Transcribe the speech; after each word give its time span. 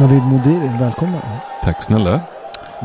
Navid 0.00 0.22
Modiri, 0.22 0.70
välkommen. 0.80 1.20
Tack 1.64 1.82
snälla. 1.82 2.20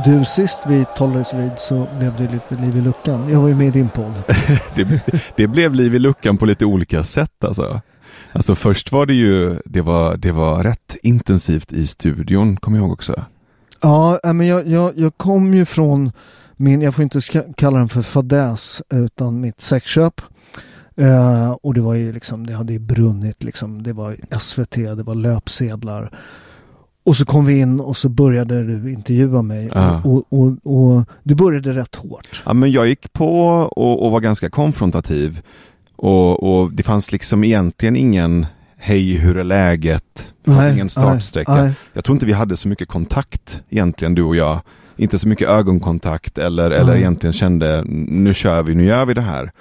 Du, 0.05 0.25
sist 0.25 0.63
vi 0.67 0.85
talades 0.97 1.33
vid 1.33 1.51
så 1.57 1.87
blev 1.99 2.17
det 2.17 2.33
lite 2.33 2.65
liv 2.65 2.77
i 2.77 2.81
luckan. 2.81 3.29
Jag 3.29 3.41
var 3.41 3.47
ju 3.47 3.55
med 3.55 3.67
i 3.67 3.71
din 3.71 3.89
podd. 3.89 4.13
det, 4.75 5.03
det 5.35 5.47
blev 5.47 5.73
liv 5.73 5.95
i 5.95 5.99
luckan 5.99 6.37
på 6.37 6.45
lite 6.45 6.65
olika 6.65 7.03
sätt 7.03 7.43
alltså. 7.43 7.81
Alltså 8.31 8.55
först 8.55 8.91
var 8.91 9.05
det 9.05 9.13
ju, 9.13 9.59
det 9.65 9.81
var, 9.81 10.17
det 10.17 10.31
var 10.31 10.63
rätt 10.63 10.95
intensivt 11.03 11.71
i 11.73 11.87
studion, 11.87 12.57
kommer 12.57 12.77
jag 12.77 12.83
ihåg 12.83 12.93
också. 12.93 13.25
Ja, 13.81 14.19
men 14.23 14.47
jag, 14.47 14.67
jag, 14.67 14.97
jag 14.97 15.17
kom 15.17 15.53
ju 15.53 15.65
från 15.65 16.11
min, 16.57 16.81
jag 16.81 16.95
får 16.95 17.03
inte 17.03 17.21
kalla 17.57 17.79
den 17.79 17.89
för 17.89 18.01
fadäs, 18.01 18.81
utan 18.89 19.41
mitt 19.41 19.61
sexköp. 19.61 20.21
Uh, 21.01 21.51
och 21.51 21.73
det 21.73 21.81
var 21.81 21.93
ju 21.93 22.11
liksom, 22.11 22.47
det 22.47 22.53
hade 22.53 22.73
ju 22.73 22.79
brunnit 22.79 23.43
liksom. 23.43 23.83
Det 23.83 23.93
var 23.93 24.17
SVT, 24.39 24.75
det 24.75 25.03
var 25.03 25.15
löpsedlar. 25.15 26.11
Och 27.05 27.15
så 27.17 27.25
kom 27.25 27.45
vi 27.45 27.59
in 27.59 27.79
och 27.79 27.97
så 27.97 28.09
började 28.09 28.63
du 28.63 28.91
intervjua 28.91 29.41
mig 29.41 29.69
ja. 29.73 30.01
och, 30.03 30.23
och, 30.29 30.57
och, 30.63 31.05
du 31.23 31.35
började 31.35 31.73
rätt 31.73 31.95
hårt. 31.95 32.43
Ja 32.45 32.53
men 32.53 32.71
jag 32.71 32.87
gick 32.87 33.13
på 33.13 33.45
och, 33.75 34.05
och 34.05 34.11
var 34.11 34.19
ganska 34.19 34.49
konfrontativ 34.49 35.41
och, 35.95 36.43
och, 36.43 36.73
det 36.73 36.83
fanns 36.83 37.11
liksom 37.11 37.43
egentligen 37.43 37.95
ingen 37.95 38.45
hej 38.77 39.13
hur 39.13 39.37
är 39.37 39.43
läget? 39.43 40.33
Det 40.43 40.51
fanns 40.51 40.59
nej, 40.59 40.73
ingen 40.73 40.89
startsträcka. 40.89 41.55
Nej, 41.55 41.63
nej. 41.63 41.73
Jag 41.93 42.03
tror 42.03 42.15
inte 42.15 42.25
vi 42.25 42.33
hade 42.33 42.57
så 42.57 42.67
mycket 42.67 42.87
kontakt 42.87 43.61
egentligen 43.69 44.15
du 44.15 44.23
och 44.23 44.35
jag. 44.35 44.61
Inte 44.97 45.19
så 45.19 45.27
mycket 45.27 45.47
ögonkontakt 45.47 46.37
eller, 46.37 46.71
eller 46.71 46.95
egentligen 46.95 47.33
kände 47.33 47.83
nu 47.85 48.33
kör 48.33 48.63
vi, 48.63 48.75
nu 48.75 48.85
gör 48.85 49.05
vi 49.05 49.13
det 49.13 49.21
här. 49.21 49.51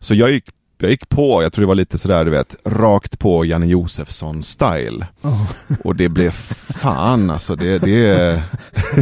Så 0.00 0.14
jag 0.14 0.30
gick 0.30 0.44
jag 0.78 0.90
gick 0.90 1.08
på, 1.08 1.42
jag 1.42 1.52
tror 1.52 1.62
det 1.62 1.66
var 1.66 1.74
lite 1.74 1.98
sådär 1.98 2.24
du 2.24 2.30
vet, 2.30 2.56
rakt 2.64 3.18
på 3.18 3.44
Janne 3.44 3.66
Josefsson 3.66 4.42
style. 4.42 5.06
Oh. 5.22 5.50
Och 5.84 5.96
det 5.96 6.08
blev 6.08 6.30
fan 6.30 7.30
alltså, 7.30 7.56
det, 7.56 7.78
det, 7.78 8.42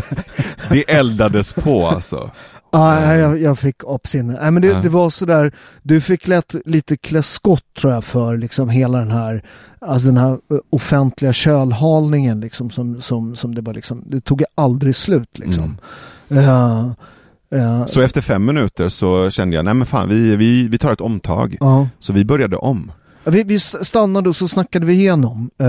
det 0.70 0.90
eldades 0.90 1.52
på 1.52 1.86
alltså. 1.88 2.30
Ja, 2.74 3.14
jag, 3.16 3.40
jag 3.40 3.58
fick 3.58 3.84
uppsinne. 3.84 4.38
Nej, 4.40 4.50
men 4.50 4.62
det, 4.62 4.68
ja. 4.68 4.78
det 4.82 4.88
var 4.88 5.10
sådär, 5.10 5.52
du 5.82 6.00
fick 6.00 6.28
lätt 6.28 6.54
lite 6.64 6.96
klä 6.96 7.22
skott 7.22 7.74
tror 7.78 7.92
jag 7.92 8.04
för 8.04 8.36
liksom 8.36 8.68
hela 8.68 8.98
den 8.98 9.10
här, 9.10 9.42
alltså 9.80 10.08
den 10.08 10.16
här 10.16 10.38
offentliga 10.70 11.32
kölhalningen 11.32 12.40
liksom 12.40 12.70
som, 12.70 13.02
som, 13.02 13.36
som 13.36 13.54
det 13.54 13.60
var 13.60 13.74
liksom, 13.74 14.02
det 14.06 14.20
tog 14.20 14.44
aldrig 14.54 14.96
slut 14.96 15.38
liksom. 15.38 15.78
Mm. 16.28 16.48
Uh, 16.48 16.92
Så 17.86 18.00
efter 18.00 18.20
fem 18.20 18.44
minuter 18.44 18.88
så 18.88 19.30
kände 19.30 19.56
jag, 19.56 19.64
nej 19.64 19.74
men 19.74 19.86
fan 19.86 20.08
vi, 20.08 20.36
vi, 20.36 20.68
vi 20.68 20.78
tar 20.78 20.92
ett 20.92 21.00
omtag. 21.00 21.56
Ja. 21.60 21.88
Så 21.98 22.12
vi 22.12 22.24
började 22.24 22.56
om. 22.56 22.92
Vi, 23.24 23.42
vi 23.44 23.58
stannade 23.58 24.28
och 24.28 24.36
så 24.36 24.48
snackade 24.48 24.86
vi 24.86 24.92
igenom 24.92 25.50
uh, 25.62 25.68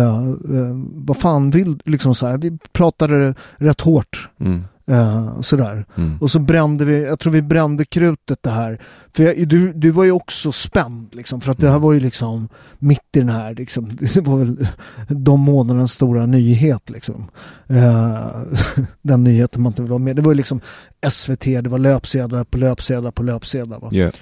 uh, 0.56 0.86
vad 0.96 1.18
fan 1.18 1.52
vill, 1.52 1.82
liksom 1.86 2.16
så 2.16 2.28
här, 2.28 2.38
vi 2.38 2.58
pratade 2.72 3.36
rätt 3.58 3.82
hårt. 3.82 4.30
Mm. 4.40 4.64
Uh, 4.92 5.42
sådär. 5.42 5.86
Mm. 5.96 6.18
Och 6.22 6.32
så 6.32 6.40
brände 6.40 6.86
vi, 6.86 7.04
jag 7.04 7.20
tror 7.20 7.34
vi 7.34 7.42
brände 7.42 7.86
krutet 7.86 8.40
det 8.42 8.50
här. 8.50 8.82
För 9.16 9.24
jag, 9.24 9.48
du, 9.48 9.74
du 9.74 9.92
var 9.92 10.04
ju 10.04 10.12
också 10.12 10.52
spänd 10.52 11.16
liksom, 11.16 11.42
för 11.42 11.52
att 11.52 11.58
det 11.58 11.68
här 11.68 11.76
mm. 11.76 11.82
var 11.82 11.94
ju 11.94 12.00
liksom 12.00 12.50
mitt 12.80 13.00
i 13.16 13.20
den 13.20 13.30
här, 13.30 13.56
liksom, 13.56 13.96
det 14.14 14.22
var 14.22 14.38
väl 14.38 14.68
de 15.08 15.40
månadernas 15.40 15.92
stora 15.92 16.26
nyhet 16.26 16.90
liksom. 16.90 17.30
Uh, 17.72 18.44
den 19.02 19.24
nyheten 19.24 19.62
man 19.62 19.70
inte 19.70 19.82
vill 19.82 19.92
vara 19.92 20.00
med. 20.00 20.16
Det 20.16 20.22
var 20.22 20.32
ju 20.32 20.38
liksom 20.38 20.62
SVT, 21.10 21.44
det 21.44 21.70
var 21.70 21.80
löpsedlar 21.80 22.44
på 22.44 22.58
löpsedlar 22.58 23.12
på 23.12 23.24
löpsedlar. 23.24 23.80
Va? 23.80 23.90
Yeah. 23.94 24.14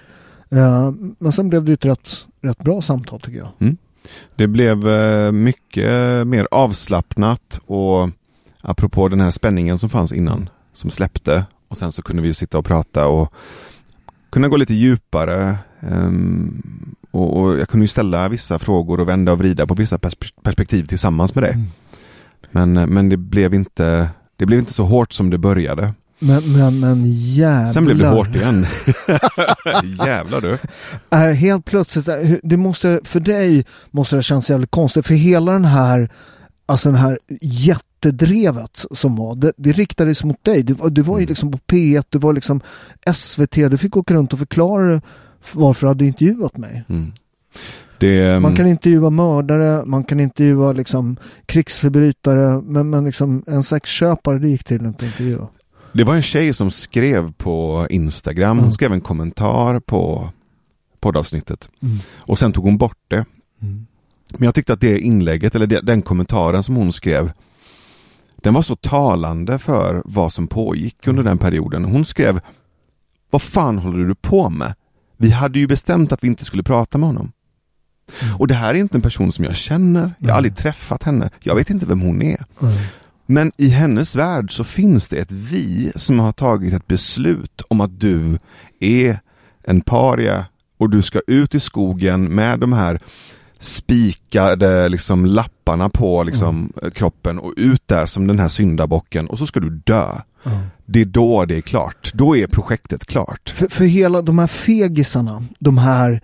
Uh, 0.54 0.94
men 1.20 1.32
sen 1.32 1.50
blev 1.50 1.64
det 1.64 1.72
ju 1.72 1.74
ett 1.74 1.86
rätt, 1.86 2.10
rätt 2.42 2.58
bra 2.58 2.82
samtal 2.82 3.22
tycker 3.22 3.38
jag. 3.38 3.50
Mm. 3.60 3.78
Det 4.36 4.48
blev 4.48 4.78
mycket 5.34 6.28
mer 6.28 6.48
avslappnat 6.52 7.60
och 7.66 8.10
apropå 8.62 9.08
den 9.08 9.22
här 9.22 9.32
spänningen 9.32 9.78
som 9.78 9.90
fanns 9.90 10.14
innan, 10.14 10.50
som 10.74 10.90
släppte 10.90 11.46
och 11.68 11.78
sen 11.78 11.91
så 11.91 12.02
kunde 12.02 12.22
vi 12.22 12.34
sitta 12.34 12.58
och 12.58 12.66
prata 12.66 13.08
och 13.08 13.34
kunna 14.30 14.47
gå 14.47 14.58
lite 14.58 14.74
djupare. 14.74 15.58
Um, 15.80 16.62
och, 17.12 17.38
och, 17.38 17.59
jag 17.59 17.70
kunde 17.70 17.84
ju 17.84 17.88
ställa 17.88 18.30
vissa 18.30 18.59
frågor 18.59 19.00
och 19.00 19.08
vända 19.08 19.32
och 19.32 19.38
vrida 19.40 19.68
på 19.68 19.74
vissa 19.74 20.00
perspektiv 20.44 20.85
tillsammans 20.85 21.35
med 21.35 21.44
dig. 21.44 21.53
Mm. 21.53 21.68
Men, 22.52 22.94
men 22.94 23.09
det 23.09 23.18
blev 23.18 23.53
inte 23.53 24.09
det 24.41 24.46
blev 24.46 24.59
inte 24.59 24.74
så 24.74 24.84
hårt 24.84 25.14
som 25.14 25.30
det 25.30 25.38
började. 25.38 25.94
Men, 26.20 26.53
men, 26.53 26.80
men 26.80 27.03
jävlar. 27.12 27.68
Sen 27.68 27.85
blev 27.85 27.97
det 27.97 28.08
hårt 28.08 28.35
igen. 28.35 28.66
jävlar 30.06 30.41
du. 30.41 30.58
Äh, 31.09 31.20
helt 31.20 31.66
plötsligt, 31.66 32.08
äh, 32.08 32.16
det 32.44 32.58
måste, 32.58 33.00
för 33.03 33.20
dig 33.20 33.66
måste 33.91 34.16
det 34.16 34.24
kännas 34.24 34.50
jävligt 34.50 34.72
konstigt. 34.72 35.08
För 35.08 35.14
hela 35.14 35.52
den 35.52 35.66
här, 35.66 36.09
alltså 36.66 36.90
den 36.90 36.97
här 36.97 37.20
jätte 37.41 37.91
jättedrevet 38.06 38.86
som 38.92 39.16
var, 39.16 39.36
det, 39.36 39.53
det 39.58 39.72
riktades 39.72 40.24
mot 40.24 40.44
dig. 40.44 40.64
Du, 40.64 40.76
du 40.90 41.02
var 41.02 41.18
ju 41.18 41.24
mm. 41.24 41.30
liksom 41.30 41.52
på 41.52 41.58
P1, 41.58 42.06
du 42.09 42.18
var 42.18 42.34
liksom 42.34 42.62
SVT, 43.14 43.56
du 43.56 43.78
fick 43.78 43.98
åka 43.98 44.14
runt 44.14 44.34
och 44.34 44.40
förklara 44.40 45.02
varför 45.53 45.82
du 45.82 45.88
hade 45.88 46.06
intervjuat 46.06 46.58
mig. 46.58 46.84
Mm. 46.90 47.12
Det, 47.98 48.36
um... 48.36 48.42
Man 48.42 48.56
kan 48.56 48.68
intervjua 48.68 49.09
mördare, 49.09 49.86
man 49.86 50.03
kan 50.03 50.20
intervjua 50.20 50.72
liksom 50.72 51.18
krigsförbrytare, 51.46 52.62
men, 52.62 52.90
men 52.90 53.06
liksom 53.06 53.44
en 53.48 53.64
sexköpare, 53.64 54.40
det 54.40 54.50
gick 54.50 54.64
tydligen 54.64 54.94
inte 54.94 55.06
att 55.06 55.12
intervjua. 55.12 55.47
Det 55.94 56.04
var 56.04 56.16
en 56.16 56.22
tjej 56.22 56.54
som 56.54 56.72
skrev 56.72 57.32
på 57.32 57.88
Instagram, 57.90 58.58
hon 58.58 58.59
mm. 58.59 58.72
skrev 58.72 58.94
en 58.94 59.02
kommentar 59.02 59.80
på 59.80 60.30
poddavsnittet. 61.00 61.70
Mm. 61.82 61.97
Och 62.18 62.40
sen 62.40 62.54
tog 62.54 62.64
hon 62.64 62.78
bort 62.78 63.00
det. 63.08 63.26
Mm. 63.62 63.86
Men 64.38 64.46
jag 64.46 64.56
tyckte 64.56 64.74
att 64.74 64.82
det 64.82 65.00
inlägget, 65.00 65.56
eller 65.56 65.82
den 65.82 66.02
kommentaren 66.02 66.64
som 66.64 66.76
hon 66.76 66.92
skrev, 66.92 67.32
den 68.41 68.53
var 68.53 68.61
så 68.61 68.76
talande 68.76 69.59
för 69.59 70.02
vad 70.05 70.34
som 70.34 70.47
pågick 70.47 71.08
under 71.08 71.23
den 71.23 71.38
perioden. 71.38 71.85
Hon 71.85 72.05
skrev 72.05 72.40
Vad 73.29 73.41
fan 73.41 73.78
håller 73.78 74.05
du 74.05 74.16
på 74.16 74.49
med? 74.49 74.73
Vi 75.17 75.32
hade 75.32 75.59
ju 75.59 75.67
bestämt 75.67 76.11
att 76.11 76.23
vi 76.23 76.28
inte 76.28 76.46
skulle 76.46 76.64
prata 76.64 76.97
med 76.97 77.08
honom. 77.09 77.32
Mm. 78.22 78.35
Och 78.35 78.47
det 78.47 78.53
här 78.53 78.70
är 78.70 78.78
inte 78.78 78.97
en 78.97 79.02
person 79.02 79.32
som 79.32 79.46
jag 79.46 79.55
känner, 79.55 80.14
jag 80.20 80.29
har 80.29 80.38
aldrig 80.38 80.58
träffat 80.58 81.03
henne, 81.03 81.29
jag 81.40 81.55
vet 81.55 81.70
inte 81.70 81.85
vem 81.85 82.02
hon 82.02 82.22
är. 82.22 82.46
Mm. 82.61 82.73
Men 83.26 83.52
i 83.58 83.67
hennes 83.67 84.16
värld 84.16 84.55
så 84.55 84.64
finns 84.64 85.08
det 85.08 85.17
ett 85.17 85.32
vi 85.32 85.91
som 85.96 86.20
har 86.20 86.32
tagit 86.32 86.73
ett 86.73 86.87
beslut 86.87 87.61
om 87.67 87.82
att 87.82 87.99
du 87.99 88.40
är 88.79 89.20
en 89.64 89.82
paria 89.82 90.46
och 90.78 90.90
du 90.90 91.02
ska 91.02 91.22
ut 91.28 91.55
i 91.55 91.59
skogen 91.59 92.23
med 92.23 92.59
de 92.59 92.73
här 92.73 92.99
spikade 93.59 94.90
liksom 94.90 95.26
lapparna 95.72 95.90
på 95.90 96.23
liksom 96.23 96.73
mm. 96.82 96.91
kroppen 96.91 97.40
och 97.40 97.53
ut 97.58 97.88
där 97.88 98.06
som 98.06 98.28
den 98.28 98.40
här 98.40 98.47
syndabocken 98.47 99.28
och 99.28 99.38
så 99.38 99.47
ska 99.47 99.59
du 99.59 99.70
dö. 99.70 100.22
Mm. 100.44 100.59
Det 100.85 101.02
är 101.02 101.06
då 101.06 101.46
det 101.46 101.58
är 101.58 101.62
klart. 101.62 102.12
Då 102.14 102.38
är 102.38 102.47
projektet 102.47 103.06
klart. 103.06 103.50
För, 103.50 103.68
för 103.68 103.85
hela 103.85 104.22
de 104.22 104.40
här 104.40 104.47
fegisarna, 104.47 105.44
de 105.59 105.78
här, 105.78 106.22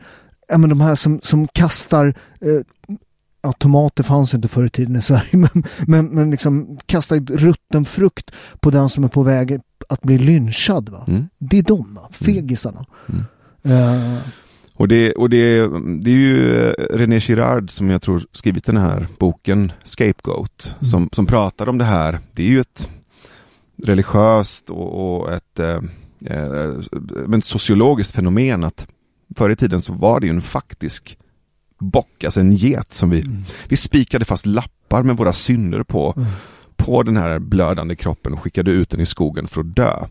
ja, 0.48 0.58
men 0.58 0.70
de 0.70 0.82
här 0.82 0.96
som, 0.96 1.20
som 1.24 1.48
kastar 1.48 2.14
eh, 2.42 2.62
ja, 3.42 3.52
tomater 3.52 4.04
fanns 4.04 4.34
inte 4.34 4.48
förr 4.48 4.66
i 4.66 4.70
tiden 4.70 4.96
i 4.96 5.02
Sverige, 5.02 5.30
men, 5.32 5.64
men, 5.88 6.06
men 6.06 6.32
liksom 6.32 6.78
kastar 6.86 7.20
rutten 7.20 7.86
frukt 7.86 8.32
på 8.60 8.72
den 8.72 8.90
som 8.90 9.04
är 9.04 9.10
på 9.10 9.24
väg 9.24 9.60
att 9.90 10.02
bli 10.02 10.18
lynchad. 10.18 10.90
Va? 10.90 11.06
Mm. 11.08 11.28
Det 11.38 11.58
är 11.58 11.64
de, 11.64 11.96
va? 11.96 12.10
fegisarna. 12.12 12.86
Mm. 13.10 13.24
Uh, 13.66 14.20
och 14.78 14.88
det, 14.88 15.12
och 15.12 15.30
det, 15.30 15.68
det 16.02 16.12
är 16.12 16.16
ju 16.16 16.60
eh, 16.60 16.74
René 16.90 17.20
Girard 17.20 17.72
som 17.72 17.90
jag 17.90 18.02
tror 18.02 18.26
skrivit 18.32 18.66
den 18.66 18.78
här 18.78 19.08
boken 19.20 19.72
Scapegoat 19.84 20.76
mm. 20.76 20.86
som, 20.86 21.10
som 21.12 21.26
pratar 21.26 21.70
om 21.70 21.78
det 21.78 21.86
här. 21.86 22.20
Det 22.32 22.44
är 22.44 22.48
ju 22.48 22.60
ett 22.60 22.90
religiöst 23.84 24.70
och, 24.70 25.20
och 25.20 25.34
ett 25.34 25.60
eh, 25.60 25.80
eh, 26.26 26.74
men 27.28 27.42
sociologiskt 27.42 28.16
fenomen 28.16 28.64
att 28.64 28.88
förr 29.36 29.50
i 29.50 29.56
tiden 29.56 29.82
så 29.82 29.94
var 29.94 30.20
det 30.20 30.26
ju 30.26 30.34
en 30.34 30.42
faktisk 30.42 31.18
bock, 31.80 32.24
alltså 32.24 32.40
en 32.40 32.56
get 32.56 32.94
som 32.94 33.10
vi, 33.10 33.22
mm. 33.22 33.44
vi 33.68 33.76
spikade 33.76 34.26
fast 34.26 34.46
lappar 34.46 35.04
med 35.04 35.18
våra 35.18 35.34
synder 35.34 35.84
på, 35.84 36.14
mm. 36.18 36.30
på 36.76 37.04
den 37.04 37.18
här 37.18 37.40
blödande 37.40 37.96
kroppen 37.96 38.34
och 38.34 38.40
skickade 38.40 38.72
ut 38.72 38.90
den 38.90 39.00
i 39.00 39.06
skogen 39.06 39.48
för 39.48 39.62
att 39.62 39.76
dö. 39.76 40.06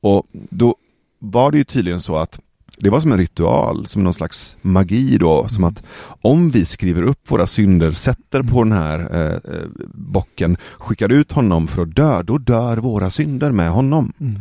Och 0.00 0.26
då 0.32 0.76
var 1.18 1.50
det 1.50 1.58
ju 1.58 1.64
tydligen 1.64 2.00
så 2.00 2.16
att 2.16 2.40
det 2.80 2.90
var 2.90 3.00
som 3.00 3.12
en 3.12 3.18
ritual, 3.18 3.86
som 3.86 4.04
någon 4.04 4.14
slags 4.14 4.56
magi 4.62 5.18
då, 5.18 5.48
som 5.48 5.64
att 5.64 5.82
om 6.22 6.50
vi 6.50 6.64
skriver 6.64 7.02
upp 7.02 7.30
våra 7.30 7.46
synder, 7.46 7.90
sätter 7.90 8.42
på 8.42 8.64
den 8.64 8.72
här 8.72 8.98
eh, 9.00 9.54
eh, 9.54 9.68
bocken, 9.94 10.56
skickar 10.78 11.12
ut 11.12 11.32
honom 11.32 11.68
för 11.68 11.82
att 11.82 11.96
dö, 11.96 12.22
då 12.22 12.38
dör 12.38 12.76
våra 12.76 13.10
synder 13.10 13.50
med 13.50 13.70
honom. 13.70 14.12
Mm. 14.20 14.40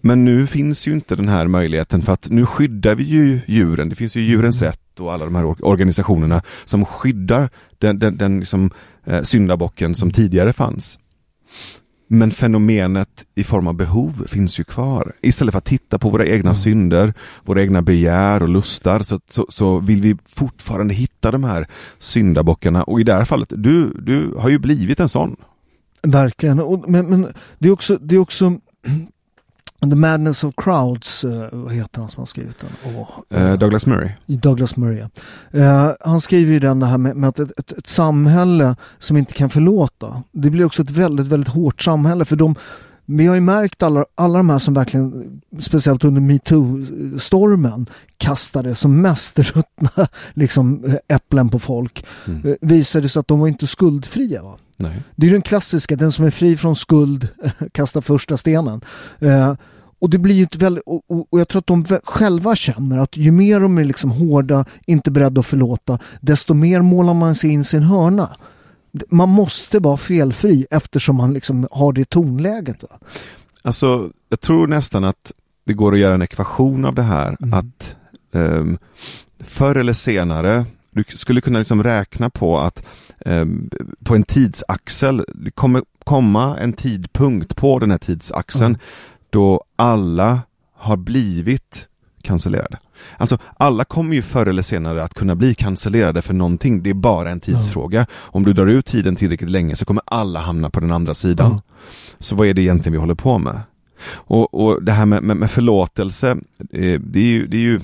Men 0.00 0.24
nu 0.24 0.46
finns 0.46 0.88
ju 0.88 0.92
inte 0.92 1.16
den 1.16 1.28
här 1.28 1.46
möjligheten 1.46 2.02
för 2.02 2.12
att 2.12 2.30
nu 2.30 2.46
skyddar 2.46 2.94
vi 2.94 3.04
ju 3.04 3.40
djuren. 3.46 3.88
Det 3.88 3.94
finns 3.94 4.16
ju 4.16 4.20
djurens 4.20 4.62
mm. 4.62 4.70
rätt 4.70 5.00
och 5.00 5.12
alla 5.12 5.24
de 5.24 5.34
här 5.34 5.64
organisationerna 5.64 6.42
som 6.64 6.84
skyddar 6.84 7.50
den, 7.78 7.98
den, 7.98 8.16
den 8.16 8.38
liksom, 8.38 8.70
eh, 9.04 9.22
syndabocken 9.22 9.94
som 9.94 10.10
tidigare 10.10 10.52
fanns. 10.52 10.98
Men 12.12 12.30
fenomenet 12.30 13.26
i 13.34 13.44
form 13.44 13.66
av 13.66 13.74
behov 13.74 14.26
finns 14.28 14.60
ju 14.60 14.64
kvar. 14.64 15.12
Istället 15.20 15.52
för 15.52 15.58
att 15.58 15.64
titta 15.64 15.98
på 15.98 16.10
våra 16.10 16.26
egna 16.26 16.50
mm. 16.50 16.54
synder, 16.54 17.14
våra 17.44 17.62
egna 17.62 17.82
begär 17.82 18.42
och 18.42 18.48
lustar 18.48 19.00
så, 19.00 19.20
så, 19.28 19.46
så, 19.48 19.78
vill 19.78 20.00
vi 20.00 20.16
fortfarande 20.28 20.94
hitta 20.94 21.30
de 21.30 21.44
här 21.44 21.66
syndabockarna 21.98 22.82
och 22.82 23.00
i 23.00 23.04
det 23.04 23.12
här 23.12 23.24
fallet, 23.24 23.52
du, 23.56 23.92
du 24.02 24.34
har 24.38 24.48
ju 24.48 24.58
blivit 24.58 25.00
en 25.00 25.08
sån. 25.08 25.36
Verkligen, 26.02 26.60
och, 26.60 26.90
men, 26.90 27.06
men 27.06 27.32
det 27.58 27.68
är 27.68 27.72
också, 27.72 27.98
det 27.98 28.14
är 28.14 28.18
också 28.18 28.58
The 29.80 29.96
Madness 29.96 30.44
of 30.44 30.54
Crowds, 30.56 31.24
uh, 31.24 31.46
vad 31.52 31.72
heter 31.72 32.00
han 32.00 32.10
som 32.10 32.20
har 32.20 32.26
skrivit 32.26 32.56
den? 32.60 32.94
Oh, 32.94 33.40
uh, 33.40 33.58
Douglas 33.58 33.86
Murray. 33.86 34.10
Douglas 34.26 34.76
Murray, 34.76 35.04
uh, 35.54 35.90
Han 36.00 36.20
skriver 36.20 36.52
ju 36.52 36.58
den 36.58 36.78
det 36.78 36.86
här 36.86 36.98
med, 36.98 37.16
med 37.16 37.28
att 37.28 37.38
ett, 37.38 37.58
ett, 37.58 37.72
ett, 37.72 37.86
samhälle 37.86 38.76
som 38.98 39.16
inte 39.16 39.34
kan 39.34 39.50
förlåta, 39.50 40.22
det 40.32 40.50
blir 40.50 40.64
också 40.64 40.82
ett 40.82 40.90
väldigt, 40.90 41.26
väldigt 41.26 41.54
hårt 41.54 41.82
samhälle 41.82 42.24
för 42.24 42.36
de 42.36 42.54
vi 43.16 43.26
har 43.26 43.34
ju 43.34 43.40
märkt 43.40 43.82
alla, 43.82 44.04
alla 44.14 44.38
de 44.38 44.50
här 44.50 44.58
som 44.58 44.74
verkligen, 44.74 45.40
speciellt 45.60 46.04
under 46.04 46.20
metoo-stormen, 46.20 47.86
kastade 48.16 48.74
som 48.74 49.02
mest 49.02 49.38
ruttna 49.38 50.08
liksom, 50.34 50.96
äpplen 51.08 51.48
på 51.48 51.58
folk. 51.58 52.04
Mm. 52.26 52.56
Visade 52.60 53.08
sig 53.08 53.20
att 53.20 53.28
de 53.28 53.40
var 53.40 53.48
inte 53.48 53.66
skuldfria. 53.66 54.42
Va? 54.42 54.56
Nej. 54.80 55.02
Det 55.16 55.26
är 55.26 55.32
den 55.32 55.42
klassiska, 55.42 55.96
den 55.96 56.12
som 56.12 56.24
är 56.24 56.30
fri 56.30 56.56
från 56.56 56.76
skuld 56.76 57.28
kastar 57.72 58.00
första 58.00 58.36
stenen. 58.36 58.80
Eh, 59.18 59.54
och 59.98 60.10
det 60.10 60.18
blir 60.18 60.34
ju 60.34 60.42
ett 60.42 60.56
väldigt, 60.56 60.84
och, 60.86 61.02
och, 61.08 61.26
och, 61.30 61.40
jag 61.40 61.48
tror 61.48 61.58
att 61.58 61.66
de 61.66 61.84
själva 62.04 62.56
känner 62.56 62.98
att 62.98 63.16
ju 63.16 63.30
mer 63.30 63.60
de 63.60 63.78
är 63.78 63.84
liksom 63.84 64.10
hårda, 64.10 64.64
inte 64.86 65.10
beredda 65.10 65.40
att 65.40 65.46
förlåta, 65.46 65.98
desto 66.20 66.54
mer 66.54 66.82
målar 66.82 67.14
man 67.14 67.34
sig 67.34 67.50
in 67.50 67.64
sin 67.64 67.82
hörna. 67.82 68.30
Man 69.10 69.28
måste 69.28 69.78
vara 69.78 69.96
felfri 69.96 70.66
eftersom 70.70 71.16
man 71.16 71.32
liksom 71.34 71.68
har 71.70 71.92
det 71.92 72.04
tonläget. 72.04 72.82
Va? 72.82 72.98
Alltså, 73.62 74.10
jag 74.28 74.40
tror 74.40 74.66
nästan 74.66 75.04
att 75.04 75.32
det 75.64 75.72
går 75.72 75.92
att 75.92 75.98
göra 75.98 76.14
en 76.14 76.22
ekvation 76.22 76.84
av 76.84 76.94
det 76.94 77.02
här. 77.02 77.36
Mm. 77.42 77.58
Att 77.58 77.96
um, 78.32 78.78
förr 79.38 79.76
eller 79.76 79.92
senare, 79.92 80.64
du 80.90 81.04
skulle 81.08 81.40
kunna 81.40 81.58
liksom 81.58 81.82
räkna 81.82 82.30
på 82.30 82.58
att 82.58 82.82
um, 83.26 83.70
på 84.04 84.14
en 84.14 84.22
tidsaxel, 84.22 85.24
det 85.34 85.50
kommer 85.50 85.82
komma 86.04 86.58
en 86.58 86.72
tidpunkt 86.72 87.56
på 87.56 87.78
den 87.78 87.90
här 87.90 87.98
tidsaxeln 87.98 88.66
mm. 88.66 88.80
då 89.30 89.64
alla 89.76 90.40
har 90.76 90.96
blivit 90.96 91.88
cancellerade. 92.22 92.78
Alltså 93.16 93.38
alla 93.56 93.84
kommer 93.84 94.14
ju 94.14 94.22
förr 94.22 94.46
eller 94.46 94.62
senare 94.62 95.04
att 95.04 95.14
kunna 95.14 95.34
bli 95.34 95.54
cancellerade 95.54 96.22
för 96.22 96.34
någonting, 96.34 96.82
det 96.82 96.90
är 96.90 96.94
bara 96.94 97.30
en 97.30 97.40
tidsfråga. 97.40 97.98
Mm. 97.98 98.08
Om 98.12 98.44
du 98.44 98.52
drar 98.52 98.66
ut 98.66 98.86
tiden 98.86 99.16
tillräckligt 99.16 99.50
länge 99.50 99.76
så 99.76 99.84
kommer 99.84 100.02
alla 100.06 100.40
hamna 100.40 100.70
på 100.70 100.80
den 100.80 100.90
andra 100.90 101.14
sidan. 101.14 101.50
Mm. 101.50 101.60
Så 102.18 102.36
vad 102.36 102.46
är 102.46 102.54
det 102.54 102.62
egentligen 102.62 102.92
vi 102.92 102.98
håller 102.98 103.14
på 103.14 103.38
med? 103.38 103.60
Och, 104.12 104.54
och 104.54 104.82
det 104.82 104.92
här 104.92 105.06
med, 105.06 105.22
med, 105.22 105.36
med 105.36 105.50
förlåtelse, 105.50 106.30
eh, 106.72 107.00
det, 107.00 107.20
är 107.20 107.24
ju, 107.24 107.46
det 107.46 107.56
är 107.56 107.60
ju 107.60 107.80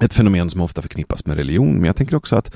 ett 0.00 0.14
fenomen 0.14 0.50
som 0.50 0.60
ofta 0.60 0.82
förknippas 0.82 1.26
med 1.26 1.36
religion, 1.36 1.74
men 1.74 1.84
jag 1.84 1.96
tänker 1.96 2.16
också 2.16 2.36
att 2.36 2.54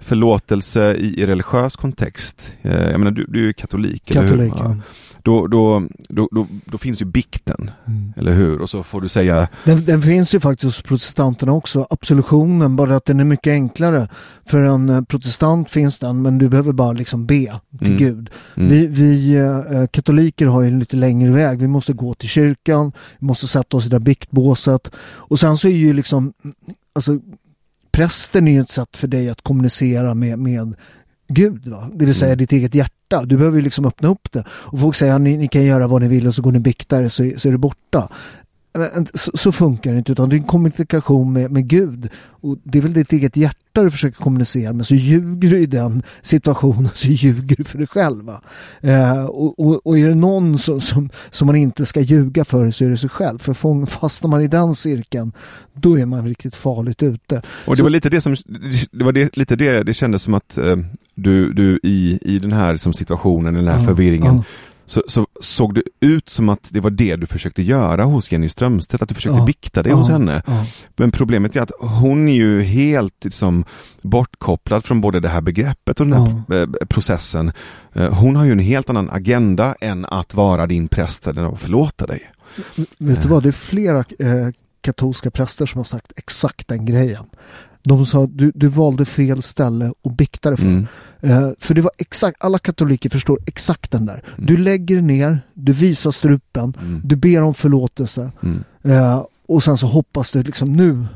förlåtelse 0.00 0.94
i, 0.94 1.20
i 1.20 1.26
religiös 1.26 1.76
kontext, 1.76 2.54
eh, 2.62 2.90
jag 2.90 2.98
menar 2.98 3.10
du, 3.10 3.24
du 3.28 3.48
är 3.48 3.52
katolik, 3.52 4.04
katolik 4.04 4.30
eller 4.30 4.68
hur? 4.68 4.74
Ja 4.74 4.76
då, 5.22 5.46
då, 5.46 5.88
då, 6.08 6.28
då, 6.30 6.46
då 6.64 6.78
finns 6.78 7.02
ju 7.02 7.04
bikten, 7.04 7.70
mm. 7.86 8.12
eller 8.16 8.32
hur? 8.32 8.60
Och 8.60 8.70
så 8.70 8.82
får 8.82 9.00
du 9.00 9.08
säga... 9.08 9.48
Den, 9.64 9.84
den, 9.84 10.02
finns 10.02 10.34
ju 10.34 10.40
faktiskt 10.40 10.64
hos 10.64 10.82
protestanterna 10.82 11.52
också, 11.52 11.86
absolutionen, 11.90 12.76
bara 12.76 12.96
att 12.96 13.04
den 13.04 13.20
är 13.20 13.24
mycket 13.24 13.50
enklare. 13.50 14.08
För 14.44 14.60
en 14.60 14.88
eh, 14.88 15.02
protestant 15.02 15.70
finns 15.70 15.98
den, 15.98 16.22
men 16.22 16.38
du 16.38 16.48
behöver 16.48 16.72
bara 16.72 16.92
liksom 16.92 17.26
be 17.26 17.60
till 17.78 17.86
mm. 17.86 17.98
Gud. 17.98 18.30
Mm. 18.56 18.68
Vi, 18.68 18.86
vi 18.86 19.34
äh, 19.36 19.86
katoliker 19.86 20.46
har 20.46 20.62
ju 20.62 20.68
en 20.68 20.78
lite 20.78 20.96
längre 20.96 21.30
väg, 21.30 21.58
vi 21.58 21.68
måste 21.68 21.92
gå 21.92 22.14
till 22.14 22.28
kyrkan, 22.28 22.92
vi 23.18 23.26
måste 23.26 23.46
sätta 23.48 23.76
oss 23.76 23.86
i 23.86 23.88
det 23.88 23.98
där 23.98 24.04
biktbåset. 24.04 24.90
Och 25.04 25.40
sen 25.40 25.58
så 25.58 25.68
är 25.68 25.72
ju 25.72 25.92
liksom, 25.92 26.32
alltså 26.92 27.18
prästen 27.92 28.48
är 28.48 28.52
ju 28.52 28.60
ett 28.60 28.70
sätt 28.70 28.96
för 28.96 29.08
dig 29.08 29.28
att 29.28 29.42
kommunicera 29.42 30.14
med, 30.14 30.38
med 30.38 30.74
Gud, 31.28 31.68
va? 31.68 31.90
det 31.94 32.06
vill 32.06 32.14
säga 32.14 32.32
mm. 32.32 32.38
ditt 32.38 32.52
eget 32.52 32.74
hjärta. 32.74 33.01
Du 33.20 33.36
behöver 33.36 33.56
ju 33.56 33.62
liksom 33.62 33.84
öppna 33.84 34.08
upp 34.08 34.32
det. 34.32 34.44
Och 34.50 34.80
folk 34.80 34.96
säger 34.96 35.14
att 35.14 35.20
ni, 35.20 35.36
ni, 35.36 35.48
kan 35.48 35.64
göra 35.64 35.86
vad 35.86 36.02
ni 36.02 36.08
vill 36.08 36.26
och 36.26 36.34
så 36.34 36.42
går 36.42 36.52
ni 36.52 36.58
biktar 36.58 37.08
så, 37.08 37.30
så 37.36 37.48
är 37.48 37.52
det 37.52 37.58
borta. 37.58 38.08
Så, 39.14 39.30
så, 39.34 39.52
funkar 39.52 39.92
det 39.92 39.98
inte 39.98 40.12
utan 40.12 40.28
det 40.28 40.36
är 40.36 40.38
en 40.38 40.44
kommunikation 40.44 41.32
med, 41.32 41.50
med 41.50 41.68
Gud. 41.68 42.08
Och 42.24 42.58
det 42.64 42.78
är 42.78 42.82
väl 42.82 42.92
ditt 42.92 43.12
eget 43.12 43.36
hjärta 43.36 43.82
du 43.82 43.90
försöker 43.90 44.22
kommunicera 44.22 44.72
med 44.72 44.86
så 44.86 44.94
ljuger 44.94 45.50
du 45.50 45.58
i 45.58 45.66
den 45.66 46.02
situationen 46.22 46.90
så 46.94 47.08
ljuger 47.08 47.56
du 47.56 47.64
för 47.64 47.78
dig 47.78 47.86
själv. 47.86 48.30
Eh, 48.80 49.24
och, 49.24 49.60
och, 49.60 49.86
och, 49.86 49.98
är 49.98 50.08
det 50.08 50.14
någon 50.14 50.58
som, 50.58 50.80
som, 50.80 51.10
som, 51.30 51.46
man 51.46 51.56
inte 51.56 51.86
ska 51.86 52.00
ljuga 52.00 52.44
för 52.44 52.70
så 52.70 52.84
är 52.84 52.88
det 52.88 52.96
sig 52.96 53.08
själv. 53.08 53.38
För 53.38 53.86
fastnar 53.86 54.30
man 54.30 54.42
i 54.42 54.48
den 54.48 54.74
cirkeln 54.74 55.32
då 55.72 55.98
är 55.98 56.06
man 56.06 56.28
riktigt 56.28 56.56
farligt 56.56 57.02
ute. 57.02 57.42
Och 57.64 57.72
det 57.72 57.76
så, 57.76 57.82
var 57.82 57.90
lite 57.90 58.10
det 58.10 58.20
som 58.20 58.36
det 58.90 59.04
var 59.04 59.12
det, 59.12 59.36
lite 59.36 59.56
det 59.56 59.82
det 59.82 59.94
kändes 59.94 60.22
som 60.22 60.34
att 60.34 60.58
eh, 60.58 60.76
du, 61.14 61.52
du 61.52 61.80
i, 61.82 62.18
i 62.22 62.38
den 62.38 62.52
här 62.52 62.76
som 62.76 62.92
situationen, 62.92 63.54
den 63.54 63.68
här 63.68 63.78
ja, 63.78 63.84
förvirringen 63.84 64.36
ja 64.36 64.44
så, 64.92 65.02
så, 65.06 65.26
såg 65.40 65.74
det 65.74 65.82
ut 66.00 66.28
som 66.28 66.48
att 66.48 66.68
det 66.70 66.80
var 66.80 66.90
det 66.90 67.16
du 67.16 67.26
försökte 67.26 67.62
göra 67.62 68.04
hos 68.04 68.32
Jenny 68.32 68.48
Strömstedt, 68.48 69.02
att 69.02 69.08
du 69.08 69.14
försökte 69.14 69.38
ja, 69.38 69.44
bikta 69.44 69.82
det 69.82 69.88
ja, 69.88 69.96
hos 69.96 70.08
henne. 70.08 70.42
Ja. 70.46 70.66
Men 70.96 71.10
problemet 71.10 71.56
är 71.56 71.60
att 71.60 71.72
hon 71.78 72.28
är 72.28 72.32
ju 72.32 72.60
helt 72.62 73.24
liksom, 73.24 73.64
bortkopplad 74.02 74.84
från 74.84 75.00
både 75.00 75.20
det 75.20 75.28
här 75.28 75.40
begreppet 75.40 76.00
och 76.00 76.06
den 76.06 76.22
här 76.22 76.42
ja. 76.48 76.56
Eh, 76.56 76.66
processen. 76.88 77.52
Eh, 77.92 78.14
hon 78.14 78.36
har 78.36 78.44
ju 78.44 78.52
en 78.52 78.58
helt 78.58 78.90
annan 78.90 79.10
agenda 79.10 79.74
än 79.80 80.04
att 80.04 80.34
vara 80.34 80.66
din 80.66 80.88
präst 80.88 81.26
eller 81.26 81.52
att 81.52 81.60
förlåta 81.60 82.06
dig. 82.06 82.30
Vet 82.98 83.22
du 83.22 83.28
vad, 83.28 83.42
det 83.42 83.48
är 83.48 83.52
flera 83.52 83.98
eh, 83.98 84.48
katolska 84.80 85.30
präster 85.30 85.66
som 85.66 85.78
har 85.78 85.84
sagt 85.84 86.12
exakt 86.16 86.68
den 86.68 86.86
grejen. 86.86 87.24
De 87.82 88.06
sa 88.06 88.26
du, 88.26 88.52
du 88.54 88.68
valde 88.68 89.04
fel 89.04 89.42
ställe 89.42 89.92
och 90.02 90.12
biktade 90.12 90.56
för. 90.56 90.64
Mm. 90.64 90.86
Uh, 91.24 91.50
för 91.58 91.74
det 91.74 91.80
var 91.80 91.92
exakt, 91.98 92.44
alla 92.44 92.58
katoliker 92.58 93.10
förstår 93.10 93.38
exakt 93.46 93.90
den 93.90 94.06
där. 94.06 94.22
Mm. 94.24 94.46
Du 94.46 94.56
lägger 94.56 95.02
ner, 95.02 95.40
du 95.54 95.72
visar 95.72 96.10
strupen, 96.10 96.76
mm. 96.80 97.00
du 97.04 97.16
ber 97.16 97.42
om 97.42 97.54
förlåtelse. 97.54 98.30
Uh, 98.86 99.24
och 99.46 99.62
sen 99.62 99.78
så 99.78 99.86
hoppas 99.86 100.30
du 100.30 100.42
liksom 100.42 100.72
nu 100.72 101.06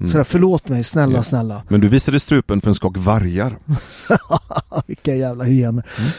Mm. 0.00 0.10
Sådär, 0.10 0.24
förlåt 0.24 0.68
mig, 0.68 0.84
snälla, 0.84 1.16
ja. 1.18 1.22
snälla. 1.22 1.62
Men 1.68 1.80
du 1.80 1.88
visade 1.88 2.20
strupen 2.20 2.60
för 2.60 2.68
en 2.68 2.74
skock 2.74 2.96
vargar. 2.96 3.58
Vilka 4.86 5.14
jävla 5.14 5.44
hyener. 5.44 5.84
Mm. 5.98 6.10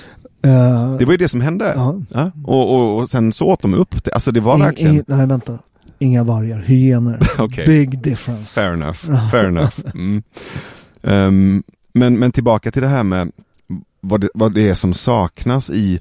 Uh, 0.55 0.97
det 0.97 1.05
var 1.05 1.11
ju 1.11 1.17
det 1.17 1.29
som 1.29 1.41
hände. 1.41 1.73
Ja. 1.75 1.95
ja. 2.09 2.31
Och, 2.43 2.75
och, 2.75 2.99
och, 2.99 3.09
sen 3.09 3.33
så 3.33 3.45
åt 3.45 3.61
de 3.61 3.73
upp 3.73 4.03
det. 4.03 4.11
Alltså 4.11 4.31
det 4.31 4.39
var 4.39 4.53
in, 4.53 4.59
verkligen... 4.59 4.95
In, 4.95 5.03
nej, 5.07 5.27
vänta. 5.27 5.59
Inga 5.99 6.23
vargar, 6.23 6.59
hyener. 6.59 7.19
okay. 7.39 7.65
Big 7.65 7.99
difference. 8.01 8.61
Fair 8.61 8.73
enough. 8.73 9.29
Fair 9.31 9.45
enough. 9.47 9.79
Mm. 9.93 10.23
Um, 11.01 11.63
men, 11.93 12.19
men 12.19 12.31
tillbaka 12.31 12.71
till 12.71 12.81
det 12.81 12.87
här 12.87 13.03
med 13.03 13.31
vad 14.01 14.21
det, 14.21 14.29
vad 14.33 14.53
det 14.53 14.69
är 14.69 14.73
som 14.73 14.93
saknas 14.93 15.69
i 15.69 15.99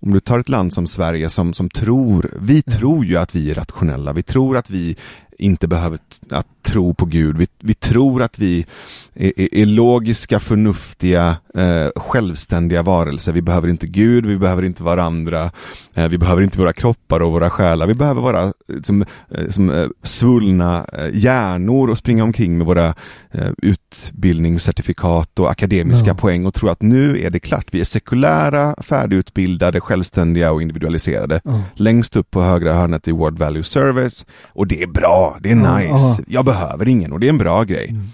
om 0.00 0.12
du 0.12 0.20
tar 0.20 0.38
ett 0.38 0.48
land 0.48 0.72
som 0.72 0.86
Sverige 0.86 1.30
som, 1.30 1.54
som 1.54 1.68
tror, 1.68 2.34
vi 2.40 2.62
tror 2.62 3.04
ju 3.04 3.16
att 3.16 3.34
vi 3.34 3.50
är 3.50 3.54
rationella, 3.54 4.12
vi 4.12 4.22
tror 4.22 4.56
att 4.56 4.70
vi 4.70 4.96
inte 5.38 5.68
behöver 5.68 5.98
att 6.30 6.46
tro 6.62 6.94
på 6.94 7.04
Gud. 7.04 7.36
Vi, 7.36 7.46
vi 7.60 7.74
tror 7.74 8.22
att 8.22 8.38
vi 8.38 8.66
är, 9.14 9.54
är, 9.54 9.66
logiska, 9.66 10.40
förnuftiga, 10.40 11.36
eh, 11.54 11.88
självständiga 11.96 12.82
varelser. 12.82 13.32
Vi 13.32 13.42
behöver 13.42 13.68
inte 13.68 13.86
Gud, 13.86 14.26
vi 14.26 14.38
behöver 14.38 14.62
inte 14.62 14.82
varandra, 14.82 15.50
eh, 15.94 16.08
vi 16.08 16.18
behöver 16.18 16.42
inte 16.42 16.58
våra 16.58 16.72
kroppar 16.72 17.20
och 17.20 17.32
våra 17.32 17.50
själar. 17.50 17.86
Vi 17.86 17.94
behöver 17.94 18.22
vara 18.22 18.52
som, 18.82 19.04
eh, 19.30 19.50
som 19.50 19.70
eh, 19.70 19.86
svullna 20.02 20.86
eh, 20.92 21.08
hjärnor 21.14 21.90
och 21.90 21.98
springa 21.98 22.24
omkring 22.24 22.58
med 22.58 22.66
våra 22.66 22.94
eh, 23.30 23.50
utbildningscertifikat 23.58 25.38
och 25.38 25.50
akademiska 25.50 26.06
ja. 26.06 26.14
poäng 26.14 26.46
och 26.46 26.54
tro 26.54 26.68
att 26.68 26.82
nu 26.82 27.20
är 27.20 27.30
det 27.30 27.38
klart. 27.38 27.66
Vi 27.70 27.80
är 27.80 27.84
sekulära, 27.84 28.74
färdigutbildade, 28.82 29.80
självständiga 29.80 30.52
och 30.52 30.62
individualiserade. 30.62 31.40
Ja. 31.44 31.62
Längst 31.74 32.16
upp 32.16 32.30
på 32.30 32.42
högra 32.42 32.74
hörnet 32.74 33.08
i 33.08 33.12
World 33.12 33.38
Value 33.38 33.64
Service 33.64 34.26
och 34.48 34.66
det 34.66 34.82
är 34.82 34.86
bra, 34.86 35.25
det 35.40 35.50
är 35.50 35.78
nice. 35.78 36.24
Jag 36.26 36.44
behöver 36.44 36.88
ingen 36.88 37.12
och 37.12 37.20
det 37.20 37.26
är 37.26 37.30
en 37.30 37.38
bra 37.38 37.64
grej. 37.64 37.88
Mm. 37.88 38.08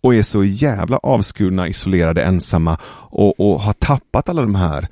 Och 0.00 0.14
är 0.14 0.22
så 0.22 0.44
jävla 0.44 0.96
avskurna, 0.96 1.68
isolerade, 1.68 2.22
ensamma 2.22 2.78
och, 3.10 3.40
och 3.40 3.60
har 3.60 3.72
tappat 3.72 4.28
alla 4.28 4.42
de 4.42 4.54
här 4.54 4.88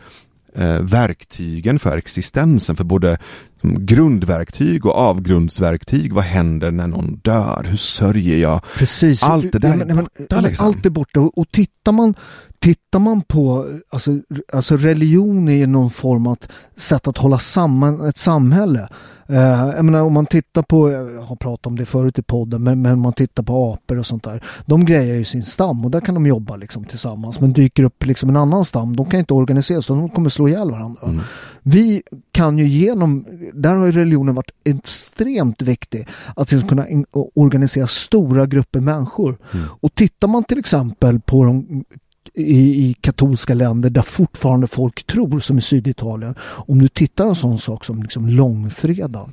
eh, 0.54 0.80
verktygen 0.80 1.78
för 1.78 1.96
existensen, 1.96 2.76
för 2.76 2.84
både 2.84 3.18
grundverktyg 3.62 4.86
och 4.86 4.94
avgrundsverktyg. 4.94 6.12
Vad 6.12 6.24
händer 6.24 6.70
när 6.70 6.86
någon 6.86 7.20
dör? 7.24 7.66
Hur 7.68 7.76
sörjer 7.76 8.38
jag? 8.38 8.60
Precis. 8.76 9.22
Allt 9.22 9.52
det 9.52 9.58
där 9.58 9.80
är 9.80 9.94
borta. 9.94 10.40
Liksom. 10.40 10.66
Allt 10.66 10.86
är 10.86 10.90
borta 10.90 11.20
och, 11.20 11.38
och 11.38 11.50
tittar 11.50 11.92
man 11.92 12.14
Tittar 12.58 12.98
man 12.98 13.22
på, 13.22 13.66
alltså, 13.90 14.10
alltså 14.52 14.76
religion 14.76 15.48
är 15.48 15.66
någon 15.66 15.90
form 15.90 16.26
av 16.26 16.38
sätt 16.76 17.08
att 17.08 17.18
hålla 17.18 17.38
samman 17.38 18.08
ett 18.08 18.18
samhälle. 18.18 18.88
Eh, 19.28 19.70
jag 19.76 19.84
menar 19.84 20.02
om 20.02 20.12
man 20.12 20.26
tittar 20.26 20.62
på, 20.62 20.90
jag 20.90 21.22
har 21.22 21.36
pratat 21.36 21.66
om 21.66 21.76
det 21.78 21.86
förut 21.86 22.18
i 22.18 22.22
podden, 22.22 22.62
men, 22.62 22.82
men 22.82 22.92
om 22.92 23.00
man 23.00 23.12
tittar 23.12 23.42
på 23.42 23.72
apor 23.72 23.98
och 23.98 24.06
sånt 24.06 24.24
där. 24.24 24.44
De 24.66 24.84
grejer 24.84 25.14
ju 25.14 25.24
sin 25.24 25.42
stam 25.42 25.84
och 25.84 25.90
där 25.90 26.00
kan 26.00 26.14
de 26.14 26.26
jobba 26.26 26.56
liksom 26.56 26.84
tillsammans. 26.84 27.40
Men 27.40 27.52
dyker 27.52 27.84
upp 27.84 28.04
liksom 28.04 28.28
en 28.28 28.36
annan 28.36 28.64
stam, 28.64 28.96
de 28.96 29.10
kan 29.10 29.20
inte 29.20 29.34
organisera 29.34 29.82
sig, 29.82 29.96
de 29.96 30.08
kommer 30.08 30.28
slå 30.28 30.48
ihjäl 30.48 30.70
varandra. 30.70 31.02
Mm. 31.02 31.20
Vi 31.62 32.02
kan 32.32 32.58
ju 32.58 32.68
genom, 32.68 33.26
där 33.54 33.74
har 33.74 33.86
ju 33.86 33.92
religionen 33.92 34.34
varit 34.34 34.50
extremt 34.64 35.62
viktig, 35.62 36.08
att 36.36 36.52
liksom 36.52 36.68
kunna 36.68 36.86
organisera 37.34 37.86
stora 37.86 38.46
grupper 38.46 38.80
människor. 38.80 39.38
Mm. 39.54 39.66
Och 39.80 39.94
tittar 39.94 40.28
man 40.28 40.44
till 40.44 40.58
exempel 40.58 41.20
på 41.20 41.44
de 41.44 41.84
i, 42.36 42.88
i 42.88 42.94
katolska 42.94 43.54
länder 43.54 43.90
där 43.90 44.02
fortfarande 44.02 44.66
folk 44.66 45.06
tror, 45.06 45.40
som 45.40 45.58
i 45.58 45.60
Syditalien. 45.60 46.34
Om 46.40 46.78
du 46.78 46.88
tittar 46.88 47.24
på 47.24 47.30
en 47.30 47.36
sån 47.36 47.58
sak 47.58 47.84
som 47.84 48.02
liksom 48.02 48.28
långfredagen. 48.28 49.32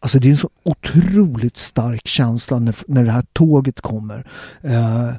Alltså 0.00 0.18
det 0.18 0.28
är 0.28 0.30
en 0.30 0.36
så 0.36 0.50
otroligt 0.62 1.56
stark 1.56 2.06
känsla 2.06 2.58
när, 2.58 2.74
när 2.86 3.04
det 3.04 3.10
här 3.10 3.24
tåget 3.32 3.80
kommer. 3.80 4.26
Eh, 4.62 5.10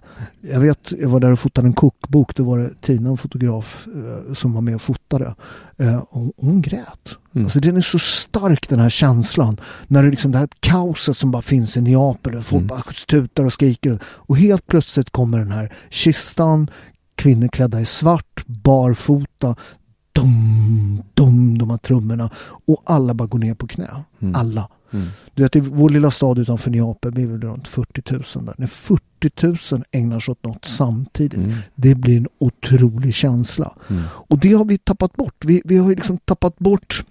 jag 0.42 0.60
vet, 0.60 0.94
jag 1.00 1.10
var 1.10 1.20
där 1.20 1.32
och 1.32 1.40
fotade 1.40 1.68
en 1.68 1.74
kokbok. 1.74 2.36
Då 2.36 2.44
var 2.44 2.58
det 2.58 2.82
Tina, 2.82 3.10
en 3.10 3.18
fotograf, 3.18 3.88
eh, 3.96 4.34
som 4.34 4.54
var 4.54 4.62
med 4.62 4.76
och 4.76 4.82
fotade. 4.82 5.36
Eh, 5.78 5.98
och 5.98 6.32
hon 6.38 6.62
grät. 6.62 7.16
Mm. 7.36 7.46
Alltså 7.46 7.60
den 7.60 7.78
är 7.78 7.82
så 7.82 8.00
stark 8.00 8.70
den 8.70 8.80
här 8.80 8.90
känslan. 8.90 9.60
När 9.88 10.04
det 10.04 10.10
liksom 10.10 10.32
det 10.32 10.38
här 10.38 10.50
kaoset 10.60 11.18
som 11.18 11.32
bara 11.32 11.42
finns 11.42 11.78
i 11.78 11.82
Neapel. 11.82 12.42
Folk 12.42 12.64
mm. 12.64 12.68
bara 12.68 12.84
tutar 13.08 13.46
och 13.46 13.54
skriker. 13.54 14.00
Och 14.04 14.38
helt 14.38 14.68
plötsligt 14.68 15.10
kommer 15.10 15.38
den 15.38 15.52
här 15.52 15.74
kistan, 15.90 16.70
kvinnor 17.22 17.48
klädda 17.48 17.82
i 17.82 17.86
svart, 17.86 18.44
barfota, 18.46 19.56
dum, 20.14 21.04
dum, 21.14 21.58
de 21.58 21.70
här 21.70 21.78
trummorna. 21.78 22.30
Och 22.44 22.84
alla 22.86 23.14
bara 23.14 23.28
går 23.28 23.40
ner 23.40 23.54
på 23.54 23.68
knä. 23.68 23.90
Mm. 24.20 24.36
Alla. 24.36 24.70
Mm. 24.92 25.08
Du 25.34 25.44
vet, 25.44 25.56
i 25.56 25.60
vår 25.60 25.90
lilla 25.90 26.12
stad 26.12 26.40
utanför 26.40 26.72
Neapel 26.72 27.12
blir 27.12 27.28
det 27.28 27.48
runt 27.48 27.68
40 27.68 28.38
000 28.38 28.46
där. 28.46 28.56
När 28.58 28.68
40 28.68 29.74
000 29.76 29.84
ägnar 29.92 30.20
sig 30.20 30.32
åt 30.32 30.44
något 30.44 30.66
samtidigt. 30.66 31.40
Mm. 31.40 31.54
Det 31.76 31.96
blir 31.96 32.18
en 32.18 32.28
otrolig 32.38 33.14
känsla. 33.14 33.74
Mm. 33.90 34.04
Och 34.14 34.38
det 34.38 34.54
har 34.54 34.66
vi 34.66 34.78
tappat 34.78 35.14
bort. 35.14 35.46
Vi, 35.46 35.62
vi 35.66 35.78
har 35.78 35.90
ju 35.90 35.96
liksom 35.96 36.18
tappat 36.18 36.60
bort 36.60 37.04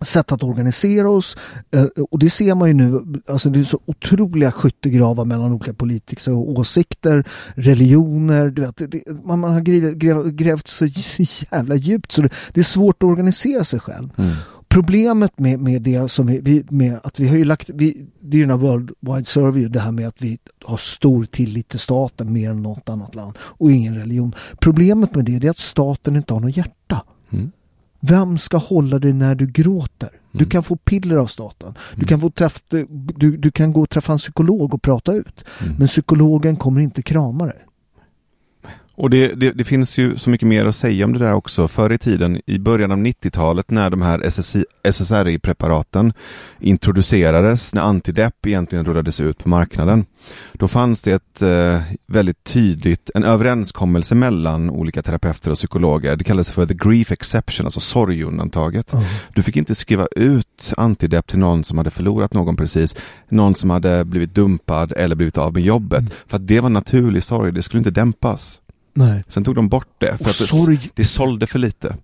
sätt 0.00 0.32
att 0.32 0.42
organisera 0.42 1.10
oss. 1.10 1.36
Eh, 1.70 1.84
och 2.10 2.18
det 2.18 2.30
ser 2.30 2.54
man 2.54 2.68
ju 2.68 2.74
nu, 2.74 3.20
alltså 3.26 3.50
det 3.50 3.60
är 3.60 3.64
så 3.64 3.80
otroliga 3.86 4.52
skyttegravar 4.52 5.24
mellan 5.24 5.52
olika 5.52 5.74
politiska 5.74 6.34
åsikter, 6.34 7.24
religioner, 7.54 8.50
du 8.50 8.62
vet, 8.62 8.76
det, 8.76 9.02
man, 9.24 9.40
man 9.40 9.52
har 9.52 9.60
grävt, 9.60 10.24
grävt 10.24 10.68
så 10.68 10.86
jävla 11.50 11.74
djupt 11.74 12.12
så 12.12 12.22
det, 12.22 12.28
det, 12.52 12.60
är 12.60 12.64
svårt 12.64 13.02
att 13.02 13.08
organisera 13.08 13.64
sig 13.64 13.80
själv. 13.80 14.08
Mm. 14.16 14.34
Problemet 14.68 15.38
med, 15.38 15.60
med 15.60 15.82
det 15.82 16.10
som 16.10 16.26
vi, 16.26 16.64
med 16.70 17.00
att 17.02 17.20
vi 17.20 17.28
har 17.28 17.36
ju 17.36 17.44
lagt, 17.44 17.70
vi, 17.74 18.06
det 18.20 18.36
är 18.36 18.38
ju 18.38 18.46
den 18.46 18.60
här 18.60 18.68
World 18.68 18.90
Wide 19.00 19.24
Survey, 19.24 19.68
det 19.68 19.80
här 19.80 19.92
med 19.92 20.08
att 20.08 20.22
vi 20.22 20.38
har 20.64 20.76
stor 20.76 21.24
tillit 21.24 21.68
till 21.68 21.80
staten 21.80 22.32
mer 22.32 22.50
än 22.50 22.62
något 22.62 22.88
annat 22.88 23.14
land 23.14 23.38
och 23.40 23.72
ingen 23.72 23.94
religion. 23.94 24.34
Problemet 24.60 25.14
med 25.14 25.24
det 25.24 25.46
är 25.46 25.50
att 25.50 25.58
staten 25.58 26.16
inte 26.16 26.32
har 26.32 26.40
något 26.40 26.56
hjärta. 26.56 27.02
Mm. 27.30 27.52
Vem 28.08 28.38
ska 28.38 28.56
hålla 28.56 28.98
dig 28.98 29.12
när 29.12 29.34
du 29.34 29.46
gråter? 29.46 30.10
Du 30.32 30.38
mm. 30.38 30.50
kan 30.50 30.62
få 30.62 30.76
piller 30.76 31.16
av 31.16 31.26
staten. 31.26 31.74
Du, 31.90 31.96
mm. 31.96 32.06
kan 32.06 32.20
få 32.20 32.30
träff, 32.30 32.62
du, 33.16 33.36
du 33.36 33.50
kan 33.50 33.72
gå 33.72 33.82
och 33.82 33.90
träffa 33.90 34.12
en 34.12 34.18
psykolog 34.18 34.74
och 34.74 34.82
prata 34.82 35.12
ut. 35.12 35.44
Mm. 35.62 35.74
Men 35.78 35.86
psykologen 35.86 36.56
kommer 36.56 36.80
inte 36.80 37.02
krama 37.02 37.46
dig. 37.46 37.65
Och 38.96 39.10
det, 39.10 39.34
det, 39.34 39.52
det, 39.52 39.64
finns 39.64 39.98
ju 39.98 40.18
så 40.18 40.30
mycket 40.30 40.48
mer 40.48 40.64
att 40.64 40.76
säga 40.76 41.04
om 41.04 41.12
det 41.12 41.18
där 41.18 41.32
också. 41.32 41.68
Förr 41.68 41.92
i 41.92 41.98
tiden, 41.98 42.40
i 42.46 42.58
början 42.58 42.92
av 42.92 42.98
90-talet 42.98 43.70
när 43.70 43.90
de 43.90 44.02
här 44.02 44.22
SSRI-preparaten 44.82 46.12
introducerades, 46.60 47.74
när 47.74 47.82
antidepp 47.82 48.46
egentligen 48.46 48.84
rullades 48.84 49.20
ut 49.20 49.38
på 49.38 49.48
marknaden. 49.48 50.06
Då 50.52 50.68
fanns 50.68 51.02
det 51.02 51.12
ett 51.12 51.42
eh, 51.42 51.80
väldigt 52.06 52.44
tydligt, 52.44 53.10
en 53.14 53.24
överenskommelse 53.24 54.14
mellan 54.14 54.70
olika 54.70 55.02
terapeuter 55.02 55.50
och 55.50 55.56
psykologer. 55.56 56.16
Det 56.16 56.24
kallades 56.24 56.50
för 56.50 56.66
the 56.66 56.74
grief 56.74 57.12
exception, 57.12 57.66
alltså 57.66 57.80
sorgundantaget. 57.80 58.92
Mm. 58.92 59.04
Du 59.34 59.42
fick 59.42 59.56
inte 59.56 59.74
skriva 59.74 60.06
ut 60.16 60.72
antidepp 60.76 61.26
till 61.26 61.38
någon 61.38 61.64
som 61.64 61.78
hade 61.78 61.90
förlorat 61.90 62.34
någon 62.34 62.56
precis, 62.56 62.96
någon 63.28 63.54
som 63.54 63.70
hade 63.70 64.04
blivit 64.04 64.34
dumpad 64.34 64.92
eller 64.92 65.16
blivit 65.16 65.38
av 65.38 65.52
med 65.52 65.62
jobbet. 65.62 66.00
Mm. 66.00 66.12
För 66.26 66.36
att 66.36 66.46
det 66.46 66.60
var 66.60 66.68
naturlig 66.68 67.22
sorg, 67.22 67.52
det 67.52 67.62
skulle 67.62 67.78
inte 67.78 67.90
dämpas. 67.90 68.60
Nej. 68.96 69.24
Sen 69.28 69.44
tog 69.44 69.54
de 69.54 69.68
bort 69.68 69.88
det, 69.98 70.18
för 70.18 70.24
att 70.24 70.34
sorg... 70.34 70.76
det, 70.76 70.90
det 70.94 71.04
sålde 71.04 71.46
för 71.46 71.58
lite. 71.58 71.96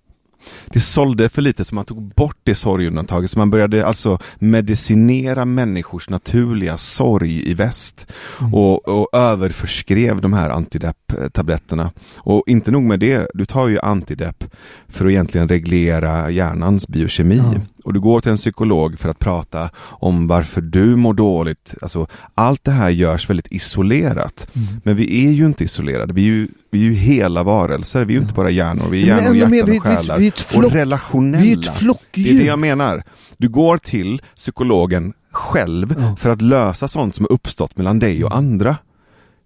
Det 0.65 0.79
sålde 0.79 1.29
för 1.29 1.41
lite 1.41 1.65
så 1.65 1.75
man 1.75 1.85
tog 1.85 2.13
bort 2.15 2.37
det 2.43 2.55
sorgundantaget, 2.55 3.31
så 3.31 3.39
man 3.39 3.49
började 3.49 3.85
alltså 3.85 4.19
medicinera 4.39 5.45
människors 5.45 6.09
naturliga 6.09 6.77
sorg 6.77 7.49
i 7.49 7.53
väst 7.53 8.07
mm. 8.39 8.53
och, 8.53 8.87
och 8.87 9.07
överförskrev 9.13 10.21
de 10.21 10.33
här 10.33 10.49
antidepp-tabletterna. 10.49 11.91
Och 12.15 12.43
inte 12.47 12.71
nog 12.71 12.83
med 12.83 12.99
det, 12.99 13.27
du 13.33 13.45
tar 13.45 13.67
ju 13.67 13.79
antidepp 13.79 14.43
för 14.87 15.05
att 15.05 15.11
egentligen 15.11 15.49
reglera 15.49 16.29
hjärnans 16.29 16.87
biokemi. 16.87 17.37
Ja 17.37 17.61
och 17.83 17.93
du 17.93 17.99
går 17.99 18.21
till 18.21 18.31
en 18.31 18.37
psykolog 18.37 18.99
för 18.99 19.09
att 19.09 19.19
prata 19.19 19.69
om 19.77 20.27
varför 20.27 20.61
du 20.61 20.95
mår 20.95 21.13
dåligt. 21.13 21.75
Alltså, 21.81 22.07
allt 22.35 22.63
det 22.63 22.71
här 22.71 22.89
görs 22.89 23.29
väldigt 23.29 23.51
isolerat. 23.51 24.47
Mm. 24.53 24.67
Men 24.83 24.95
vi 24.95 25.25
är 25.27 25.31
ju 25.31 25.45
inte 25.45 25.63
isolerade. 25.63 26.13
Vi 26.13 26.21
är 26.21 26.25
ju, 26.25 26.47
vi 26.71 26.79
är 26.79 26.83
ju 26.83 26.93
hela 26.93 27.43
varelser. 27.43 28.05
Vi 28.05 28.13
är 28.13 28.15
ju 28.15 28.21
inte 28.21 28.33
bara 28.33 28.49
hjärnor. 28.49 28.89
Vi 28.89 29.03
är 29.03 29.07
hjärnor, 29.07 29.29
och 29.29 29.35
hjärtan 29.35 29.77
och 29.77 29.83
själar. 29.83 30.17
Vi, 30.17 30.25
vi, 30.25 30.31
flock, 30.31 30.65
och 30.65 30.71
relationella. 30.71 31.43
Vi 31.43 31.53
är 31.53 31.57
ett 31.57 31.77
flockdjur. 31.77 32.23
Det 32.23 32.35
är 32.35 32.39
det 32.39 32.45
jag 32.45 32.59
menar. 32.59 33.03
Du 33.37 33.49
går 33.49 33.77
till 33.77 34.21
psykologen 34.35 35.13
själv 35.31 35.95
ja. 35.97 36.15
för 36.19 36.29
att 36.29 36.41
lösa 36.41 36.87
sånt 36.87 37.15
som 37.15 37.27
uppstått 37.29 37.77
mellan 37.77 37.99
dig 37.99 38.23
och 38.23 38.35
andra. 38.37 38.77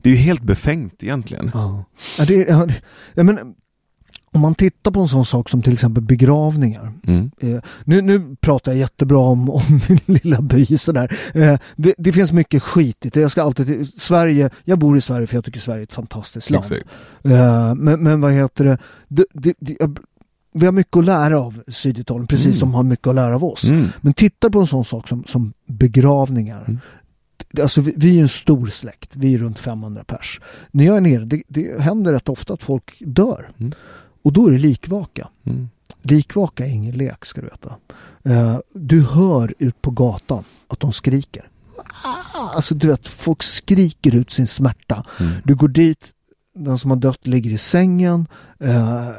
Det 0.02 0.10
är 0.10 0.14
ju 0.14 0.20
helt 0.20 0.42
befängt 0.42 1.04
egentligen. 1.04 1.52
Ja. 1.54 1.86
Ja, 2.18 2.26
det, 2.26 2.48
ja, 3.14 3.24
men 3.24 3.56
om 4.32 4.42
man 4.42 4.56
tittar 4.56 4.92
på 4.92 5.00
en 5.00 5.08
sån 5.08 5.26
sak 5.26 5.50
som 5.50 5.62
till 5.62 5.74
exempel 5.74 6.04
begravningar. 6.04 6.94
Mm. 7.08 7.32
Eh, 7.40 7.62
nu, 7.84 8.02
nu 8.02 8.36
pratar 8.36 8.72
jag 8.72 8.80
jättebra 8.80 9.20
om, 9.20 9.50
om 9.50 9.62
min 9.88 10.00
lilla 10.06 10.42
by 10.42 10.78
sådär. 10.78 11.18
Eh, 11.34 11.60
det, 11.76 11.94
det, 11.98 12.14
finns 12.14 12.32
mycket 12.32 12.64
skitigt. 12.64 13.16
Jag 13.16 13.32
ska 13.32 13.44
alltid 13.44 13.94
Sverige. 13.94 14.50
Jag 14.64 14.80
bor 14.80 14.98
i 14.98 15.02
Sverige 15.02 15.28
för 15.28 15.36
jag 15.36 15.46
tycker 15.46 15.60
Sverige 15.60 15.82
är 15.82 15.84
ett 15.84 15.94
fantastiskt 15.94 16.50
land. 16.50 16.66
Eh, 17.24 17.76
men, 17.76 18.04
men 18.04 18.22
vad 18.22 18.32
heter 18.32 18.66
det? 18.66 18.78
det, 19.08 19.26
det, 19.34 19.54
det 19.60 19.78
vi 20.54 20.66
har 20.66 20.74
mycket 20.74 20.98
att 20.98 21.06
lära 21.06 21.40
av 21.40 21.64
Syditalien, 21.68 22.28
precis 22.28 22.46
mm. 22.46 22.56
som 22.56 22.74
har 22.74 22.84
mycket 22.84 23.08
att 23.08 23.16
lära 23.16 23.36
av 23.36 23.44
oss. 23.44 23.64
Mm. 23.64 23.88
Men 24.02 24.14
titta 24.14 24.50
på 24.50 24.60
en 24.60 24.68
sån 24.68 24.86
sak 24.86 25.08
som, 25.08 25.24
som 25.24 25.54
begravningar. 25.66 26.64
Mm. 26.68 26.80
Alltså 27.62 27.82
vi, 27.82 27.94
vi, 27.98 28.18
är 28.18 28.22
en 28.22 28.30
stor 28.30 28.68
släkt, 28.68 29.16
vi 29.16 29.34
är 29.34 29.38
runt 29.38 29.60
500 29.60 30.04
pers. 30.04 30.42
När 30.72 30.86
jag 30.86 30.98
är 30.98 31.02
nere, 31.02 31.26
det, 31.26 31.44
det 31.48 31.82
händer 31.82 32.14
rätt 32.14 32.30
ofta 32.30 32.54
att 32.54 32.64
folk 32.64 32.94
dör. 33.00 33.50
Och 34.28 34.34
då 34.34 34.48
är 34.48 34.52
det 34.52 34.58
likvaka. 34.58 35.28
Mm. 35.46 35.70
Likvaka 36.02 36.66
är 36.66 36.70
ingen 36.70 36.96
lek 36.96 37.26
ska 37.26 37.42
du 37.42 37.48
veta. 37.48 37.76
Uh, 38.30 38.60
du 38.74 39.02
hör 39.04 39.54
ut 39.60 39.82
på 39.82 39.92
gatan 39.92 40.44
att 40.68 40.80
de 40.80 40.94
skriker. 40.94 41.50
Alltså 42.34 42.76
du 42.76 42.88
vet, 42.88 43.08
folk 43.08 43.44
skriker 43.44 44.16
ut 44.16 44.32
sin 44.32 44.48
smärta. 44.48 45.06
Mm. 45.20 45.32
Du 45.44 45.56
går 45.56 45.68
dit, 45.68 46.12
den 46.54 46.80
som 46.80 46.92
har 46.92 46.98
dött 46.98 47.28
ligger 47.28 47.52
i 47.52 47.58
sängen 47.58 48.28
uh, 48.64 49.10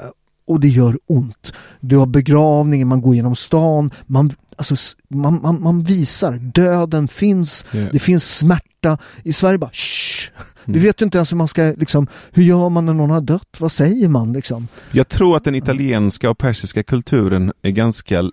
och 0.46 0.60
det 0.60 0.68
gör 0.68 0.98
ont. 1.06 1.52
Du 1.80 1.96
har 1.96 2.06
begravningen, 2.06 2.88
man 2.88 3.00
går 3.00 3.14
genom 3.14 3.36
stan, 3.36 3.90
man, 4.06 4.30
alltså, 4.56 4.74
man, 5.08 5.40
man, 5.42 5.62
man 5.62 5.84
visar, 5.84 6.32
döden 6.32 7.08
finns, 7.08 7.64
yeah. 7.72 7.92
det 7.92 7.98
finns 7.98 8.36
smärta. 8.36 8.98
I 9.22 9.32
Sverige 9.32 9.58
bara 9.58 9.70
shh. 9.72 10.30
Vi 10.72 10.78
vet 10.78 11.00
ju 11.00 11.04
inte 11.04 11.18
ens 11.18 11.32
hur 11.32 11.36
man 11.36 11.48
ska, 11.48 11.74
liksom, 11.76 12.06
hur 12.32 12.42
gör 12.42 12.68
man 12.68 12.86
när 12.86 12.94
någon 12.94 13.10
har 13.10 13.20
dött? 13.20 13.56
Vad 13.58 13.72
säger 13.72 14.08
man 14.08 14.32
liksom? 14.32 14.68
Jag 14.92 15.08
tror 15.08 15.36
att 15.36 15.44
den 15.44 15.54
italienska 15.54 16.30
och 16.30 16.38
persiska 16.38 16.82
kulturen 16.82 17.52
är 17.62 17.70
ganska 17.70 18.30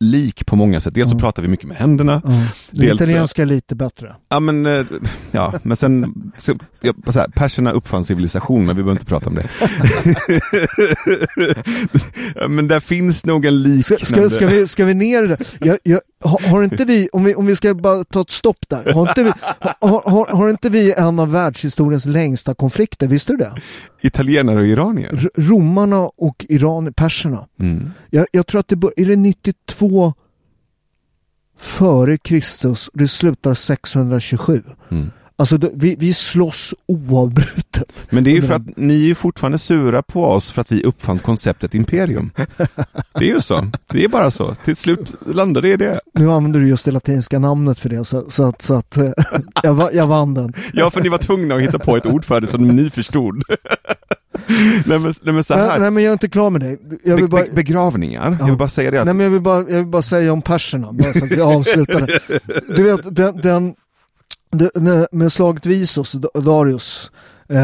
lik 0.00 0.46
på 0.46 0.56
många 0.56 0.80
sätt. 0.80 0.94
Dels 0.94 1.10
så 1.10 1.18
pratar 1.18 1.42
vi 1.42 1.48
mycket 1.48 1.68
med 1.68 1.76
händerna. 1.76 2.22
Mm. 2.26 2.40
Dels, 2.70 3.02
italienska 3.02 3.42
är 3.42 3.46
lite 3.46 3.74
bättre. 3.74 4.16
Ja 4.28 4.40
men, 4.40 4.66
eh, 4.66 4.86
ja, 5.30 5.54
men 5.62 5.76
sen, 5.76 6.14
så, 6.38 6.54
ja, 6.80 6.92
så 7.06 7.18
här, 7.18 7.28
perserna 7.28 7.72
uppfann 7.72 8.04
civilisation 8.04 8.66
men 8.66 8.76
vi 8.76 8.82
behöver 8.82 8.92
inte 8.92 9.04
prata 9.04 9.28
om 9.28 9.34
det. 9.34 9.48
men 12.48 12.68
där 12.68 12.80
finns 12.80 13.24
nog 13.24 13.44
en 13.44 13.62
liknande. 13.62 14.04
Ska, 14.04 14.30
ska, 14.30 14.46
vi, 14.46 14.66
ska 14.66 14.84
vi 14.84 14.94
ner 14.94 15.22
det? 15.22 15.38
Jag, 15.60 15.78
jag, 15.82 16.00
har, 16.20 16.48
har, 16.48 16.62
inte 16.62 16.84
vi, 16.84 17.08
om 17.12 17.24
vi, 17.24 17.34
om 17.34 17.46
vi 17.46 17.56
ska 17.56 17.74
bara 17.74 18.04
ta 18.04 18.20
ett 18.20 18.30
stopp 18.30 18.68
där, 18.68 18.92
har 18.92 19.08
inte 19.08 19.24
vi, 19.24 19.32
har, 19.80 20.10
har, 20.10 20.26
har 20.26 20.50
inte 20.50 20.70
vi 20.70 20.92
en 20.92 21.18
av 21.18 21.32
världshistoriens 21.32 22.06
längsta 22.06 22.54
konflikter, 22.54 23.06
visste 23.06 23.32
du 23.32 23.36
det? 23.36 23.52
Italienare 24.00 24.60
och 24.60 24.66
iranier? 24.66 25.10
R 25.12 25.30
romarna 25.34 26.10
och 26.16 26.46
iran, 26.48 26.92
perserna. 26.92 27.46
Mm. 27.60 27.90
Jag, 28.10 28.26
jag, 28.32 28.46
tror 28.46 28.60
att 28.60 28.68
det 28.68 28.74
är 28.96 29.06
det 29.06 29.16
92 29.16 30.14
före 31.58 32.18
Kristus, 32.18 32.90
det 32.92 33.08
slutar 33.08 33.54
627. 33.54 34.62
Mm. 34.90 35.10
Alltså 35.40 35.58
vi, 35.74 35.96
vi 35.98 36.14
slåss 36.14 36.74
oavbrutet. 36.86 37.92
Men 38.10 38.24
det 38.24 38.30
är 38.30 38.34
ju 38.34 38.42
för 38.42 38.54
att 38.54 38.76
ni 38.76 39.10
är 39.10 39.14
fortfarande 39.14 39.58
sura 39.58 40.02
på 40.02 40.24
oss 40.24 40.50
för 40.50 40.60
att 40.60 40.72
vi 40.72 40.82
uppfann 40.82 41.18
konceptet 41.18 41.74
imperium. 41.74 42.30
Det 43.14 43.30
är 43.30 43.34
ju 43.34 43.40
så. 43.40 43.66
Det 43.92 44.04
är 44.04 44.08
bara 44.08 44.30
så. 44.30 44.54
Till 44.64 44.76
slut 44.76 45.12
landar 45.26 45.62
det 45.62 45.68
i 45.68 45.76
det. 45.76 46.00
Nu 46.14 46.30
använder 46.30 46.60
du 46.60 46.68
just 46.68 46.84
det 46.84 46.90
latinska 46.90 47.38
namnet 47.38 47.78
för 47.78 47.88
det 47.88 48.04
så, 48.04 48.30
så 48.30 48.48
att, 48.48 48.62
så 48.62 48.74
att 48.74 48.96
eh, 48.96 49.10
jag, 49.62 49.94
jag 49.94 50.06
vann 50.06 50.34
den. 50.34 50.52
Ja, 50.72 50.90
för 50.90 51.02
ni 51.02 51.08
var 51.08 51.18
tvungna 51.18 51.54
att 51.54 51.62
hitta 51.62 51.78
på 51.78 51.96
ett 51.96 52.06
ord 52.06 52.24
för 52.24 52.40
det 52.40 52.46
som 52.46 52.68
ni 52.68 52.90
förstod. 52.90 53.42
nej, 54.86 54.98
men, 54.98 55.14
nej, 55.22 55.34
men 55.34 55.44
så 55.44 55.54
här. 55.54 55.80
Nej, 55.80 55.90
men 55.90 56.02
jag 56.02 56.10
är 56.10 56.12
inte 56.12 56.28
klar 56.28 56.50
med 56.50 56.60
dig. 56.60 56.78
Jag 57.04 57.16
vill 57.16 57.28
bara... 57.28 57.42
Be 57.42 57.52
begravningar, 57.52 58.30
ja. 58.30 58.36
jag 58.40 58.46
vill 58.46 58.56
bara 58.56 58.68
säga 58.68 58.90
det 58.90 58.98
att... 58.98 59.04
Nej 59.04 59.14
men 59.14 59.24
jag 59.24 59.30
vill 59.30 59.40
bara, 59.40 59.58
jag 59.58 59.76
vill 59.76 59.86
bara 59.86 60.02
säga 60.02 60.32
om 60.32 60.42
perserna, 60.42 60.92
bara 60.92 61.12
så 61.12 61.24
att 61.24 61.32
vi 61.32 61.40
avslutar 61.40 62.06
det. 62.06 62.20
Du 62.76 62.82
vet, 62.82 63.16
den, 63.16 63.40
den 63.40 63.74
med 65.10 65.32
slaget 65.32 65.66
Visos, 65.66 66.16
Darius, 66.34 67.10
eh, 67.48 67.56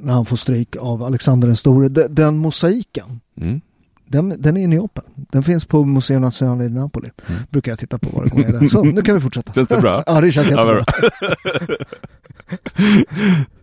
när 0.00 0.12
han 0.12 0.26
får 0.26 0.36
stryk 0.36 0.76
av 0.76 1.02
Alexander 1.02 1.48
den 1.48 1.56
store, 1.56 1.88
de, 1.88 2.08
den 2.08 2.36
mosaiken, 2.36 3.20
mm. 3.40 3.60
den, 4.06 4.42
den 4.42 4.56
är 4.56 4.60
i 4.60 4.66
Neapel. 4.66 5.04
Den 5.14 5.42
finns 5.42 5.64
på 5.64 5.84
Museum 5.84 6.22
Nazionale 6.22 6.64
i 6.64 6.68
Napoli. 6.68 7.10
Mm. 7.28 7.40
Brukar 7.50 7.72
jag 7.72 7.78
titta 7.78 7.98
på 7.98 8.08
varje 8.16 8.30
gång 8.30 8.40
jag 8.40 8.54
är 8.54 8.60
där. 8.60 8.68
Så, 8.68 8.84
nu 8.84 9.02
kan 9.02 9.14
vi 9.14 9.20
fortsätta. 9.20 9.52
Känns 9.52 9.68
det 9.68 9.80
bra? 9.80 10.04
ja, 10.06 10.20
det 10.20 10.32
känns 10.32 10.50
jättebra. 10.50 10.84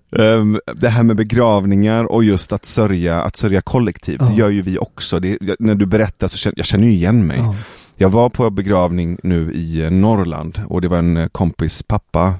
Um, 0.09 0.59
det 0.75 0.89
här 0.89 1.03
med 1.03 1.15
begravningar 1.15 2.11
och 2.11 2.23
just 2.23 2.51
att 2.51 2.65
sörja, 2.65 3.21
att 3.21 3.35
sörja 3.35 3.61
kollektivt, 3.61 4.21
ja. 4.21 4.27
det 4.27 4.35
gör 4.35 4.49
ju 4.49 4.61
vi 4.61 4.77
också. 4.77 5.19
Det, 5.19 5.37
när 5.59 5.75
du 5.75 5.85
berättar 5.85 6.27
så 6.27 6.37
känner 6.37 6.57
jag 6.57 6.65
känner 6.65 6.87
ju 6.87 6.93
igen 6.93 7.27
mig. 7.27 7.37
Ja. 7.37 7.55
Jag 8.01 8.09
var 8.09 8.29
på 8.29 8.49
begravning 8.49 9.17
nu 9.23 9.51
i 9.53 9.81
eh, 9.81 9.91
Norrland 9.91 10.61
och 10.67 10.81
det 10.81 10.87
var 10.87 10.97
en 10.97 11.17
eh, 11.17 11.27
kompis 11.27 11.83
pappa 11.83 12.33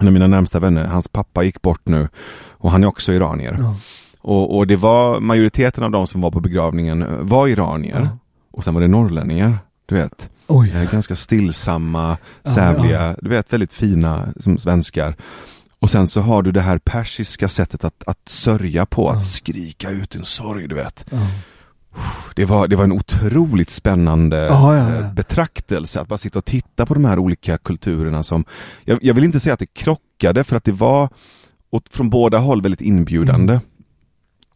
en 0.00 0.06
av 0.06 0.12
mina 0.12 0.26
närmsta 0.26 0.60
vänner, 0.60 0.84
hans 0.84 1.08
pappa 1.08 1.44
gick 1.44 1.62
bort 1.62 1.80
nu 1.84 2.08
och 2.50 2.70
han 2.70 2.82
är 2.82 2.86
också 2.86 3.12
iranier. 3.12 3.56
Ja. 3.58 3.76
Och, 4.20 4.56
och, 4.56 4.66
det 4.66 4.76
var 4.76 5.20
majoriteten 5.20 5.84
av 5.84 5.90
de 5.90 6.06
som 6.06 6.20
var 6.20 6.30
på 6.30 6.40
begravningen 6.40 7.02
eh, 7.02 7.08
var 7.08 7.48
iranier 7.48 8.00
ja. 8.00 8.18
och 8.52 8.64
sen 8.64 8.74
var 8.74 8.80
det 8.80 8.88
norrlänningar, 8.88 9.58
du 9.86 9.94
vet. 9.94 10.30
Oj. 10.46 10.70
Eh, 10.70 10.90
ganska 10.92 11.16
stillsamma, 11.16 12.16
sävliga, 12.44 13.06
ja, 13.06 13.16
du 13.22 13.28
vet 13.28 13.52
väldigt 13.52 13.72
fina 13.72 14.28
som 14.40 14.58
svenskar. 14.58 15.16
Och 15.78 15.90
sen 15.90 16.08
så 16.08 16.20
har 16.20 16.42
du 16.42 16.52
det 16.52 16.60
här 16.60 16.78
persiska 16.78 17.48
sättet 17.48 17.84
att, 17.84 18.02
att 18.06 18.18
sörja 18.26 18.86
på, 18.86 19.08
att 19.08 19.26
skrika 19.26 19.90
ut 19.90 20.14
en 20.14 20.24
sorg, 20.24 20.68
du 20.68 20.74
vet 20.74 21.04
det 22.34 22.44
var, 22.44 22.68
det 22.68 22.76
var 22.76 22.84
en 22.84 22.92
otroligt 22.92 23.70
spännande 23.70 24.36
oh, 24.36 24.76
ja, 24.76 25.00
ja. 25.00 25.12
betraktelse 25.14 26.00
att 26.00 26.08
bara 26.08 26.18
sitta 26.18 26.38
och 26.38 26.44
titta 26.44 26.86
på 26.86 26.94
de 26.94 27.04
här 27.04 27.18
olika 27.18 27.58
kulturerna 27.58 28.22
som, 28.22 28.44
jag, 28.84 28.98
jag 29.02 29.14
vill 29.14 29.24
inte 29.24 29.40
säga 29.40 29.52
att 29.52 29.60
det 29.60 29.74
krockade 29.74 30.44
för 30.44 30.56
att 30.56 30.64
det 30.64 30.72
var 30.72 31.08
åt, 31.70 31.88
från 31.94 32.10
båda 32.10 32.38
håll 32.38 32.62
väldigt 32.62 32.80
inbjudande. 32.80 33.52
Mm. 33.52 33.66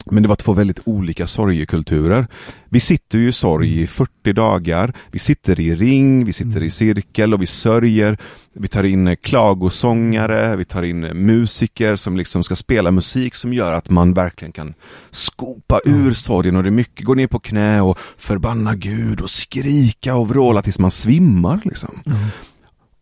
Men 0.07 0.23
det 0.23 0.29
var 0.29 0.37
två 0.37 0.53
väldigt 0.53 0.81
olika 0.85 1.27
sorgekulturer. 1.27 2.27
Vi 2.69 2.81
sitter 2.81 3.19
ju 3.19 3.29
i 3.29 3.33
sorg 3.33 3.83
i 3.83 3.87
40 3.87 4.33
dagar. 4.33 4.93
Vi 5.11 5.19
sitter 5.19 5.61
i 5.61 5.75
ring, 5.75 6.25
vi 6.25 6.33
sitter 6.33 6.57
i 6.57 6.57
mm. 6.57 6.71
cirkel 6.71 7.35
och 7.35 7.43
vi 7.43 7.47
sörjer. 7.47 8.19
Vi 8.53 8.69
tar 8.69 8.85
in 8.85 9.17
klagosångare, 9.17 10.57
vi 10.57 10.65
tar 10.65 10.83
in 10.83 11.01
musiker 11.01 11.97
som 11.97 12.17
liksom 12.17 12.45
ska 12.45 12.57
spela 12.57 12.91
musik 12.91 13.35
som 13.35 13.53
gör 13.53 13.73
att 13.73 13.91
man 13.91 14.15
verkligen 14.15 14.53
kan 14.53 14.75
skopa 15.11 15.81
ur 15.85 16.15
sorgen 16.15 16.57
och 16.57 16.63
det 16.63 16.69
är 16.69 16.71
mycket, 16.71 17.07
gå 17.07 17.15
ner 17.15 17.27
på 17.27 17.39
knä 17.39 17.81
och 17.81 17.99
förbanna 18.17 18.75
Gud 18.75 19.21
och 19.21 19.31
skrika 19.31 20.15
och 20.15 20.29
vråla 20.29 20.63
tills 20.63 20.79
man 20.79 20.91
svimmar. 20.91 21.61
Liksom. 21.65 22.03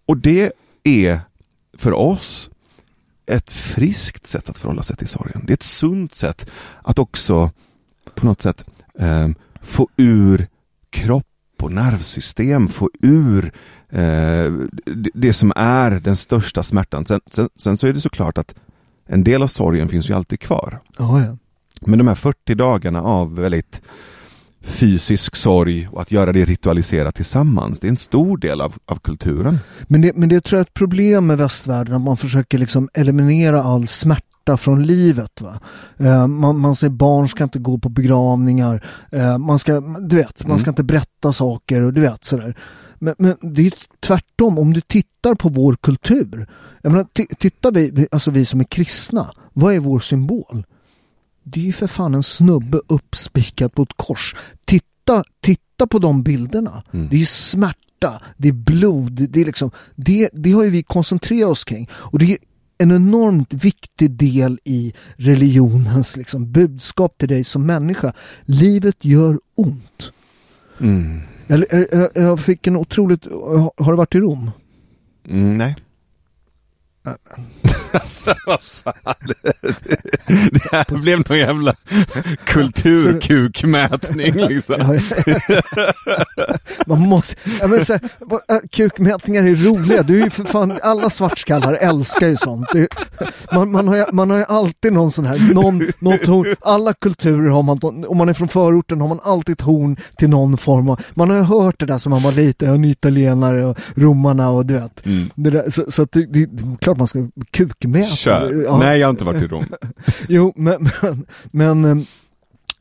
Och 0.06 0.16
det 0.16 0.52
är 0.84 1.20
för 1.78 1.92
oss 1.92 2.50
ett 3.28 3.50
friskt 3.50 4.26
sätt 4.26 4.48
att 4.48 4.58
förhålla 4.58 4.82
sig 4.82 4.96
till 4.96 5.08
sorgen. 5.08 5.44
Det 5.46 5.52
är 5.52 5.54
ett 5.54 5.62
sunt 5.62 6.14
sätt 6.14 6.50
att 6.82 6.98
också 6.98 7.50
på 8.14 8.26
något 8.26 8.42
sätt 8.42 8.64
eh, 8.98 9.28
få 9.62 9.88
ur 9.96 10.48
kropp 10.90 11.26
och 11.62 11.72
nervsystem, 11.72 12.68
få 12.68 12.90
ur 13.02 13.52
eh, 13.88 14.52
det 15.14 15.32
som 15.32 15.52
är 15.56 15.90
den 15.90 16.16
största 16.16 16.62
smärtan. 16.62 17.06
Sen, 17.06 17.20
sen, 17.30 17.48
sen, 17.56 17.78
så 17.78 17.86
är 17.86 17.92
det 17.92 18.00
såklart 18.00 18.38
att 18.38 18.54
en 19.06 19.24
del 19.24 19.42
av 19.42 19.46
sorgen 19.46 19.88
finns 19.88 20.10
ju 20.10 20.14
alltid 20.14 20.40
kvar. 20.40 20.80
Oh, 20.98 21.22
ja. 21.26 21.36
Men 21.80 21.98
de 21.98 22.08
här 22.08 22.14
40 22.14 22.54
dagarna 22.54 23.02
av 23.02 23.34
väldigt 23.34 23.82
fysisk 24.62 25.36
sorg 25.36 25.88
och 25.92 26.02
att 26.02 26.12
göra 26.12 26.32
det 26.32 26.44
ritualiserat 26.44 27.14
tillsammans. 27.14 27.80
Det 27.80 27.86
är 27.86 27.90
en 27.90 27.96
stor 27.96 28.38
del 28.38 28.60
av, 28.60 28.74
av 28.86 28.96
kulturen. 28.96 29.58
Men 29.82 30.00
det, 30.00 30.16
men 30.16 30.28
det 30.28 30.40
tror 30.40 30.56
jag 30.56 30.60
är 30.60 30.68
ett 30.68 30.74
problem 30.74 31.26
med 31.26 31.38
västvärlden 31.38 31.94
att 31.94 32.02
man 32.02 32.16
försöker 32.16 32.58
liksom 32.58 32.88
eliminera 32.94 33.62
all 33.62 33.86
smärta 33.86 34.56
från 34.56 34.86
livet. 34.86 35.40
Va? 35.40 35.60
Eh, 35.96 36.26
man, 36.26 36.58
man 36.58 36.76
säger 36.76 36.90
barn 36.90 37.28
ska 37.28 37.44
inte 37.44 37.58
gå 37.58 37.78
på 37.78 37.88
begravningar. 37.88 38.86
Eh, 39.12 39.38
man 39.38 39.58
ska, 39.58 39.80
du 39.80 40.16
vet, 40.16 40.46
man 40.46 40.58
ska 40.58 40.68
mm. 40.68 40.72
inte 40.72 40.84
berätta 40.84 41.32
saker 41.32 41.82
och 41.82 41.92
du 41.92 42.00
vet 42.00 42.24
sådär. 42.24 42.56
Men, 42.98 43.14
men 43.18 43.36
det 43.40 43.66
är 43.66 43.72
tvärtom, 44.00 44.58
om 44.58 44.72
du 44.72 44.80
tittar 44.80 45.34
på 45.34 45.48
vår 45.48 45.76
kultur. 45.80 46.48
Jag 46.82 46.92
menar, 46.92 47.06
tittar 47.38 47.70
vi, 47.70 48.06
alltså 48.10 48.30
vi 48.30 48.44
som 48.44 48.60
är 48.60 48.64
kristna, 48.64 49.30
vad 49.52 49.74
är 49.74 49.78
vår 49.78 50.00
symbol? 50.00 50.64
Det 51.50 51.60
är 51.60 51.64
ju 51.64 51.72
för 51.72 51.86
fan 51.86 52.14
en 52.14 52.22
snubbe 52.22 52.80
uppspikad 52.86 53.74
på 53.74 53.82
ett 53.82 53.96
kors. 53.96 54.36
Titta, 54.64 55.24
titta 55.40 55.86
på 55.86 55.98
de 55.98 56.22
bilderna. 56.22 56.82
Mm. 56.92 57.08
Det 57.08 57.16
är 57.16 57.20
ju 57.20 57.26
smärta, 57.26 58.22
det 58.36 58.48
är 58.48 58.52
blod, 58.52 59.12
det 59.12 59.40
är 59.40 59.44
liksom, 59.44 59.70
det, 59.96 60.30
det 60.32 60.52
har 60.52 60.64
ju 60.64 60.70
vi 60.70 60.82
koncentrerat 60.82 61.50
oss 61.50 61.64
kring. 61.64 61.88
Och 61.92 62.18
det 62.18 62.32
är 62.32 62.38
en 62.78 62.90
enormt 62.90 63.54
viktig 63.54 64.10
del 64.10 64.60
i 64.64 64.92
religionens 65.16 66.16
liksom, 66.16 66.52
budskap 66.52 67.18
till 67.18 67.28
dig 67.28 67.44
som 67.44 67.66
människa. 67.66 68.12
Livet 68.42 69.04
gör 69.04 69.40
ont. 69.54 70.12
Mm. 70.80 71.20
Jag, 71.46 71.64
jag, 71.92 72.08
jag, 72.14 72.40
fick 72.40 72.66
en 72.66 72.76
otroligt... 72.76 73.24
Har 73.76 73.92
du 73.92 73.96
varit 73.96 74.14
i 74.14 74.18
Rom? 74.18 74.50
Mm, 75.28 75.54
nej. 75.58 75.76
Alltså, 77.92 78.34
vad 78.46 78.60
fan. 78.62 78.94
Det 80.52 80.72
här 80.72 80.96
blev 80.96 81.18
någon 81.18 81.38
jävla 81.38 81.74
kulturkukmätning 82.44 84.34
liksom. 84.34 85.00
Man 86.86 87.00
måste, 87.00 87.36
jag 87.60 87.70
menar, 87.70 87.84
så 87.84 87.92
här, 87.92 88.02
äh, 88.48 88.58
kukmätningar 88.70 89.44
är 89.44 89.54
roliga. 89.54 90.02
Du 90.02 90.20
är 90.20 90.24
ju 90.24 90.30
för 90.30 90.44
fan, 90.44 90.78
alla 90.82 91.10
svartskallar 91.10 91.74
älskar 91.74 92.28
ju 92.28 92.36
sånt. 92.36 92.66
Det, 92.72 92.88
man, 93.52 93.70
man, 93.70 93.88
har 93.88 93.96
ju, 93.96 94.04
man 94.12 94.30
har 94.30 94.38
ju 94.38 94.44
alltid 94.48 94.92
någon 94.92 95.10
sån 95.10 95.26
här, 95.26 95.54
någon, 95.54 95.78
något 95.98 96.26
horn. 96.26 96.56
Alla 96.60 96.94
kulturer 96.94 97.50
har 97.50 97.62
man, 97.62 98.04
om 98.08 98.16
man 98.18 98.28
är 98.28 98.34
från 98.34 98.48
förorten 98.48 99.00
har 99.00 99.08
man 99.08 99.20
alltid 99.22 99.52
ett 99.52 99.60
horn 99.60 99.96
till 100.16 100.28
någon 100.28 100.58
form 100.58 100.88
av, 100.88 101.00
man 101.14 101.30
har 101.30 101.36
ju 101.36 101.42
hört 101.42 101.78
det 101.78 101.86
där 101.86 101.98
som 101.98 102.10
man 102.10 102.22
var 102.22 102.32
liten, 102.32 102.74
en 102.74 102.84
italienare 102.84 103.66
och 103.66 103.78
romarna 103.94 104.50
och 104.50 104.66
du 104.66 104.74
vet. 104.74 105.06
Mm. 105.06 105.30
Det 105.34 105.50
där, 105.50 105.70
så, 105.70 105.90
så 105.90 106.02
att 106.02 106.12
det, 106.12 106.26
det, 106.26 106.48
klart 106.80 106.97
man 106.98 107.08
ska 107.08 107.28
kukmäta. 107.50 108.52
Ja. 108.52 108.78
Nej, 108.78 108.98
jag 108.98 109.06
har 109.06 109.10
inte 109.10 109.24
varit 109.24 109.42
i 109.42 109.46
Rom. 109.46 109.64
jo, 110.28 110.52
men, 110.56 110.90
men, 111.02 111.26
men 111.50 111.84
eh, 111.84 112.06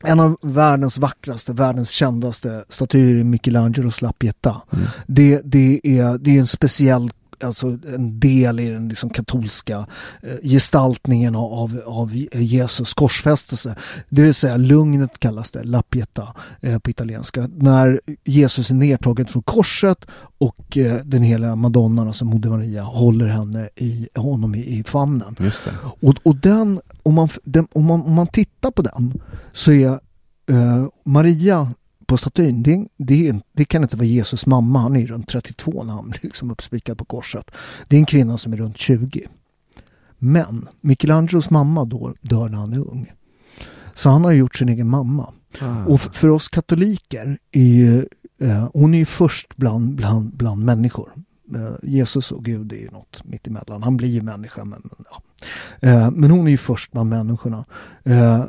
en 0.04 0.20
av 0.20 0.36
världens 0.42 0.98
vackraste, 0.98 1.52
världens 1.52 1.90
kändaste 1.90 2.64
statyer 2.68 3.20
är 3.20 3.24
Michelangelos 3.24 4.02
La 4.02 4.12
Pietà. 4.12 4.62
Mm. 4.72 4.86
Det, 5.06 5.40
det, 5.44 5.80
är, 5.82 6.18
det 6.18 6.36
är 6.36 6.40
en 6.40 6.46
speciell 6.46 7.10
alltså 7.44 7.66
en 7.66 8.20
del 8.20 8.60
i 8.60 8.70
den 8.70 8.88
liksom 8.88 9.10
katolska 9.10 9.86
eh, 10.22 10.36
gestaltningen 10.42 11.34
av, 11.34 11.82
av 11.86 12.16
Jesus 12.32 12.94
korsfästelse. 12.94 13.76
Det 14.08 14.22
vill 14.22 14.34
säga 14.34 14.56
lugnet 14.56 15.18
kallas 15.18 15.50
det, 15.50 15.64
la 15.64 15.82
pietà 15.82 16.34
eh, 16.60 16.78
på 16.78 16.90
italienska. 16.90 17.48
När 17.56 18.00
Jesus 18.24 18.70
är 18.70 18.74
nedtagen 18.74 19.26
från 19.26 19.42
korset 19.42 20.04
och 20.38 20.76
eh, 20.76 21.04
den 21.04 21.22
heliga 21.22 21.56
madonnan, 21.56 22.06
alltså 22.06 22.24
Moder 22.24 22.50
Maria, 22.50 22.82
håller 22.82 23.26
henne 23.26 23.68
i, 23.76 24.08
honom 24.14 24.54
i, 24.54 24.78
i 24.78 24.84
famnen. 24.84 25.36
Och, 26.00 26.14
och 26.22 26.36
den, 26.36 26.80
om 27.02 27.14
man, 27.14 27.28
den, 27.44 27.68
om, 27.72 27.84
man, 27.84 28.02
om 28.02 28.14
man 28.14 28.26
tittar 28.26 28.70
på 28.70 28.82
den 28.82 29.20
så 29.52 29.72
är 29.72 29.90
eh, 30.50 30.86
Maria 31.04 31.72
på 32.08 32.16
statyn, 32.16 32.62
det, 32.62 32.88
det, 32.96 33.42
det, 33.52 33.64
kan 33.64 33.82
inte 33.82 33.96
vara 33.96 34.06
Jesus 34.06 34.46
mamma. 34.46 34.78
Han 34.78 34.96
är 34.96 35.06
runt 35.06 35.28
32 35.28 35.82
när 35.84 35.92
han 35.92 36.10
blir 36.10 36.20
liksom 36.22 36.50
uppspikad 36.50 36.98
på 36.98 37.04
korset. 37.04 37.50
Det 37.88 37.96
är 37.96 38.00
en 38.00 38.06
kvinna 38.06 38.38
som 38.38 38.52
är 38.52 38.56
runt 38.56 38.78
20. 38.78 39.26
Men 40.18 40.68
Michelangelos 40.80 41.50
mamma 41.50 41.84
då 41.84 42.14
dör 42.20 42.48
när 42.48 42.58
han 42.58 42.72
är 42.72 42.78
ung. 42.78 43.12
Så 43.94 44.08
han 44.08 44.24
har 44.24 44.32
gjort 44.32 44.56
sin 44.56 44.68
egen 44.68 44.88
mamma. 44.88 45.32
Ah. 45.60 45.84
Och 45.84 46.00
för 46.00 46.28
oss 46.28 46.48
katoliker 46.48 47.38
är 47.52 47.62
ju, 47.62 48.06
eh, 48.40 48.68
hon 48.72 48.94
är 48.94 48.98
ju 48.98 49.06
först 49.06 49.56
bland, 49.56 49.94
bland, 49.94 50.36
bland 50.36 50.64
människor. 50.64 51.12
Eh, 51.54 51.74
Jesus 51.82 52.32
och 52.32 52.44
Gud 52.44 52.72
är 52.72 52.76
ju 52.76 52.90
något 52.90 53.24
mittemellan. 53.24 53.82
Han 53.82 53.96
blir 53.96 54.08
ju 54.08 54.20
människa 54.20 54.64
men, 54.64 54.90
ja. 55.10 55.22
Eh, 55.88 56.10
men 56.10 56.30
hon 56.30 56.46
är 56.46 56.50
ju 56.50 56.56
först 56.56 56.92
bland 56.92 57.10
människorna. 57.10 57.64
Eh, 58.04 58.44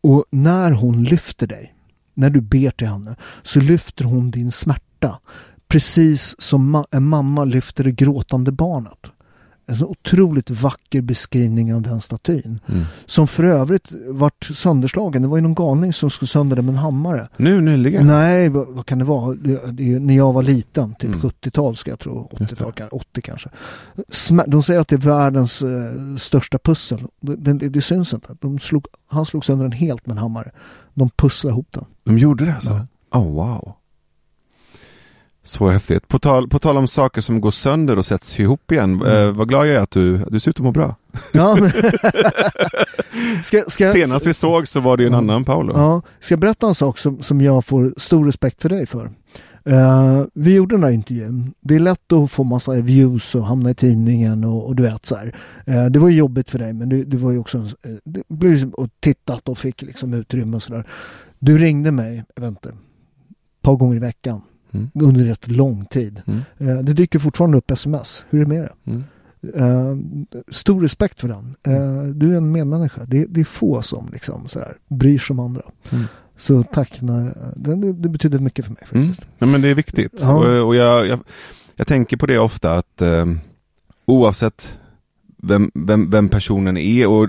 och 0.00 0.24
när 0.30 0.70
hon 0.70 1.04
lyfter 1.04 1.46
dig 1.46 1.74
när 2.20 2.30
du 2.30 2.40
ber 2.40 2.70
till 2.70 2.86
henne 2.86 3.16
så 3.42 3.60
lyfter 3.60 4.04
hon 4.04 4.30
din 4.30 4.50
smärta. 4.52 5.18
Precis 5.68 6.40
som 6.40 6.84
en 6.90 7.08
mamma 7.08 7.44
lyfter 7.44 7.84
det 7.84 7.92
gråtande 7.92 8.52
barnet. 8.52 8.98
En 9.66 9.76
så 9.76 9.86
otroligt 9.86 10.50
vacker 10.50 11.00
beskrivning 11.00 11.74
av 11.74 11.82
den 11.82 12.00
statyn. 12.00 12.60
Mm. 12.68 12.84
Som 13.06 13.28
för 13.28 13.44
övrigt 13.44 13.92
vart 14.08 14.44
sönderslagen. 14.44 15.22
Det 15.22 15.28
var 15.28 15.36
ju 15.36 15.42
någon 15.42 15.54
galning 15.54 15.92
som 15.92 16.10
skulle 16.10 16.26
sönder 16.26 16.56
den 16.56 16.66
med 16.66 16.72
en 16.72 16.78
hammare. 16.78 17.28
Nu 17.36 17.60
nyligen? 17.60 18.06
Nej, 18.06 18.48
vad, 18.48 18.68
vad 18.68 18.86
kan 18.86 18.98
det 18.98 19.04
vara? 19.04 19.34
Det, 19.34 19.72
det, 19.72 19.98
när 19.98 20.16
jag 20.16 20.32
var 20.32 20.42
liten, 20.42 20.94
typ 20.94 21.14
mm. 21.14 21.20
70-tal 21.20 21.76
ska 21.76 21.90
jag 21.90 21.98
tro. 21.98 22.30
80-tal, 22.32 22.88
80 22.90 23.22
kanske. 23.22 23.48
Smär, 24.08 24.44
de 24.48 24.62
säger 24.62 24.80
att 24.80 24.88
det 24.88 24.96
är 24.96 24.98
världens 24.98 25.62
eh, 25.62 26.16
största 26.18 26.58
pussel. 26.58 27.06
Det, 27.20 27.36
det, 27.36 27.68
det 27.68 27.82
syns 27.82 28.12
inte. 28.12 28.36
De 28.40 28.58
slog, 28.58 28.86
han 29.08 29.26
slog 29.26 29.44
sönder 29.44 29.64
den 29.64 29.72
helt 29.72 30.06
med 30.06 30.14
en 30.14 30.18
hammare. 30.18 30.50
De 31.00 31.10
pusslade 31.10 31.52
ihop 31.52 31.68
den. 31.70 31.84
De 32.04 32.18
gjorde 32.18 32.44
det 32.44 32.54
alltså? 32.54 32.86
Ja. 33.10 33.18
Oh, 33.18 33.32
wow. 33.32 33.72
Så 35.42 35.70
häftigt. 35.70 36.08
På 36.08 36.18
tal, 36.18 36.48
på 36.48 36.58
tal 36.58 36.76
om 36.76 36.88
saker 36.88 37.20
som 37.20 37.40
går 37.40 37.50
sönder 37.50 37.98
och 37.98 38.06
sätts 38.06 38.40
ihop 38.40 38.72
igen. 38.72 38.94
Mm. 38.94 39.28
Eh, 39.28 39.32
vad 39.32 39.48
glad 39.48 39.66
jag 39.66 39.76
är 39.76 39.80
att 39.80 39.90
du, 39.90 40.18
du 40.18 40.40
ser 40.40 40.50
ut 40.50 40.56
att 40.56 40.64
må 40.64 40.72
bra. 40.72 40.96
Ja, 41.32 41.56
men... 41.60 41.70
ska, 43.44 43.64
ska... 43.66 43.92
Senast 43.92 44.26
vi 44.26 44.34
såg 44.34 44.68
så 44.68 44.80
var 44.80 44.96
det 44.96 45.02
ju 45.02 45.06
en 45.06 45.12
ja. 45.12 45.18
annan 45.18 45.44
Paolo. 45.44 45.72
Ja. 45.76 46.02
Ska 46.20 46.32
jag 46.32 46.40
berätta 46.40 46.66
en 46.66 46.74
sak 46.74 46.98
som, 46.98 47.22
som 47.22 47.40
jag 47.40 47.64
får 47.64 47.94
stor 47.96 48.24
respekt 48.24 48.62
för 48.62 48.68
dig 48.68 48.86
för? 48.86 49.10
Uh, 49.66 50.24
vi 50.34 50.54
gjorde 50.54 50.74
den 50.74 50.80
där 50.80 50.90
intervjun. 50.90 51.54
Det 51.60 51.74
är 51.74 51.80
lätt 51.80 52.12
att 52.12 52.30
få 52.30 52.44
massa 52.44 52.72
views 52.72 53.34
och 53.34 53.46
hamna 53.46 53.70
i 53.70 53.74
tidningen 53.74 54.44
och, 54.44 54.66
och 54.66 54.76
du 54.76 54.82
vet 54.82 55.06
så 55.06 55.16
här. 55.16 55.34
Uh, 55.68 55.86
det 55.86 55.98
var 55.98 56.08
jobbigt 56.08 56.50
för 56.50 56.58
dig 56.58 56.72
men 56.72 56.88
det, 56.88 57.04
det 57.04 57.16
var 57.16 57.32
ju 57.32 57.38
också, 57.38 57.58
uh, 57.58 57.66
det 58.04 58.22
blev 58.28 58.70
och 58.70 58.88
tittat 59.00 59.48
och 59.48 59.58
fick 59.58 59.82
liksom 59.82 60.14
utrymme 60.14 60.56
och 60.56 60.62
sådär. 60.62 60.86
Du 61.38 61.58
ringde 61.58 61.90
mig, 61.90 62.24
jag 62.34 62.42
vet 62.42 62.50
inte, 62.50 62.68
ett 62.68 63.62
par 63.62 63.76
gånger 63.76 63.96
i 63.96 63.98
veckan 63.98 64.42
mm. 64.72 64.90
under 64.94 65.24
rätt 65.24 65.48
lång 65.48 65.84
tid. 65.84 66.22
Mm. 66.26 66.40
Uh, 66.60 66.84
det 66.84 66.92
dyker 66.92 67.18
fortfarande 67.18 67.58
upp 67.58 67.70
sms. 67.70 68.24
Hur 68.30 68.40
är 68.40 68.44
det 68.44 68.48
med 68.48 68.62
det? 68.62 68.90
Mm. 68.90 69.04
Uh, 69.56 69.96
stor 70.48 70.82
respekt 70.82 71.20
för 71.20 71.28
den. 71.28 71.74
Uh, 71.74 72.02
du 72.02 72.32
är 72.32 72.36
en 72.36 72.52
medmänniska. 72.52 73.04
Det, 73.04 73.24
det 73.24 73.40
är 73.40 73.44
få 73.44 73.82
som 73.82 74.08
liksom 74.12 74.48
sådär, 74.48 74.76
bryr 74.88 75.18
sig 75.18 75.34
om 75.34 75.40
andra. 75.40 75.62
Mm. 75.90 76.04
Så 76.40 76.62
tack, 76.62 76.98
det, 77.56 77.92
det 77.92 78.08
betyder 78.08 78.38
mycket 78.38 78.64
för 78.64 78.72
mig 78.72 78.82
mm. 78.90 79.06
faktiskt. 79.06 79.22
Mm. 79.22 79.34
Ja, 79.38 79.46
men 79.46 79.62
det 79.62 79.68
är 79.68 79.74
viktigt. 79.74 80.14
Ja. 80.20 80.32
Och, 80.32 80.66
och 80.66 80.76
jag, 80.76 81.06
jag, 81.06 81.20
jag, 81.76 81.86
tänker 81.86 82.16
på 82.16 82.26
det 82.26 82.38
ofta 82.38 82.74
att 82.74 83.02
eh, 83.02 83.26
oavsett 84.06 84.78
vem, 85.36 85.70
vem, 85.74 86.10
vem, 86.10 86.28
personen 86.28 86.76
är 86.76 87.08
och 87.08 87.28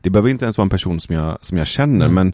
det 0.00 0.10
behöver 0.10 0.30
inte 0.30 0.44
ens 0.44 0.58
vara 0.58 0.64
en 0.64 0.70
person 0.70 1.00
som 1.00 1.14
jag, 1.14 1.38
som 1.40 1.58
jag 1.58 1.66
känner 1.66 2.06
mm. 2.06 2.14
men 2.14 2.32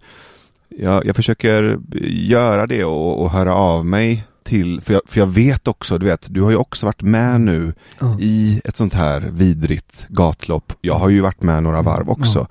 jag, 0.69 1.07
jag 1.07 1.17
försöker 1.17 1.79
göra 2.07 2.67
det 2.67 2.85
och, 2.85 3.23
och 3.23 3.31
höra 3.31 3.55
av 3.55 3.87
mig 3.87 4.25
till, 4.45 4.81
för 4.81 4.93
jag, 4.93 5.03
för 5.07 5.21
jag 5.21 5.27
vet 5.27 5.69
också, 5.69 5.99
du 5.99 6.07
vet, 6.07 6.27
du 6.31 6.43
har 6.43 6.51
ju 6.51 6.57
också 6.57 6.87
varit 6.87 7.03
med 7.03 7.41
nu 7.41 7.75
mm. 8.01 8.17
i 8.21 8.61
ett 8.65 8.77
sånt 8.77 8.95
här 8.95 9.21
vidrigt 9.21 10.07
gatlopp. 10.09 10.73
Jag 10.81 10.95
har 10.95 11.09
ju 11.09 11.21
varit 11.21 11.43
med 11.43 11.63
några 11.63 11.83
varv 11.83 12.11
också. 12.11 12.39
Mm. 12.39 12.49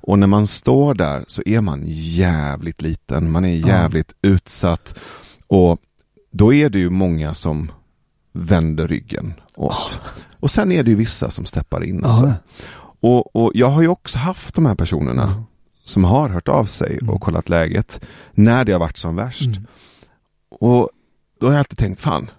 Och 0.00 0.18
när 0.18 0.26
man 0.26 0.46
står 0.46 0.94
där 0.94 1.24
så 1.26 1.42
är 1.46 1.60
man 1.60 1.82
jävligt 1.86 2.82
liten, 2.82 3.30
man 3.30 3.44
är 3.44 3.54
jävligt 3.54 4.14
ja. 4.20 4.28
utsatt. 4.30 4.94
Och 5.46 5.78
då 6.30 6.52
är 6.52 6.70
det 6.70 6.78
ju 6.78 6.90
många 6.90 7.34
som 7.34 7.72
vänder 8.32 8.88
ryggen 8.88 9.34
åt. 9.54 9.72
Oh. 9.72 9.92
Och 10.40 10.50
sen 10.50 10.72
är 10.72 10.82
det 10.82 10.90
ju 10.90 10.96
vissa 10.96 11.30
som 11.30 11.44
steppar 11.44 11.84
in. 11.84 12.04
Alltså. 12.04 12.24
Oh. 12.24 12.32
Och, 13.00 13.36
och, 13.36 13.52
jag 13.54 13.70
har 13.70 13.82
ju 13.82 13.88
också 13.88 14.18
haft 14.18 14.54
de 14.54 14.66
här 14.66 14.74
personerna 14.74 15.24
oh. 15.24 15.42
som 15.84 16.04
har 16.04 16.28
hört 16.28 16.48
av 16.48 16.64
sig 16.64 16.98
mm. 17.02 17.14
och 17.14 17.20
kollat 17.20 17.48
läget 17.48 18.00
när 18.32 18.64
det 18.64 18.72
har 18.72 18.80
varit 18.80 18.98
som 18.98 19.16
värst. 19.16 19.46
Mm. 19.46 19.66
Och 20.50 20.90
då 21.40 21.46
har 21.46 21.52
jag 21.52 21.58
alltid 21.58 21.78
tänkt, 21.78 22.00
fan, 22.00 22.30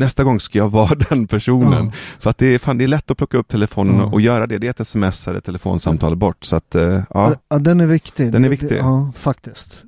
nästa 0.00 0.24
gång 0.24 0.40
ska 0.40 0.58
jag 0.58 0.70
vara 0.70 0.94
den 1.10 1.26
personen. 1.26 1.86
Ja. 1.86 1.92
För 2.20 2.30
att 2.30 2.38
det 2.38 2.54
är, 2.54 2.58
fan, 2.58 2.78
det 2.78 2.84
är 2.84 2.88
lätt 2.88 3.10
att 3.10 3.16
plocka 3.16 3.38
upp 3.38 3.48
telefonen 3.48 3.96
ja. 3.96 4.04
och 4.04 4.20
göra 4.20 4.46
det. 4.46 4.58
Det 4.58 4.66
är 4.66 4.70
ett 4.70 4.80
sms 4.80 5.28
eller 5.28 5.40
telefonsamtal 5.40 6.16
bort. 6.16 6.44
Så 6.44 6.56
att, 6.56 6.74
uh, 6.74 7.00
ja. 7.10 7.34
ja. 7.48 7.58
Den 7.58 7.80
är 7.80 7.86
viktig. 7.86 8.32
Den 8.32 8.44
är 8.44 8.48
viktig. 8.48 8.78
Ja, 8.78 9.12
faktiskt. 9.16 9.82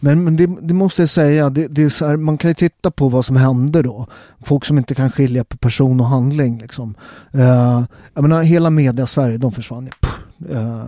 Men, 0.00 0.24
men 0.24 0.36
det, 0.36 0.46
det, 0.62 0.74
måste 0.74 1.02
jag 1.02 1.08
säga, 1.08 1.50
det, 1.50 1.68
det, 1.68 1.82
är 1.82 1.88
så 1.88 2.06
här, 2.06 2.16
man 2.16 2.38
kan 2.38 2.50
ju 2.50 2.54
titta 2.54 2.90
på 2.90 3.08
vad 3.08 3.24
som 3.24 3.36
hände 3.36 3.82
då. 3.82 4.06
Folk 4.44 4.64
som 4.64 4.78
inte 4.78 4.94
kan 4.94 5.10
skilja 5.10 5.44
på 5.44 5.56
person 5.56 6.00
och 6.00 6.06
handling. 6.06 6.60
Liksom. 6.60 6.94
Uh, 7.34 7.82
jag 8.14 8.22
menar, 8.22 8.42
hela 8.42 8.70
media 8.70 9.06
Sverige, 9.06 9.38
de 9.38 9.52
försvann. 9.52 9.88
Uh, 10.50 10.56
uh, 10.56 10.84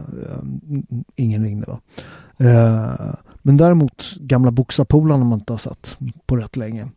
ingen 1.16 1.44
ringde 1.44 1.66
va. 1.66 1.80
Men 3.42 3.56
däremot 3.56 4.14
gamla 4.20 4.50
boxarpolarna 4.50 5.24
man 5.24 5.38
inte 5.38 5.52
har 5.52 5.58
sett 5.58 5.96
på 6.26 6.36
rätt 6.36 6.56
länge. 6.56 6.88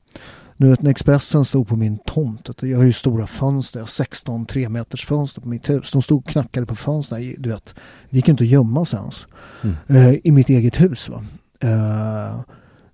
Nu 0.61 0.75
när 0.79 0.91
Expressen 0.91 1.45
stod 1.45 1.67
på 1.67 1.75
min 1.75 1.97
tomt, 1.97 2.49
jag 2.61 2.77
har 2.77 2.83
ju 2.83 2.93
stora 2.93 3.27
fönster, 3.27 3.79
jag 3.79 3.83
har 3.83 3.87
16 3.87 4.45
3 4.45 4.69
meters 4.69 5.05
fönster 5.05 5.41
på 5.41 5.47
mitt 5.47 5.69
hus. 5.69 5.91
De 5.91 6.01
stod 6.01 6.17
och 6.17 6.27
knackade 6.27 6.65
på 6.65 6.75
fönstren, 6.75 7.35
du 7.37 7.49
vet. 7.49 7.75
Det 8.09 8.17
gick 8.17 8.27
inte 8.27 8.43
att 8.43 8.49
gömma 8.49 8.85
sig 8.85 8.99
ens. 8.99 9.25
Mm. 9.61 9.75
Uh, 9.89 10.19
I 10.23 10.31
mitt 10.31 10.49
eget 10.49 10.81
hus 10.81 11.09
va. 11.09 11.23
Uh, 11.63 12.41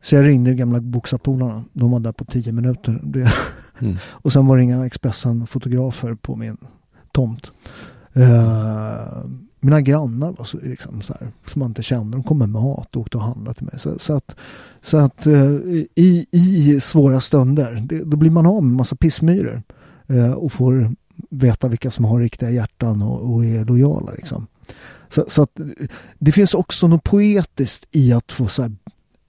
så 0.02 0.16
jag 0.16 0.26
ringde 0.26 0.54
gamla 0.54 0.80
boxarpolarna. 0.80 1.64
De 1.74 1.92
var 1.92 2.00
där 2.00 2.12
på 2.12 2.26
10 2.26 2.52
minuter. 2.52 3.02
mm. 3.80 3.98
och 4.08 4.34
sen 4.34 4.48
var 4.48 4.58
det 4.58 4.64
inga 4.64 4.86
Expressen-fotografer 4.86 6.16
på 6.16 6.36
min 6.36 6.58
tomt. 7.12 7.52
Uh, 8.18 9.26
mina 9.66 9.82
grannar 9.82 10.32
var 10.32 10.46
så, 10.46 10.58
liksom, 10.64 11.02
så 11.02 11.14
här, 11.20 11.32
som 11.46 11.60
man 11.60 11.70
inte 11.70 11.84
kände, 11.84 12.18
de 12.18 12.24
kom 12.24 12.38
med 12.38 12.50
mat 12.50 12.96
och 12.96 13.02
åkte 13.02 13.18
och 13.18 13.24
handlade 13.24 13.54
till 13.54 13.66
mig. 13.66 13.80
Så, 13.80 14.00
så 14.00 14.14
att, 14.14 14.36
så 14.82 14.98
att 14.98 15.28
eh, 15.28 15.52
i, 15.96 16.26
i 16.32 16.80
svåra 16.82 17.22
stunder, 17.22 17.84
det, 17.90 18.04
då 18.04 18.18
blir 18.18 18.30
man 18.30 18.46
av 18.46 18.64
med 18.64 18.76
massa 18.76 18.96
pissmyror 18.96 19.64
eh, 20.08 20.32
och 20.32 20.52
får 20.52 20.92
veta 21.30 21.68
vilka 21.68 21.92
som 21.92 22.06
har 22.06 22.20
riktiga 22.20 22.50
hjärtan 22.50 23.02
och, 23.02 23.34
och 23.34 23.46
är 23.46 23.66
lojala. 23.66 24.12
Liksom. 24.12 24.48
Så, 25.10 25.26
så, 25.28 25.42
att 25.42 25.60
det 26.20 26.32
finns 26.32 26.54
också 26.54 26.88
något 26.88 27.04
poetiskt 27.04 27.88
i 27.92 28.14
att 28.14 28.32
få 28.32 28.48
så 28.48 28.62
här, 28.62 28.72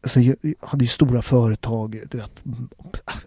alltså, 0.03 0.21
jag 0.21 0.37
hade 0.61 0.85
ju 0.85 0.89
stora 0.89 1.23
företag, 1.23 2.03
du 2.11 2.19
vet, 2.19 2.43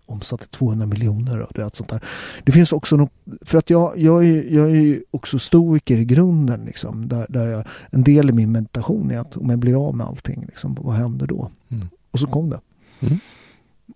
omsatte 0.05 0.47
200 0.47 0.86
miljoner 0.86 1.41
och 1.41 1.51
du 1.55 1.63
vet, 1.63 1.75
sånt 1.75 1.89
där. 1.89 2.03
Det 2.43 2.51
finns 2.51 2.71
också 2.71 2.95
något, 2.95 3.12
för 3.41 3.58
att 3.58 3.69
jag, 3.69 3.97
jag, 3.97 4.25
är, 4.25 4.53
jag 4.53 4.69
är 4.69 4.75
ju 4.75 5.03
stoiker 5.39 5.97
i 5.97 6.05
grunden 6.05 6.65
liksom, 6.65 7.08
där, 7.08 7.25
där 7.29 7.47
jag, 7.47 7.67
en 7.89 8.03
del 8.03 8.29
i 8.29 8.34
min 8.34 8.51
meditation 8.51 9.12
är 9.12 9.19
att 9.19 9.38
om 9.38 9.49
jag 9.49 9.60
blir 9.60 9.88
av 9.88 9.95
med 9.95 10.08
allting, 10.08 10.45
liksom, 10.45 10.77
vad 10.82 10.95
händer 10.95 11.27
då? 11.27 11.51
Mm. 11.69 11.89
Och 12.12 12.19
så 12.19 12.27
kom 12.27 12.49
det. 12.49 12.60
Mm. 12.99 13.19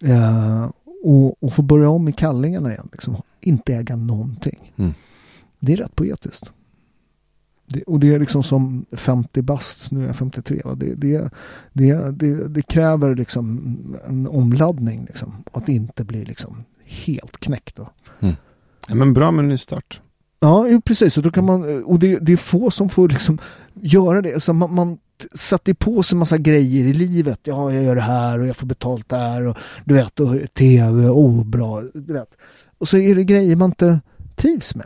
Uh, 0.03 0.71
och, 1.03 1.43
och 1.43 1.53
få 1.53 1.61
börja 1.61 1.89
om 1.89 2.07
i 2.07 2.11
kallingarna 2.11 2.71
igen, 2.71 2.89
liksom, 2.91 3.17
inte 3.41 3.73
äga 3.75 3.95
någonting. 3.95 4.73
Mm. 4.75 4.93
Det 5.59 5.73
är 5.73 5.77
rätt 5.77 5.95
poetiskt. 5.95 6.51
Det, 7.65 7.83
och 7.83 7.99
det 7.99 8.13
är 8.13 8.19
liksom 8.19 8.43
som 8.43 8.85
50 8.91 9.41
bast, 9.41 9.91
nu 9.91 10.03
är 10.03 10.07
jag 10.07 10.15
53. 10.15 10.61
Va? 10.63 10.75
Det, 10.75 10.95
det, 10.95 11.29
det, 11.73 12.11
det, 12.11 12.47
det 12.47 12.61
kräver 12.61 13.15
liksom 13.15 13.75
en 14.07 14.27
omladdning. 14.27 15.05
Liksom, 15.05 15.43
att 15.51 15.69
inte 15.69 16.03
bli 16.03 16.25
liksom 16.25 16.63
helt 16.85 17.37
knäckt. 17.37 17.79
Mm. 18.19 18.35
Ja, 18.87 18.95
men 18.95 19.13
bra 19.13 19.31
med 19.31 19.45
nystart. 19.45 20.01
Ja, 20.39 20.81
precis. 20.85 21.17
Och, 21.17 21.23
då 21.23 21.31
kan 21.31 21.45
man, 21.45 21.83
och 21.83 21.99
det, 21.99 22.19
det 22.19 22.33
är 22.33 22.37
få 22.37 22.71
som 22.71 22.89
får 22.89 23.09
liksom 23.09 23.39
göra 23.73 24.21
det. 24.21 24.33
Alltså 24.33 24.53
man, 24.53 24.73
man 24.73 24.97
satte 25.33 25.75
på 25.75 26.03
sig 26.03 26.17
massa 26.17 26.37
grejer 26.37 26.85
i 26.85 26.93
livet. 26.93 27.39
Ja, 27.43 27.73
jag 27.73 27.83
gör 27.83 27.95
det 27.95 28.01
här 28.01 28.39
och 28.39 28.47
jag 28.47 28.55
får 28.55 28.67
betalt 28.67 29.09
där 29.09 29.47
och 29.47 29.57
du 29.85 29.93
vet, 29.93 30.19
och 30.19 30.35
tv, 30.53 31.09
oh 31.09 31.43
bra, 31.43 31.81
du 31.93 32.13
vet. 32.13 32.29
Och 32.77 32.87
så 32.87 32.97
är 32.97 33.15
det 33.15 33.23
grejer 33.23 33.55
man 33.55 33.69
inte 33.69 33.99
trivs 34.35 34.75
med. 34.75 34.85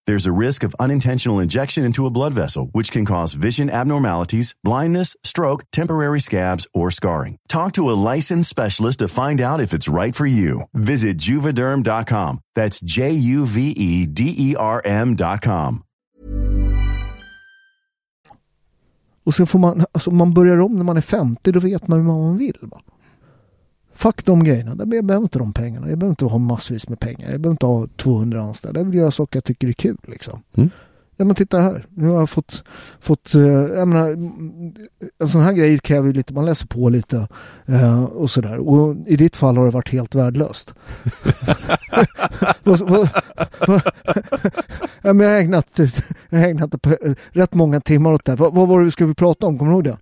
There's 0.07 0.25
a 0.25 0.31
risk 0.31 0.63
of 0.63 0.75
unintentional 0.79 1.39
injection 1.39 1.83
into 1.83 2.05
a 2.05 2.09
blood 2.09 2.33
vessel, 2.33 2.69
which 2.71 2.91
can 2.91 3.05
cause 3.05 3.33
vision 3.33 3.69
abnormalities, 3.69 4.55
blindness, 4.63 5.15
stroke, 5.23 5.63
temporary 5.71 6.19
scabs, 6.19 6.67
or 6.73 6.91
scarring. 6.91 7.37
Talk 7.47 7.73
to 7.73 7.89
a 7.89 7.99
licensed 8.13 8.49
specialist 8.49 8.99
to 8.99 9.07
find 9.07 9.41
out 9.41 9.61
if 9.61 9.73
it's 9.73 9.87
right 9.87 10.15
for 10.15 10.25
you. 10.25 10.63
Visit 10.73 11.17
juvederm.com. 11.17 12.39
That's 12.55 12.79
J 12.81 13.11
U 13.11 13.45
V 13.45 13.71
E 13.71 14.07
D 14.07 14.33
E 14.37 14.55
R 14.55 14.81
M.com. 14.85 15.83
Och 19.23 19.35
sen 19.35 19.47
får 19.47 19.59
man, 19.59 19.85
alltså 19.91 20.11
man 20.11 20.33
börjar 20.33 20.57
om 20.57 20.75
när 20.75 20.83
man 20.83 20.97
är 20.97 21.01
50, 21.01 21.51
då 21.51 21.59
vet 21.59 21.87
man 21.87 22.05
vad 22.05 22.17
man 22.17 22.37
vill. 22.37 22.57
Va? 22.61 22.81
Fuck 24.01 24.25
de 24.25 24.43
grejerna. 24.43 24.75
Jag 24.77 24.87
behöver 24.87 25.23
inte 25.23 25.39
de 25.39 25.53
pengarna. 25.53 25.89
Jag 25.89 25.97
behöver 25.97 26.11
inte 26.11 26.25
ha 26.25 26.37
massvis 26.37 26.89
med 26.89 26.99
pengar. 26.99 27.31
Jag 27.31 27.41
behöver 27.41 27.51
inte 27.51 27.65
ha 27.65 27.87
200 27.97 28.41
anställda. 28.41 28.79
Jag 28.79 28.85
vill 28.85 28.99
göra 28.99 29.11
saker 29.11 29.37
jag 29.37 29.43
tycker 29.43 29.67
är 29.67 29.71
kul 29.71 29.97
liksom. 30.03 30.43
Mm. 30.57 30.69
Ja 31.15 31.25
men 31.25 31.35
titta 31.35 31.59
här. 31.59 31.85
Nu 31.89 32.07
har 32.07 32.19
jag 32.19 32.29
fått, 32.29 32.63
fått 32.99 33.35
uh, 33.35 33.47
jag 33.51 33.87
menar, 33.87 34.09
en 35.19 35.29
sån 35.29 35.41
här 35.41 35.53
grej 35.53 35.79
kräver 35.79 36.07
ju 36.07 36.13
lite, 36.13 36.33
man 36.33 36.45
läser 36.45 36.67
på 36.67 36.89
lite 36.89 37.27
uh, 37.69 38.03
och 38.03 38.31
sådär. 38.31 38.57
Och 38.57 38.95
i 39.07 39.15
ditt 39.15 39.35
fall 39.35 39.57
har 39.57 39.65
det 39.65 39.71
varit 39.71 39.89
helt 39.89 40.15
värdelöst. 40.15 40.73
ja, 45.01 45.13
men 45.13 45.19
jag 45.19 45.33
har 45.33 45.41
ägnat, 45.41 45.79
jag 46.29 46.39
har 46.39 46.47
ägnat 46.47 46.75
rätt 47.31 47.53
många 47.53 47.81
timmar 47.81 48.13
åt 48.13 48.25
det 48.25 48.31
här. 48.31 48.37
Vad, 48.37 48.53
vad 48.53 48.67
var 48.67 48.79
det 48.79 48.85
vi 48.85 48.91
skulle 48.91 49.13
prata 49.13 49.45
om? 49.45 49.57
Kommer 49.57 49.71
du 49.71 49.75
ihåg 49.75 49.83
det? 49.83 49.97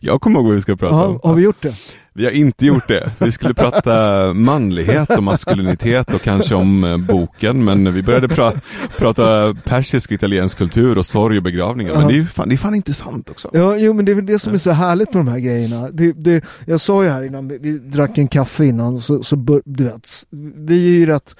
Jag 0.00 0.20
kommer 0.20 0.38
ihåg 0.38 0.46
vad 0.46 0.54
vi 0.54 0.62
ska 0.62 0.76
prata 0.76 0.94
ja, 0.94 1.06
om. 1.06 1.20
Har 1.22 1.34
vi 1.34 1.42
gjort 1.42 1.62
det? 1.62 1.74
Vi 2.16 2.24
har 2.24 2.32
inte 2.32 2.66
gjort 2.66 2.88
det. 2.88 3.10
Vi 3.20 3.32
skulle 3.32 3.54
prata 3.54 4.34
manlighet 4.34 5.10
och 5.10 5.22
maskulinitet 5.22 6.14
och 6.14 6.22
kanske 6.22 6.54
om 6.54 6.84
eh, 6.84 6.96
boken, 6.96 7.64
men 7.64 7.94
vi 7.94 8.02
började 8.02 8.28
pra 8.28 8.52
prata 8.98 9.54
persisk 9.64 10.10
och 10.10 10.14
italiensk 10.14 10.58
kultur 10.58 10.98
och 10.98 11.06
sorg 11.06 11.36
och 11.36 11.42
begravningar. 11.42 11.94
Men 11.94 12.08
det 12.08 12.18
är, 12.18 12.24
fan, 12.24 12.48
det 12.48 12.54
är 12.54 12.56
fan 12.56 12.74
intressant 12.74 13.30
också. 13.30 13.50
Ja, 13.52 13.76
jo, 13.76 13.92
men 13.92 14.04
det 14.04 14.12
är 14.12 14.14
väl 14.14 14.26
det 14.26 14.38
som 14.38 14.54
är 14.54 14.58
så 14.58 14.70
härligt 14.70 15.14
med 15.14 15.24
de 15.24 15.30
här 15.30 15.38
grejerna. 15.38 15.90
Det, 15.90 16.12
det, 16.12 16.44
jag 16.66 16.80
sa 16.80 17.04
ju 17.04 17.10
här 17.10 17.22
innan, 17.22 17.48
vi 17.48 17.78
drack 17.78 18.18
en 18.18 18.28
kaffe 18.28 18.64
innan, 18.64 19.00
så, 19.00 19.22
så 19.22 19.36
bör, 19.36 19.62
du 19.64 19.84
vet, 19.84 20.08
vi 20.56 20.86
är 20.86 20.98
ju 20.98 21.06
rätt, 21.06 21.36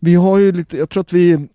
vi 0.00 0.14
har 0.14 0.38
ju 0.38 0.52
lite, 0.52 0.76
jag 0.76 0.90
tror 0.90 1.00
att 1.00 1.12
vi 1.12 1.48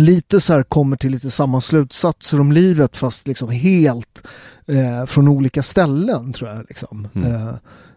lite 0.00 0.40
så 0.40 0.52
här 0.52 0.62
kommer 0.62 0.96
till 0.96 1.10
lite 1.10 1.30
samma 1.30 1.60
slutsatser 1.60 2.40
om 2.40 2.52
livet 2.52 2.96
fast 2.96 3.26
liksom 3.26 3.50
helt 3.50 4.22
eh, 4.66 5.06
från 5.06 5.28
olika 5.28 5.62
ställen 5.62 6.32
tror 6.32 6.50
jag. 6.50 6.64
Liksom. 6.68 7.08
Mm. 7.14 7.32
Eh, 7.32 7.48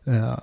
eh, 0.05 0.37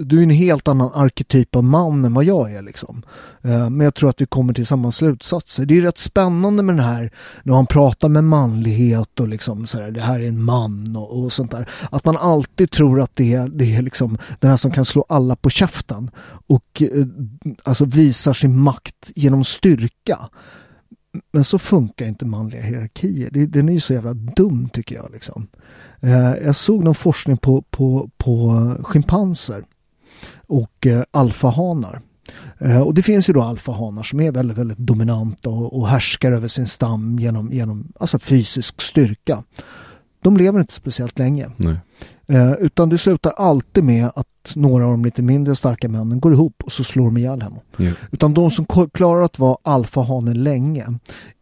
du 0.00 0.18
är 0.18 0.22
en 0.22 0.30
helt 0.30 0.68
annan 0.68 0.90
arketyp 0.94 1.56
av 1.56 1.64
man 1.64 2.04
än 2.04 2.14
vad 2.14 2.24
jag 2.24 2.52
är. 2.52 2.62
Liksom. 2.62 3.02
Eh, 3.42 3.70
men 3.70 3.80
jag 3.80 3.94
tror 3.94 4.10
att 4.10 4.20
vi 4.20 4.26
kommer 4.26 4.54
till 4.54 4.66
samma 4.66 4.92
slutsatser. 4.92 5.66
Det 5.66 5.78
är 5.78 5.80
rätt 5.80 5.98
spännande 5.98 6.62
med 6.62 6.76
den 6.76 6.84
här 6.84 7.10
när 7.42 7.52
man 7.52 7.66
pratar 7.66 8.08
med 8.08 8.24
manlighet 8.24 9.20
och 9.20 9.28
liksom 9.28 9.66
så 9.66 9.80
här, 9.80 9.90
det 9.90 10.00
här 10.00 10.20
är 10.20 10.28
en 10.28 10.42
man 10.42 10.96
och, 10.96 11.24
och 11.24 11.32
sånt 11.32 11.50
där. 11.50 11.68
Att 11.90 12.04
man 12.04 12.16
alltid 12.16 12.70
tror 12.70 13.00
att 13.00 13.16
det 13.16 13.34
är, 13.34 13.48
det 13.48 13.76
är 13.76 13.82
liksom 13.82 14.18
den 14.40 14.50
här 14.50 14.56
som 14.56 14.70
kan 14.70 14.84
slå 14.84 15.04
alla 15.08 15.36
på 15.36 15.50
käften 15.50 16.10
och 16.46 16.82
eh, 16.82 17.06
alltså 17.62 17.84
visar 17.84 18.32
sin 18.32 18.60
makt 18.60 19.10
genom 19.14 19.44
styrka. 19.44 20.18
Men 21.32 21.44
så 21.44 21.58
funkar 21.58 22.06
inte 22.06 22.24
manliga 22.24 22.62
hierarkier. 22.62 23.30
den 23.30 23.68
är 23.68 23.72
ju 23.72 23.80
så 23.80 23.92
jävla 23.92 24.14
dum 24.14 24.68
tycker 24.72 24.94
jag. 24.94 25.10
Liksom. 25.12 25.48
Eh, 26.00 26.34
jag 26.44 26.56
såg 26.56 26.84
någon 26.84 26.94
forskning 26.94 27.36
på, 27.36 27.62
på, 27.62 28.10
på 28.16 28.74
schimpanser 28.82 29.64
och 30.46 30.86
eh, 30.86 31.02
alfahanar. 31.10 32.00
Eh, 32.58 32.80
och 32.80 32.94
det 32.94 33.02
finns 33.02 33.28
ju 33.28 33.32
då 33.32 33.42
alfahanar 33.42 34.02
som 34.02 34.20
är 34.20 34.32
väldigt, 34.32 34.58
väldigt 34.58 34.78
dominanta 34.78 35.50
och, 35.50 35.78
och 35.78 35.88
härskar 35.88 36.32
över 36.32 36.48
sin 36.48 36.66
stam 36.66 37.18
genom, 37.18 37.52
genom 37.52 37.92
alltså 38.00 38.18
fysisk 38.18 38.80
styrka. 38.80 39.44
De 40.22 40.36
lever 40.36 40.60
inte 40.60 40.74
speciellt 40.74 41.18
länge. 41.18 41.50
Eh, 42.28 42.52
utan 42.52 42.88
det 42.88 42.98
slutar 42.98 43.30
alltid 43.30 43.84
med 43.84 44.10
att 44.16 44.26
några 44.54 44.84
av 44.84 44.90
de 44.90 45.04
lite 45.04 45.22
mindre 45.22 45.56
starka 45.56 45.88
männen 45.88 46.20
går 46.20 46.32
ihop 46.32 46.62
och 46.64 46.72
så 46.72 46.84
slår 46.84 47.04
de 47.04 47.16
ihjäl 47.16 47.42
henne. 47.42 47.60
Yeah. 47.78 47.94
Utan 48.10 48.34
de 48.34 48.50
som 48.50 48.66
klarar 48.92 49.22
att 49.22 49.38
vara 49.38 49.56
alfahanen 49.62 50.42
länge 50.42 50.86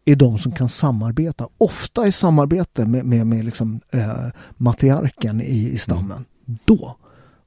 är 0.05 0.15
de 0.15 0.39
som 0.39 0.51
kan 0.51 0.69
samarbeta. 0.69 1.47
Ofta 1.57 2.07
i 2.07 2.11
samarbete 2.11 2.85
med, 2.85 3.05
med, 3.05 3.27
med 3.27 3.45
liksom, 3.45 3.79
eh, 3.91 4.27
matriarken 4.57 5.41
i, 5.41 5.69
i 5.69 5.77
stammen. 5.77 6.25
Mm. 6.47 6.59
Då 6.65 6.95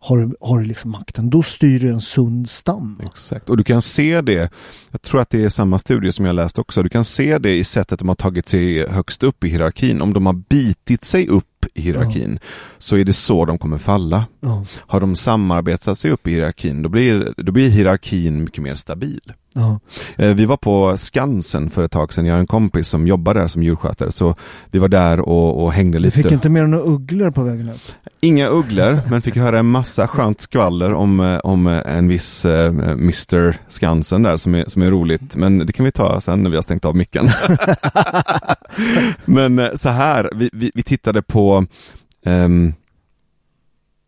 har 0.05 0.19
du, 0.19 0.37
har 0.41 0.59
du 0.59 0.65
liksom 0.65 0.91
makten. 0.91 1.31
Då 1.31 1.43
styr 1.43 1.79
du 1.79 1.89
en 1.89 2.01
sund 2.01 2.51
stam. 2.51 3.01
Exakt, 3.03 3.51
och 3.51 3.57
du 3.57 3.65
kan 3.65 3.83
se 3.83 4.21
det, 4.21 4.51
jag 4.91 5.03
tror 5.03 5.21
att 5.21 5.31
det 5.31 5.45
är 5.45 5.49
samma 5.49 5.79
studie 5.79 6.13
som 6.13 6.27
jag 6.27 6.35
läst 6.35 6.59
också, 6.59 6.83
du 6.83 6.89
kan 6.89 7.05
se 7.05 7.39
det 7.39 7.57
i 7.57 7.65
sättet 7.65 7.99
de 7.99 8.09
har 8.09 8.15
tagit 8.15 8.49
sig 8.49 8.89
högst 8.89 9.23
upp 9.23 9.45
i 9.45 9.49
hierarkin. 9.49 10.03
Om 10.03 10.13
de 10.13 10.27
har 10.27 10.33
bitit 10.33 11.05
sig 11.05 11.29
upp 11.29 11.45
i 11.75 11.83
hierarkin 11.83 12.39
ja. 12.43 12.49
så 12.79 12.97
är 12.97 13.05
det 13.05 13.13
så 13.13 13.45
de 13.45 13.59
kommer 13.59 13.79
falla. 13.79 14.27
Ja. 14.41 14.65
Har 14.77 15.01
de 15.01 15.17
samarbetat 15.17 15.99
sig 15.99 16.11
upp 16.11 16.29
i 16.29 16.31
hierarkin 16.31 16.83
då 16.83 16.89
blir, 16.89 17.35
då 17.37 17.53
blir 17.53 17.71
hierarkin 17.71 18.45
mycket 18.45 18.63
mer 18.63 18.75
stabil. 18.75 19.33
Ja. 19.55 19.81
Eh, 20.17 20.35
vi 20.35 20.45
var 20.45 20.57
på 20.57 20.97
Skansen 20.97 21.71
för 21.71 21.85
ett 21.85 21.93
tag 21.93 22.13
sedan. 22.13 22.27
Jag 22.27 22.35
har 22.35 22.41
en 22.41 22.47
kompis 22.47 22.89
som 22.89 23.07
jobbar 23.07 23.35
där 23.35 23.47
som 23.47 23.63
djurskötare. 23.63 24.13
Så 24.13 24.35
vi 24.71 24.79
var 24.79 24.89
där 24.89 25.21
och, 25.21 25.65
och 25.65 25.73
hängde 25.73 25.99
lite. 25.99 26.19
Du 26.19 26.23
fick 26.23 26.33
inte 26.33 26.49
mer 26.49 26.63
än 26.63 26.71
några 26.71 26.85
ugglor 26.85 27.31
på 27.31 27.43
vägen 27.43 27.69
upp? 27.69 27.81
Inga 28.21 28.49
ugglor, 28.49 29.01
men 29.11 29.23
fick 29.23 29.37
höra 29.37 29.59
en 29.59 29.67
massa 29.67 30.09
skönt 30.09 30.41
skvaller 30.41 30.95
om, 30.95 31.21
eh, 31.21 31.39
om 31.39 31.67
en 31.67 32.09
viss 32.09 32.45
uh, 32.45 32.67
Mr 32.77 33.57
Skansen 33.69 34.23
där 34.23 34.37
som 34.37 34.55
är, 34.55 34.65
som 34.69 34.83
är 34.83 34.91
roligt. 34.91 35.37
Men 35.37 35.59
det 35.59 35.73
kan 35.73 35.85
vi 35.85 35.93
ta 35.93 36.21
sen 36.21 36.43
när 36.43 36.51
vi 36.51 36.57
har 36.57 36.63
stängt 36.63 36.85
av 36.85 36.97
micken. 36.97 37.29
men 39.25 39.79
så 39.79 39.89
här, 39.89 40.31
vi, 40.35 40.51
vi, 40.53 40.71
vi 40.75 40.83
tittade 40.83 41.23
på 41.23 41.67
um, 42.27 42.75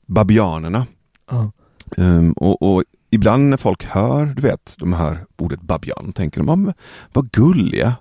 babianerna. 0.07 0.87
Ja. 1.31 1.51
Um, 1.97 2.33
och, 2.33 2.63
och 2.63 2.85
ibland 3.15 3.49
när 3.49 3.57
folk 3.57 3.85
hör, 3.85 4.27
du 4.27 4.43
vet, 4.43 4.75
de 4.79 4.93
hör 4.93 5.25
ordet 5.37 5.61
babian, 5.61 6.13
tänker 6.13 6.43
de, 6.43 6.73
vad 7.13 7.31
gulliga. 7.31 7.95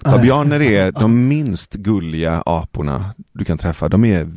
Babianer 0.00 0.62
är 0.62 0.92
de 0.92 1.28
minst 1.28 1.74
gulliga 1.74 2.42
aporna 2.46 3.14
du 3.32 3.44
kan 3.44 3.58
träffa. 3.58 3.88
De 3.88 4.04
är 4.04 4.28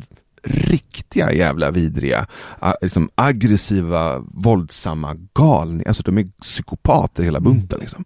riktiga 0.44 1.34
jävla 1.34 1.72
vidriga, 1.72 2.28
liksom 2.82 3.10
aggressiva, 3.16 4.20
våldsamma, 4.20 5.16
galna, 5.34 5.84
alltså 5.88 6.04
de 6.04 6.18
är 6.18 6.28
psykopater 6.42 7.24
hela 7.24 7.38
mm. 7.38 7.52
bunten. 7.52 7.80
Liksom. 7.80 8.06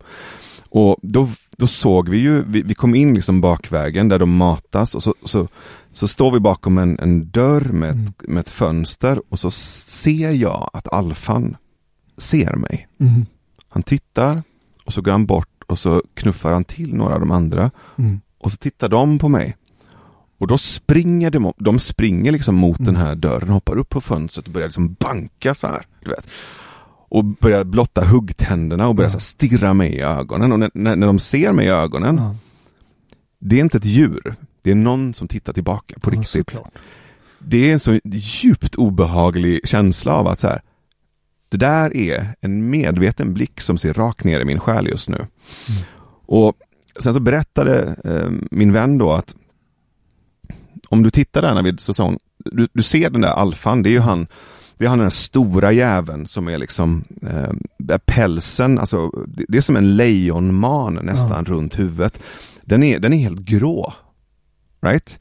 Och 0.69 0.97
då, 1.01 1.29
då 1.57 1.67
såg 1.67 2.09
vi 2.09 2.17
ju, 2.17 2.43
vi, 2.43 2.61
vi, 2.61 2.75
kom 2.75 2.95
in 2.95 3.13
liksom 3.13 3.41
bakvägen 3.41 4.09
där 4.09 4.19
de 4.19 4.37
matas 4.37 4.95
och 4.95 5.03
så, 5.03 5.13
så, 5.25 5.47
så 5.91 6.07
står 6.07 6.31
vi 6.31 6.39
bakom 6.39 6.77
en, 6.77 6.99
en 6.99 7.31
dörr 7.31 7.71
med 7.71 7.89
ett, 7.89 7.95
mm. 7.95 8.13
med 8.27 8.41
ett 8.41 8.49
fönster 8.49 9.21
och 9.29 9.39
så 9.39 9.51
ser 9.51 10.31
jag 10.31 10.69
att 10.73 10.93
alfan 10.93 11.57
ser 12.19 12.55
mig. 12.55 12.87
Mm. 12.99 13.25
Han 13.69 13.83
tittar 13.83 14.43
och 14.85 14.93
så 14.93 15.01
går 15.01 15.11
han 15.11 15.25
bort 15.25 15.63
och 15.67 15.79
så 15.79 16.03
knuffar 16.13 16.53
han 16.53 16.63
till 16.63 16.95
några 16.95 17.13
av 17.13 17.19
de 17.19 17.31
andra. 17.31 17.71
Mm. 17.97 18.21
Och 18.37 18.51
så 18.51 18.57
tittar 18.57 18.89
de 18.89 19.19
på 19.19 19.29
mig. 19.29 19.55
Och 20.37 20.47
då 20.47 20.57
springer 20.57 21.31
de, 21.31 21.53
de 21.57 21.79
springer 21.79 22.31
liksom 22.31 22.55
mot 22.55 22.79
mm. 22.79 22.93
den 22.93 23.03
här 23.03 23.15
dörren, 23.15 23.49
hoppar 23.49 23.77
upp 23.77 23.89
på 23.89 24.01
fönstret 24.01 24.47
och 24.47 24.53
börjar 24.53 24.67
liksom 24.67 24.93
banka 24.99 25.55
så 25.55 25.67
här. 25.67 25.85
Du 26.03 26.09
vet. 26.09 26.27
Och 27.09 27.25
börjar 27.25 27.63
blotta 27.63 28.05
huggtänderna 28.05 28.87
och 28.87 28.95
börjar 28.95 29.11
ja. 29.13 29.19
stirra 29.19 29.73
mig 29.73 29.95
i 29.95 30.01
ögonen. 30.01 30.51
Och 30.51 30.59
när, 30.59 30.71
när, 30.73 30.95
när 30.95 31.07
de 31.07 31.19
ser 31.19 31.51
mig 31.51 31.65
i 31.65 31.69
ögonen, 31.69 32.17
ja. 32.17 32.35
det 33.39 33.55
är 33.55 33.59
inte 33.59 33.77
ett 33.77 33.85
djur. 33.85 34.35
Det 34.61 34.71
är 34.71 34.75
någon 34.75 35.13
som 35.13 35.27
tittar 35.27 35.53
tillbaka 35.53 35.99
på 35.99 36.09
ja, 36.09 36.19
riktigt. 36.19 36.49
Såklart. 36.51 36.73
Det 37.39 37.69
är 37.69 37.73
en 37.73 37.79
så 37.79 37.99
djupt 38.03 38.75
obehaglig 38.75 39.67
känsla 39.67 40.13
av 40.13 40.27
att 40.27 40.39
så 40.39 40.47
här, 40.47 40.61
det 41.49 41.57
där 41.57 41.97
är 41.97 42.35
en 42.41 42.69
medveten 42.69 43.33
blick 43.33 43.61
som 43.61 43.77
ser 43.77 43.93
rakt 43.93 44.23
ner 44.23 44.39
i 44.39 44.45
min 44.45 44.59
själ 44.59 44.87
just 44.87 45.09
nu. 45.09 45.17
Mm. 45.17 45.81
Och 46.25 46.55
Sen 46.99 47.13
så 47.13 47.19
berättade 47.19 47.95
eh, 48.03 48.29
min 48.51 48.73
vän 48.73 48.97
då 48.97 49.11
att 49.11 49.35
om 50.89 51.03
du 51.03 51.09
tittar 51.09 51.41
där 51.41 51.53
Navid, 51.53 51.79
så 51.79 51.93
sa 51.93 52.03
hon, 52.03 52.19
du, 52.37 52.67
du 52.73 52.83
ser 52.83 53.09
den 53.09 53.21
där 53.21 53.29
alfan, 53.29 53.81
det 53.81 53.89
är 53.89 53.91
ju 53.91 53.99
han, 53.99 54.27
det 54.77 54.85
är 54.85 54.89
han 54.89 54.97
den 54.97 55.05
där 55.05 55.09
stora 55.09 55.71
jäveln 55.71 56.27
som 56.27 56.47
är 56.47 56.57
liksom, 56.57 57.03
eh, 57.21 57.97
pälsen, 58.05 58.79
alltså 58.79 59.09
det, 59.27 59.45
det, 59.47 59.57
är 59.57 59.61
som 59.61 59.75
en 59.75 59.95
lejonman 59.95 60.99
nästan 61.03 61.45
ja. 61.47 61.53
runt 61.53 61.79
huvudet. 61.79 62.19
Den 62.61 62.83
är, 62.83 62.99
den 62.99 63.13
är 63.13 63.17
helt 63.17 63.39
grå. 63.39 63.93
Right? 64.81 65.19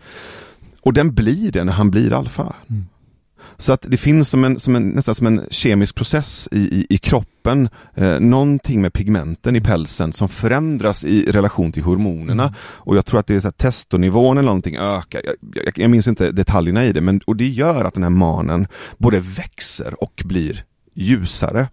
Och 0.81 0.93
den 0.93 1.15
blir 1.15 1.53
det 1.53 1.65
när 1.65 1.73
han 1.73 1.91
blir 1.91 2.13
alfa. 2.13 2.55
Mm. 2.69 2.87
Så 3.61 3.73
att 3.73 3.87
det 3.89 3.97
finns 3.97 4.31
som 4.31 4.45
en, 4.45 4.59
som 4.59 4.77
en, 4.77 4.89
nästan 4.89 5.15
som 5.15 5.27
en 5.27 5.47
kemisk 5.51 5.95
process 5.95 6.49
i, 6.53 6.59
i, 6.59 6.87
i 6.91 6.99
kroppen, 6.99 7.69
eh, 7.95 8.21
någonting 8.21 8.83
med 8.83 8.93
pigmenten 8.93 9.57
i 9.57 9.61
pälsen 9.61 10.13
som 10.13 10.29
förändras 10.29 11.05
i 11.05 11.31
relation 11.31 11.73
till 11.73 11.83
hormonerna. 11.83 12.43
Mm. 12.43 12.55
Och 12.61 12.97
jag 12.97 13.07
tror 13.07 13.21
att 13.21 13.27
det 13.27 13.35
är 13.35 13.41
så 13.41 13.49
att 13.49 13.57
testonivån 13.57 14.39
eller 14.39 14.47
någonting 14.47 14.77
ökar. 14.77 15.23
Jag, 15.25 15.35
jag, 15.65 15.79
jag, 15.79 15.91
minns 15.91 16.09
inte 16.09 16.33
detaljerna 16.33 16.85
i 16.85 16.93
det, 16.93 17.01
men 17.01 17.21
och 17.27 17.37
det 17.37 17.49
gör 17.49 17.85
att 17.85 17.95
den 17.95 18.03
här 18.03 18.11
manen 18.11 18.67
både 18.99 19.21
växer 19.21 20.03
och 20.03 20.23
blir 20.25 20.65
ljusare 20.95 21.69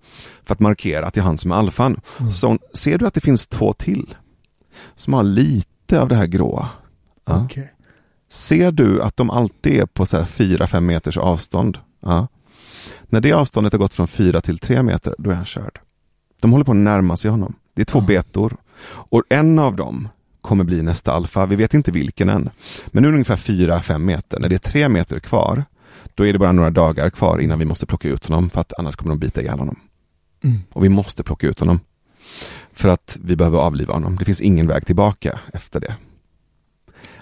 för 0.46 0.54
att 0.54 0.60
markera 0.60 1.06
att 1.06 1.14
det 1.14 1.20
är 1.20 1.26
han 1.26 1.38
som 1.38 1.52
är 1.52 1.56
alfan. 1.56 2.02
Mm. 2.20 2.32
Så 2.32 2.48
hon, 2.48 2.60
ser 2.74 2.98
du 2.98 3.08
att 3.08 3.14
det 3.14 3.22
finns 3.22 3.48
två 3.48 3.74
till 3.74 4.16
som 4.96 5.14
har 5.14 5.24
lite 5.24 6.02
av 6.02 6.10
det 6.10 6.16
här 6.16 6.28
gråa? 6.28 6.70
Ja. 7.26 7.46
Okay. 7.46 7.64
Ser 8.36 8.72
du 8.72 9.02
att 9.02 9.18
de 9.18 9.30
alltid 9.30 9.78
är 9.78 9.86
på 9.86 10.06
4-5 10.06 10.80
meters 10.80 11.18
avstånd? 11.18 11.80
Ja. 12.00 12.28
När 13.04 13.22
det 13.22 13.34
avståndet 13.34 13.74
har 13.74 13.80
gått 13.80 13.94
från 13.94 14.08
4 14.08 14.42
till 14.42 14.60
3 14.60 14.84
meter, 14.84 15.16
då 15.18 15.30
är 15.30 15.36
han 15.36 15.46
körd. 15.46 15.80
De 16.42 16.52
håller 16.52 16.66
på 16.66 16.72
att 16.72 16.78
närma 16.78 17.18
sig 17.18 17.32
honom. 17.32 17.56
Det 17.74 17.82
är 17.82 17.86
två 17.86 18.00
ja. 18.00 18.06
betor. 18.06 18.58
Och 18.88 19.24
en 19.30 19.60
av 19.60 19.76
dem 19.76 20.10
kommer 20.42 20.64
bli 20.64 20.82
nästa 20.82 21.12
alfa. 21.12 21.46
Vi 21.46 21.56
vet 21.56 21.74
inte 21.74 21.92
vilken 21.92 22.30
än. 22.30 22.50
Men 22.88 23.04
nu 23.04 23.08
är 23.08 23.12
det 23.12 23.16
ungefär 23.16 23.36
4-5 23.36 23.98
meter. 23.98 24.40
När 24.40 24.50
det 24.50 24.56
är 24.56 24.72
3 24.72 24.90
meter 24.90 25.20
kvar, 25.20 25.66
då 26.16 26.26
är 26.26 26.34
det 26.34 26.40
bara 26.40 26.52
några 26.52 26.72
dagar 26.72 27.10
kvar 27.10 27.40
innan 27.40 27.60
vi 27.60 27.66
måste 27.66 27.86
plocka 27.86 28.08
ut 28.08 28.28
honom. 28.28 28.50
För 28.50 28.62
att 28.62 28.74
annars 28.78 28.96
kommer 28.96 29.10
de 29.10 29.20
bita 29.20 29.42
ihjäl 29.42 29.60
honom. 29.60 29.80
Mm. 30.44 30.58
Och 30.72 30.84
vi 30.84 30.90
måste 30.90 31.24
plocka 31.24 31.48
ut 31.48 31.60
honom. 31.60 31.80
För 32.74 32.90
att 32.90 33.18
vi 33.24 33.36
behöver 33.36 33.60
avliva 33.60 33.94
honom. 33.94 34.16
Det 34.16 34.26
finns 34.26 34.42
ingen 34.42 34.68
väg 34.68 34.86
tillbaka 34.86 35.40
efter 35.54 35.80
det. 35.80 35.96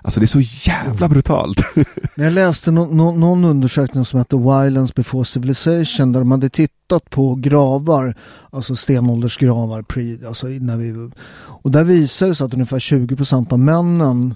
Alltså 0.04 0.20
det 0.20 0.24
är 0.24 0.28
så 0.28 0.70
jävla 0.70 1.10
brutalt. 1.10 1.62
Jag 2.16 2.34
läste 2.34 2.72
no 2.72 2.80
no 2.80 3.12
någon 3.12 3.46
undersökning 3.46 4.06
som 4.06 4.20
hette 4.20 4.36
Violence 4.36 4.94
before 4.96 5.26
civilization 5.26 6.12
där 6.12 6.20
de 6.20 6.32
hade 6.32 6.50
tittat 6.50 7.10
på 7.10 7.36
gravar, 7.36 8.16
alltså 8.50 8.76
stenåldersgravar, 8.76 9.82
pre, 9.82 10.28
alltså 10.28 10.48
när 10.48 10.78
vi, 10.78 11.12
och 11.36 11.72
där 11.72 11.84
visade 11.84 12.32
det 12.32 12.36
sig 12.36 12.46
att 12.46 12.54
ungefär 12.54 12.80
20% 12.80 13.54
av 13.54 13.60
männen 13.60 14.36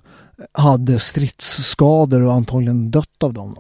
hade 0.52 1.00
stridsskador 1.00 2.22
och 2.22 2.34
antagligen 2.34 2.92
dött 2.92 3.24
av 3.24 3.34
dem. 3.34 3.56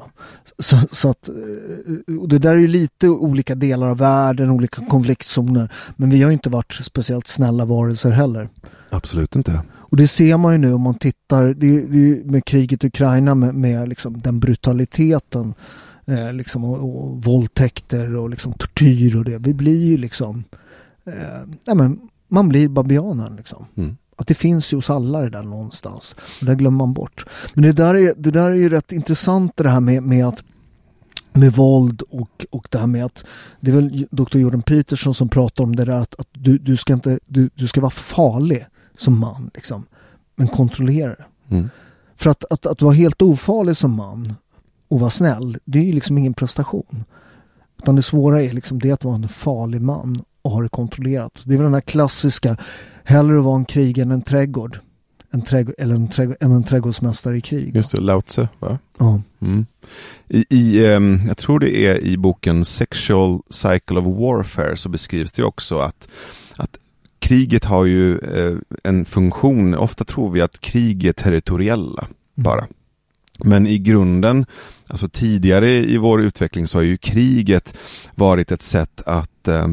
Så, 0.60 0.78
så 0.92 1.10
att, 1.10 1.30
eh, 1.30 2.16
och 2.20 2.30
det 2.30 2.40
där 2.40 2.52
är 2.52 2.58
ju 2.58 2.68
lite 2.68 3.10
olika 3.10 3.56
delar 3.56 3.88
av 3.88 3.98
världen, 3.98 4.50
olika 4.50 4.86
konfliktzoner. 4.86 5.72
Men 5.96 6.10
vi 6.10 6.24
har 6.24 6.32
inte 6.32 6.50
varit 6.50 6.74
speciellt 6.74 7.28
snälla 7.28 7.66
varelser 7.66 8.12
heller. 8.12 8.50
Absolut 8.90 9.36
inte. 9.36 9.62
Och 9.90 9.98
det 9.98 10.08
ser 10.08 10.38
man 10.38 10.52
ju 10.52 10.58
nu 10.58 10.74
om 10.74 10.82
man 10.82 10.98
tittar 10.98 11.54
det, 11.54 11.82
det, 11.82 12.26
med 12.26 12.46
kriget 12.46 12.84
i 12.84 12.88
Ukraina 12.88 13.36
med, 13.36 13.56
med 13.56 13.90
liksom 13.90 14.22
den 14.22 14.40
brutaliteten 14.40 15.54
eh, 16.06 16.34
liksom, 16.34 16.64
och, 16.64 16.78
och 16.78 17.24
våldtäkter 17.24 18.16
och 18.16 18.30
liksom 18.30 18.54
tortyr 18.54 19.16
och 19.16 19.26
det. 19.26 19.38
Vi 19.38 19.54
blir 19.54 19.86
ju 19.86 19.98
liksom 19.98 20.44
eh, 21.06 21.48
nej 21.66 21.76
men, 21.76 22.00
man 22.28 22.50
blir 22.50 22.68
babianen 22.68 23.36
liksom. 23.36 23.66
Mm. 23.76 23.98
Att 24.16 24.28
det 24.28 24.34
finns 24.34 24.74
ju 24.74 24.78
hos 24.78 24.90
alla 24.90 25.22
det 25.22 25.30
där 25.30 25.44
någonstans. 25.44 26.16
Och 26.40 26.46
det 26.46 26.56
glömmer 26.56 26.78
man 26.78 26.94
bort. 26.94 27.26
Men 27.54 27.64
det 27.64 27.74
där 27.74 27.96
är, 27.96 28.14
det 28.18 28.32
där 28.32 28.52
är 28.52 28.56
ju 28.56 28.70
rätt 28.70 28.92
intressant 28.92 29.52
det 29.56 29.70
här 29.70 29.80
med, 29.80 30.04
med 30.04 30.28
att 30.28 30.44
med 31.34 31.54
våld 31.54 32.02
och, 32.02 32.46
och 32.50 32.68
det 32.72 32.78
här 32.78 32.88
med 32.88 33.06
att 33.06 33.26
det 33.60 33.72
är 33.72 33.76
väl 33.76 34.08
Dr. 34.12 34.38
Jordan 34.38 34.62
Peterson 34.62 35.16
som 35.16 35.30
pratar 35.30 35.64
om 35.64 35.76
det 35.76 35.86
där 35.86 35.94
att, 35.94 36.16
att 36.20 36.28
du, 36.32 36.58
du 36.58 36.78
ska 36.78 36.94
inte, 36.94 37.20
du, 37.26 37.50
du 37.56 37.68
ska 37.68 37.82
vara 37.82 37.92
farlig 37.92 38.66
som 38.98 39.20
man, 39.20 39.52
liksom. 39.54 39.86
men 40.36 40.48
kontrollera 40.48 41.10
det. 41.10 41.56
Mm. 41.56 41.70
För 42.16 42.30
att, 42.30 42.44
att, 42.50 42.66
att 42.66 42.82
vara 42.82 42.94
helt 42.94 43.22
ofarlig 43.22 43.78
som 43.78 43.96
man 43.96 44.34
och 44.88 45.00
vara 45.00 45.10
snäll, 45.10 45.58
det 45.66 45.80
är 45.80 45.84
ju 45.84 45.94
liksom 45.94 46.18
ingen 46.18 46.34
prestation. 46.34 47.04
Utan 47.78 47.96
det 47.96 48.02
svåra 48.02 48.42
är 48.42 48.54
liksom 48.54 48.80
det 48.80 48.92
att 48.92 49.04
vara 49.04 49.16
en 49.16 49.28
farlig 49.28 49.82
man 49.82 50.24
och 50.42 50.52
ha 50.52 50.62
det 50.62 50.70
kontrollerat. 50.70 51.42
Det 51.44 51.54
är 51.54 51.58
väl 51.58 51.64
den 51.64 51.74
här 51.74 51.82
klassiska, 51.82 52.58
hellre 53.04 53.40
vara 53.40 53.56
en 53.56 53.66
krig 53.66 53.98
än 53.98 54.12
en 54.12 54.22
trädgård. 54.22 54.80
En 55.32 55.42
trädgård 55.42 55.76
eller 55.78 55.96
en, 55.96 56.08
trädgård, 56.08 56.38
än 56.40 56.52
en 56.52 56.64
trädgårdsmästare 56.64 57.38
i 57.38 57.42
krig. 57.42 57.76
Just 57.76 57.92
det, 57.92 58.02
Lao 58.02 58.22
Tzu, 58.22 58.48
va? 58.60 58.80
Ja. 58.98 59.22
Mm. 59.42 59.66
I, 60.28 60.46
i 60.50 60.88
um, 60.88 61.22
jag 61.28 61.38
tror 61.38 61.60
det 61.60 61.86
är 61.86 62.04
i 62.04 62.18
boken 62.18 62.66
Sexual 62.66 63.42
Cycle 63.50 64.00
of 64.00 64.06
Warfare 64.06 64.78
så 64.78 64.90
beskrivs 64.90 65.32
det 65.32 65.44
också 65.44 65.80
att, 65.80 66.08
att 66.56 66.78
kriget 67.28 67.66
har 67.66 67.86
ju 67.86 68.18
eh, 68.18 68.58
en 68.84 69.06
funktion, 69.06 69.76
ofta 69.76 70.04
tror 70.04 70.32
vi 70.32 70.42
att 70.42 70.62
krig 70.62 71.06
är 71.06 71.14
territoriella 71.14 72.02
mm. 72.02 72.14
bara. 72.36 72.68
Men 73.40 73.68
i 73.68 73.78
grunden, 73.78 74.46
alltså 74.88 75.10
tidigare 75.10 75.70
i 75.72 75.98
vår 75.98 76.22
utveckling 76.22 76.68
så 76.68 76.78
har 76.78 76.84
ju 76.84 76.98
kriget 76.98 77.78
varit 78.16 78.52
ett 78.52 78.62
sätt 78.62 79.02
att 79.06 79.48
eh, 79.48 79.68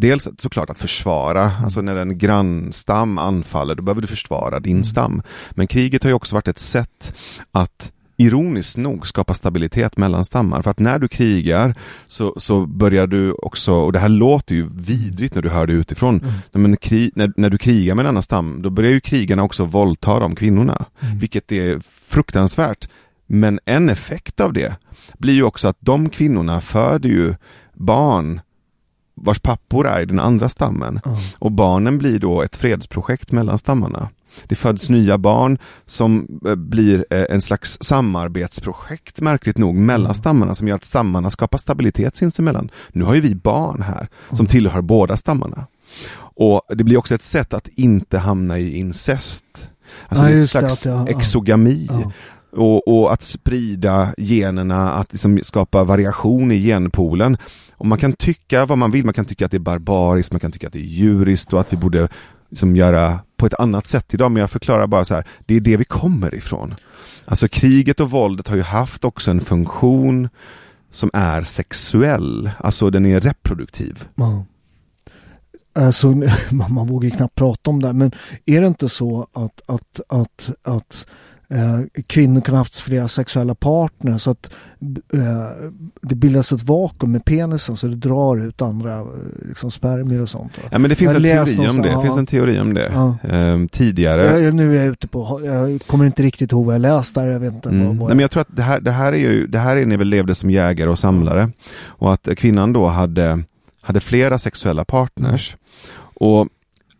Dels 0.00 0.28
såklart 0.38 0.70
att 0.70 0.78
försvara, 0.78 1.42
mm. 1.42 1.64
alltså 1.64 1.80
när 1.80 1.96
en 1.96 2.18
grannstam 2.18 3.18
anfaller 3.18 3.74
då 3.74 3.82
behöver 3.82 4.02
du 4.02 4.06
försvara 4.08 4.60
din 4.60 4.76
mm. 4.76 4.84
stam. 4.84 5.22
Men 5.50 5.66
kriget 5.66 6.02
har 6.02 6.10
ju 6.10 6.14
också 6.14 6.34
varit 6.34 6.48
ett 6.48 6.58
sätt 6.58 7.14
att 7.52 7.92
ironiskt 8.20 8.76
nog 8.76 9.06
skapa 9.06 9.34
stabilitet 9.34 9.96
mellan 9.96 10.24
stammar. 10.24 10.62
För 10.62 10.70
att 10.70 10.78
när 10.78 10.98
du 10.98 11.08
krigar 11.08 11.74
så, 12.06 12.34
så 12.36 12.66
börjar 12.66 13.06
du 13.06 13.32
också, 13.32 13.72
och 13.72 13.92
det 13.92 13.98
här 13.98 14.08
låter 14.08 14.54
ju 14.54 14.68
vidrigt 14.74 15.34
när 15.34 15.42
du 15.42 15.48
hör 15.48 15.66
det 15.66 15.72
utifrån, 15.72 16.20
mm. 16.20 16.32
men 16.52 16.76
krig, 16.76 17.12
när, 17.14 17.32
när 17.36 17.50
du 17.50 17.58
krigar 17.58 17.94
med 17.94 18.02
en 18.02 18.08
annan 18.08 18.22
stam, 18.22 18.62
då 18.62 18.70
börjar 18.70 18.90
ju 18.90 19.00
krigarna 19.00 19.42
också 19.42 19.64
våldta 19.64 20.20
de 20.20 20.34
kvinnorna. 20.34 20.84
Mm. 21.00 21.18
Vilket 21.18 21.52
är 21.52 21.80
fruktansvärt. 22.08 22.88
Men 23.26 23.60
en 23.64 23.88
effekt 23.88 24.40
av 24.40 24.52
det 24.52 24.76
blir 25.18 25.34
ju 25.34 25.42
också 25.42 25.68
att 25.68 25.76
de 25.80 26.10
kvinnorna 26.10 26.60
föder 26.60 27.08
ju 27.08 27.34
barn 27.74 28.40
vars 29.14 29.40
pappor 29.40 29.86
är 29.86 30.02
i 30.02 30.04
den 30.04 30.20
andra 30.20 30.48
stammen. 30.48 31.00
Mm. 31.04 31.18
Och 31.38 31.52
barnen 31.52 31.98
blir 31.98 32.18
då 32.18 32.42
ett 32.42 32.56
fredsprojekt 32.56 33.32
mellan 33.32 33.58
stammarna. 33.58 34.08
Det 34.46 34.54
föds 34.54 34.88
nya 34.88 35.18
barn 35.18 35.58
som 35.86 36.40
eh, 36.46 36.54
blir 36.54 37.06
eh, 37.10 37.24
en 37.28 37.40
slags 37.40 37.78
samarbetsprojekt 37.80 39.20
märkligt 39.20 39.58
nog 39.58 39.74
mellan 39.74 40.06
mm. 40.06 40.14
stammarna 40.14 40.54
som 40.54 40.68
gör 40.68 40.76
att 40.76 40.84
stammarna 40.84 41.30
skapar 41.30 41.58
stabilitet 41.58 42.16
sinsemellan. 42.16 42.70
Nu 42.92 43.04
har 43.04 43.14
ju 43.14 43.20
vi 43.20 43.34
barn 43.34 43.82
här 43.82 44.08
som 44.28 44.38
mm. 44.38 44.46
tillhör 44.46 44.80
båda 44.80 45.16
stammarna. 45.16 45.66
Och 46.18 46.62
det 46.68 46.84
blir 46.84 46.96
också 46.96 47.14
ett 47.14 47.22
sätt 47.22 47.54
att 47.54 47.68
inte 47.68 48.18
hamna 48.18 48.58
i 48.58 48.76
incest. 48.76 49.70
Alltså 50.08 50.30
ja, 50.30 50.30
ett 50.30 50.50
slags 50.50 50.82
det, 50.82 50.90
ja, 50.90 51.08
exogami. 51.08 51.88
Ja. 51.90 52.12
Och, 52.52 52.88
och, 52.88 53.12
att 53.12 53.22
sprida 53.22 54.14
generna, 54.18 54.92
att 54.92 55.12
liksom 55.12 55.40
skapa 55.42 55.84
variation 55.84 56.52
i 56.52 56.62
genpoolen. 56.62 57.36
Och 57.76 57.86
man 57.86 57.98
kan 57.98 58.12
tycka 58.12 58.66
vad 58.66 58.78
man 58.78 58.90
vill, 58.90 59.04
man 59.04 59.14
kan 59.14 59.24
tycka 59.24 59.44
att 59.44 59.50
det 59.50 59.56
är 59.56 59.58
barbariskt, 59.58 60.32
man 60.32 60.40
kan 60.40 60.52
tycka 60.52 60.66
att 60.66 60.72
det 60.72 60.78
är 60.78 60.82
djuriskt 60.82 61.52
och 61.52 61.60
att 61.60 61.72
vi 61.72 61.76
borde 61.76 62.08
liksom 62.50 62.76
göra 62.76 63.20
på 63.36 63.46
ett 63.46 63.60
annat 63.60 63.86
sätt 63.86 64.14
idag. 64.14 64.30
Men 64.30 64.40
jag 64.40 64.50
förklarar 64.50 64.86
bara 64.86 65.04
så 65.04 65.14
här, 65.14 65.24
det 65.46 65.54
är 65.54 65.60
det 65.60 65.76
vi 65.76 65.84
kommer 65.84 66.34
ifrån. 66.34 66.74
Alltså 67.24 67.48
kriget 67.48 68.00
och 68.00 68.10
våldet 68.10 68.48
har 68.48 68.56
ju 68.56 68.62
haft 68.62 69.04
också 69.04 69.30
en 69.30 69.40
funktion 69.40 70.28
som 70.90 71.10
är 71.12 71.42
sexuell, 71.42 72.50
alltså 72.58 72.90
den 72.90 73.06
är 73.06 73.20
reproduktiv. 73.20 74.04
Mm. 74.18 74.42
Alltså, 75.72 76.06
man 76.50 76.86
vågar 76.86 77.10
knappt 77.10 77.34
prata 77.34 77.70
om 77.70 77.82
det, 77.82 77.92
men 77.92 78.12
är 78.46 78.60
det 78.60 78.66
inte 78.66 78.88
så 78.88 79.26
att, 79.32 79.60
att, 79.66 80.00
att, 80.08 80.50
att 80.62 81.06
eh, 81.50 82.02
kvinnor 82.06 82.40
kan 82.40 82.54
ha 82.54 82.60
haft 82.60 82.80
flera 82.80 83.08
sexuella 83.08 83.54
partner 83.54 84.18
så 84.18 84.30
att 84.30 84.50
eh, 85.12 85.70
det 86.00 86.14
bildas 86.14 86.52
ett 86.52 86.62
vakuum 86.62 87.12
med 87.12 87.24
penisen 87.24 87.76
så 87.76 87.86
det 87.86 87.96
drar 87.96 88.46
ut 88.46 88.62
andra 88.62 88.98
eh, 88.98 89.04
liksom 89.48 89.70
spermier 89.70 90.20
och 90.20 90.28
sånt. 90.28 90.60
Ja 90.70 90.78
men 90.78 90.90
det 90.90 90.96
finns 90.96 91.14
en 91.14 91.22
teori 91.22 91.68
om 91.68 91.82
det. 91.82 91.88
det 91.88 92.02
finns 92.02 92.16
en 92.16 92.26
teori 92.26 92.60
om 92.60 92.74
det. 92.74 92.90
Ja. 92.92 93.16
Ehm, 93.22 93.68
tidigare. 93.68 94.40
Jag, 94.40 94.54
nu 94.54 94.76
är 94.76 94.84
jag 94.84 94.92
ute 94.92 95.08
på, 95.08 95.40
jag 95.44 95.82
kommer 95.86 96.06
inte 96.06 96.22
riktigt 96.22 96.52
ihåg 96.52 96.66
vad 96.66 96.74
jag 96.74 96.82
läst 96.82 97.14
där, 97.14 97.26
jag 97.26 97.40
vet 97.40 97.54
inte. 97.54 97.68
Mm. 97.68 97.86
Vad, 97.86 97.96
vad 97.96 98.08
Nej, 98.08 98.16
men 98.16 98.22
jag 98.22 98.30
tror 98.30 98.40
att 98.40 98.56
det 98.56 98.62
här, 98.62 98.80
det 98.80 98.90
här 98.90 99.12
är 99.12 99.18
ju, 99.18 99.46
det 99.46 99.58
här 99.58 99.76
är 99.76 99.86
när 99.86 99.96
vi 99.96 100.04
levde 100.04 100.34
som 100.34 100.50
jägare 100.50 100.90
och 100.90 100.98
samlare. 100.98 101.50
Och 101.84 102.12
att 102.12 102.28
kvinnan 102.36 102.72
då 102.72 102.86
hade, 102.86 103.42
hade 103.80 104.00
flera 104.00 104.38
sexuella 104.38 104.84
partners. 104.84 105.56
Och 106.20 106.48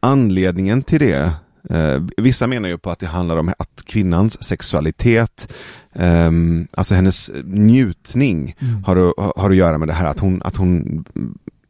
anledningen 0.00 0.82
till 0.82 1.00
det 1.00 1.32
Eh, 1.70 2.02
vissa 2.16 2.46
menar 2.46 2.68
ju 2.68 2.78
på 2.78 2.90
att 2.90 2.98
det 2.98 3.06
handlar 3.06 3.36
om 3.36 3.52
att 3.58 3.82
kvinnans 3.84 4.44
sexualitet, 4.44 5.52
eh, 5.92 6.30
alltså 6.72 6.94
hennes 6.94 7.30
njutning 7.44 8.56
mm. 8.58 8.84
har, 8.84 8.96
har 9.40 9.50
att 9.50 9.56
göra 9.56 9.78
med 9.78 9.88
det 9.88 9.94
här 9.94 10.06
att 10.06 10.18
hon, 10.18 10.42
att 10.42 10.56
hon 10.56 11.04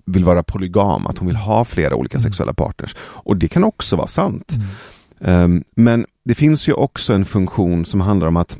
vill 0.04 0.24
vara 0.24 0.42
polygam, 0.42 1.06
att 1.06 1.18
hon 1.18 1.28
vill 1.28 1.36
ha 1.36 1.64
flera 1.64 1.94
olika 1.94 2.18
mm. 2.18 2.22
sexuella 2.22 2.54
partners. 2.54 2.96
Och 3.00 3.36
det 3.36 3.48
kan 3.48 3.64
också 3.64 3.96
vara 3.96 4.06
sant. 4.08 4.56
Mm. 5.20 5.56
Eh, 5.56 5.62
men 5.74 6.06
det 6.24 6.34
finns 6.34 6.68
ju 6.68 6.72
också 6.72 7.12
en 7.12 7.24
funktion 7.24 7.84
som 7.84 8.00
handlar 8.00 8.26
om 8.26 8.36
att 8.36 8.58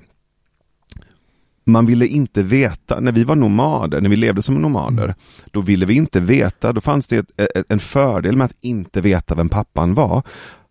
man 1.68 1.86
ville 1.86 2.06
inte 2.06 2.42
veta, 2.42 3.00
när 3.00 3.12
vi 3.12 3.24
var 3.24 3.36
nomader, 3.36 4.00
när 4.00 4.10
vi 4.10 4.16
levde 4.16 4.42
som 4.42 4.54
nomader, 4.54 5.04
mm. 5.04 5.16
då 5.50 5.60
ville 5.60 5.86
vi 5.86 5.94
inte 5.94 6.20
veta, 6.20 6.72
då 6.72 6.80
fanns 6.80 7.06
det 7.06 7.16
ett, 7.16 7.40
ett, 7.56 7.64
en 7.68 7.80
fördel 7.80 8.36
med 8.36 8.44
att 8.44 8.56
inte 8.60 9.00
veta 9.00 9.34
vem 9.34 9.48
pappan 9.48 9.94
var. 9.94 10.22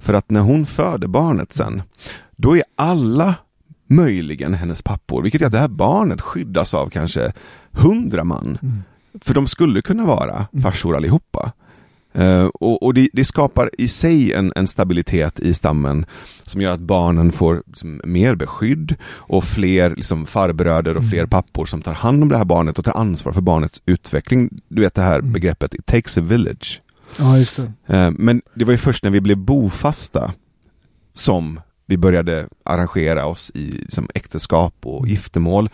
För 0.07 0.13
att 0.13 0.29
när 0.29 0.41
hon 0.41 0.65
föder 0.65 1.07
barnet 1.07 1.53
sen, 1.53 1.81
då 2.35 2.57
är 2.57 2.63
alla 2.75 3.35
möjligen 3.87 4.53
hennes 4.53 4.81
pappor, 4.81 5.23
vilket 5.23 5.41
gör 5.41 5.45
att 5.45 5.51
det 5.51 5.59
här 5.59 5.67
barnet 5.67 6.21
skyddas 6.21 6.73
av 6.73 6.89
kanske 6.89 7.31
hundra 7.71 8.23
man. 8.23 8.57
Mm. 8.61 8.83
För 9.21 9.33
de 9.33 9.47
skulle 9.47 9.81
kunna 9.81 10.05
vara 10.05 10.47
mm. 10.53 10.63
farsor 10.63 10.95
allihopa. 10.95 11.51
Uh, 12.19 12.45
och, 12.45 12.83
och 12.83 12.93
det, 12.93 13.09
det, 13.13 13.25
skapar 13.25 13.69
i 13.77 13.87
sig 13.87 14.33
en, 14.33 14.53
en, 14.55 14.67
stabilitet 14.67 15.39
i 15.39 15.53
stammen 15.53 16.05
som 16.43 16.61
gör 16.61 16.71
att 16.71 16.79
barnen 16.79 17.31
får 17.31 17.63
liksom, 17.67 18.01
mer 18.03 18.35
beskydd 18.35 18.95
och 19.05 19.43
fler 19.43 19.89
liksom, 19.95 20.25
farbröder 20.25 20.91
och 20.91 21.01
mm. 21.01 21.11
fler 21.11 21.25
pappor 21.25 21.65
som 21.65 21.81
tar 21.81 21.93
hand 21.93 22.23
om 22.23 22.29
det 22.29 22.37
här 22.37 22.45
barnet 22.45 22.79
och 22.79 22.85
tar 22.85 22.97
ansvar 22.97 23.31
för 23.31 23.41
barnets 23.41 23.81
utveckling. 23.85 24.49
Du 24.67 24.81
vet 24.81 24.93
det 24.93 25.01
här 25.01 25.19
mm. 25.19 25.33
begreppet, 25.33 25.73
it 25.73 25.85
takes 25.85 26.17
a 26.17 26.21
village. 26.21 26.81
Ja, 27.19 27.37
just 27.37 27.55
det. 27.55 27.95
Uh, 27.95 28.11
men 28.17 28.41
det 28.53 28.65
var 28.65 28.71
ju 28.71 28.77
först 28.77 29.03
när 29.03 29.11
vi 29.11 29.21
blev 29.21 29.37
bofasta 29.37 30.33
som 31.13 31.59
vi 31.85 31.97
började 31.97 32.47
arrangera 32.63 33.25
oss 33.25 33.51
i 33.55 33.71
liksom, 33.71 34.09
äktenskap 34.15 34.75
och 34.83 34.99
mm. 34.99 35.09
giftermål 35.09 35.69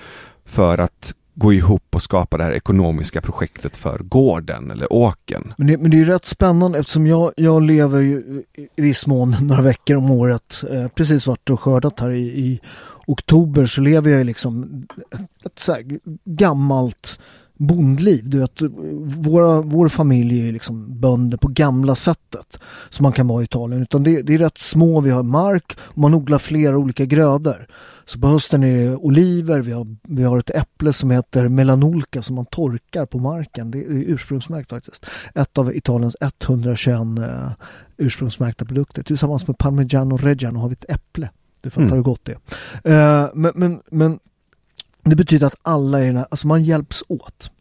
för 0.45 0.77
att 0.77 1.13
gå 1.36 1.53
ihop 1.53 1.95
och 1.95 2.01
skapa 2.01 2.38
det 2.38 2.43
här 2.43 2.51
ekonomiska 2.51 3.21
projektet 3.21 3.77
för 3.77 3.99
gården 3.99 4.71
eller 4.71 4.93
åken. 4.93 5.53
Men 5.57 5.67
det, 5.67 5.77
men 5.77 5.91
det 5.91 5.99
är 5.99 6.05
rätt 6.05 6.25
spännande 6.25 6.79
eftersom 6.79 7.07
jag, 7.07 7.31
jag 7.38 7.61
lever 7.63 7.99
ju 7.99 8.43
i 8.75 8.81
viss 8.81 9.07
mån 9.07 9.36
några 9.41 9.61
veckor 9.61 9.95
om 9.95 10.11
året, 10.11 10.63
eh, 10.71 10.88
precis 10.88 11.27
varit 11.27 11.49
och 11.49 11.59
skördat 11.59 11.99
här 11.99 12.11
i, 12.11 12.23
i 12.23 12.59
oktober 13.07 13.65
så 13.65 13.81
lever 13.81 14.11
jag 14.11 14.21
i 14.21 14.23
liksom 14.23 14.86
ett, 15.11 15.45
ett 15.45 15.59
så 15.59 15.77
gammalt 16.25 17.19
bondliv. 17.58 18.30
Du 18.30 18.39
vet, 18.39 18.62
våra, 19.18 19.62
vår 19.62 19.89
familj 19.89 20.47
är 20.47 20.51
liksom 20.51 20.99
bönder 20.99 21.38
på 21.38 21.47
gamla 21.47 21.95
sättet 21.95 22.60
som 22.89 23.04
man 23.04 23.12
kan 23.12 23.28
vara 23.28 23.41
i 23.41 23.43
Italien. 23.43 23.82
Utan 23.82 24.04
det, 24.04 24.22
det 24.22 24.34
är 24.34 24.38
rätt 24.38 24.58
små, 24.58 25.01
vi 25.01 25.12
har 25.12 25.24
mark 25.24 25.78
och 25.80 25.97
man 25.97 26.14
odlar 26.14 26.38
flera 26.38 26.78
olika 26.78 27.06
grödor. 27.06 27.68
Så 28.06 28.20
på 28.20 28.28
hösten 28.28 28.64
är 28.64 28.78
det 28.78 28.95
oliver, 28.95 29.60
vi 29.60 29.72
har, 29.72 29.88
vi 30.01 30.24
har 30.24 30.38
ett 30.38 30.49
äpple 30.49 30.93
som 30.93 31.12
heter 31.12 31.47
melanolka 31.47 32.22
som 32.22 32.36
man 32.36 32.45
torkar 32.45 33.06
på 33.06 33.20
marken. 33.20 33.72
Det 33.72 33.78
är 33.78 33.86
ursprungsmärkt 33.89 34.70
faktiskt. 34.70 35.06
Ett 35.36 35.58
av 35.58 35.76
Italiens 35.76 36.16
121 36.22 36.99
eh, 37.20 37.51
ursprungsmärkta 37.97 38.66
produkter. 38.66 39.04
Tillsammans 39.04 39.47
med 39.47 39.58
Parmigiano 39.58 40.18
Reggiano 40.18 40.60
har 40.60 40.70
vi 40.70 40.74
ett 40.74 40.89
äpple. 40.89 41.30
Du 41.62 41.70
fattar 41.70 41.82
mm. 41.82 41.95
hur 41.95 42.04
gott 42.04 42.22
det 42.24 42.38
är. 42.84 43.24
Eh, 43.24 43.30
men, 43.34 43.51
men, 43.56 43.82
men 43.91 44.20
det 45.04 45.16
betyder 45.16 45.47
att 45.47 45.56
alla 45.62 45.99
är 45.99 46.14
här, 46.14 46.26
alltså 46.32 46.47
man 46.47 46.64
hjälps 46.64 47.04
åt. 47.08 47.51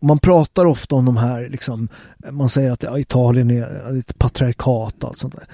Man 0.00 0.18
pratar 0.18 0.64
ofta 0.64 0.94
om 0.94 1.04
de 1.04 1.16
här, 1.16 1.48
liksom, 1.48 1.88
man 2.30 2.48
säger 2.48 2.70
att 2.70 2.82
ja, 2.82 2.98
Italien 2.98 3.50
är 3.50 3.98
ett 3.98 4.18
patriarkat 4.18 5.02
och 5.02 5.08
allt 5.08 5.18
sånt 5.18 5.34
där. 5.34 5.48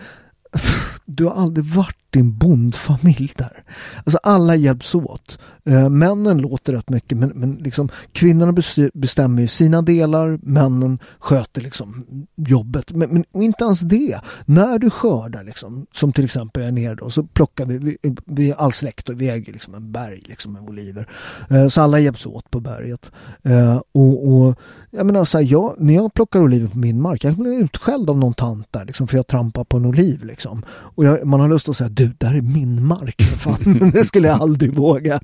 Du 1.05 1.25
har 1.25 1.33
aldrig 1.33 1.67
varit 1.67 1.97
i 2.17 2.21
en 2.21 2.39
bondfamilj 2.39 3.33
där. 3.37 3.65
Alltså 4.05 4.19
alla 4.23 4.57
hjälps 4.57 4.95
åt. 4.95 5.39
Eh, 5.65 5.89
männen 5.89 6.39
låter 6.39 6.73
rätt 6.73 6.91
mycket 6.91 7.19
men, 7.19 7.29
men 7.29 7.55
liksom, 7.55 7.89
kvinnorna 8.13 8.63
bestämmer 8.95 9.43
ju 9.43 9.49
sina 9.49 9.83
delar, 9.83 10.39
männen 10.43 10.99
sköter 11.19 11.61
liksom 11.61 12.07
jobbet. 12.37 12.93
Men, 12.93 13.11
men 13.11 13.43
inte 13.43 13.65
ens 13.65 13.81
det. 13.81 14.21
När 14.45 14.79
du 14.79 14.91
skördar, 14.91 15.45
liksom, 15.45 15.87
som 15.93 16.13
till 16.13 16.25
exempel 16.25 16.63
är 16.63 16.73
nere 16.73 16.95
då, 16.95 17.11
så 17.11 17.23
plockar 17.23 17.67
vi, 17.67 17.79
vi, 17.79 18.17
vi 18.25 18.53
all 18.53 18.73
släkt 18.73 19.09
och 19.09 19.21
vi 19.21 19.29
äger 19.29 19.53
liksom 19.53 19.75
en 19.75 19.93
berg 19.93 20.23
liksom, 20.25 20.53
med 20.53 20.63
oliver. 20.63 21.09
Eh, 21.51 21.69
så 21.69 21.81
alla 21.83 21.99
hjälps 21.99 22.27
åt 22.27 22.51
på 22.51 22.61
berget. 22.61 23.11
Eh, 23.43 23.81
och, 23.93 24.29
och 24.29 24.59
jag 24.91 25.07
menar 25.07 25.25
så 25.25 25.39
här, 25.39 25.45
jag, 25.45 25.75
när 25.79 25.95
jag 25.95 26.15
plockar 26.15 26.41
oliver 26.41 26.69
på 26.69 26.79
min 26.79 27.03
mark, 27.03 27.25
jag 27.25 27.35
blir 27.35 27.53
utskälld 27.53 28.11
av 28.11 28.19
någon 28.19 28.35
tant 28.35 28.67
där 28.71 28.85
liksom, 28.85 29.07
för 29.07 29.17
jag 29.17 29.27
trampar 29.27 29.65
på 29.65 29.77
en 29.77 29.87
oliv. 29.87 30.25
Liksom. 30.25 30.63
Och 30.69 31.05
jag, 31.05 31.27
man 31.27 31.41
har 31.41 31.49
lust 31.49 31.69
att 31.69 31.77
säga, 31.77 31.89
du, 32.07 32.15
där 32.19 32.35
är 32.35 32.41
min 32.41 32.87
mark 32.87 33.23
för 33.23 33.37
fan. 33.37 33.91
det 33.95 34.05
skulle 34.05 34.29
jag 34.29 34.41
aldrig 34.41 34.75
våga. 34.75 35.21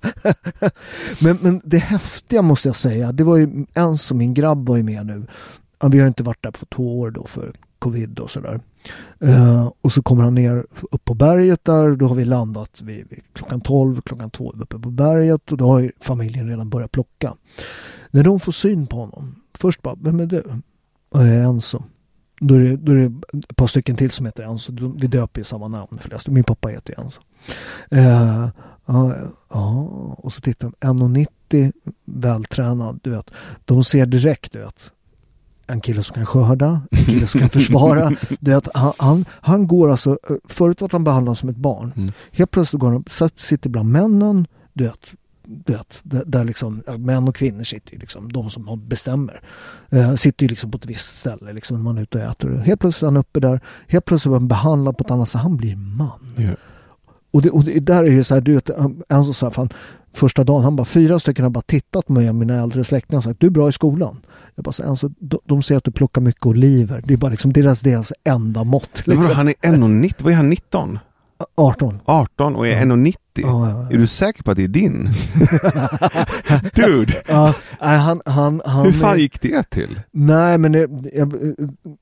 men, 1.21 1.39
men 1.41 1.61
det 1.65 1.79
häftiga 1.79 2.43
måste 2.43 2.69
jag 2.69 2.77
säga, 2.77 3.13
det 3.13 3.25
var 3.25 3.37
ju 3.37 3.67
en 3.75 3.99
som 3.99 4.19
min 4.19 4.35
grabb 4.35 4.69
var 4.69 4.77
ju 4.77 4.83
med 4.83 5.07
nu. 5.07 5.27
Vi 5.91 6.01
har 6.01 6.09
inte 6.09 6.23
varit 6.23 6.43
där 6.43 6.51
på 6.51 6.67
två 6.67 7.01
år 7.01 7.11
då 7.11 7.27
för 7.27 7.53
covid 7.79 8.19
och 8.19 8.31
sådär. 8.31 8.61
Uh, 9.25 9.73
och 9.81 9.93
så 9.93 10.03
kommer 10.03 10.25
han 10.25 10.35
ner 10.35 10.67
upp 10.91 11.05
på 11.05 11.15
berget 11.15 11.65
där. 11.65 11.97
Då 11.97 12.07
har 12.07 12.15
vi 12.15 12.25
landat 12.25 12.83
vid, 12.83 13.07
vid 13.11 13.21
klockan 13.33 13.61
12, 13.61 14.01
klockan 14.01 14.31
2 14.31 14.53
uppe 14.53 14.79
på 14.79 14.91
berget 14.91 15.53
och 15.53 15.59
då 15.59 15.69
har 15.69 15.93
familjen 16.01 16.49
redan 16.49 16.71
börjat 16.71 16.93
plocka. 16.93 17.35
När 18.11 18.25
de 18.25 18.41
får 18.41 18.53
syn 18.53 18.87
på 18.87 18.97
honom, 18.97 19.35
först 19.55 19.83
bara, 19.83 19.97
vem 20.01 20.21
är 20.21 20.27
du? 20.27 20.43
Och 21.09 21.21
jag 21.21 21.29
är 21.29 21.43
ensam. 21.43 21.83
Då 22.41 22.55
är, 22.55 22.59
det, 22.59 22.77
då 22.77 22.93
är 22.93 22.97
det 22.97 23.39
ett 23.39 23.57
par 23.57 23.67
stycken 23.67 23.97
till 23.97 24.11
som 24.11 24.27
heter 24.27 24.43
Enzo. 24.43 24.73
Vi 24.97 25.07
döper 25.07 25.41
ju 25.41 25.45
samma 25.45 25.69
namn 25.69 25.99
förresten. 26.01 26.35
Min 26.35 26.45
pappa 26.45 26.69
heter 26.69 27.01
Enzo. 27.01 27.21
Uh, 27.93 28.49
ja, 28.87 29.15
ja, 29.51 29.83
och 30.19 30.33
så 30.33 30.41
tittar 30.41 30.73
de. 30.81 30.89
1,90 30.89 31.73
vältränad, 32.05 33.01
du 33.03 33.11
vet. 33.11 33.31
De 33.65 33.85
ser 33.85 34.07
direkt, 34.07 34.53
du 34.53 34.59
vet. 34.59 34.91
En 35.67 35.81
kille 35.81 36.03
som 36.03 36.15
kan 36.15 36.27
skörda, 36.27 36.83
en 36.91 37.05
kille 37.05 37.27
som 37.27 37.41
kan 37.41 37.51
försvara. 37.51 38.11
du 38.41 38.51
vet, 38.51 38.69
han, 38.75 38.93
han, 38.99 39.25
han 39.31 39.67
går 39.67 39.91
alltså, 39.91 40.19
eh, 40.31 40.37
förut 40.45 40.81
var 40.81 40.89
han 40.93 41.05
behandlad 41.05 41.39
som 41.39 41.49
ett 41.49 41.57
barn. 41.57 41.93
Mm. 41.97 42.13
Helt 42.33 42.51
plötsligt 42.51 42.81
går 42.81 42.91
han, 42.91 43.05
sitter 43.37 43.71
bland 43.71 43.93
männen, 43.93 44.47
du 44.73 44.85
vet, 44.85 45.13
vet, 45.67 46.01
där 46.03 46.45
liksom, 46.45 46.83
män 46.99 47.29
och 47.29 47.37
kvinnor 47.37 47.63
sitter 47.63 47.93
ju 47.93 47.99
liksom, 47.99 48.33
de 48.33 48.51
som 48.51 48.89
bestämmer, 48.89 49.41
eh, 49.89 50.15
sitter 50.15 50.45
ju 50.45 50.49
liksom 50.49 50.71
på 50.71 50.79
ett 50.79 50.87
visst 50.87 51.19
ställe 51.19 51.53
liksom, 51.53 51.77
när 51.77 51.85
man 51.85 51.99
är 51.99 52.03
ute 52.03 52.19
och 52.19 52.31
äter. 52.31 52.57
Helt 52.57 52.81
plötsligt 52.81 53.03
är 53.03 53.07
han 53.07 53.17
uppe 53.17 53.41
där, 53.41 53.61
helt 53.89 54.05
plötsligt 54.05 54.31
är 54.31 54.35
han 54.35 54.49
behandlad 54.49 54.97
på 54.97 55.05
ett 55.05 55.11
annat 55.11 55.29
sätt, 55.29 55.41
han 55.41 55.57
blir 55.57 55.77
man. 55.77 56.35
Yeah. 56.39 56.55
Och, 57.31 57.43
det, 57.43 57.51
och 57.51 57.65
det, 57.65 57.81
där 57.81 58.05
är 58.05 58.11
ju 58.11 58.25
så 58.25 58.35
här, 58.35 58.41
du 58.41 58.55
vet, 58.55 58.71
en 59.09 59.25
som 59.25 59.35
sa, 59.35 59.51
fan, 59.51 59.69
första 60.13 60.45
dagen, 60.45 60.65
han 60.65 60.77
bara, 60.77 60.85
fyra 60.85 61.19
stycken 61.19 61.43
har 61.43 61.51
bara 61.51 61.63
tittat 61.63 62.07
på 62.07 62.13
mig, 62.13 62.29
och 62.29 62.35
mina 62.35 62.63
äldre 62.63 62.85
släktingar, 62.85 63.19
och 63.19 63.25
sagt, 63.25 63.41
du 63.41 63.47
är 63.47 63.51
bra 63.51 63.69
i 63.69 63.73
skolan. 63.73 64.21
Jag 64.55 64.65
bara, 64.65 64.73
så, 64.73 64.83
alltså, 64.83 65.11
de, 65.19 65.39
de 65.45 65.63
ser 65.63 65.77
att 65.77 65.85
du 65.85 65.91
plockar 65.91 66.21
mycket 66.21 66.47
oliver, 66.47 67.03
det 67.07 67.15
är 67.15 67.19
bara 67.19 67.31
liksom 67.31 67.53
deras, 67.53 67.81
deras 67.81 68.13
enda 68.25 68.65
mått. 68.65 69.07
Liksom. 69.07 69.25
Men 69.27 69.35
han 69.35 69.49
är 69.49 69.53
1,90, 69.53 70.15
vad 70.19 70.33
är 70.33 70.37
han, 70.37 70.49
19? 70.49 70.99
18. 71.55 72.01
18 72.05 72.57
och 72.57 72.67
är 72.67 72.85
1,90 72.85 73.15
50? 73.43 73.49
Ja, 73.49 73.69
ja, 73.69 73.83
ja. 73.83 73.95
Är 73.95 73.99
du 73.99 74.07
säker 74.07 74.43
på 74.43 74.51
att 74.51 74.57
det 74.57 74.65
är 74.65 74.69
din? 74.69 75.09
Dude! 76.75 77.23
Ja, 77.29 77.55
han, 77.79 78.21
han, 78.27 78.63
han, 78.65 78.85
Hur 78.85 78.93
fan 78.93 79.19
gick 79.19 79.41
det 79.41 79.71
till? 79.71 80.01
Nej 80.11 80.59
men 80.59 80.73
det, 80.73 80.89
jag, 81.15 81.35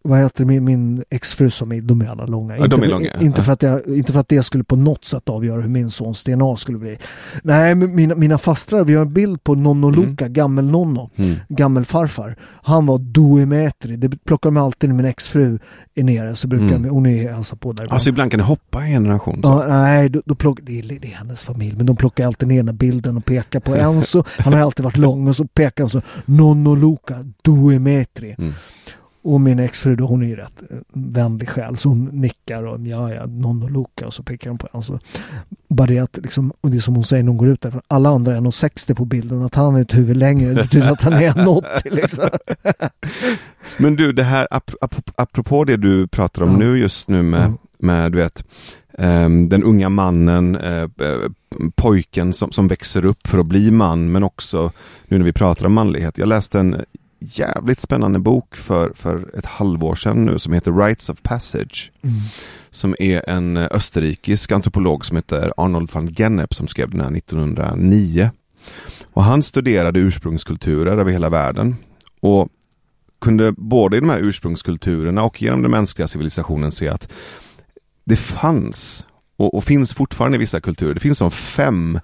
vad 0.03 0.19
heter 0.19 0.45
min, 0.45 0.65
min 0.65 1.05
exfru 1.11 1.51
som 1.51 1.73
är, 1.73 1.81
de 1.81 2.01
är 2.01 2.09
alla 2.09 2.27
långa. 2.27 2.57
inte, 2.57 2.77
för, 2.77 2.87
långa. 2.87 3.21
Inte, 3.21 3.43
för 3.43 3.53
att 3.53 3.63
jag, 3.63 3.87
inte 3.87 4.13
för 4.13 4.21
att 4.21 4.29
det 4.29 4.43
skulle 4.43 4.65
på 4.65 4.77
något 4.77 5.05
sätt 5.05 5.29
avgöra 5.29 5.61
hur 5.61 5.69
min 5.69 5.91
sons 5.91 6.25
DNA 6.25 6.57
skulle 6.57 6.79
bli. 6.79 6.99
Nej, 7.43 7.75
mina, 7.75 8.15
mina 8.15 8.39
fastrar, 8.39 8.85
vi 8.85 8.95
har 8.95 9.03
en 9.03 9.13
bild 9.13 9.45
på 9.45 9.55
Nonno 9.55 9.89
mm. 9.89 10.01
Luca, 10.01 10.25
mm. 10.25 10.33
gammel-nonno, 10.33 11.11
mm. 11.17 11.37
gammelfarfar. 11.49 12.37
Han 12.63 12.87
var 12.87 12.99
doemetri, 12.99 13.97
det 13.97 14.25
plockar 14.25 14.51
de 14.51 14.57
alltid 14.57 14.91
när 14.91 14.97
min 14.97 15.07
exfru 15.07 15.59
är 15.95 16.03
nere 16.05 16.37
så 16.37 16.49
brukar 16.49 16.67
mm. 16.67 16.83
de, 16.83 16.89
hon 16.89 17.07
är 17.07 17.33
hälsa 17.33 17.57
på 17.57 17.73
där. 17.73 17.93
Alltså 17.93 18.09
ibland 18.09 18.31
kan 18.31 18.39
det 18.39 18.45
hoppa 18.45 18.87
i 18.87 18.91
generation? 18.91 19.43
Så. 19.43 19.49
Ja, 19.49 19.65
nej, 19.69 20.09
då, 20.09 20.23
då 20.25 20.35
plock, 20.35 20.59
det, 20.63 20.83
det, 20.83 21.09
hennes 21.27 21.43
familj, 21.43 21.77
men 21.77 21.87
de 21.87 21.97
plockar 21.97 22.27
alltid 22.27 22.49
ner 22.49 22.57
den 22.57 22.69
här 22.69 22.73
bilden 22.73 23.17
och 23.17 23.25
pekar 23.25 23.61
på 23.61 23.75
Enzo. 23.75 24.25
Han 24.39 24.53
har 24.53 24.61
alltid 24.61 24.85
varit 24.85 24.97
lång 24.97 25.29
och 25.29 25.37
så 25.37 25.47
pekar 25.47 25.85
de 25.85 25.91
så 25.91 26.03
Nonno 26.25 26.75
Luca, 26.75 27.25
due 27.43 27.79
metri. 27.79 28.35
Mm. 28.39 28.53
Och 29.23 29.41
min 29.41 29.59
exfru 29.59 29.97
då, 29.97 30.07
hon 30.07 30.23
är 30.23 30.27
ju 30.27 30.37
rätt 30.37 30.63
eh, 30.71 30.77
vänlig 30.93 31.49
själ 31.49 31.77
så 31.77 31.89
hon 31.89 32.05
nickar 32.05 32.63
och 32.63 32.81
ja, 32.81 33.15
ja, 33.15 33.27
Nonno 33.27 33.69
Luca 33.69 34.07
och 34.07 34.15
så 34.15 34.23
pekar 34.23 34.51
de 34.51 34.59
på 34.59 34.69
Enzo. 34.73 34.99
Bara 35.69 35.87
det 35.87 35.99
att 35.99 36.17
liksom, 36.17 36.53
och 36.61 36.71
det 36.71 36.77
är 36.77 36.81
som 36.81 36.95
hon 36.95 37.05
säger 37.05 37.23
när 37.23 37.29
hon 37.29 37.39
går 37.39 37.49
ut 37.49 37.61
därifrån, 37.61 37.83
alla 37.89 38.09
andra 38.09 38.37
är 38.37 38.41
1,60 38.41 38.95
på 38.95 39.05
bilden, 39.05 39.43
att 39.43 39.55
han 39.55 39.77
är 39.77 39.81
ett 39.81 39.95
huvud 39.95 40.17
längre 40.17 40.49
det 40.49 40.63
betyder 40.63 40.93
att 40.93 41.03
han 41.03 41.13
är 41.13 41.31
1,80 41.31 41.63
liksom. 41.91 42.29
Men 43.77 43.97
du, 43.97 44.13
det 44.13 44.25
här 44.25 44.49
ap 44.51 44.71
ap 44.81 44.95
apropå 45.15 45.65
det 45.65 45.77
du 45.77 46.07
pratar 46.09 46.43
om 46.43 46.51
ja. 46.51 46.59
nu 46.59 46.79
just 46.79 47.09
nu 47.09 47.23
med, 47.23 47.41
ja. 47.41 47.53
med 47.79 48.13
du 48.13 48.19
vet 48.19 48.45
den 49.49 49.65
unga 49.65 49.89
mannen, 49.89 50.57
eh, 50.57 50.83
eh, 50.83 51.31
pojken 51.75 52.33
som, 52.33 52.53
som 52.53 52.69
växer 52.69 53.05
upp 53.05 53.27
för 53.27 53.39
att 53.39 53.47
bli 53.47 53.71
man, 53.71 54.13
men 54.13 54.23
också 54.23 54.73
nu 55.09 55.19
när 55.19 55.25
vi 55.25 55.33
pratar 55.33 55.67
om 55.67 55.73
manlighet. 55.73 56.19
Jag 56.19 56.29
läste 56.29 56.59
en 56.59 56.85
jävligt 57.21 57.81
spännande 57.81 58.19
bok 58.19 58.57
för, 58.57 58.93
för 58.95 59.39
ett 59.39 59.47
halvår 59.47 59.95
sedan 59.95 60.25
nu 60.25 60.39
som 60.39 60.53
heter 60.53 60.73
Rites 60.73 61.09
of 61.09 61.23
Passage. 61.23 61.93
Mm. 62.03 62.17
Som 62.71 62.95
är 62.99 63.29
en 63.29 63.57
österrikisk 63.57 64.53
antropolog 64.53 65.05
som 65.05 65.17
heter 65.17 65.53
Arnold 65.57 65.91
van 65.93 66.15
Gennep 66.15 66.55
som 66.55 66.69
skrev 66.69 66.91
den 66.91 67.01
här 67.01 67.17
1909. 67.17 68.31
Och 69.13 69.25
han 69.25 69.43
studerade 69.43 69.99
ursprungskulturer 69.99 70.97
över 70.97 71.13
hela 71.13 71.29
världen. 71.29 71.77
Och 72.21 72.49
kunde 73.19 73.53
både 73.53 73.97
i 73.97 74.01
de 74.01 74.09
här 74.09 74.19
ursprungskulturerna 74.19 75.23
och 75.23 75.43
genom 75.43 75.63
den 75.63 75.71
mänskliga 75.71 76.09
civilisationen 76.09 76.73
se 76.73 76.89
att 76.89 77.13
det 78.07 78.17
fanns 78.17 79.07
och, 79.37 79.55
och, 79.55 79.65
finns 79.65 79.95
fortfarande 79.95 80.37
i 80.37 80.39
vissa 80.39 80.61
kulturer. 80.61 80.95
Det 80.95 81.01
finns 81.01 81.19
som 81.19 81.31
fem 81.31 82.01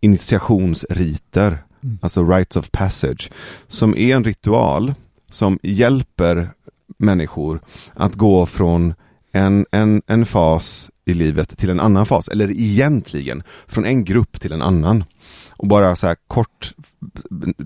initiationsriter, 0.00 1.64
mm. 1.82 1.98
alltså 2.02 2.24
rites 2.24 2.56
of 2.56 2.70
passage, 2.70 3.30
som 3.66 3.96
är 3.96 4.16
en 4.16 4.24
ritual 4.24 4.94
som 5.30 5.58
hjälper 5.62 6.50
människor 6.98 7.60
att 7.94 8.14
gå 8.14 8.46
från 8.46 8.94
en, 9.32 9.66
en, 9.70 10.02
en 10.06 10.26
fas 10.26 10.90
i 11.04 11.14
livet 11.14 11.58
till 11.58 11.70
en 11.70 11.80
annan 11.80 12.06
fas, 12.06 12.28
eller 12.28 12.50
egentligen 12.50 13.42
från 13.66 13.84
en 13.84 14.04
grupp 14.04 14.40
till 14.40 14.52
en 14.52 14.62
annan. 14.62 15.04
Och 15.50 15.68
bara 15.68 15.96
så 15.96 16.06
här 16.06 16.16
kort 16.26 16.74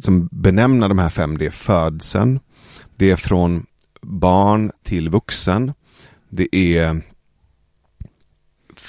som 0.01 0.29
benämna 0.33 0.89
de 0.89 0.99
här 0.99 1.09
fem, 1.09 1.39
det 1.39 1.47
är 1.47 1.51
födseln, 1.51 2.41
det 2.97 3.11
är 3.11 3.17
från 3.17 3.67
barn 4.03 4.73
till 4.83 5.09
vuxen, 5.09 5.73
det 6.29 6.57
är 6.57 7.03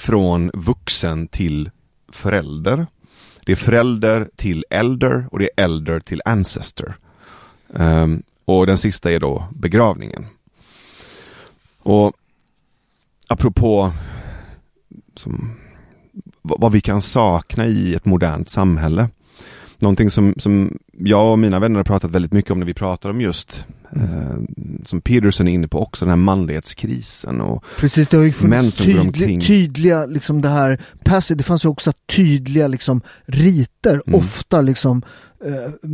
från 0.08 0.50
vuxen 0.54 1.28
till 1.28 1.70
förälder. 2.12 2.86
Det 3.44 3.52
är 3.52 3.56
förälder 3.56 4.30
till 4.36 4.64
elder 4.70 5.28
och 5.30 5.38
det 5.38 5.44
är 5.44 5.64
elder 5.64 6.00
till 6.00 6.22
ancestor. 6.24 6.98
Um, 7.68 8.22
och 8.44 8.66
den 8.66 8.78
sista 8.78 9.12
är 9.12 9.20
då 9.20 9.44
begravningen. 9.52 10.26
Och 11.78 12.12
apropå 13.28 13.92
som, 15.16 15.50
vad 16.42 16.72
vi 16.72 16.80
kan 16.80 17.02
sakna 17.02 17.66
i 17.66 17.94
ett 17.94 18.04
modernt 18.04 18.48
samhälle. 18.48 19.08
Någonting 19.78 20.10
som, 20.10 20.34
som 20.36 20.78
jag 20.92 21.32
och 21.32 21.38
mina 21.38 21.58
vänner 21.58 21.76
har 21.76 21.84
pratat 21.84 22.10
väldigt 22.10 22.32
mycket 22.32 22.50
om 22.50 22.58
när 22.58 22.66
vi 22.66 22.74
pratar 22.74 23.10
om 23.10 23.20
just 23.20 23.64
Eh, 23.96 24.38
som 24.84 25.00
Peterson 25.00 25.48
är 25.48 25.52
inne 25.52 25.68
på 25.68 25.82
också, 25.82 26.04
den 26.04 26.10
här 26.10 26.16
manlighetskrisen 26.16 27.40
och 27.40 27.64
Precis, 27.76 28.08
det 28.08 28.16
har 28.16 28.24
ju 28.24 28.32
funnits 28.32 28.76
tydlig, 28.76 29.46
tydliga, 29.46 30.06
liksom 30.06 30.42
det 30.42 30.48
här, 30.48 30.80
passive, 31.04 31.38
det 31.38 31.44
fanns 31.44 31.64
ju 31.64 31.68
också 31.68 31.92
tydliga 32.06 32.68
liksom 32.68 33.00
riter, 33.26 34.02
mm. 34.06 34.20
ofta 34.20 34.60
liksom 34.60 35.02
eh, 35.44 35.90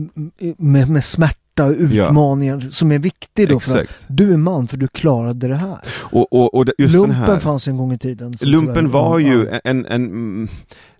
med, 0.57 0.90
med 0.90 1.05
smärta 1.05 1.64
och 1.64 1.74
utmaningar 1.78 2.61
ja. 2.64 2.70
som 2.70 2.92
är 2.92 2.99
viktig 2.99 3.49
då 3.49 3.57
Exakt. 3.57 3.74
för 3.74 3.80
att 3.82 3.88
du 4.09 4.32
är 4.32 4.36
man 4.36 4.68
för 4.68 4.76
du 4.76 4.88
klarade 4.88 5.49
det 5.49 5.57
här. 5.57 5.78
Och, 5.86 6.32
och, 6.32 6.55
och 6.55 6.66
just 6.78 6.95
Lumpen 6.95 7.14
här, 7.14 7.40
fanns 7.40 7.68
en 7.68 7.76
gång 7.76 7.92
i 7.92 7.99
tiden. 7.99 8.34
Lumpen 8.40 8.90
var 8.90 9.18
ju 9.18 9.49
en, 9.64 9.86
en 9.86 10.49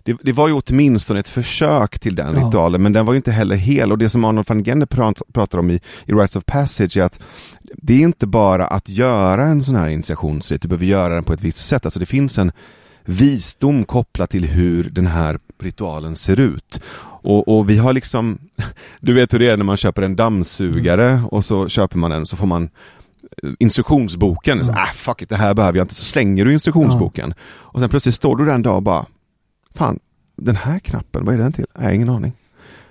det, 0.05 0.17
det, 0.21 0.31
var 0.31 0.47
ju 0.47 0.61
åtminstone 0.65 1.19
ett 1.19 1.27
försök 1.27 1.99
till 1.99 2.15
den 2.15 2.35
ja. 2.35 2.47
ritualen, 2.47 2.81
men 2.81 2.93
den 2.93 3.05
var 3.05 3.13
ju 3.13 3.17
inte 3.17 3.31
heller 3.31 3.55
hel. 3.55 3.91
Och 3.91 3.97
det 3.97 4.09
som 4.09 4.23
Arnold 4.23 4.49
van 4.49 4.63
Genne 4.63 4.85
pratar 5.33 5.59
om 5.59 5.71
i, 5.71 5.79
i 6.05 6.11
Rites 6.11 6.35
of 6.35 6.45
Passage 6.45 6.97
är 6.97 7.01
att 7.01 7.19
det 7.61 7.93
är 7.93 7.99
inte 8.01 8.27
bara 8.27 8.67
att 8.67 8.89
göra 8.89 9.45
en 9.45 9.63
sån 9.63 9.75
här 9.75 9.89
initiationsrit, 9.89 10.61
du 10.61 10.67
behöver 10.67 10.85
göra 10.85 11.13
den 11.13 11.23
på 11.23 11.33
ett 11.33 11.41
visst 11.41 11.57
sätt. 11.57 11.85
Alltså 11.85 11.99
det 11.99 12.05
finns 12.05 12.37
en 12.37 12.51
visdom 13.05 13.83
kopplat 13.83 14.29
till 14.29 14.45
hur 14.45 14.83
den 14.83 15.07
här 15.07 15.39
ritualen 15.59 16.15
ser 16.15 16.39
ut. 16.39 16.81
Och, 17.23 17.47
och, 17.47 17.69
vi 17.69 17.77
har 17.77 17.93
liksom, 17.93 18.37
du 18.99 19.13
vet 19.13 19.33
hur 19.33 19.39
det 19.39 19.49
är 19.49 19.57
när 19.57 19.65
man 19.65 19.77
köper 19.77 20.01
en 20.01 20.15
dammsugare 20.15 21.09
mm. 21.09 21.25
och 21.25 21.45
så 21.45 21.69
köper 21.69 21.97
man 21.97 22.11
den 22.11 22.25
så 22.25 22.37
får 22.37 22.47
man 22.47 22.69
eh, 23.43 23.49
instruktionsboken, 23.59 24.65
så, 24.65 24.71
ah, 24.71 24.89
fuck 24.95 25.21
it, 25.21 25.29
det 25.29 25.35
här 25.35 25.53
behöver 25.53 25.77
jag 25.77 25.85
inte, 25.85 25.95
så 25.95 26.05
slänger 26.05 26.45
du 26.45 26.53
instruktionsboken. 26.53 27.33
Ja. 27.37 27.43
Och 27.53 27.79
sen 27.79 27.89
plötsligt 27.89 28.15
står 28.15 28.35
du 28.35 28.45
där 28.45 28.53
en 28.53 28.61
dag 28.61 28.75
och 28.75 28.83
bara, 28.83 29.05
fan, 29.75 29.99
den 30.37 30.55
här 30.55 30.79
knappen, 30.79 31.25
vad 31.25 31.33
är 31.33 31.37
den 31.39 31.53
till? 31.53 31.65
Har 31.73 31.91
ingen 31.91 32.09
aning. 32.09 32.33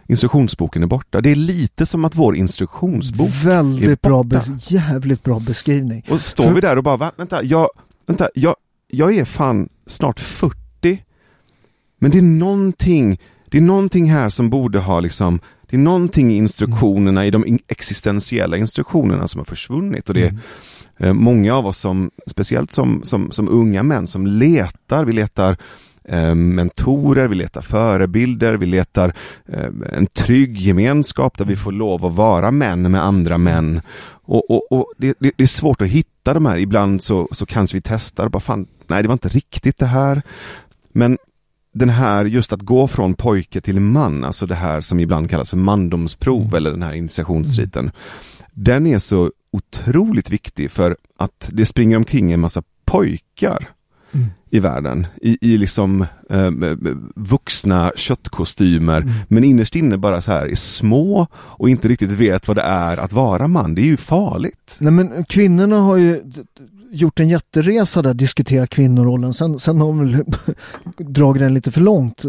Instruktionsboken 0.09 0.83
är 0.83 0.87
borta. 0.87 1.21
Det 1.21 1.31
är 1.31 1.37
lite 1.37 1.87
som 1.87 2.05
att 2.05 2.15
vår 2.15 2.37
instruktionsbok 2.37 3.31
Väldigt 3.45 3.91
är 3.91 3.97
bra, 4.03 4.25
jävligt 4.59 5.23
bra 5.23 5.41
beskrivning. 5.41 6.05
Och 6.09 6.21
står 6.21 6.45
För... 6.45 6.53
vi 6.53 6.61
där 6.61 6.77
och 6.77 6.85
bara, 6.85 7.13
vänta, 7.17 7.43
jag, 7.43 7.69
vänta, 8.07 8.29
jag, 8.35 8.57
jag 8.89 9.17
är 9.17 9.25
fan 9.25 9.69
snart 9.87 10.21
40. 10.21 10.59
Men 11.99 12.11
det 12.11 12.19
är 12.19 12.23
någonting, 12.23 13.21
det 13.51 13.59
är 13.59 13.63
någonting 13.63 14.11
här 14.11 14.29
som 14.29 14.51
borde 14.51 14.79
ha 14.79 15.01
liksom, 15.01 15.41
det 15.71 15.77
är 15.77 15.81
någonting 15.81 16.33
i 16.33 16.37
instruktionerna, 16.37 17.27
i 17.27 17.31
de 17.31 17.59
existentiella 17.69 18.57
instruktionerna 18.57 19.29
som 19.29 19.39
har 19.39 19.45
försvunnit. 19.45 20.09
Och 20.09 20.15
det 20.15 20.23
är 20.23 20.29
mm. 20.29 20.41
Eh, 20.97 21.13
många 21.13 21.55
av 21.55 21.67
oss 21.67 21.79
som, 21.79 22.11
speciellt 22.27 22.73
som, 22.73 23.03
som, 23.05 23.31
som 23.31 23.49
unga 23.49 23.83
män, 23.83 24.07
som 24.07 24.27
letar, 24.27 25.05
vi 25.05 25.13
letar 25.13 25.57
Eh, 26.09 26.35
mentorer, 26.35 27.29
vi 27.29 27.35
letar 27.35 27.63
förebilder, 27.63 28.55
vi 28.55 28.67
letar 28.67 29.15
eh, 29.49 29.69
en 29.93 30.07
trygg 30.07 30.57
gemenskap 30.57 31.39
där 31.39 31.45
vi 31.45 31.57
får 31.57 31.73
lov 31.73 32.07
att 32.07 32.15
vara 32.15 32.51
män 32.51 32.91
med 32.91 33.05
andra 33.05 33.39
män. 33.39 33.81
Och, 34.27 34.51
och, 34.51 34.73
och 34.73 34.93
det, 34.97 35.17
det, 35.19 35.43
är 35.43 35.47
svårt 35.47 35.83
att 35.83 35.89
hitta 35.89 36.35
de 36.35 36.47
här, 36.47 36.59
ibland 36.59 37.03
så, 37.03 37.29
så 37.33 37.47
kanske 37.47 37.77
vi 37.77 37.83
testar, 37.85 38.29
bara 38.29 38.41
fan, 38.41 38.67
nej 38.87 39.03
det 39.03 39.09
var 39.09 39.13
inte 39.13 39.29
riktigt 39.29 39.77
det 39.77 39.87
här. 39.87 40.23
Men 40.93 41.19
den 41.75 41.89
här, 41.89 42.25
just 42.25 42.53
att 42.53 42.61
gå 42.61 42.89
från 42.89 43.15
pojke 43.15 43.61
till 43.61 43.81
man, 43.81 44.25
alltså 44.25 44.47
det 44.47 44.55
här 44.55 44.81
som 44.81 45.01
ibland 45.01 45.31
kallas 45.31 45.51
för 45.51 45.57
mandomsprov 45.57 46.43
mm. 46.43 46.55
eller 46.55 46.71
den 46.71 46.83
här 46.83 46.95
initiationsriten. 46.95 47.91
Den 48.53 48.87
är 48.87 48.99
så 48.99 49.31
otroligt 49.53 50.31
viktig 50.31 50.71
för 50.71 50.97
att 51.19 51.51
det 51.53 51.67
springer 51.67 51.97
omkring 51.97 52.33
en 52.33 52.41
massa 52.41 52.63
pojkar 52.85 53.74
mm. 54.15 54.27
i 54.51 54.61
världen. 54.61 55.07
I, 55.23 55.39
i 55.41 55.59
liksom 55.59 56.07
eh, 56.31 56.51
vuxna 57.17 57.93
köttkostymer, 57.97 59.01
mm. 59.01 59.15
men 59.29 59.45
innerst 59.45 59.77
inne 59.77 59.99
bara 59.99 60.21
så 60.21 60.31
här 60.33 60.47
är 60.47 60.55
små 60.55 61.27
och 61.35 61.69
inte 61.69 61.89
riktigt 61.89 62.11
vet 62.11 62.49
vad 62.49 62.57
det 62.57 62.63
är 62.63 62.97
att 62.97 63.13
vara 63.13 63.49
man. 63.49 63.75
Det 63.75 63.83
är 63.83 63.87
ju 63.87 63.97
farligt. 63.97 64.77
Nej 64.79 64.93
men 64.93 65.25
kvinnorna 65.25 65.77
har 65.77 65.97
ju 65.97 66.23
gjort 66.95 67.21
en 67.21 67.29
jätteresa 67.29 68.03
där, 68.03 68.15
diskuterat 68.15 68.71
kvinnorollen. 68.71 69.35
Sen, 69.35 69.59
sen 69.59 69.81
har 69.81 69.87
de 69.87 69.99
väl 69.99 70.25
dragit 71.15 71.43
den 71.43 71.55
lite 71.55 71.71
för 71.71 71.81
långt. 71.81 72.23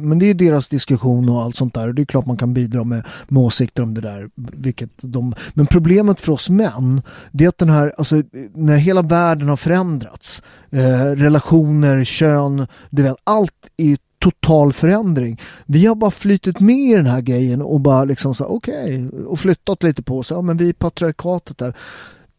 Men 0.00 0.18
det 0.18 0.26
är 0.26 0.34
deras 0.34 0.68
diskussion 0.68 1.28
och 1.28 1.42
allt 1.42 1.56
sånt 1.56 1.74
där. 1.74 1.92
Det 1.92 2.02
är 2.02 2.06
klart 2.06 2.26
man 2.26 2.36
kan 2.36 2.54
bidra 2.54 2.84
med, 2.84 3.06
med 3.28 3.42
åsikter 3.42 3.82
om 3.82 3.94
det 3.94 4.00
där. 4.00 4.30
Vilket 4.34 4.90
de, 5.02 5.34
men 5.54 5.66
problemet 5.66 6.20
för 6.20 6.32
oss 6.32 6.50
män, 6.50 7.02
det 7.32 7.44
är 7.44 7.48
att 7.48 7.58
den 7.58 7.70
här, 7.70 7.92
alltså 7.98 8.22
när 8.54 8.76
hela 8.76 9.02
världen 9.02 9.48
har 9.48 9.56
förändrats, 9.56 10.42
eh, 10.70 11.04
relationer, 11.04 12.04
kön, 12.04 12.66
du 12.90 13.02
vet, 13.02 13.16
allt 13.24 13.70
är 13.76 13.96
total 14.22 14.72
förändring. 14.72 15.40
Vi 15.66 15.86
har 15.86 15.94
bara 15.94 16.10
flyttit 16.10 16.60
med 16.60 16.90
i 16.90 16.94
den 16.94 17.06
här 17.06 17.20
grejen 17.20 17.62
och 17.62 17.80
bara 17.80 18.04
liksom 18.04 18.34
så 18.34 18.44
okej, 18.44 19.06
okay, 19.06 19.24
och 19.24 19.38
flyttat 19.38 19.82
lite 19.82 20.02
på 20.02 20.18
oss. 20.18 20.30
Ja, 20.30 20.42
men 20.42 20.56
vi 20.56 20.68
är 20.68 20.72
patriarkatet 20.72 21.58
där. 21.58 21.74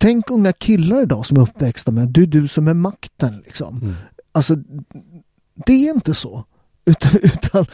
Tänk 0.03 0.31
unga 0.31 0.53
killar 0.53 1.01
idag 1.01 1.25
som 1.25 1.37
är 1.37 1.41
uppväxta 1.41 1.91
med 1.91 2.07
du, 2.09 2.25
du 2.25 2.47
som 2.47 2.67
är 2.67 2.73
makten 2.73 3.43
liksom. 3.45 3.81
Mm. 3.81 3.93
Alltså, 4.31 4.55
det 5.65 5.73
är 5.73 5.93
inte 5.93 6.13
så. 6.13 6.43
Utan, 6.85 7.11
utan, 7.21 7.65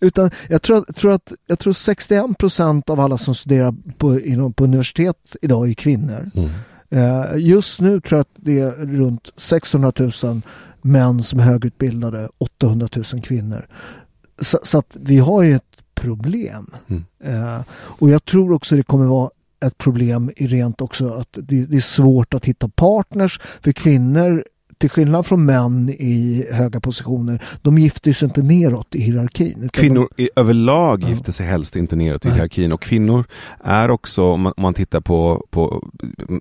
utan 0.00 0.30
jag, 0.48 0.62
tror, 0.62 0.92
tror 0.92 1.12
att 1.12 1.32
jag 1.46 1.58
tror 1.58 1.72
61 1.72 2.38
procent 2.38 2.90
av 2.90 3.00
alla 3.00 3.18
som 3.18 3.34
studerar 3.34 3.74
på, 3.98 4.20
inom, 4.20 4.52
på 4.52 4.64
universitet 4.64 5.36
idag 5.42 5.68
är 5.68 5.74
kvinnor. 5.74 6.30
Mm. 6.34 6.50
Uh, 6.92 7.38
just 7.38 7.80
nu 7.80 8.00
tror 8.00 8.16
jag 8.16 8.20
att 8.20 8.36
det 8.36 8.60
är 8.60 8.70
runt 8.70 9.30
600 9.36 9.92
000 10.22 10.42
män 10.82 11.22
som 11.22 11.38
är 11.38 11.44
högutbildade, 11.44 12.28
800 12.38 12.88
000 12.94 13.04
kvinnor. 13.22 13.66
Så, 14.40 14.58
så 14.62 14.78
att 14.78 14.96
vi 15.00 15.18
har 15.18 15.42
ju 15.42 15.54
ett 15.54 15.82
problem. 15.94 16.70
Mm. 16.88 17.04
Uh, 17.26 17.62
och 17.72 18.10
jag 18.10 18.24
tror 18.24 18.52
också 18.52 18.76
det 18.76 18.82
kommer 18.82 19.06
vara 19.06 19.30
ett 19.66 19.78
problem 19.78 20.30
i 20.36 20.46
rent 20.46 20.80
också 20.80 21.10
att 21.10 21.28
det, 21.32 21.66
det, 21.66 21.76
är 21.76 21.80
svårt 21.80 22.34
att 22.34 22.44
hitta 22.44 22.68
partners 22.68 23.40
för 23.62 23.72
kvinnor 23.72 24.44
till 24.78 24.90
skillnad 24.90 25.26
från 25.26 25.44
män 25.44 25.88
i 25.88 26.46
höga 26.52 26.80
positioner, 26.80 27.42
de 27.62 27.78
gifter 27.78 28.12
sig 28.12 28.26
inte 28.26 28.42
neråt 28.42 28.94
i 28.94 29.00
hierarkin. 29.00 29.68
Kvinnor 29.72 30.08
de... 30.16 30.28
överlag 30.36 31.02
ja. 31.02 31.08
gifter 31.08 31.32
sig 31.32 31.46
helst 31.46 31.76
inte 31.76 31.96
neråt 31.96 32.24
i 32.24 32.30
hierarkin 32.30 32.72
och 32.72 32.82
kvinnor 32.82 33.24
är 33.64 33.90
också, 33.90 34.24
om 34.24 34.40
man, 34.40 34.52
om 34.56 34.62
man 34.62 34.74
tittar 34.74 35.00
på, 35.00 35.46
på, 35.50 35.88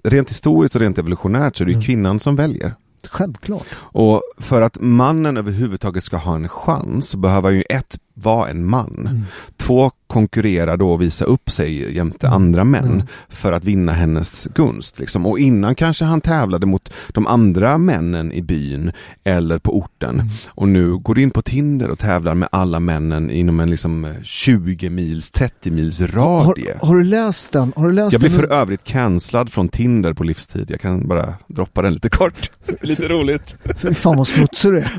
rent 0.03 0.29
historiskt 0.29 0.75
och 0.75 0.81
rent 0.81 0.97
evolutionärt 0.97 1.57
så 1.57 1.63
är 1.63 1.65
det 1.65 1.71
mm. 1.71 1.83
kvinnan 1.83 2.19
som 2.19 2.35
väljer. 2.35 2.73
Självklart. 3.09 3.65
Och 3.75 4.21
för 4.37 4.61
att 4.61 4.77
mannen 4.81 5.37
överhuvudtaget 5.37 6.03
ska 6.03 6.17
ha 6.17 6.35
en 6.35 6.49
chans 6.49 7.15
behöver 7.15 7.51
ju 7.51 7.63
ett 7.69 7.97
vara 8.13 8.49
en 8.49 8.65
man. 8.65 9.07
Mm. 9.09 9.23
Två 9.57 9.91
konkurrera 10.13 10.77
då 10.77 10.91
och 10.91 11.01
visa 11.01 11.25
upp 11.25 11.51
sig 11.51 11.95
jämte 11.95 12.27
mm. 12.27 12.35
andra 12.35 12.63
män 12.63 12.85
mm. 12.85 13.05
för 13.29 13.53
att 13.53 13.63
vinna 13.63 13.91
hennes 13.91 14.47
gunst. 14.55 14.99
Liksom. 14.99 15.25
Och 15.25 15.39
innan 15.39 15.75
kanske 15.75 16.05
han 16.05 16.21
tävlade 16.21 16.65
mot 16.65 16.93
de 17.07 17.27
andra 17.27 17.77
männen 17.77 18.31
i 18.31 18.41
byn 18.41 18.91
eller 19.23 19.57
på 19.57 19.77
orten. 19.77 20.15
Mm. 20.15 20.27
Och 20.47 20.67
nu 20.67 20.97
går 20.97 21.15
du 21.15 21.21
in 21.21 21.31
på 21.31 21.41
Tinder 21.41 21.89
och 21.89 21.99
tävlar 21.99 22.33
med 22.33 22.49
alla 22.51 22.79
männen 22.79 23.31
inom 23.31 23.59
en 23.59 23.69
liksom 23.69 24.13
20 24.23 24.89
mils, 24.89 25.31
30 25.31 25.71
mils 25.71 26.01
radie. 26.01 26.77
Har, 26.79 26.87
har, 26.87 26.95
du 26.95 27.03
läst 27.03 27.51
den? 27.51 27.73
Har 27.75 27.87
du 27.87 27.93
läst 27.93 28.13
jag 28.13 28.21
blir 28.21 28.29
för 28.29 28.51
övrigt 28.51 28.83
cancellad 28.83 29.51
från 29.51 29.69
Tinder 29.69 30.13
på 30.13 30.23
livstid. 30.23 30.71
Jag 30.71 30.81
kan 30.81 31.07
bara 31.07 31.33
droppa 31.47 31.81
den 31.81 31.93
lite 31.93 32.09
kort. 32.09 32.51
lite 32.81 33.07
roligt. 33.07 33.55
Fy 33.77 33.93
fan 33.93 34.17
vad 34.17 34.27
smutsig 34.27 34.71
du 34.71 34.77
är. 34.77 34.91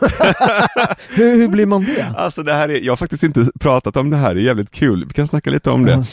hur, 1.17 1.37
hur 1.37 1.49
blir 1.49 1.67
man 1.67 1.85
det? 1.85 2.07
Alltså 2.17 2.43
det 2.43 2.55
här 2.55 2.69
är, 2.69 2.81
jag 2.81 2.99
faktiskt 3.05 3.22
inte 3.22 3.50
pratat 3.61 3.96
om 3.96 4.11
det 4.11 4.16
här, 4.16 4.34
det 4.34 4.40
är 4.40 4.44
jävligt 4.44 4.70
kul. 4.70 5.05
Vi 5.07 5.12
kan 5.12 5.26
snacka 5.26 5.50
lite 5.50 5.70
om 5.70 5.84
det. 5.84 6.07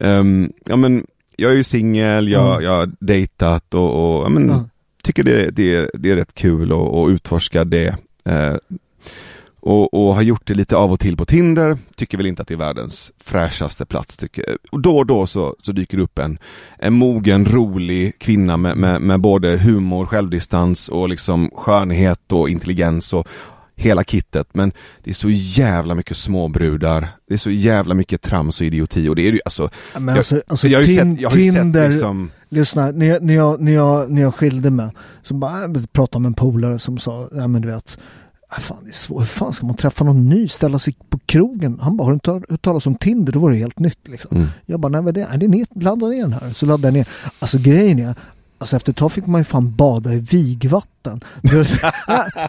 Um, 0.00 0.52
ja 0.64 0.76
men, 0.76 1.06
jag 1.36 1.52
är 1.52 1.56
ju 1.56 1.64
singel, 1.64 2.28
jag, 2.28 2.62
jag 2.62 2.70
har 2.70 2.90
dejtat 3.00 3.74
och, 3.74 4.18
och 4.18 4.24
ja, 4.24 4.28
men, 4.28 4.70
tycker 5.02 5.24
det, 5.24 5.50
det, 5.50 5.90
det 5.94 6.10
är 6.10 6.16
rätt 6.16 6.34
kul 6.34 6.72
att 6.72 7.10
utforska 7.10 7.64
det. 7.64 7.96
Uh, 8.28 8.56
och, 9.60 9.94
och, 9.94 10.14
har 10.14 10.22
gjort 10.22 10.46
det 10.46 10.54
lite 10.54 10.76
av 10.76 10.92
och 10.92 11.00
till 11.00 11.16
på 11.16 11.24
Tinder, 11.24 11.78
tycker 11.96 12.16
väl 12.16 12.26
inte 12.26 12.42
att 12.42 12.48
det 12.48 12.54
är 12.54 12.58
världens 12.58 13.12
fräschaste 13.20 13.86
plats. 13.86 14.16
Tycker. 14.16 14.58
Och 14.70 14.80
då 14.80 14.96
och 14.98 15.06
då 15.06 15.26
så, 15.26 15.56
så 15.62 15.72
dyker 15.72 15.96
det 15.96 16.02
upp 16.02 16.18
en, 16.18 16.38
en 16.78 16.92
mogen, 16.92 17.46
rolig 17.46 18.18
kvinna 18.18 18.56
med, 18.56 18.76
med, 18.76 19.02
med 19.02 19.20
både 19.20 19.56
humor, 19.56 20.06
självdistans 20.06 20.88
och 20.88 21.08
liksom 21.08 21.50
skönhet 21.54 22.32
och 22.32 22.48
intelligens 22.48 23.12
och 23.12 23.28
hela 23.76 24.04
kittet 24.04 24.48
men 24.52 24.72
det 25.04 25.10
är 25.10 25.14
så 25.14 25.30
jävla 25.30 25.94
mycket 25.94 26.16
småbrudar, 26.16 27.08
det 27.28 27.34
är 27.34 27.38
så 27.38 27.50
jävla 27.50 27.94
mycket 27.94 28.22
trams 28.22 28.60
och 28.60 28.66
idioti 28.66 29.08
och 29.08 29.16
det 29.16 29.28
är 29.28 29.32
ju 29.32 29.40
alltså, 29.44 29.70
men 29.98 30.16
alltså, 30.16 30.42
alltså 30.46 30.68
jag, 30.68 30.80
har 30.80 30.86
ju 30.86 30.96
sett, 30.96 31.20
jag 31.20 31.30
har 31.30 31.36
Tinder, 31.36 31.82
sett 31.82 31.92
liksom... 31.92 32.30
lyssna, 32.48 32.90
när 32.90 33.06
jag, 33.06 33.22
när, 33.22 33.34
jag, 33.34 33.60
när, 33.60 33.72
jag, 33.72 34.10
när 34.10 34.22
jag 34.22 34.34
skilde 34.34 34.70
mig 34.70 34.90
så 35.22 35.34
bara, 35.34 35.60
jag 35.60 35.92
pratade 35.92 36.22
med 36.22 36.28
en 36.28 36.34
polare 36.34 36.78
som 36.78 36.98
sa, 36.98 37.28
ja 37.32 37.48
men 37.48 37.62
du 37.62 37.68
vet 37.68 37.98
äh, 38.56 38.60
Fan, 38.60 38.78
det 38.84 38.90
är 38.90 38.92
svårt. 38.92 39.20
Hur 39.20 39.26
fan 39.26 39.52
ska 39.52 39.66
man 39.66 39.76
träffa 39.76 40.04
någon 40.04 40.28
ny? 40.28 40.48
Ställa 40.48 40.78
sig 40.78 40.96
på 41.08 41.18
krogen? 41.26 41.78
Han 41.80 41.96
bara, 41.96 42.04
har 42.04 42.10
du 42.10 42.14
inte 42.14 42.30
hört 42.30 42.62
talas 42.62 42.86
om 42.86 42.94
Tinder? 42.94 43.32
Då 43.32 43.38
var 43.38 43.50
det 43.50 43.56
helt 43.56 43.78
nytt 43.78 44.08
liksom. 44.08 44.36
Mm. 44.36 44.48
Jag 44.66 44.80
bara, 44.80 44.88
nej 44.88 45.02
vad 45.02 45.16
är 45.16 45.28
det? 45.30 45.36
Det 45.36 45.46
är 45.46 45.48
ner, 45.48 45.66
ladda 45.74 46.06
ner 46.06 46.22
den 46.22 46.32
här. 46.32 46.52
Så 46.52 46.66
laddade 46.66 46.86
jag 46.86 46.94
ner. 46.94 47.08
Alltså 47.38 47.58
grejen 47.58 47.98
är, 47.98 48.14
Alltså 48.58 48.76
efter 48.76 48.92
ett 48.92 48.96
tag 48.96 49.12
fick 49.12 49.26
man 49.26 49.40
ju 49.40 49.44
fan 49.44 49.74
bada 49.76 50.12
i 50.12 50.18
vigvatten. 50.18 51.20
Du, 51.42 51.64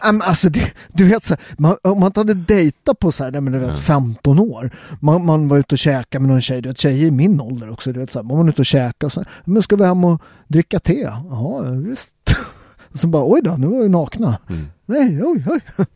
alltså, 0.02 0.48
det, 0.48 0.74
du 0.92 1.04
vet 1.04 1.24
så 1.24 1.34
här, 1.34 1.42
man, 1.58 1.76
om 1.82 2.00
man 2.00 2.06
inte 2.06 2.20
hade 2.20 2.34
dejtat 2.34 2.98
på 2.98 3.12
så 3.12 3.24
här, 3.24 3.40
men 3.40 3.52
du 3.52 3.58
vet, 3.58 3.78
15 3.78 4.38
år. 4.38 4.70
Man, 5.00 5.26
man 5.26 5.48
var 5.48 5.58
ute 5.58 5.74
och 5.74 5.78
käkade 5.78 6.22
med 6.22 6.30
någon 6.30 6.40
tjej, 6.40 6.62
du 6.62 6.68
vet 6.68 6.78
tjejer 6.78 7.06
i 7.06 7.10
min 7.10 7.40
ålder 7.40 7.70
också. 7.70 7.92
Du 7.92 8.00
vet, 8.00 8.10
så 8.10 8.18
här, 8.18 8.24
man 8.24 8.38
var 8.38 8.48
ute 8.48 8.62
och 8.62 8.66
käkade 8.66 9.06
och 9.06 9.12
så 9.12 9.20
här, 9.20 9.28
men 9.44 9.62
ska 9.62 9.76
vi 9.76 9.84
hem 9.84 10.04
och 10.04 10.22
dricka 10.48 10.78
te? 10.78 11.10
Ja, 11.30 11.60
visst. 11.60 12.12
Och 12.92 13.00
så 13.00 13.06
bara, 13.06 13.32
oj 13.32 13.40
då, 13.44 13.50
nu 13.50 13.66
var 13.66 13.82
vi 13.82 13.88
nakna. 13.88 14.38
Mm. 14.48 14.66
Nej, 14.86 15.22
oj, 15.24 15.44
oj. 15.46 15.60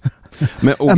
Men, 0.61 0.75
och, 0.75 0.91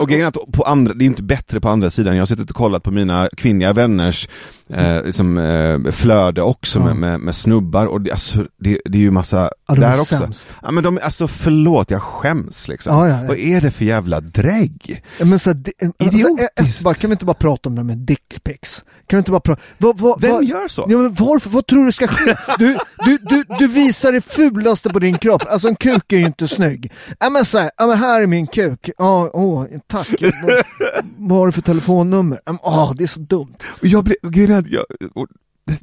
och 0.00 0.08
grejen 0.08 0.24
är 0.24 0.28
att 0.28 0.52
på 0.52 0.62
andra, 0.62 0.94
det 0.94 1.04
är 1.04 1.06
inte 1.06 1.22
bättre 1.22 1.60
på 1.60 1.68
andra 1.68 1.90
sidan. 1.90 2.14
Jag 2.16 2.20
har 2.20 2.26
suttit 2.26 2.50
och 2.50 2.56
kollat 2.56 2.82
på 2.82 2.90
mina 2.90 3.28
kvinnliga 3.36 3.72
vänners 3.72 4.28
eh, 4.70 5.04
liksom, 5.04 5.38
eh, 5.38 5.92
flöde 5.92 6.42
också 6.42 6.78
ja. 6.78 6.84
med, 6.84 6.96
med, 6.96 7.20
med, 7.20 7.36
snubbar 7.36 7.86
och 7.86 8.00
det, 8.00 8.12
alltså, 8.12 8.46
det, 8.58 8.80
det 8.84 8.98
är 8.98 9.02
ju 9.02 9.10
massa 9.10 9.50
ja, 9.66 9.74
de 9.74 9.80
där 9.80 9.88
är 9.88 10.00
också. 10.00 10.16
Sämst. 10.16 10.54
Ja 10.62 10.70
men 10.70 10.84
de, 10.84 10.98
alltså 11.02 11.28
förlåt, 11.28 11.90
jag 11.90 12.02
skäms 12.02 12.68
liksom. 12.68 12.94
Ja, 12.94 13.08
ja. 13.08 13.26
Vad 13.28 13.38
är 13.38 13.60
det 13.60 13.70
för 13.70 13.84
jävla 13.84 14.20
drägg? 14.20 15.02
Ja, 15.18 15.24
men 15.24 15.38
så, 15.38 15.52
di, 15.52 15.72
alltså, 15.82 16.16
Idiotiskt. 16.16 16.60
Alltså, 16.60 16.94
kan 16.94 17.10
vi 17.10 17.14
inte 17.14 17.24
bara 17.24 17.34
prata 17.34 17.68
om 17.68 17.74
det 17.74 17.84
med 17.84 17.98
dickpics? 17.98 18.84
Kan 19.06 19.16
vi 19.16 19.18
inte 19.18 19.30
bara 19.30 19.40
prata? 19.40 19.62
Va, 19.78 19.92
va, 19.96 20.16
Vem 20.20 20.30
va, 20.30 20.42
gör 20.42 20.68
så? 20.68 20.86
Ja, 20.88 20.98
men 20.98 21.14
varför, 21.14 21.50
vad 21.50 21.66
tror 21.66 21.86
du 21.86 21.92
ska 21.92 22.06
ske? 22.06 22.34
Du, 22.58 22.78
du, 23.04 23.18
du, 23.18 23.44
du 23.58 23.66
visar 23.68 24.12
det 24.12 24.20
fulaste 24.20 24.90
på 24.90 24.98
din 24.98 25.18
kropp. 25.18 25.42
Alltså 25.48 25.68
en 25.68 25.76
kuk 25.76 26.12
är 26.12 26.18
ju 26.18 26.26
inte 26.26 26.48
snygg. 26.48 26.92
Ja 27.18 27.30
men 27.30 27.39
så 27.44 27.58
här, 27.58 27.70
ja, 27.76 27.86
men 27.86 27.98
här 27.98 28.22
är 28.22 28.26
min 28.26 28.46
kuk. 28.46 28.90
Ja, 28.98 29.30
åh, 29.32 29.64
tack. 29.86 30.08
vad 31.16 31.38
har 31.38 31.46
du 31.46 31.52
för 31.52 31.62
telefonnummer? 31.62 32.40
Ja, 32.44 32.94
det 32.96 33.02
är 33.02 33.08
så 33.08 33.20
dumt. 33.20 33.56
Och 33.64 33.86
jag 33.86 34.04
blev, 34.04 34.16
grejen 34.22 34.66
jag, 34.68 34.84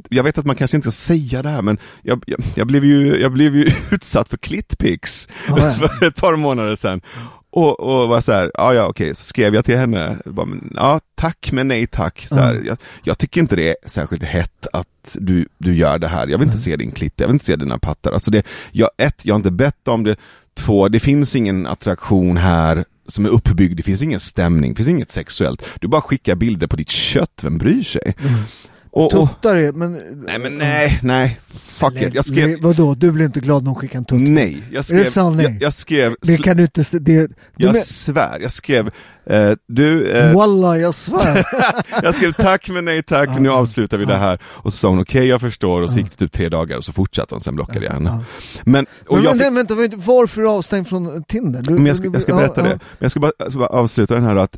jag 0.09 0.23
vet 0.23 0.37
att 0.37 0.45
man 0.45 0.55
kanske 0.55 0.77
inte 0.77 0.91
ska 0.91 1.13
säga 1.13 1.41
det 1.41 1.49
här 1.49 1.61
men 1.61 1.77
jag, 2.01 2.23
jag, 2.27 2.39
jag 2.55 2.67
blev, 2.67 2.85
ju, 2.85 3.21
jag 3.21 3.33
blev 3.33 3.55
ju 3.55 3.71
utsatt 3.91 4.29
för 4.29 4.37
klittpics 4.37 5.29
oh, 5.49 5.59
ja. 5.59 5.73
för 5.99 6.07
ett 6.07 6.15
par 6.15 6.35
månader 6.35 6.75
sedan. 6.75 7.01
Och, 7.49 7.79
och 7.79 8.09
var 8.09 8.21
så 8.21 8.31
här, 8.31 8.51
ja 8.53 8.73
ja 8.73 8.87
okej, 8.87 9.15
så 9.15 9.23
skrev 9.23 9.55
jag 9.55 9.65
till 9.65 9.77
henne, 9.77 10.17
bara, 10.25 10.47
ja 10.75 10.99
tack 11.15 11.51
men 11.51 11.67
nej 11.67 11.87
tack. 11.87 12.25
Så 12.29 12.35
här, 12.35 12.61
jag, 12.65 12.77
jag, 13.03 13.17
tycker 13.17 13.41
inte 13.41 13.55
det 13.55 13.69
är 13.69 13.75
särskilt 13.85 14.23
hett 14.23 14.67
att 14.73 15.15
du, 15.19 15.47
du 15.57 15.75
gör 15.75 15.99
det 15.99 16.07
här, 16.07 16.27
jag 16.27 16.37
vill 16.37 16.47
inte 16.47 16.57
se 16.57 16.75
din 16.75 16.91
klitt, 16.91 17.13
jag 17.15 17.27
vill 17.27 17.35
inte 17.35 17.45
se 17.45 17.55
dina 17.55 17.77
pattar. 17.77 18.11
Alltså 18.11 18.31
det, 18.31 18.45
jag, 18.71 18.89
ett, 18.97 19.25
jag 19.25 19.33
har 19.33 19.37
inte 19.37 19.51
bett 19.51 19.87
om 19.87 20.03
det, 20.03 20.15
två, 20.57 20.87
det 20.89 20.99
finns 20.99 21.35
ingen 21.35 21.67
attraktion 21.67 22.37
här 22.37 22.85
som 23.07 23.25
är 23.25 23.29
uppbyggd, 23.29 23.77
det 23.77 23.83
finns 23.83 24.01
ingen 24.01 24.19
stämning, 24.19 24.71
det 24.71 24.77
finns 24.77 24.89
inget 24.89 25.11
sexuellt. 25.11 25.65
Du 25.81 25.87
bara 25.87 26.01
skickar 26.01 26.35
bilder 26.35 26.67
på 26.67 26.75
ditt 26.75 26.89
kött, 26.89 27.39
vem 27.43 27.57
bryr 27.57 27.83
sig? 27.83 28.15
Mm. 28.19 28.39
Och, 28.97 29.11
Tuttar 29.11 29.55
är, 29.55 29.71
men... 29.71 29.91
Nej 30.25 30.39
men 30.39 30.57
nej, 30.57 30.99
nej. 31.03 31.39
Fuck 31.53 31.95
it. 31.95 32.15
Jag 32.15 32.25
skrev... 32.25 32.47
Nej, 32.47 32.57
vadå, 32.61 32.95
du 32.95 33.11
blir 33.11 33.25
inte 33.25 33.39
glad 33.39 33.63
när 33.63 33.71
hon 33.71 33.79
skickar 33.79 33.99
en 33.99 34.05
tutt? 34.05 34.19
Nej. 34.19 34.63
Jag 34.71 34.85
skrev... 34.85 34.99
Är 34.99 35.03
det 35.03 35.09
sanning? 35.09 35.41
Jag, 35.41 35.61
jag 35.61 35.73
skrev... 35.73 36.15
Det 36.21 36.37
kan 36.37 36.57
du 36.57 36.63
inte 36.63 36.83
det... 36.99 37.31
Jag 37.57 37.73
men... 37.73 37.81
svär, 37.81 38.39
jag 38.41 38.51
skrev 38.51 38.91
eh, 39.25 39.51
du... 39.67 40.11
Eh... 40.11 40.35
Walla, 40.35 40.77
jag 40.77 40.95
svär. 40.95 41.45
jag 42.03 42.15
skrev 42.15 42.33
tack 42.33 42.69
men 42.69 42.85
nej 42.85 43.03
tack, 43.03 43.29
ah, 43.29 43.39
nu 43.39 43.49
avslutar 43.49 43.97
vi 43.97 44.05
ah. 44.05 44.07
det 44.07 44.15
här. 44.15 44.39
Och 44.45 44.73
så 44.73 44.77
sa 44.79 44.89
hon 44.89 45.01
okej, 45.01 45.19
okay, 45.19 45.29
jag 45.29 45.41
förstår, 45.41 45.81
och 45.81 45.91
så 45.91 45.97
gick 45.97 46.11
det 46.11 46.17
typ 46.17 46.31
tre 46.31 46.49
dagar 46.49 46.77
och 46.77 46.85
så 46.85 46.93
fortsatte 46.93 47.35
hon, 47.35 47.41
sen 47.41 47.55
blockade 47.55 47.85
jag 47.85 47.93
henne. 47.93 48.23
Men, 48.63 48.85
och 49.07 49.15
men, 49.15 49.23
jag 49.23 49.37
men, 49.37 49.67
fick... 49.67 49.77
vänta, 49.77 49.97
varför 49.97 50.41
är 50.41 50.45
du 50.45 50.49
avstängd 50.49 50.87
från 50.87 51.23
Tinder? 51.23 51.61
Du, 51.61 51.73
men 51.73 51.85
jag 51.85 51.97
ska, 51.97 52.07
jag 52.13 52.21
ska 52.21 52.35
berätta 52.35 52.61
det. 52.61 52.69
Men 52.69 52.79
jag 52.99 53.11
ska 53.11 53.19
bara, 53.19 53.31
jag 53.37 53.51
ska 53.51 53.59
bara 53.59 53.69
avsluta 53.69 54.15
den 54.15 54.23
här 54.23 54.35
att 54.35 54.57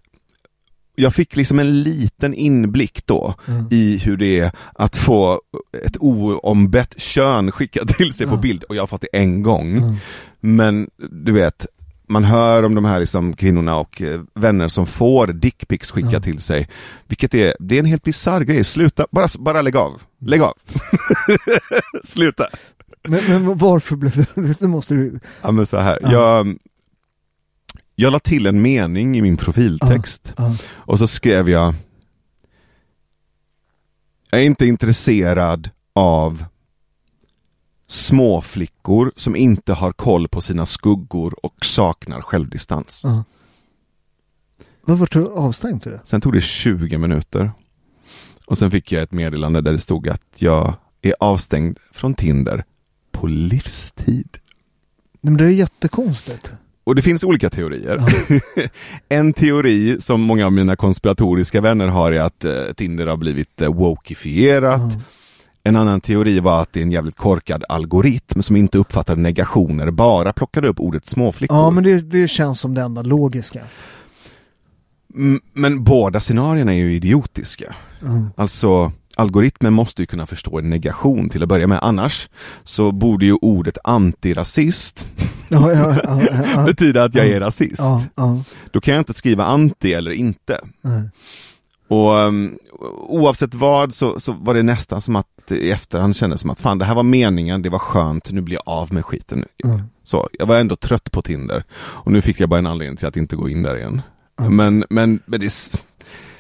jag 1.00 1.14
fick 1.14 1.36
liksom 1.36 1.60
en 1.60 1.84
liten 1.84 2.34
inblick 2.34 3.06
då 3.06 3.34
mm. 3.48 3.68
i 3.72 3.98
hur 3.98 4.18
det 4.18 4.40
är 4.40 4.52
att 4.74 4.96
få 4.96 5.42
ett 5.86 5.98
oombett 6.00 7.02
kön 7.02 7.52
skickat 7.52 7.88
till 7.88 8.14
sig 8.14 8.24
mm. 8.24 8.36
på 8.36 8.42
bild 8.42 8.64
och 8.64 8.76
jag 8.76 8.82
har 8.82 8.88
fått 8.88 9.02
det 9.02 9.18
en 9.18 9.44
gång. 9.44 9.78
Mm. 9.78 9.96
Men 10.40 10.90
du 11.12 11.32
vet, 11.32 11.66
man 12.08 12.24
hör 12.24 12.64
om 12.64 12.76
de 12.76 12.86
här 12.86 13.00
liksom 13.00 13.34
kvinnorna 13.34 13.76
och 13.76 14.02
eh, 14.02 14.22
vänner 14.36 14.68
som 14.68 14.88
får 14.88 15.28
dickpics 15.28 15.92
skickat 15.92 16.24
till 16.24 16.40
sig. 16.40 16.70
Vilket 17.08 17.34
är, 17.34 17.54
det 17.60 17.76
är 17.76 17.80
en 17.80 17.86
helt 17.86 18.04
bisarr 18.04 18.42
grej. 18.42 18.64
Sluta, 18.64 19.08
bara, 19.12 19.28
bara 19.40 19.62
lägg 19.62 19.76
av. 19.76 20.02
Lägg 20.26 20.42
av. 20.42 20.54
Sluta. 22.04 22.48
men, 23.08 23.26
men 23.28 23.58
varför 23.58 23.96
blev 23.96 24.16
det, 24.16 24.60
det 24.60 24.68
måste 24.68 24.94
du... 24.94 25.20
Ja 25.42 25.52
men 25.52 25.66
så 25.66 25.78
här, 25.78 26.00
ja. 26.02 26.12
jag, 26.12 26.58
jag 28.00 28.12
la 28.12 28.20
till 28.20 28.46
en 28.46 28.62
mening 28.62 29.18
i 29.18 29.22
min 29.22 29.38
profiltext 29.38 30.34
ja, 30.38 30.44
ja. 30.50 30.56
och 30.70 31.00
så 31.00 31.08
skrev 31.08 31.50
jag 31.50 31.76
Jag 34.32 34.42
är 34.42 34.46
inte 34.46 34.66
intresserad 34.66 35.70
av 35.94 36.46
småflickor 37.88 39.12
som 39.16 39.36
inte 39.36 39.74
har 39.74 39.92
koll 39.92 40.28
på 40.28 40.42
sina 40.42 40.66
skuggor 40.66 41.46
och 41.46 41.66
saknar 41.66 42.22
självdistans. 42.22 43.02
Ja. 43.04 43.24
Varför 44.82 45.06
tog 45.06 45.24
du 45.24 45.30
avstängt 45.30 45.84
för 45.84 45.92
det? 45.92 46.02
Sen 46.04 46.22
tog 46.22 46.34
det 46.34 46.42
20 46.42 46.98
minuter. 46.98 47.52
Och 48.48 48.58
sen 48.58 48.72
fick 48.72 48.92
jag 48.92 49.04
ett 49.04 49.12
meddelande 49.12 49.62
där 49.62 49.72
det 49.72 49.80
stod 49.80 50.10
att 50.10 50.36
jag 50.36 50.74
är 51.02 51.16
avstängd 51.20 51.78
från 51.92 52.14
Tinder 52.14 52.66
på 53.12 53.28
livstid. 53.28 54.38
Men 55.22 55.38
det 55.38 55.46
är 55.46 55.50
jättekonstigt. 55.50 56.52
Och 56.90 56.96
det 56.96 57.02
finns 57.02 57.24
olika 57.24 57.50
teorier. 57.50 58.04
Ja. 58.08 58.40
en 59.10 59.34
teori 59.34 59.98
som 60.00 60.22
många 60.22 60.46
av 60.46 60.52
mina 60.52 60.76
konspiratoriska 60.76 61.62
vänner 61.62 61.88
har 61.88 62.12
är 62.12 62.22
att 62.22 62.46
eh, 62.46 62.52
Tinder 62.76 63.08
har 63.08 63.18
blivit 63.18 63.62
eh, 63.62 63.74
wokifierat. 63.74 64.82
Ja. 64.94 65.02
En 65.64 65.76
annan 65.76 66.02
teori 66.02 66.40
var 66.40 66.62
att 66.62 66.74
det 66.74 66.80
är 66.80 66.84
en 66.84 66.92
jävligt 66.92 67.16
korkad 67.16 67.64
algoritm 67.70 68.42
som 68.42 68.56
inte 68.56 68.78
uppfattar 68.78 69.16
negationer, 69.16 69.92
bara 69.92 70.34
plockade 70.34 70.68
upp 70.68 70.80
ordet 70.80 71.10
småflickor. 71.10 71.58
Ja, 71.58 71.70
men 71.70 71.84
det, 71.84 72.02
det 72.02 72.28
känns 72.28 72.60
som 72.60 72.74
det 72.74 72.82
enda 72.82 73.02
logiska. 73.02 73.64
Men 75.54 75.84
båda 75.84 76.20
scenarierna 76.20 76.74
är 76.74 76.78
ju 76.78 76.96
idiotiska. 76.96 77.76
Mm. 78.02 78.30
Alltså, 78.38 78.92
algoritmen 79.20 79.74
måste 79.74 80.02
ju 80.02 80.06
kunna 80.06 80.26
förstå 80.26 80.60
en 80.60 80.70
negation 80.70 81.30
till 81.30 81.44
att 81.44 81.50
börja 81.50 81.68
med. 81.68 81.80
Annars 81.82 82.30
så 82.64 82.92
borde 82.92 83.26
ju 83.26 83.34
ordet 83.34 83.78
antirasist 83.84 85.06
ja, 85.48 85.72
ja, 85.72 85.96
ja, 86.04 86.64
betyda 86.66 87.04
att 87.04 87.16
jag 87.16 87.28
är 87.28 87.40
rasist. 87.40 87.82
Då 88.72 88.82
kan 88.82 88.94
jag 88.94 89.02
inte 89.02 89.14
skriva 89.14 89.46
anti 89.46 89.94
eller 89.94 90.12
inte. 90.12 90.60
Mm. 90.84 91.10
Och 91.88 92.16
um, 92.16 92.58
oavsett 93.08 93.54
vad 93.54 93.94
så, 93.94 94.20
så 94.20 94.34
var 94.34 94.54
det 94.54 94.64
nästan 94.64 95.02
som 95.02 95.16
att 95.16 95.52
i 95.52 95.72
efterhand 95.72 96.16
kändes 96.16 96.42
som 96.42 96.50
att 96.50 96.60
fan 96.60 96.78
det 96.78 96.86
här 96.86 96.96
var 96.96 97.04
meningen, 97.04 97.62
det 97.62 97.70
var 97.70 97.80
skönt, 97.80 98.32
nu 98.32 98.42
blir 98.42 98.56
jag 98.56 98.64
av 98.66 98.94
med 98.94 99.06
skiten. 99.06 99.46
Mm. 99.64 99.82
Så 100.04 100.30
jag 100.32 100.46
var 100.46 100.58
ändå 100.58 100.76
trött 100.76 101.12
på 101.12 101.22
Tinder 101.22 101.64
och 101.74 102.12
nu 102.12 102.22
fick 102.22 102.40
jag 102.40 102.50
bara 102.50 102.60
en 102.60 102.68
anledning 102.68 102.98
till 102.98 103.08
att 103.08 103.18
inte 103.18 103.36
gå 103.36 103.50
in 103.50 103.62
där 103.62 103.78
igen. 103.78 104.02
Mm. 104.42 104.56
Men, 104.56 104.86
men, 104.90 105.20
men 105.26 105.40
det 105.40 105.46
är 105.46 105.50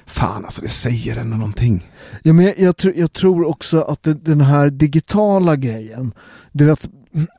Fan 0.09 0.45
alltså, 0.45 0.61
det 0.61 0.69
säger 0.69 1.17
ändå 1.17 1.37
någonting. 1.37 1.91
Ja, 2.23 2.33
men 2.33 2.45
jag, 2.45 2.59
jag, 2.59 2.77
tr 2.77 2.91
jag 2.95 3.13
tror 3.13 3.47
också 3.47 3.81
att 3.81 4.03
det, 4.03 4.13
den 4.13 4.41
här 4.41 4.69
digitala 4.69 5.55
grejen, 5.55 6.13
du 6.51 6.65
vet, 6.65 6.89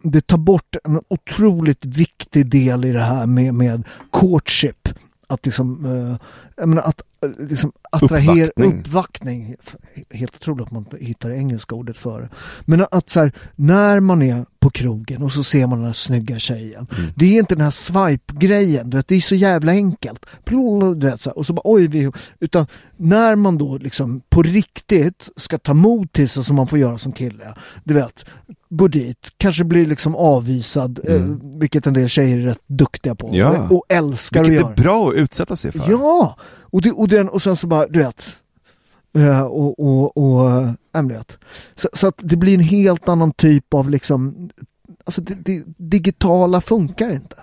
det 0.03 0.27
tar 0.27 0.39
bort 0.39 0.77
en 0.85 1.01
otroligt 1.09 1.85
viktig 1.85 2.51
del 2.51 2.85
i 2.85 2.93
det 2.93 3.03
här 3.03 3.27
med, 3.27 3.55
med 3.55 3.85
courtship. 4.13 4.89
Att 5.27 5.47
liksom, 5.47 5.85
eh, 5.85 6.27
jag 6.57 6.69
menar, 6.69 6.83
att 6.83 7.03
liksom 7.39 7.73
attrahera 7.91 8.47
uppvaktning. 8.47 8.81
uppvaktning. 8.81 9.57
Helt 10.11 10.35
otroligt 10.35 10.67
att 10.67 10.73
man 10.73 10.87
hittar 11.01 11.29
det 11.29 11.37
engelska 11.37 11.75
ordet 11.75 11.99
för 11.99 12.21
det. 12.21 12.29
Men 12.65 12.85
att 12.91 13.09
så 13.09 13.21
här, 13.21 13.33
när 13.57 14.01
man 14.01 14.23
är 14.23 14.45
på 14.61 14.71
krogen 14.71 15.23
och 15.23 15.33
så 15.33 15.45
ser 15.45 15.67
man 15.67 15.79
den 15.79 15.87
här 15.87 15.93
snygga 15.93 16.39
tjejen. 16.39 16.87
Mm. 16.99 17.11
Det 17.17 17.27
är 17.27 17.39
inte 17.39 17.55
den 17.55 17.65
här 17.65 17.71
swipe-grejen, 17.71 18.91
det 18.91 19.13
är 19.13 19.21
så 19.21 19.35
jävla 19.35 19.73
enkelt. 19.73 20.27
Du 20.45 21.07
vet, 21.07 21.21
så 21.21 21.31
här, 21.31 21.39
och 21.39 21.47
så 21.47 21.53
bara 21.53 21.63
oj, 21.65 21.87
vi, 21.87 22.11
utan 22.41 22.67
när 22.97 23.37
man 23.37 23.59
då 23.59 23.79
liksom 23.79 24.23
på 24.29 24.43
riktigt 24.43 25.29
ska 25.37 25.59
ta 25.59 25.75
mod 25.75 26.13
till 26.13 26.29
sig 26.29 26.45
som 26.45 26.57
man 26.57 26.67
får 26.67 26.79
göra 26.79 26.99
som 26.99 27.13
kille. 27.13 27.55
Du 27.85 27.95
vet, 27.95 28.25
gå 28.69 28.89
dit, 28.89 29.29
kanske 29.37 29.65
blir 29.65 29.87
liksom 29.87 30.15
avvisad, 30.15 31.01
eh, 31.05 31.15
mm. 31.15 31.33
eh, 31.33 31.61
vilket 31.61 31.87
en 31.87 31.95
del 31.95 32.09
tjejer 32.09 32.39
är 32.39 32.43
rätt 32.43 32.63
duktiga 32.67 33.15
på. 33.15 33.31
Ja. 33.33 33.69
Och 33.71 33.85
älskar 33.89 34.45
vilket 34.45 34.57
att 34.57 34.63
göra. 34.63 34.69
Vilket 34.69 34.81
är 34.81 34.83
bra 34.83 35.09
att 35.09 35.15
utsätta 35.15 35.57
sig 35.57 35.73
för. 35.73 35.91
Ja! 35.91 36.37
Och, 36.71 36.83
det, 36.83 36.91
och, 36.91 37.09
den, 37.09 37.29
och 37.29 37.43
sen 37.43 37.57
så 37.57 37.67
bara, 37.67 37.87
du 37.87 37.99
vet, 37.99 38.37
Uh, 39.19 39.41
och, 39.41 39.81
och, 39.81 40.17
och 40.17 40.51
äh, 40.51 41.21
så, 41.75 41.89
så, 41.93 42.07
att 42.07 42.15
det 42.19 42.37
blir 42.37 42.55
en 42.55 42.61
helt 42.61 43.09
annan 43.09 43.33
typ 43.33 43.75
av 43.75 43.91
liksom, 43.91 44.51
alltså 45.05 45.21
det, 45.21 45.35
det 45.35 45.65
digitala 45.77 46.61
funkar 46.61 47.11
inte. 47.11 47.37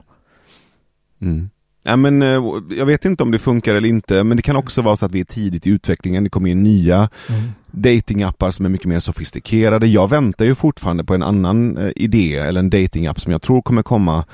Mm. 1.22 1.50
Ja, 1.84 1.96
men, 1.96 2.22
jag 2.70 2.86
vet 2.86 3.06
inte 3.06 3.24
om 3.24 3.32
det 3.32 3.40
funkar 3.40 3.76
eller 3.76 3.90
inte, 3.90 4.24
men 4.24 4.38
det 4.38 4.44
kan 4.44 4.56
också 4.56 4.82
vara 4.82 4.98
så 4.98 5.06
att 5.06 5.12
vi 5.12 5.20
är 5.20 5.26
tidigt 5.26 5.68
i 5.68 5.70
utvecklingen. 5.70 6.24
Det 6.24 6.30
kommer 6.30 6.50
ju 6.50 6.56
nya 6.56 7.10
mm. 7.30 7.42
datingappar 7.72 8.52
som 8.52 8.66
är 8.66 8.70
mycket 8.70 8.88
mer 8.88 9.00
sofistikerade. 9.00 9.88
Jag 9.88 10.10
väntar 10.10 10.46
ju 10.46 10.56
fortfarande 10.56 11.04
på 11.04 11.14
en 11.14 11.24
annan 11.24 11.78
eh, 11.78 11.92
idé 11.96 12.36
eller 12.36 12.60
en 12.60 12.70
datingapp 12.70 13.22
som 13.22 13.32
jag 13.32 13.42
tror 13.42 13.62
kommer 13.62 13.84
komma. 13.84 14.26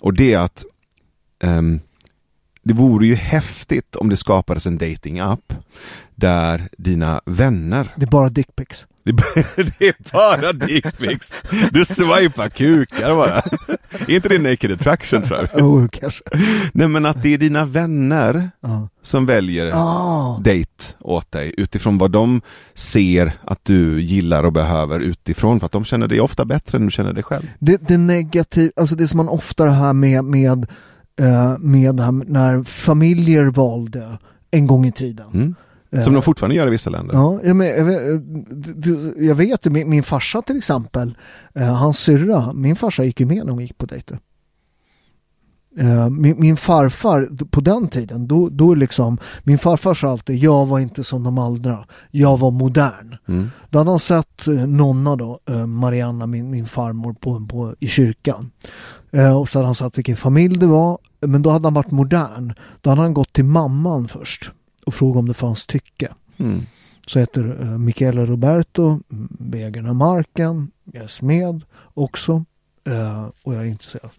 Och 0.00 0.14
det 0.14 0.32
är 0.32 0.38
att 0.38 0.64
um, 1.44 1.80
det 2.62 2.74
vore 2.74 3.06
ju 3.06 3.14
häftigt 3.14 3.96
om 3.96 4.08
det 4.08 4.16
skapades 4.16 4.66
en 4.66 4.78
datingapp 4.78 5.54
där 6.14 6.68
dina 6.78 7.20
vänner 7.26 7.94
Det 7.96 8.04
är 8.04 8.10
bara 8.10 8.28
dickpics 8.28 8.86
det 9.78 9.88
är 9.88 10.12
bara 10.12 10.52
dickpics. 10.52 11.42
Du 11.72 11.84
swipar 11.84 12.48
kukar 12.48 13.14
bara. 13.14 13.42
Är 14.08 14.10
inte 14.10 14.28
det 14.28 14.38
naked 14.38 14.72
attraction 14.72 15.22
tror 15.22 15.48
jag? 15.52 15.66
Oh, 15.66 15.88
kanske. 15.88 16.22
Nej 16.72 16.88
men 16.88 17.06
att 17.06 17.22
det 17.22 17.34
är 17.34 17.38
dina 17.38 17.64
vänner 17.64 18.50
uh. 18.66 18.84
som 19.02 19.26
väljer 19.26 19.70
oh. 19.70 20.42
date 20.42 20.94
åt 21.00 21.32
dig 21.32 21.54
utifrån 21.56 21.98
vad 21.98 22.10
de 22.10 22.40
ser 22.74 23.40
att 23.44 23.64
du 23.64 24.00
gillar 24.00 24.44
och 24.44 24.52
behöver 24.52 25.00
utifrån 25.00 25.60
för 25.60 25.66
att 25.66 25.72
de 25.72 25.84
känner 25.84 26.08
dig 26.08 26.20
ofta 26.20 26.44
bättre 26.44 26.78
än 26.78 26.84
du 26.84 26.90
känner 26.90 27.12
dig 27.12 27.22
själv. 27.22 27.46
Det, 27.58 27.88
det 27.88 27.98
negativa, 27.98 28.70
alltså 28.76 28.94
det 28.94 29.08
som 29.08 29.16
man 29.16 29.28
ofta 29.28 29.70
har 29.70 29.92
med, 29.92 30.24
med, 30.24 30.66
med 31.58 31.94
när 32.26 32.64
familjer 32.64 33.44
valde 33.44 34.18
en 34.50 34.66
gång 34.66 34.86
i 34.86 34.92
tiden. 34.92 35.26
Mm 35.34 35.54
som 36.04 36.14
de 36.14 36.22
fortfarande 36.22 36.56
gör 36.56 36.66
i 36.66 36.70
vissa 36.70 36.90
länder. 36.90 37.14
Ja, 37.14 37.40
jag, 37.44 37.56
men, 37.56 37.66
jag 37.66 37.84
vet, 37.84 38.22
jag 39.16 39.34
vet 39.34 39.64
min, 39.64 39.90
min 39.90 40.02
farsa 40.02 40.42
till 40.42 40.56
exempel, 40.56 41.16
eh, 41.54 41.74
hans 41.74 41.98
syrra, 41.98 42.52
min 42.52 42.76
farsa 42.76 43.04
gick 43.04 43.20
ju 43.20 43.26
med 43.26 43.44
när 43.44 43.52
hon 43.52 43.62
gick 43.62 43.78
på 43.78 43.86
dejter. 43.86 44.18
Eh, 45.78 46.10
min, 46.10 46.40
min, 46.40 46.56
farfar 46.56 47.46
på 47.50 47.60
den 47.60 47.88
tiden, 47.88 48.26
då, 48.26 48.48
då 48.48 48.74
liksom, 48.74 49.18
min 49.42 49.58
farfar 49.58 49.94
sa 49.94 50.08
alltid 50.08 50.38
jag 50.38 50.66
var 50.66 50.78
inte 50.78 51.04
som 51.04 51.22
de 51.22 51.38
andra, 51.38 51.84
jag 52.10 52.38
var 52.38 52.50
modern. 52.50 53.16
Mm. 53.28 53.50
Då 53.70 53.78
hade 53.78 53.90
han 53.90 53.98
sett 53.98 54.46
eh, 54.46 54.54
Nonna 54.54 55.16
då, 55.16 55.40
eh, 55.48 55.66
Marianna, 55.66 56.26
min, 56.26 56.50
min 56.50 56.66
farmor 56.66 57.12
på, 57.12 57.46
på, 57.46 57.74
i 57.80 57.88
kyrkan. 57.88 58.50
Och 59.40 59.48
så 59.48 59.58
hade 59.58 59.66
han 59.66 59.74
sett 59.74 59.98
vilken 59.98 60.16
familj 60.16 60.58
det 60.58 60.66
var, 60.66 60.98
men 61.20 61.42
då 61.42 61.50
hade 61.50 61.66
han 61.66 61.74
varit 61.74 61.90
modern. 61.90 62.54
Då 62.80 62.90
hade 62.90 63.02
han 63.02 63.14
gått 63.14 63.32
till 63.32 63.44
mamman 63.44 64.08
först 64.08 64.50
och 64.86 64.94
fråga 64.94 65.18
om 65.18 65.28
det 65.28 65.34
fanns 65.34 65.66
tycke. 65.66 66.12
Mm. 66.36 66.60
Så 67.06 67.18
heter 67.18 67.42
Michele 67.78 68.26
Roberto, 68.26 69.00
Bägaren 69.38 69.86
av 69.86 69.94
marken, 69.94 70.70
jag 70.84 71.04
är 71.04 71.08
smed 71.08 71.62
också 71.94 72.44
och 73.42 73.54
jag 73.54 73.62
är 73.62 73.66
intresserad. 73.66 74.10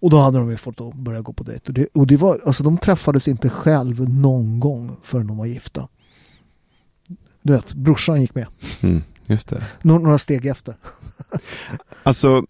Och 0.00 0.10
då 0.10 0.18
hade 0.18 0.38
de 0.38 0.50
ju 0.50 0.56
fått 0.56 0.94
börja 0.94 1.20
gå 1.20 1.32
på 1.32 1.44
dejt. 1.44 1.64
Och, 1.66 1.72
det, 1.72 1.86
och 1.94 2.06
det 2.06 2.16
var, 2.16 2.40
alltså 2.46 2.62
de 2.62 2.78
träffades 2.78 3.28
inte 3.28 3.48
själv 3.48 4.08
någon 4.08 4.60
gång 4.60 4.96
förrän 5.02 5.26
de 5.26 5.36
var 5.36 5.46
gifta. 5.46 5.88
Du 7.42 7.52
vet, 7.52 7.74
brorsan 7.74 8.20
gick 8.20 8.34
med. 8.34 8.46
Mm, 8.82 9.02
just 9.26 9.48
det. 9.48 9.62
Några, 9.82 10.02
några 10.02 10.18
steg 10.18 10.46
efter. 10.46 10.76
alltså. 12.02 12.44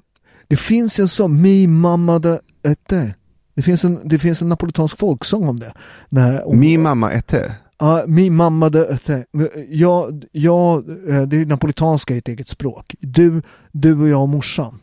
Det 0.48 0.56
finns 0.56 0.98
en 0.98 1.08
sån, 1.08 1.42
mi 1.42 1.66
mamma 1.66 2.18
de 2.18 2.38
ete. 2.62 3.14
Det 3.54 3.62
finns 3.62 3.84
en, 3.84 4.08
det 4.08 4.18
finns 4.18 4.42
en 4.42 4.48
napolitansk 4.48 4.98
folksång 4.98 5.48
om 5.48 5.60
det. 5.60 5.74
När, 6.08 6.48
om, 6.48 6.60
Mi 6.60 6.78
mamma 6.78 7.12
ete? 7.12 7.54
Ja, 7.78 8.04
mi 8.06 8.30
mamma 8.30 8.68
de 8.68 8.78
ete. 8.78 9.24
Ja, 9.68 10.08
ja, 10.32 10.82
eh, 11.08 11.22
det 11.22 11.36
är 11.36 11.46
napolitanska 11.46 12.14
i 12.14 12.18
ett 12.18 12.28
eget 12.28 12.48
språk. 12.48 12.94
Du, 13.00 13.42
du 13.72 14.00
och 14.00 14.08
jag 14.08 14.22
och 14.22 14.28
morsan. 14.28 14.80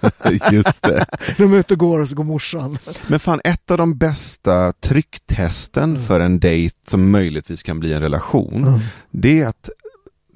Just 0.52 0.82
det. 0.82 1.06
De 1.38 1.52
är 1.52 1.56
ute 1.56 1.74
och 1.74 1.80
går 1.80 2.00
och 2.00 2.08
så 2.08 2.14
går 2.14 2.24
morsan. 2.24 2.78
Men 3.06 3.20
fan, 3.20 3.40
ett 3.44 3.70
av 3.70 3.78
de 3.78 3.98
bästa 3.98 4.72
trycktesten 4.72 5.90
mm. 5.90 6.02
för 6.02 6.20
en 6.20 6.40
dejt 6.40 6.76
som 6.88 7.10
möjligtvis 7.10 7.62
kan 7.62 7.80
bli 7.80 7.92
en 7.92 8.02
relation, 8.02 8.64
mm. 8.64 8.80
det 9.10 9.40
är 9.40 9.46
att 9.46 9.70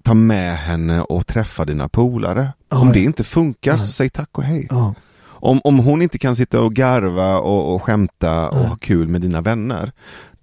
ta 0.02 0.14
med 0.14 0.56
henne 0.56 1.02
och 1.02 1.26
träffa 1.26 1.64
dina 1.64 1.88
polare. 1.88 2.48
Ah, 2.68 2.78
Om 2.78 2.92
det 2.92 3.00
inte 3.00 3.24
funkar 3.24 3.76
så 3.76 3.92
säg 3.92 4.10
tack 4.10 4.38
och 4.38 4.44
hej. 4.44 4.66
Ah 4.70 4.92
om, 5.40 5.60
om 5.64 5.78
hon 5.78 6.02
inte 6.02 6.18
kan 6.18 6.36
sitta 6.36 6.60
och 6.60 6.74
garva 6.74 7.38
och, 7.38 7.74
och 7.74 7.82
skämta 7.82 8.48
och 8.48 8.58
ha 8.58 8.76
kul 8.76 9.08
med 9.08 9.20
dina 9.20 9.40
vänner, 9.40 9.92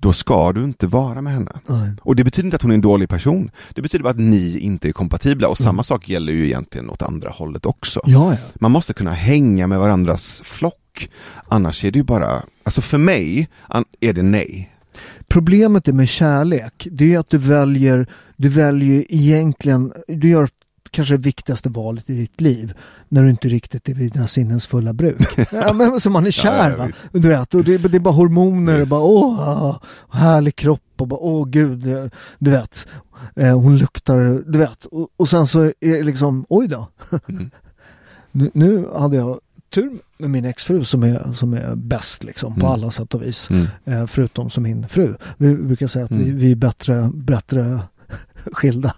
då 0.06 0.14
ska 0.14 0.52
du 0.52 0.64
inte 0.64 0.88
vara 0.88 1.22
med 1.22 1.34
henne. 1.34 1.52
Nej. 1.66 1.92
Och 2.02 2.16
det 2.16 2.24
betyder 2.24 2.46
inte 2.48 2.56
att 2.56 2.62
hon 2.62 2.72
är 2.72 2.76
en 2.76 2.82
dålig 2.82 3.10
person. 3.10 3.52
Det 3.74 3.82
betyder 3.82 4.04
bara 4.04 4.10
att 4.10 4.20
ni 4.20 4.58
inte 4.60 4.88
är 4.88 4.92
kompatibla 4.92 5.48
och 5.48 5.60
mm. 5.60 5.66
samma 5.66 5.84
sak 5.84 6.10
gäller 6.10 6.34
ju 6.34 6.46
egentligen 6.46 6.90
åt 6.90 7.02
andra 7.02 7.30
hållet 7.30 7.66
också. 7.66 8.02
Ja, 8.06 8.32
ja. 8.32 8.38
Man 8.56 8.72
måste 8.72 8.94
kunna 8.94 9.14
hänga 9.14 9.68
med 9.68 9.80
varandras 9.80 10.42
flock. 10.46 11.10
Annars 11.48 11.86
är 11.86 11.92
det 11.92 12.00
ju 12.00 12.04
bara, 12.04 12.44
alltså 12.64 12.82
för 12.82 12.98
mig 12.98 13.50
är 14.00 14.14
det 14.14 14.22
nej. 14.22 14.72
Problemet 15.28 15.88
är 15.88 15.94
med 15.94 16.10
kärlek, 16.10 16.88
det 16.92 17.14
är 17.14 17.20
att 17.20 17.30
du 17.30 17.38
väljer, 17.38 18.08
du 18.36 18.50
väljer 18.50 19.06
egentligen, 19.10 19.94
du 20.08 20.30
gör 20.30 20.50
kanske 20.96 21.14
det 21.14 21.22
viktigaste 21.22 21.70
valet 21.70 22.10
i 22.10 22.14
ditt 22.14 22.42
liv. 22.42 22.74
När 23.10 23.24
du 23.24 23.30
inte 23.30 23.48
riktigt 23.48 23.90
är 23.90 23.94
vid 23.94 24.14
dina 24.14 24.28
sinnens 24.28 24.66
fulla 24.66 24.94
bruk. 24.94 25.28
ja, 25.52 25.74
men 25.74 26.00
så 26.00 26.10
man 26.10 26.26
är 26.26 26.32
kär 26.32 26.72
ja, 26.72 26.78
va. 26.78 26.90
Du 27.12 27.30
vet, 27.30 27.54
och 27.54 27.64
det, 27.64 27.78
det 27.78 27.98
är 27.98 28.00
bara 28.00 28.14
hormoner 28.14 28.82
och 28.82 28.88
bara 28.88 29.02
åh, 29.02 29.78
härlig 30.12 30.56
kropp 30.56 30.82
och 30.98 31.08
bara 31.08 31.20
åh 31.20 31.48
gud, 31.48 32.12
du 32.40 32.52
vet. 32.52 32.88
Eh, 33.36 33.60
hon 33.60 33.78
luktar, 33.78 34.42
du 34.52 34.58
vet. 34.58 34.86
Och, 34.86 35.10
och 35.18 35.30
sen 35.30 35.48
så 35.48 35.64
är 35.64 35.74
det 35.80 36.04
liksom, 36.04 36.46
oj 36.50 36.68
då. 36.68 36.88
Mm. 37.28 37.50
nu, 38.32 38.52
nu 38.54 38.88
hade 38.96 39.18
jag 39.18 39.40
tur 39.70 40.00
med 40.18 40.30
min 40.30 40.46
exfru 40.46 40.86
som 40.86 41.04
är, 41.04 41.34
som 41.34 41.54
är 41.54 41.76
bäst 41.76 42.24
liksom 42.24 42.54
på 42.54 42.66
mm. 42.66 42.72
alla 42.72 42.92
sätt 42.92 43.14
och 43.14 43.24
vis. 43.24 43.50
Mm. 43.50 43.68
Eh, 43.86 44.08
förutom 44.08 44.50
som 44.50 44.64
min 44.64 44.88
fru. 44.88 45.16
Vi 45.38 45.56
brukar 45.56 45.88
säga 45.88 46.06
att 46.06 46.12
vi, 46.12 46.24
mm. 46.24 46.38
vi 46.38 46.52
är 46.52 46.56
bättre, 46.56 47.10
bättre 47.14 47.80
skilda. 48.54 48.96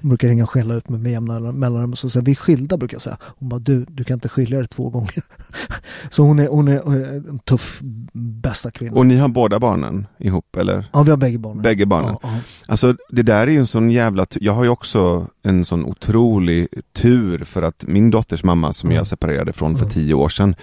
Hon 0.00 0.08
brukar 0.08 0.28
ringa 0.28 0.42
och 0.42 0.50
skälla 0.50 0.74
ut 0.74 0.88
mig 0.88 1.00
med 1.00 1.12
jämna 1.12 1.40
mellanrum. 1.40 1.96
Så 1.96 2.10
säger 2.10 2.26
vi 2.26 2.32
är 2.32 2.36
skilda 2.36 2.76
brukar 2.76 2.94
jag 2.94 3.02
säga. 3.02 3.16
Hon 3.20 3.48
bara 3.48 3.60
du, 3.60 3.84
du 3.88 4.04
kan 4.04 4.14
inte 4.14 4.28
skilja 4.28 4.58
dig 4.58 4.68
två 4.68 4.90
gånger. 4.90 5.22
så 6.10 6.22
hon 6.22 6.38
är, 6.38 6.48
hon 6.48 6.68
är 6.68 7.28
en 7.28 7.38
tuff 7.38 7.78
bästa 8.12 8.70
kvinna. 8.70 8.96
Och 8.96 9.06
ni 9.06 9.16
har 9.16 9.28
båda 9.28 9.58
barnen 9.58 10.06
ihop 10.18 10.56
eller? 10.56 10.84
Ja 10.92 11.02
vi 11.02 11.10
har 11.10 11.16
bägge 11.16 11.38
barnen. 11.38 11.62
Bägge 11.62 11.86
barnen. 11.86 12.16
Ja, 12.22 12.28
ja. 12.28 12.40
Alltså 12.66 12.96
det 13.10 13.22
där 13.22 13.46
är 13.46 13.50
ju 13.50 13.58
en 13.58 13.66
sån 13.66 13.90
jävla, 13.90 14.26
jag 14.30 14.52
har 14.52 14.64
ju 14.64 14.70
också 14.70 15.26
en 15.42 15.64
sån 15.64 15.84
otrolig 15.84 16.68
tur 16.92 17.44
för 17.44 17.62
att 17.62 17.84
min 17.86 18.10
dotters 18.10 18.44
mamma 18.44 18.72
som 18.72 18.92
jag 18.92 19.06
separerade 19.06 19.52
från 19.52 19.76
för 19.76 19.86
tio 19.86 20.14
år 20.14 20.28
sedan 20.28 20.54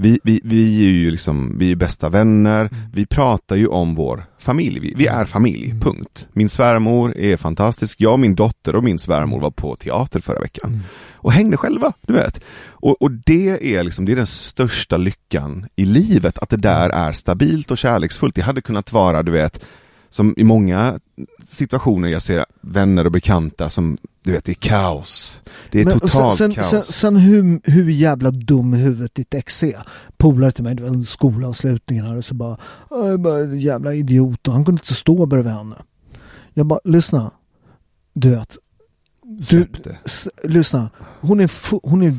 vi, 0.00 0.20
vi, 0.24 0.40
vi 0.44 0.86
är 0.86 0.90
ju 0.90 1.10
liksom, 1.10 1.58
vi 1.58 1.70
är 1.70 1.76
bästa 1.76 2.08
vänner, 2.08 2.60
mm. 2.60 2.74
vi 2.92 3.06
pratar 3.06 3.56
ju 3.56 3.66
om 3.66 3.94
vår 3.94 4.24
familj, 4.38 4.80
vi, 4.80 4.94
vi 4.96 5.06
är 5.06 5.24
familj, 5.24 5.64
mm. 5.64 5.80
punkt. 5.80 6.28
Min 6.32 6.48
svärmor 6.48 7.16
är 7.16 7.36
fantastisk, 7.36 7.77
jag, 7.98 8.18
min 8.18 8.34
dotter 8.34 8.76
och 8.76 8.84
min 8.84 8.98
svärmor 8.98 9.40
var 9.40 9.50
på 9.50 9.76
teater 9.76 10.20
förra 10.20 10.40
veckan. 10.40 10.70
Mm. 10.70 10.80
Och 11.14 11.32
hängde 11.32 11.56
själva, 11.56 11.92
du 12.00 12.12
vet. 12.12 12.40
Och, 12.68 13.02
och 13.02 13.10
det 13.10 13.76
är 13.76 13.82
liksom, 13.82 14.04
det 14.04 14.12
är 14.12 14.16
den 14.16 14.26
största 14.26 14.96
lyckan 14.96 15.66
i 15.76 15.84
livet, 15.84 16.38
att 16.38 16.48
det 16.48 16.56
där 16.56 16.90
är 16.90 17.12
stabilt 17.12 17.70
och 17.70 17.78
kärleksfullt. 17.78 18.34
Det 18.34 18.42
hade 18.42 18.60
kunnat 18.60 18.92
vara, 18.92 19.22
du 19.22 19.30
vet, 19.30 19.64
som 20.10 20.34
i 20.36 20.44
många 20.44 21.00
situationer 21.44 22.08
jag 22.08 22.22
ser 22.22 22.46
vänner 22.60 23.04
och 23.04 23.12
bekanta 23.12 23.70
som, 23.70 23.98
du 24.22 24.32
vet, 24.32 24.44
det 24.44 24.52
är 24.52 24.54
kaos. 24.54 25.42
Det 25.70 25.80
är 25.80 25.84
Men 25.84 26.00
totalt 26.00 26.36
sen, 26.36 26.54
kaos. 26.54 26.68
Sen, 26.68 26.82
sen 26.82 27.16
hur, 27.16 27.70
hur 27.70 27.90
jävla 27.90 28.30
dum 28.30 28.74
i 28.74 28.78
huvudet 28.78 29.14
ditt 29.14 29.34
ex 29.34 29.62
är. 29.62 29.82
Polare 30.16 30.52
till 30.52 30.64
mig, 30.64 30.74
det 30.74 30.82
var 30.82 30.90
en 30.90 31.04
skolavslutning 31.04 32.02
här 32.02 32.16
och 32.16 32.24
så 32.24 32.34
bara, 32.34 32.58
bara 33.18 33.44
jävla 33.44 33.94
idiot 33.94 34.48
och 34.48 34.54
han 34.54 34.64
kunde 34.64 34.80
inte 34.80 34.94
stå 34.94 35.26
bredvid 35.26 35.52
henne. 35.52 35.76
Jag 36.54 36.66
bara, 36.66 36.80
lyssna. 36.84 37.30
Du 38.20 38.30
vet, 38.30 38.56
du, 39.50 39.66
lyssna, 40.44 40.90
hon 41.20 41.40
är, 41.40 41.50
hon 41.88 42.02
är 42.02 42.14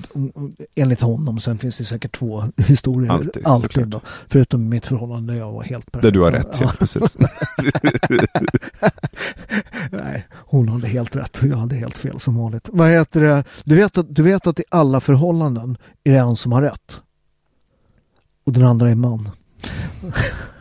enligt 0.76 1.02
honom, 1.02 1.40
sen 1.40 1.58
finns 1.58 1.78
det 1.78 1.86
säkert 1.86 2.18
två 2.18 2.44
historier. 2.58 3.12
Alltid, 3.12 3.46
alltid 3.46 3.88
då, 3.88 4.02
förutom 4.28 4.70
mitt 4.70 4.86
förhållande 4.86 5.34
där 5.34 5.40
jag 5.40 5.52
var 5.52 5.64
helt 5.64 5.92
perfekt. 5.92 6.04
Där 6.04 6.12
du 6.12 6.22
har 6.22 6.32
rätt, 6.32 6.58
ja, 6.60 6.74
precis. 6.80 7.18
Nej, 9.92 10.28
hon 10.32 10.70
hade 10.70 10.88
helt 10.88 11.16
rätt. 11.16 11.40
Jag 11.42 11.58
hade 11.58 11.76
helt 11.76 11.98
fel 11.98 12.20
som 12.20 12.38
vanligt. 12.38 12.70
Vad 12.72 12.90
heter 12.90 13.22
det? 13.22 13.44
Du 13.64 13.76
vet, 13.76 13.98
att, 13.98 14.16
du 14.16 14.24
vet 14.24 14.48
att 14.48 14.60
i 14.60 14.64
alla 14.70 15.00
förhållanden 15.00 15.78
är 16.04 16.12
det 16.12 16.20
en 16.20 16.36
som 16.36 16.52
har 16.52 16.62
rätt. 16.62 17.00
Och 18.46 18.54
den 18.54 18.64
andra 18.64 18.90
är 18.90 18.96
man. 18.96 19.30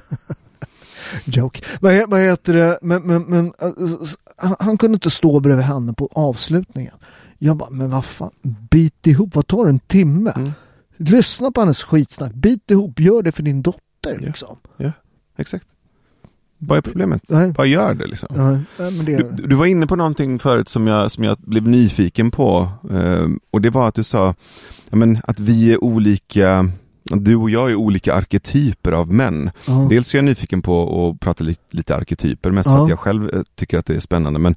Joke. 1.25 1.63
Vad, 1.81 2.11
vad 2.11 2.21
heter 2.21 2.55
det? 2.55 2.79
Men, 2.83 3.03
men, 3.03 3.23
men 3.23 3.47
uh, 3.47 4.55
han 4.59 4.79
kunde 4.79 4.95
inte 4.95 5.11
stå 5.11 5.41
bredvid 5.41 5.65
henne 5.65 5.93
på 5.93 6.09
avslutningen. 6.13 6.95
Jag 7.39 7.57
bara, 7.57 7.71
men 7.71 7.91
vad 7.91 8.05
fan, 8.05 8.31
bit 8.71 9.07
ihop, 9.07 9.35
vad 9.35 9.47
tar 9.47 9.67
en 9.67 9.79
timme? 9.79 10.33
Mm. 10.37 10.53
Lyssna 10.97 11.51
på 11.51 11.61
hennes 11.61 11.83
skitsnack, 11.83 12.33
bit 12.35 12.71
ihop, 12.71 13.01
gör 13.01 13.23
det 13.23 13.33
för 13.33 13.43
din 13.43 13.63
dotter 13.63 14.19
liksom. 14.19 14.57
Ja, 14.77 14.93
exakt. 15.37 15.67
Vad 16.59 16.79
är 16.79 16.83
problemet? 16.83 17.23
Nej. 17.29 17.55
Vad 17.57 17.67
gör 17.67 17.95
det 17.95 18.07
liksom? 18.07 18.29
Nej, 18.79 18.93
det... 19.07 19.17
Du, 19.17 19.47
du, 19.47 19.55
var 19.55 19.67
inne 19.67 19.87
på 19.87 19.97
någonting 19.97 20.39
förut 20.39 20.69
som 20.69 20.87
jag, 20.87 21.11
som 21.11 21.25
jag 21.25 21.39
blev 21.39 21.69
nyfiken 21.69 22.31
på. 22.31 22.69
Eh, 22.91 23.29
och 23.51 23.61
det 23.61 23.71
var 23.71 23.89
att 23.89 23.95
du 23.95 24.05
sa 24.05 24.35
men, 24.91 25.19
att 25.25 25.41
vi 25.41 25.73
är 25.73 25.85
olika 25.85 26.71
du 27.11 27.37
och 27.37 27.51
jag 27.51 27.71
är 27.71 27.75
olika 27.75 28.15
arketyper 28.15 28.93
av 28.93 29.13
män. 29.13 29.51
Ja. 29.67 29.87
Dels 29.91 30.15
är 30.15 30.19
jag 30.19 30.25
nyfiken 30.25 30.63
på 30.63 31.09
att 31.09 31.21
prata 31.21 31.45
lite, 31.45 31.63
lite 31.71 31.97
arketyper, 31.97 32.51
mest 32.51 32.67
ja. 32.67 32.77
för 32.77 32.83
att 32.83 32.91
jag 32.91 32.99
själv 32.99 33.35
eh, 33.35 33.43
tycker 33.55 33.79
att 33.79 33.87
det 33.87 33.97
är 33.97 34.01
spännande. 34.01 34.39
Men 34.39 34.57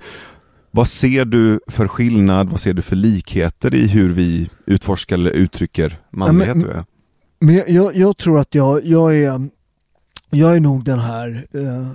vad 0.72 0.88
ser 0.88 1.26
du 1.26 1.60
för 1.68 1.88
skillnad, 1.88 2.50
vad 2.50 2.60
ser 2.60 2.74
du 2.74 2.82
för 2.82 2.96
likheter 2.96 3.76
i 3.76 3.88
hur 3.88 4.14
vi 4.14 4.50
utforskar 4.66 5.16
eller 5.16 5.32
uttrycker 5.32 6.00
manlighet? 6.10 6.58
Ja, 6.58 6.86
men, 7.40 7.56
men 7.66 7.76
jag, 7.76 7.96
jag, 7.96 8.18
tror 8.18 8.40
att 8.40 8.56
jag, 8.56 8.86
jag 8.86 9.16
är 9.18 9.50
jag 10.34 10.56
är 10.56 10.60
nog 10.60 10.84
den 10.84 11.00
här, 11.00 11.46
eh, 11.54 11.88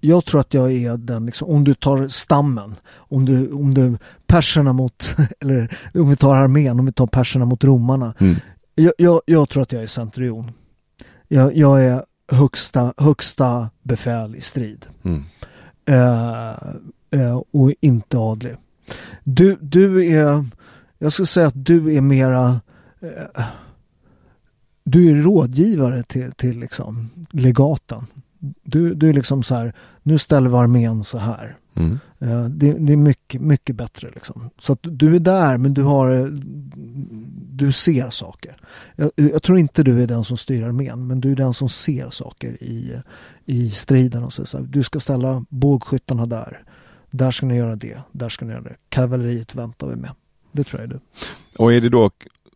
jag 0.00 0.24
tror 0.24 0.40
att 0.40 0.54
jag 0.54 0.72
är 0.72 0.96
den, 0.96 1.26
liksom, 1.26 1.48
om 1.48 1.64
du 1.64 1.74
tar 1.74 2.08
stammen, 2.08 2.74
om 2.88 3.24
du, 3.24 3.52
om 3.52 3.74
du 3.74 3.98
perserna 4.26 4.72
mot, 4.72 5.16
eller 5.40 5.76
om 5.94 6.10
vi 6.10 6.16
tar 6.16 6.34
armén, 6.34 6.80
om 6.80 6.86
vi 6.86 6.92
tar 6.92 7.06
perserna 7.06 7.44
mot 7.44 7.64
romarna. 7.64 8.14
Mm. 8.18 8.36
Jag, 8.78 8.92
jag, 8.98 9.20
jag, 9.26 9.48
tror 9.48 9.62
att 9.62 9.72
jag 9.72 9.82
är 9.82 9.86
centurion. 9.86 10.50
Jag, 11.28 11.56
jag, 11.56 11.84
är 11.84 12.04
högsta, 12.28 12.94
högsta 12.96 13.70
befäl 13.82 14.36
i 14.36 14.40
strid. 14.40 14.86
Mm. 15.02 15.24
Eh, 15.86 16.50
eh, 17.10 17.42
och 17.50 17.72
inte 17.80 18.18
adlig. 18.18 18.56
Du, 19.24 19.56
du 19.60 20.06
är, 20.06 20.44
jag 20.98 21.12
skulle 21.12 21.26
säga 21.26 21.46
att 21.46 21.64
du 21.64 21.96
är 21.96 22.00
mera 22.00 22.60
eh, 23.00 23.44
du 24.84 25.10
är 25.10 25.22
rådgivare 25.22 26.02
till, 26.02 26.32
till 26.32 26.58
liksom 26.58 27.10
legaten. 27.30 28.06
Du, 28.62 28.94
du 28.94 29.08
är 29.08 29.12
liksom 29.12 29.42
så 29.42 29.54
här, 29.54 29.74
nu 30.02 30.18
ställer 30.18 30.50
vi 30.50 30.56
armén 30.56 31.04
så 31.04 31.18
här. 31.18 31.56
Mm. 31.74 31.98
Eh, 32.18 32.44
det, 32.44 32.72
det, 32.72 32.92
är 32.92 32.96
mycket, 32.96 33.40
mycket 33.40 33.76
bättre 33.76 34.10
liksom. 34.14 34.50
Så 34.58 34.72
att 34.72 34.78
du 34.82 35.16
är 35.16 35.20
där 35.20 35.58
men 35.58 35.74
du 35.74 35.82
har 35.82 36.30
Du 37.52 37.72
ser 37.72 38.10
saker. 38.10 38.56
Jag, 38.96 39.10
jag, 39.14 39.42
tror 39.42 39.58
inte 39.58 39.82
du 39.82 40.02
är 40.02 40.06
den 40.06 40.24
som 40.24 40.36
styr 40.36 40.62
armén 40.62 41.06
men 41.06 41.20
du 41.20 41.32
är 41.32 41.36
den 41.36 41.54
som 41.54 41.68
ser 41.68 42.10
saker 42.10 42.62
i, 42.62 43.00
i 43.44 43.70
striden 43.70 44.24
och 44.24 44.32
så, 44.32 44.46
så 44.46 44.58
Du 44.58 44.82
ska 44.82 45.00
ställa 45.00 45.44
bågskyttarna 45.48 46.26
där. 46.26 46.62
Där 47.10 47.30
ska 47.30 47.46
ni 47.46 47.56
göra 47.56 47.76
det. 47.76 47.98
Där 48.12 48.28
ska 48.28 48.44
ni 48.44 48.52
göra 48.52 48.62
det. 48.62 48.76
Kavalleriet 48.88 49.54
väntar 49.54 49.86
vi 49.86 49.96
med. 49.96 50.10
Det 50.52 50.64
tror 50.64 50.80
jag 50.80 50.90
är 50.90 50.94
du. 50.94 51.00
Och 51.58 51.72
är 51.72 51.80
det 51.80 51.88
då 51.88 52.10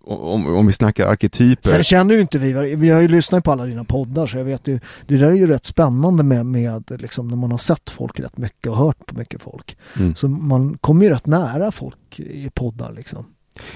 om, 0.04 0.54
om 0.54 0.66
vi 0.66 0.72
snackar 0.72 1.06
arketyper. 1.06 1.68
Sen 1.70 1.82
känner 1.82 2.14
ju 2.14 2.20
inte 2.20 2.38
vi, 2.38 2.74
vi 2.74 2.90
har 2.90 3.00
ju 3.00 3.08
lyssnat 3.08 3.44
på 3.44 3.52
alla 3.52 3.64
dina 3.64 3.84
poddar 3.84 4.26
så 4.26 4.38
jag 4.38 4.44
vet 4.44 4.68
ju, 4.68 4.80
det 5.06 5.16
där 5.16 5.30
är 5.30 5.34
ju 5.34 5.46
rätt 5.46 5.64
spännande 5.64 6.22
med, 6.22 6.46
med 6.46 6.84
liksom 6.98 7.28
när 7.28 7.36
man 7.36 7.50
har 7.50 7.58
sett 7.58 7.90
folk 7.90 8.20
rätt 8.20 8.38
mycket 8.38 8.66
och 8.66 8.76
hört 8.76 9.06
på 9.06 9.18
mycket 9.18 9.42
folk. 9.42 9.76
Mm. 9.98 10.14
Så 10.14 10.28
man 10.28 10.78
kommer 10.78 11.04
ju 11.04 11.10
rätt 11.10 11.26
nära 11.26 11.72
folk 11.72 12.20
i 12.20 12.50
poddar 12.54 12.92
liksom. 12.92 13.26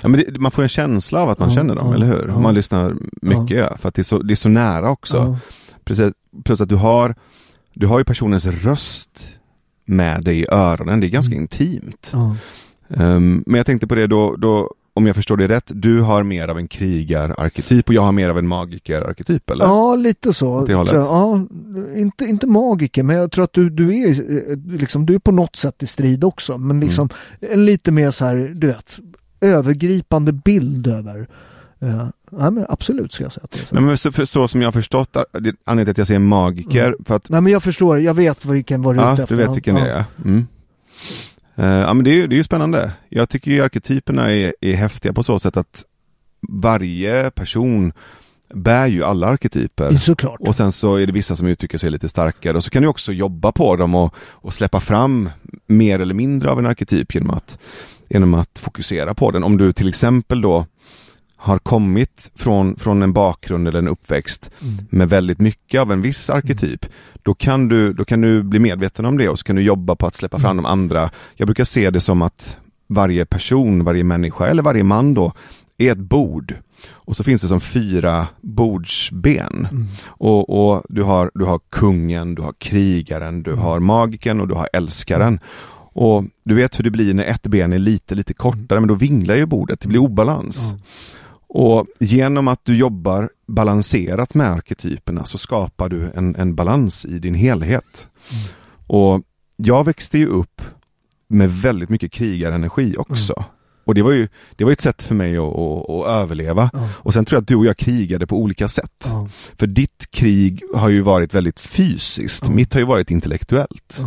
Ja, 0.01 0.09
men 0.09 0.21
det, 0.21 0.41
man 0.41 0.51
får 0.51 0.63
en 0.63 0.69
känsla 0.69 1.21
av 1.21 1.31
att 1.31 1.39
man 1.39 1.49
ja, 1.49 1.55
känner 1.55 1.75
dem, 1.75 1.89
ja, 1.89 1.95
eller 1.95 2.07
hur? 2.07 2.27
Ja. 2.29 2.35
Om 2.35 2.43
man 2.43 2.55
lyssnar 2.55 2.97
mycket, 3.23 3.59
ja. 3.59 3.77
för 3.77 3.89
att 3.89 3.95
det 3.95 4.03
är 4.03 4.05
så, 4.05 4.23
det 4.23 4.35
är 4.35 4.37
så 4.37 4.49
nära 4.49 4.91
också. 4.91 5.37
Plus, 5.85 6.01
plus 6.45 6.61
att 6.61 6.69
du 6.69 6.77
har, 6.77 7.15
du 7.75 7.87
har 7.87 7.99
ju 7.99 8.05
personens 8.05 8.47
röst 8.47 9.29
med 9.85 10.25
dig 10.25 10.41
i 10.41 10.47
öronen, 10.51 11.01
det 11.01 11.07
är 11.07 11.09
ganska 11.09 11.35
mm. 11.35 11.43
intimt. 11.43 12.13
Um, 12.89 13.45
men 13.47 13.57
jag 13.57 13.67
tänkte 13.67 13.87
på 13.87 13.95
det 13.95 14.07
då, 14.07 14.37
då 14.37 14.71
om 14.95 15.07
jag 15.07 15.17
förstår 15.17 15.37
det 15.37 15.49
rätt, 15.49 15.71
du 15.75 16.01
har 16.01 16.23
mer 16.23 16.49
av 16.49 16.59
en 16.59 16.69
krigararketyp 16.69 17.89
och 17.89 17.95
jag 17.95 18.03
har 18.03 18.13
mer 18.13 18.29
av 18.29 18.39
en 18.39 18.49
magikerarketyp 18.49 19.51
eller? 19.51 19.65
Ja, 19.65 19.97
lite 19.97 20.33
så. 20.33 20.67
Ja, 20.69 21.47
inte, 21.97 22.25
inte 22.25 22.47
magiker, 22.47 23.03
men 23.03 23.17
jag 23.17 23.33
tror 23.33 23.45
att 23.45 23.53
du, 23.53 23.71
du, 23.71 24.03
är, 24.03 24.79
liksom, 24.79 25.07
du 25.07 25.15
är 25.15 25.19
på 25.19 25.33
något 25.33 25.57
sätt 25.57 25.83
i 25.83 25.87
strid 25.87 26.25
också. 26.25 26.59
Men 26.59 26.81
liksom 26.81 27.09
mm. 27.41 27.55
en 27.55 27.65
lite 27.65 27.93
mer 27.93 28.11
så 28.11 28.25
här, 28.25 28.53
du 28.55 28.67
vet, 28.67 28.99
övergripande 29.41 30.33
bild 30.33 30.87
över 30.87 31.29
Uh, 31.83 32.07
ja, 32.31 32.51
men 32.51 32.67
absolut 32.69 33.13
ska 33.13 33.23
jag 33.23 33.33
säga 33.33 33.45
att 33.45 33.51
det 33.51 33.61
är 33.61 33.67
så. 33.67 33.75
Nej, 33.75 33.85
men 33.85 33.99
så, 33.99 34.13
för, 34.13 34.25
så 34.25 34.49
som 34.49 34.61
jag 34.61 34.67
har 34.67 34.73
förstått, 34.73 35.17
anledningen 35.17 35.85
till 35.85 35.91
att 35.91 35.99
jag 35.99 36.07
säger 36.07 36.21
magiker, 36.21 36.87
mm. 36.87 37.05
för 37.05 37.17
att... 37.17 37.31
Nej 37.31 37.41
men 37.41 37.53
jag 37.53 37.63
förstår, 37.63 38.01
jag 38.01 38.15
vet 38.15 38.45
vilken 38.45 38.83
var 38.83 38.95
du 38.95 39.01
ja, 39.01 39.13
ute 39.13 39.23
efter. 39.23 39.35
Ja, 39.35 39.41
du 39.41 39.47
vet 39.47 39.57
vilken 39.57 39.77
ja. 39.77 39.85
det 39.85 39.91
är. 39.91 40.05
Mm. 40.25 40.47
Uh, 41.59 41.67
ja 41.67 41.95
men 41.95 42.05
det 42.05 42.23
är, 42.23 42.29
det 42.29 42.35
är 42.35 42.37
ju 42.37 42.45
spännande. 42.45 42.93
Jag 43.09 43.29
tycker 43.29 43.51
ju 43.51 43.61
arketyperna 43.61 44.31
är, 44.31 44.55
är 44.61 44.75
häftiga 44.75 45.13
på 45.13 45.23
så 45.23 45.39
sätt 45.39 45.57
att 45.57 45.85
varje 46.49 47.31
person 47.31 47.93
bär 48.55 48.87
ju 48.87 49.05
alla 49.05 49.27
arketyper. 49.27 49.97
Såklart. 49.97 50.41
Och 50.41 50.57
sen 50.57 50.73
så 50.73 50.97
är 50.97 51.07
det 51.07 51.13
vissa 51.13 51.37
som 51.37 51.47
uttrycker 51.47 51.79
sig 51.79 51.91
lite 51.91 52.09
starkare 52.09 52.57
och 52.57 52.65
så 52.65 52.71
kan 52.71 52.83
du 52.83 52.89
också 52.89 53.13
jobba 53.13 53.53
på 53.53 53.77
dem 53.77 53.95
och, 53.95 54.15
och 54.19 54.55
släppa 54.55 54.81
fram 54.81 55.31
mer 55.67 56.01
eller 56.01 56.15
mindre 56.15 56.51
av 56.51 56.59
en 56.59 56.67
arketyp 56.67 57.15
genom 57.15 57.31
att, 57.31 57.59
genom 58.09 58.35
att 58.35 58.59
fokusera 58.59 59.15
på 59.15 59.31
den. 59.31 59.45
Om 59.45 59.57
du 59.57 59.73
till 59.73 59.89
exempel 59.89 60.41
då 60.41 60.67
har 61.45 61.59
kommit 61.59 62.31
från, 62.35 62.77
från 62.77 63.03
en 63.03 63.13
bakgrund 63.13 63.69
eller 63.69 63.79
en 63.79 63.89
uppväxt 63.89 64.51
mm. 64.61 64.87
med 64.91 65.09
väldigt 65.09 65.39
mycket 65.39 65.81
av 65.81 65.93
en 65.93 66.03
viss 66.03 66.31
arketyp, 66.31 66.85
mm. 66.85 66.97
då, 67.23 67.35
kan 67.35 67.69
du, 67.69 67.93
då 67.93 68.05
kan 68.05 68.21
du 68.21 68.43
bli 68.43 68.59
medveten 68.59 69.05
om 69.05 69.19
det 69.19 69.29
och 69.29 69.39
så 69.39 69.45
kan 69.45 69.57
du 69.57 69.63
jobba 69.63 69.97
på 69.97 70.07
att 70.07 70.15
släppa 70.15 70.39
fram 70.39 70.51
mm. 70.51 70.63
de 70.63 70.71
andra. 70.71 71.11
Jag 71.35 71.47
brukar 71.47 71.65
se 71.65 71.91
det 71.91 72.01
som 72.01 72.23
att 72.23 72.57
varje 72.87 73.25
person, 73.25 73.85
varje 73.85 74.05
människa 74.05 74.47
eller 74.47 74.63
varje 74.63 74.85
man 74.85 75.15
då 75.15 75.33
är 75.79 75.93
ett 75.93 75.99
bord. 75.99 76.55
Och 76.91 77.17
så 77.17 77.25
finns 77.25 77.43
det 77.43 77.49
som 77.49 77.61
fyra 77.61 78.27
bordsben. 78.41 79.69
Mm. 79.71 79.87
Och, 80.07 80.69
och, 80.69 80.83
du, 80.89 81.03
har, 81.03 81.31
du 81.35 81.45
har 81.45 81.61
kungen, 81.71 82.35
du 82.35 82.43
har 82.43 82.55
krigaren, 82.59 83.43
du 83.43 83.55
har 83.55 83.81
magiken 83.81 84.41
och 84.41 84.49
du 84.49 84.55
har 84.55 84.69
älskaren. 84.73 85.39
Och 85.97 86.25
du 86.45 86.55
vet 86.55 86.79
hur 86.79 86.85
det 86.85 86.91
blir 86.91 87.15
när 87.15 87.25
ett 87.25 87.47
ben 87.47 87.73
är 87.73 87.79
lite, 87.79 88.15
lite 88.15 88.35
kortare, 88.35 88.81
men 88.81 88.89
då 88.89 88.95
vinglar 88.95 89.35
ju 89.35 89.47
bordet, 89.47 89.81
det 89.81 89.89
blir 89.89 90.01
obalans. 90.01 90.71
Mm. 90.71 90.83
Och 91.55 91.87
genom 92.01 92.49
att 92.49 92.61
du 92.63 92.77
jobbar 92.77 93.31
balanserat 93.47 94.35
med 94.35 94.51
arketyperna 94.51 95.25
så 95.25 95.39
skapar 95.39 95.89
du 95.89 96.11
en, 96.15 96.37
en 96.37 96.55
balans 96.55 97.07
i 97.07 97.19
din 97.19 97.35
helhet. 97.35 98.09
Mm. 98.31 98.45
Och 98.87 99.23
jag 99.57 99.85
växte 99.85 100.19
ju 100.19 100.27
upp 100.27 100.63
med 101.29 101.53
väldigt 101.53 101.89
mycket 101.89 102.13
krigarenergi 102.13 102.95
också. 102.99 103.35
Mm. 103.37 103.51
Och 103.85 103.95
det 103.95 104.03
var 104.03 104.13
ju 104.13 104.29
det 104.57 104.65
var 104.65 104.73
ett 104.73 104.81
sätt 104.81 105.03
för 105.03 105.15
mig 105.15 105.37
att, 105.37 105.43
att, 105.43 105.91
att 105.91 106.07
överleva. 106.07 106.71
Ja. 106.73 106.89
Och 106.95 107.15
sen 107.15 107.25
tror 107.25 107.37
jag 107.37 107.43
att 107.43 107.49
du 107.49 107.57
och 107.57 107.67
jag 107.67 107.77
krigade 107.77 108.27
på 108.27 108.37
olika 108.37 108.69
sätt. 108.69 109.09
För 109.59 109.67
ditt 109.67 110.11
krig 110.11 110.63
har 110.75 110.89
ju 110.89 111.01
varit 111.01 111.35
väldigt 111.35 111.61
fysiskt, 111.61 112.49
mitt 112.49 112.73
har 112.73 112.81
ju 112.81 112.87
varit 112.87 113.11
intellektuellt. 113.11 114.01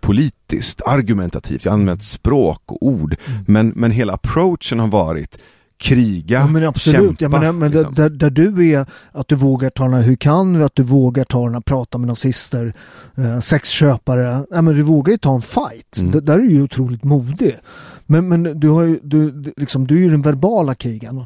Politiskt, 0.00 0.82
argumentativt, 0.82 1.64
jag 1.64 1.72
har 1.72 1.78
använt 1.78 2.02
språk 2.02 2.62
och 2.66 2.86
ord. 2.86 3.16
Mm. 3.26 3.44
Men, 3.46 3.68
men 3.68 3.90
hela 3.90 4.12
approachen 4.12 4.78
har 4.78 4.88
varit 4.88 5.38
kriga, 5.78 6.38
ja, 6.40 6.46
men 6.46 6.64
absolut. 6.64 7.18
kämpa. 7.18 7.36
Ja, 7.36 7.52
men, 7.52 7.58
men 7.58 7.70
liksom. 7.70 7.94
där, 7.94 8.10
där, 8.10 8.30
du 8.30 8.70
är, 8.70 8.86
att 9.12 9.28
du 9.28 9.34
vågar 9.34 9.70
ta 9.70 9.84
den 9.84 9.92
här, 9.92 10.02
hur 10.02 10.16
kan 10.16 10.58
vi, 10.58 10.64
att 10.64 10.74
du 10.74 10.82
vågar 10.82 11.24
ta 11.24 11.44
den 11.44 11.54
här, 11.54 11.60
prata 11.60 11.98
med 11.98 12.08
nazister, 12.08 12.74
eh, 13.14 13.40
sexköpare, 13.40 14.44
ja, 14.50 14.62
men 14.62 14.74
du 14.74 14.82
vågar 14.82 15.12
ju 15.12 15.18
ta 15.18 15.34
en 15.34 15.42
fight. 15.42 15.96
Mm. 15.96 16.24
där 16.24 16.34
är 16.34 16.38
du 16.38 16.50
ju 16.50 16.62
otroligt 16.62 17.04
modig. 17.04 17.56
Men, 18.06 18.28
men 18.28 18.60
du, 18.60 18.68
har 18.68 18.82
ju, 18.82 19.00
du, 19.02 19.52
liksom, 19.56 19.86
du 19.86 19.96
är 19.96 20.00
ju 20.00 20.10
den 20.10 20.22
verbala 20.22 20.74
krigen. 20.74 21.24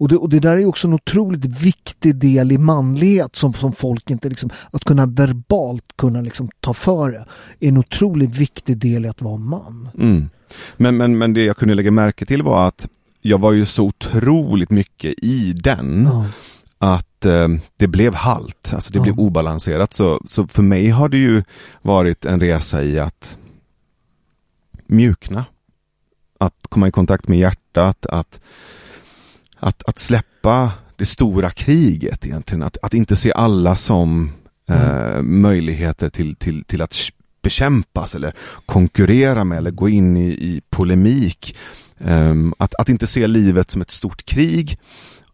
Och 0.00 0.08
det, 0.08 0.16
och 0.16 0.28
det 0.28 0.40
där 0.40 0.56
är 0.56 0.66
också 0.66 0.86
en 0.86 0.94
otroligt 0.94 1.44
viktig 1.44 2.16
del 2.16 2.52
i 2.52 2.58
manlighet 2.58 3.36
som, 3.36 3.54
som 3.54 3.72
folk 3.72 4.10
inte 4.10 4.28
liksom, 4.28 4.50
att 4.70 4.84
kunna 4.84 5.06
verbalt 5.06 5.84
kunna 5.96 6.20
liksom 6.20 6.48
ta 6.60 6.74
för 6.74 7.10
det. 7.10 7.24
Är 7.60 7.68
en 7.68 7.76
otroligt 7.76 8.36
viktig 8.36 8.78
del 8.78 9.04
i 9.04 9.08
att 9.08 9.22
vara 9.22 9.36
man. 9.36 9.88
Mm. 9.98 10.28
Men, 10.76 10.96
men, 10.96 11.18
men 11.18 11.32
det 11.34 11.44
jag 11.44 11.56
kunde 11.56 11.74
lägga 11.74 11.90
märke 11.90 12.26
till 12.26 12.42
var 12.42 12.68
att 12.68 12.88
jag 13.20 13.38
var 13.38 13.52
ju 13.52 13.66
så 13.66 13.84
otroligt 13.84 14.70
mycket 14.70 15.14
i 15.22 15.52
den 15.52 16.08
ja. 16.10 16.26
att 16.78 17.24
eh, 17.26 17.48
det 17.76 17.88
blev 17.88 18.14
halt, 18.14 18.72
alltså 18.74 18.92
det 18.92 18.98
ja. 18.98 19.02
blev 19.02 19.18
obalanserat. 19.18 19.94
Så, 19.94 20.22
så 20.26 20.46
för 20.46 20.62
mig 20.62 20.88
har 20.88 21.08
det 21.08 21.18
ju 21.18 21.42
varit 21.82 22.24
en 22.24 22.40
resa 22.40 22.82
i 22.82 22.98
att 22.98 23.38
mjukna. 24.86 25.44
Att 26.38 26.54
komma 26.68 26.88
i 26.88 26.90
kontakt 26.90 27.28
med 27.28 27.38
hjärtat, 27.38 28.06
att, 28.06 28.40
att, 29.56 29.82
att 29.82 29.98
släppa 29.98 30.72
det 30.96 31.04
stora 31.06 31.50
kriget 31.50 32.26
egentligen. 32.26 32.62
Att, 32.62 32.76
att 32.82 32.94
inte 32.94 33.16
se 33.16 33.32
alla 33.32 33.76
som 33.76 34.32
eh, 34.68 35.22
möjligheter 35.22 36.08
till, 36.08 36.36
till, 36.36 36.64
till 36.64 36.82
att 36.82 36.96
bekämpas 37.42 38.14
eller 38.14 38.34
konkurrera 38.66 39.44
med 39.44 39.58
eller 39.58 39.70
gå 39.70 39.88
in 39.88 40.16
i, 40.16 40.28
i 40.28 40.62
polemik 40.70 41.56
Um, 42.04 42.54
att, 42.58 42.74
att 42.74 42.88
inte 42.88 43.06
se 43.06 43.26
livet 43.26 43.70
som 43.70 43.80
ett 43.80 43.90
stort 43.90 44.24
krig 44.24 44.78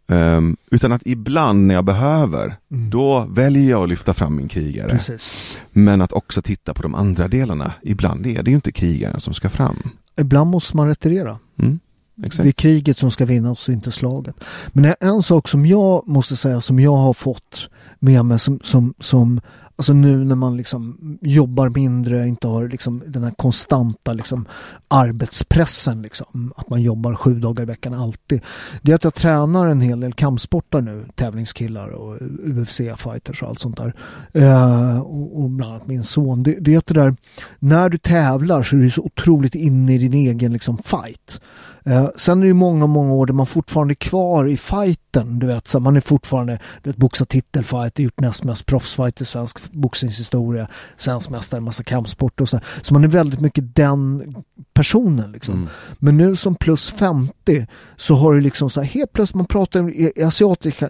um, 0.07 0.57
utan 0.71 0.93
att 0.93 1.03
ibland 1.05 1.67
när 1.67 1.75
jag 1.75 1.85
behöver, 1.85 2.57
mm. 2.71 2.91
då 2.91 3.27
väljer 3.31 3.71
jag 3.71 3.83
att 3.83 3.89
lyfta 3.89 4.15
fram 4.15 4.37
min 4.37 4.49
krigare. 4.49 4.89
Precis. 4.89 5.59
Men 5.73 6.03
att 6.03 6.13
också 6.13 6.43
titta 6.43 6.75
på 6.75 6.83
de 6.83 6.95
andra 6.95 7.29
delarna. 7.29 7.73
Ibland 7.83 8.27
är 8.27 8.43
det 8.43 8.51
ju 8.51 8.55
inte 8.55 8.73
krigaren 8.73 9.21
som 9.21 9.35
ska 9.35 9.51
fram. 9.51 9.77
Ibland 10.17 10.51
måste 10.51 10.77
man 10.77 10.89
retirera. 10.89 11.39
Mm. 11.59 11.79
Exakt. 12.25 12.43
Det 12.43 12.51
är 12.51 12.53
kriget 12.53 12.99
som 12.99 13.11
ska 13.11 13.25
vinnas 13.25 13.69
och 13.69 13.75
inte 13.75 13.93
slaget. 13.93 14.37
Men 14.69 14.95
en 15.01 15.23
sak 15.23 15.49
som 15.49 15.67
jag 15.67 16.09
måste 16.09 16.37
säga 16.37 16.61
som 16.61 16.81
jag 16.81 16.97
har 16.97 17.13
fått 17.13 17.69
med 17.99 18.25
mig 18.25 18.39
som, 18.39 18.61
som, 18.65 18.95
som 19.01 19.41
Alltså 19.79 19.93
nu 19.93 20.25
när 20.25 20.35
man 20.35 20.57
liksom 20.57 20.99
jobbar 21.21 21.69
mindre, 21.69 22.29
inte 22.29 22.47
har 22.47 22.69
liksom 22.69 23.03
den 23.07 23.25
här 23.25 23.31
konstanta 23.31 24.13
liksom 24.13 24.47
arbetspressen, 24.89 26.03
liksom, 26.03 26.53
att 26.57 26.71
man 26.71 26.83
jobbar 26.83 27.15
sju 27.15 27.35
dagar 27.35 27.63
i 27.63 27.67
veckan 27.67 27.95
alltid. 27.95 28.41
Det 28.83 28.93
är 28.93 28.97
att 28.97 29.05
jag 29.05 29.15
tränar 29.15 29.67
en 29.67 29.81
hel 29.81 30.01
del 30.01 30.13
kampsportar 30.13 30.81
nu, 30.81 31.07
tävlingskillar 31.15 31.89
och 31.89 32.17
UFC-fighters 32.45 33.43
och 33.43 33.49
allt 33.49 33.61
sånt 33.61 33.77
där. 33.77 33.95
Eh, 34.33 35.01
och, 35.01 35.43
och, 35.43 35.51
bland 35.51 35.73
annat 35.73 35.87
min 35.87 36.05
son. 36.05 36.43
Det, 36.43 36.57
det 36.61 36.75
är 36.75 36.79
att 36.79 36.87
det 36.87 36.95
där, 36.95 37.17
när 37.59 37.89
du 37.89 37.99
tävlar 37.99 38.63
så 38.63 38.77
är 38.77 38.81
du 38.81 38.91
så 38.91 39.03
otroligt 39.03 39.55
inne 39.55 39.95
i 39.95 39.99
din 39.99 40.15
egen 40.15 40.53
liksom 40.53 40.79
fight. 40.79 41.41
Eh, 41.87 42.09
sen 42.17 42.43
är 42.43 42.47
det 42.47 42.55
många, 42.55 42.87
många 42.87 43.13
år 43.13 43.27
där 43.27 43.35
man 43.35 43.47
fortfarande 43.47 43.93
är 43.93 43.97
kvar 43.97 44.49
i 44.49 44.57
fighten. 44.57 45.39
Du 45.39 45.47
vet, 45.47 45.69
så 45.69 45.81
man 45.81 45.97
är 45.97 46.01
fortfarande, 46.01 46.59
du 46.83 46.91
vet, 46.91 46.97
boxat 46.97 47.29
titelfight, 47.29 47.99
gjort 47.99 48.21
näst 48.21 48.45
mest 48.45 48.67
proffsfight 48.67 49.21
i 49.21 49.25
svensk 49.25 49.73
boxningshistoria, 49.73 50.69
svensk 50.97 51.31
mästare, 51.31 51.61
massa 51.61 51.83
kampsport 51.83 52.41
och 52.41 52.49
så. 52.49 52.61
Så 52.83 52.95
man 52.95 53.05
är 53.05 53.09
väldigt 53.09 53.41
mycket 53.41 53.77
den 53.77 54.35
personen 54.75 55.33
liksom. 55.33 55.55
Mm. 55.55 55.69
Men 55.99 56.17
nu 56.17 56.37
som 56.37 56.55
plus 56.55 56.91
50 56.91 57.67
så 57.97 58.15
har 58.15 58.35
du 58.35 58.41
liksom 58.41 58.71
så 58.71 58.81
här, 58.81 58.89
helt 58.89 59.13
plötsligt, 59.13 59.37
man 59.37 59.47
pratar 59.47 59.81
om 59.81 59.89
i 59.89 60.23
asiatiska, 60.23 60.89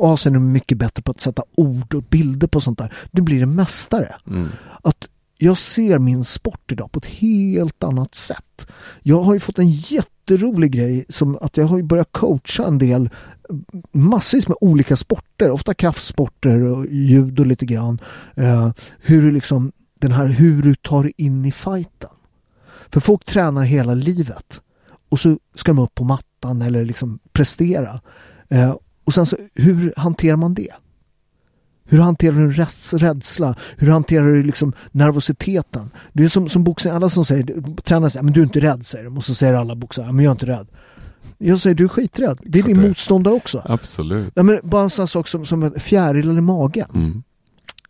Asien 0.00 0.34
är 0.34 0.38
mycket 0.38 0.78
bättre 0.78 1.02
på 1.02 1.10
att 1.10 1.20
sätta 1.20 1.42
ord 1.56 1.94
och 1.94 2.02
bilder 2.02 2.46
på 2.46 2.60
sånt 2.60 2.78
där. 2.78 2.92
Du 3.10 3.22
blir 3.22 3.42
en 3.42 3.54
mästare. 3.54 4.14
Mm. 4.26 4.48
Att 4.82 5.08
jag 5.38 5.58
ser 5.58 5.98
min 5.98 6.24
sport 6.24 6.72
idag 6.72 6.92
på 6.92 6.98
ett 6.98 7.06
helt 7.06 7.84
annat 7.84 8.14
sätt. 8.14 8.66
Jag 9.02 9.22
har 9.22 9.34
ju 9.34 9.40
fått 9.40 9.58
en 9.58 9.70
jätterolig 9.70 10.70
grej 10.72 11.04
som 11.08 11.38
att 11.40 11.56
jag 11.56 11.64
har 11.64 11.82
börjat 11.82 12.12
coacha 12.12 12.66
en 12.66 12.78
del 12.78 13.10
massvis 13.92 14.48
med 14.48 14.56
olika 14.60 14.96
sporter, 14.96 15.50
ofta 15.50 15.74
kraftsporter 15.74 16.60
och 16.60 16.86
judo 16.86 17.44
lite 17.44 17.66
grann. 17.66 17.98
Eh, 18.34 18.70
hur 19.00 19.22
du 19.22 19.30
liksom, 19.30 19.72
den 19.94 20.12
här 20.12 20.26
hur 20.26 20.62
du 20.62 20.74
tar 20.74 21.12
in 21.16 21.44
i 21.44 21.52
fighten. 21.52 22.10
För 22.90 23.00
folk 23.00 23.24
tränar 23.24 23.62
hela 23.62 23.94
livet 23.94 24.60
och 25.08 25.20
så 25.20 25.38
ska 25.54 25.70
de 25.72 25.78
upp 25.78 25.94
på 25.94 26.04
mattan 26.04 26.62
eller 26.62 26.84
liksom 26.84 27.18
prestera. 27.32 28.00
Eh, 28.48 28.76
och 29.04 29.14
sen 29.14 29.26
så, 29.26 29.36
hur 29.54 29.94
hanterar 29.96 30.36
man 30.36 30.54
det? 30.54 30.72
Hur 31.90 31.98
hanterar 31.98 32.34
du 32.34 32.52
rädsla? 32.98 33.54
Hur 33.76 33.90
hanterar 33.90 34.26
du 34.26 34.42
liksom 34.42 34.72
nervositeten? 34.92 35.90
Det 36.12 36.24
är 36.24 36.28
som, 36.28 36.48
som 36.48 36.64
boxning, 36.64 36.94
alla 36.94 37.08
som 37.08 37.24
säger, 37.24 37.76
tränare 37.82 38.10
säger, 38.10 38.24
men 38.24 38.32
du 38.32 38.40
är 38.40 38.44
inte 38.44 38.60
rädd 38.60 38.86
säger 38.86 39.04
de. 39.04 39.16
Och 39.16 39.24
så 39.24 39.34
säger 39.34 39.54
alla 39.54 39.74
boxare, 39.74 40.12
men 40.12 40.24
jag 40.24 40.30
är 40.30 40.34
inte 40.34 40.46
rädd. 40.46 40.66
Jag 41.38 41.60
säger, 41.60 41.76
du 41.76 41.84
är 41.84 41.88
skiträdd. 41.88 42.38
Det 42.42 42.58
är 42.58 42.62
din 42.62 42.80
motståndare 42.80 43.34
också. 43.34 43.62
Absolut. 43.64 44.32
Ja, 44.34 44.42
men 44.42 44.60
bara 44.62 44.82
en 44.82 44.90
sån 44.90 45.08
sak 45.08 45.28
som, 45.28 45.46
som 45.46 45.72
fjäril 45.76 46.38
i 46.38 46.40
magen. 46.40 46.88
Mm. 46.94 47.22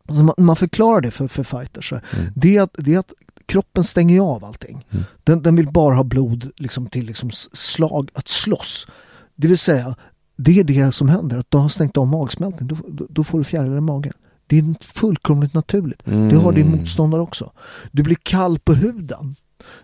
Alltså 0.09 0.23
man, 0.23 0.35
man, 0.39 0.57
förklarar 0.57 1.01
det 1.01 1.11
för, 1.11 1.29
för 1.29 1.43
fighters. 1.43 1.93
Mm. 1.93 2.03
Det, 2.37 2.57
är 2.57 2.63
att, 2.63 2.75
det 2.79 2.95
är 2.95 2.99
att 2.99 3.13
kroppen 3.47 3.85
stänger 3.85 4.21
av 4.21 4.45
allting. 4.45 4.87
Mm. 4.91 5.05
Den, 5.25 5.43
den 5.43 5.57
vill 5.57 5.73
bara 5.73 5.95
ha 5.95 6.05
blod 6.05 6.51
liksom, 6.57 6.87
till 6.87 7.07
liksom, 7.07 7.31
slag, 7.53 8.11
att 8.15 8.29
slåss. 8.29 8.87
Det 9.37 9.49
vill 9.49 9.59
säga, 9.59 9.97
det 10.39 10.59
är 10.59 10.64
det 10.64 10.93
som 10.93 11.09
händer, 11.09 11.39
att 11.39 11.51
du 11.51 11.59
har 11.59 11.68
stängt 11.68 11.97
av 11.97 12.07
magsmältning, 12.07 12.68
då, 12.68 12.76
då, 12.89 13.07
då 13.11 13.24
får 13.24 13.39
du 13.39 13.45
fjärilar 13.45 13.76
i 13.76 13.80
magen. 13.80 14.12
Det 14.47 14.59
är 14.59 14.84
fullkomligt 14.84 15.55
naturligt. 15.55 16.07
Mm. 16.07 16.28
Det 16.28 16.36
har 16.36 16.53
din 16.53 16.66
mm. 16.66 16.78
motståndare 16.78 17.22
också. 17.22 17.53
Du 17.93 18.03
blir 18.03 18.16
kall 18.22 18.59
på 18.59 18.74
huden. 18.74 19.36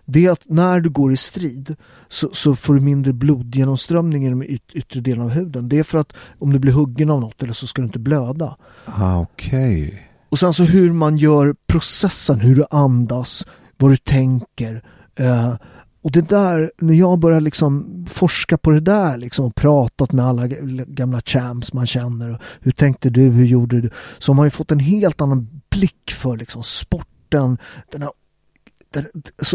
Det 0.05 0.25
är 0.25 0.31
att 0.31 0.45
när 0.45 0.79
du 0.79 0.89
går 0.89 1.13
i 1.13 1.17
strid 1.17 1.75
så, 2.09 2.29
så 2.33 2.55
får 2.55 2.73
du 2.73 2.79
mindre 2.79 3.13
blodgenomströmning 3.13 4.25
i 4.25 4.29
de 4.29 4.43
yt 4.43 4.71
yttre 4.73 5.01
delen 5.01 5.23
av 5.23 5.29
huden. 5.29 5.69
Det 5.69 5.79
är 5.79 5.83
för 5.83 5.97
att 5.97 6.13
om 6.39 6.53
du 6.53 6.59
blir 6.59 6.71
huggen 6.71 7.09
av 7.09 7.21
något 7.21 7.43
eller 7.43 7.53
så 7.53 7.67
ska 7.67 7.81
du 7.81 7.85
inte 7.85 7.99
blöda. 7.99 8.55
Ah, 8.85 9.19
Okej. 9.19 9.87
Okay. 9.87 9.99
Och 10.29 10.39
sen 10.39 10.53
så 10.53 10.63
hur 10.63 10.93
man 10.93 11.17
gör 11.17 11.55
processen, 11.67 12.39
hur 12.39 12.55
du 12.55 12.65
andas, 12.69 13.45
vad 13.77 13.91
du 13.91 13.97
tänker. 13.97 14.83
Eh, 15.15 15.53
och 16.05 16.11
det 16.11 16.21
där, 16.21 16.71
när 16.77 16.93
jag 16.93 17.19
börjar 17.19 17.41
liksom 17.41 18.05
forska 18.09 18.57
på 18.57 18.71
det 18.71 18.79
där 18.79 19.17
liksom, 19.17 19.45
och 19.45 19.55
pratat 19.55 20.11
med 20.11 20.25
alla 20.25 20.47
gamla 20.87 21.21
champs 21.21 21.73
man 21.73 21.87
känner. 21.87 22.29
Och 22.33 22.41
hur 22.59 22.71
tänkte 22.71 23.09
du, 23.09 23.21
hur 23.21 23.45
gjorde 23.45 23.81
du? 23.81 23.89
Så 24.17 24.31
har 24.31 24.35
man 24.35 24.45
ju 24.45 24.49
fått 24.49 24.71
en 24.71 24.79
helt 24.79 25.21
annan 25.21 25.61
blick 25.69 26.11
för 26.11 26.37
liksom, 26.37 26.63
sporten. 26.63 27.57
Den 27.91 28.01
här, 28.01 28.11
den, 28.89 29.05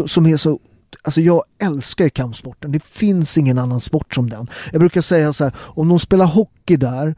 som 0.07 0.25
är 0.25 0.37
så 0.37 0.59
Alltså 1.03 1.21
jag 1.21 1.43
älskar 1.61 2.03
ju 2.03 2.09
kampsporten. 2.09 2.71
Det 2.71 2.83
finns 2.83 3.37
ingen 3.37 3.57
annan 3.57 3.81
sport 3.81 4.15
som 4.15 4.29
den. 4.29 4.49
Jag 4.71 4.79
brukar 4.79 5.01
säga 5.01 5.33
så 5.33 5.43
här, 5.43 5.53
om 5.57 5.89
de 5.89 5.99
spelar 5.99 6.25
hockey 6.25 6.77
där 6.77 7.15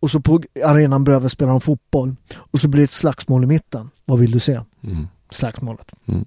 och 0.00 0.10
så 0.10 0.20
på 0.20 0.42
arenan 0.64 1.04
bredvid 1.04 1.30
spelar 1.30 1.52
de 1.52 1.60
fotboll 1.60 2.16
och 2.36 2.60
så 2.60 2.68
blir 2.68 2.80
det 2.80 2.84
ett 2.84 2.90
slagsmål 2.90 3.44
i 3.44 3.46
mitten. 3.46 3.90
Vad 4.04 4.18
vill 4.18 4.30
du 4.30 4.40
se? 4.40 4.60
Mm. 4.82 5.08
Slagsmålet. 5.30 5.92
Mm. 6.06 6.24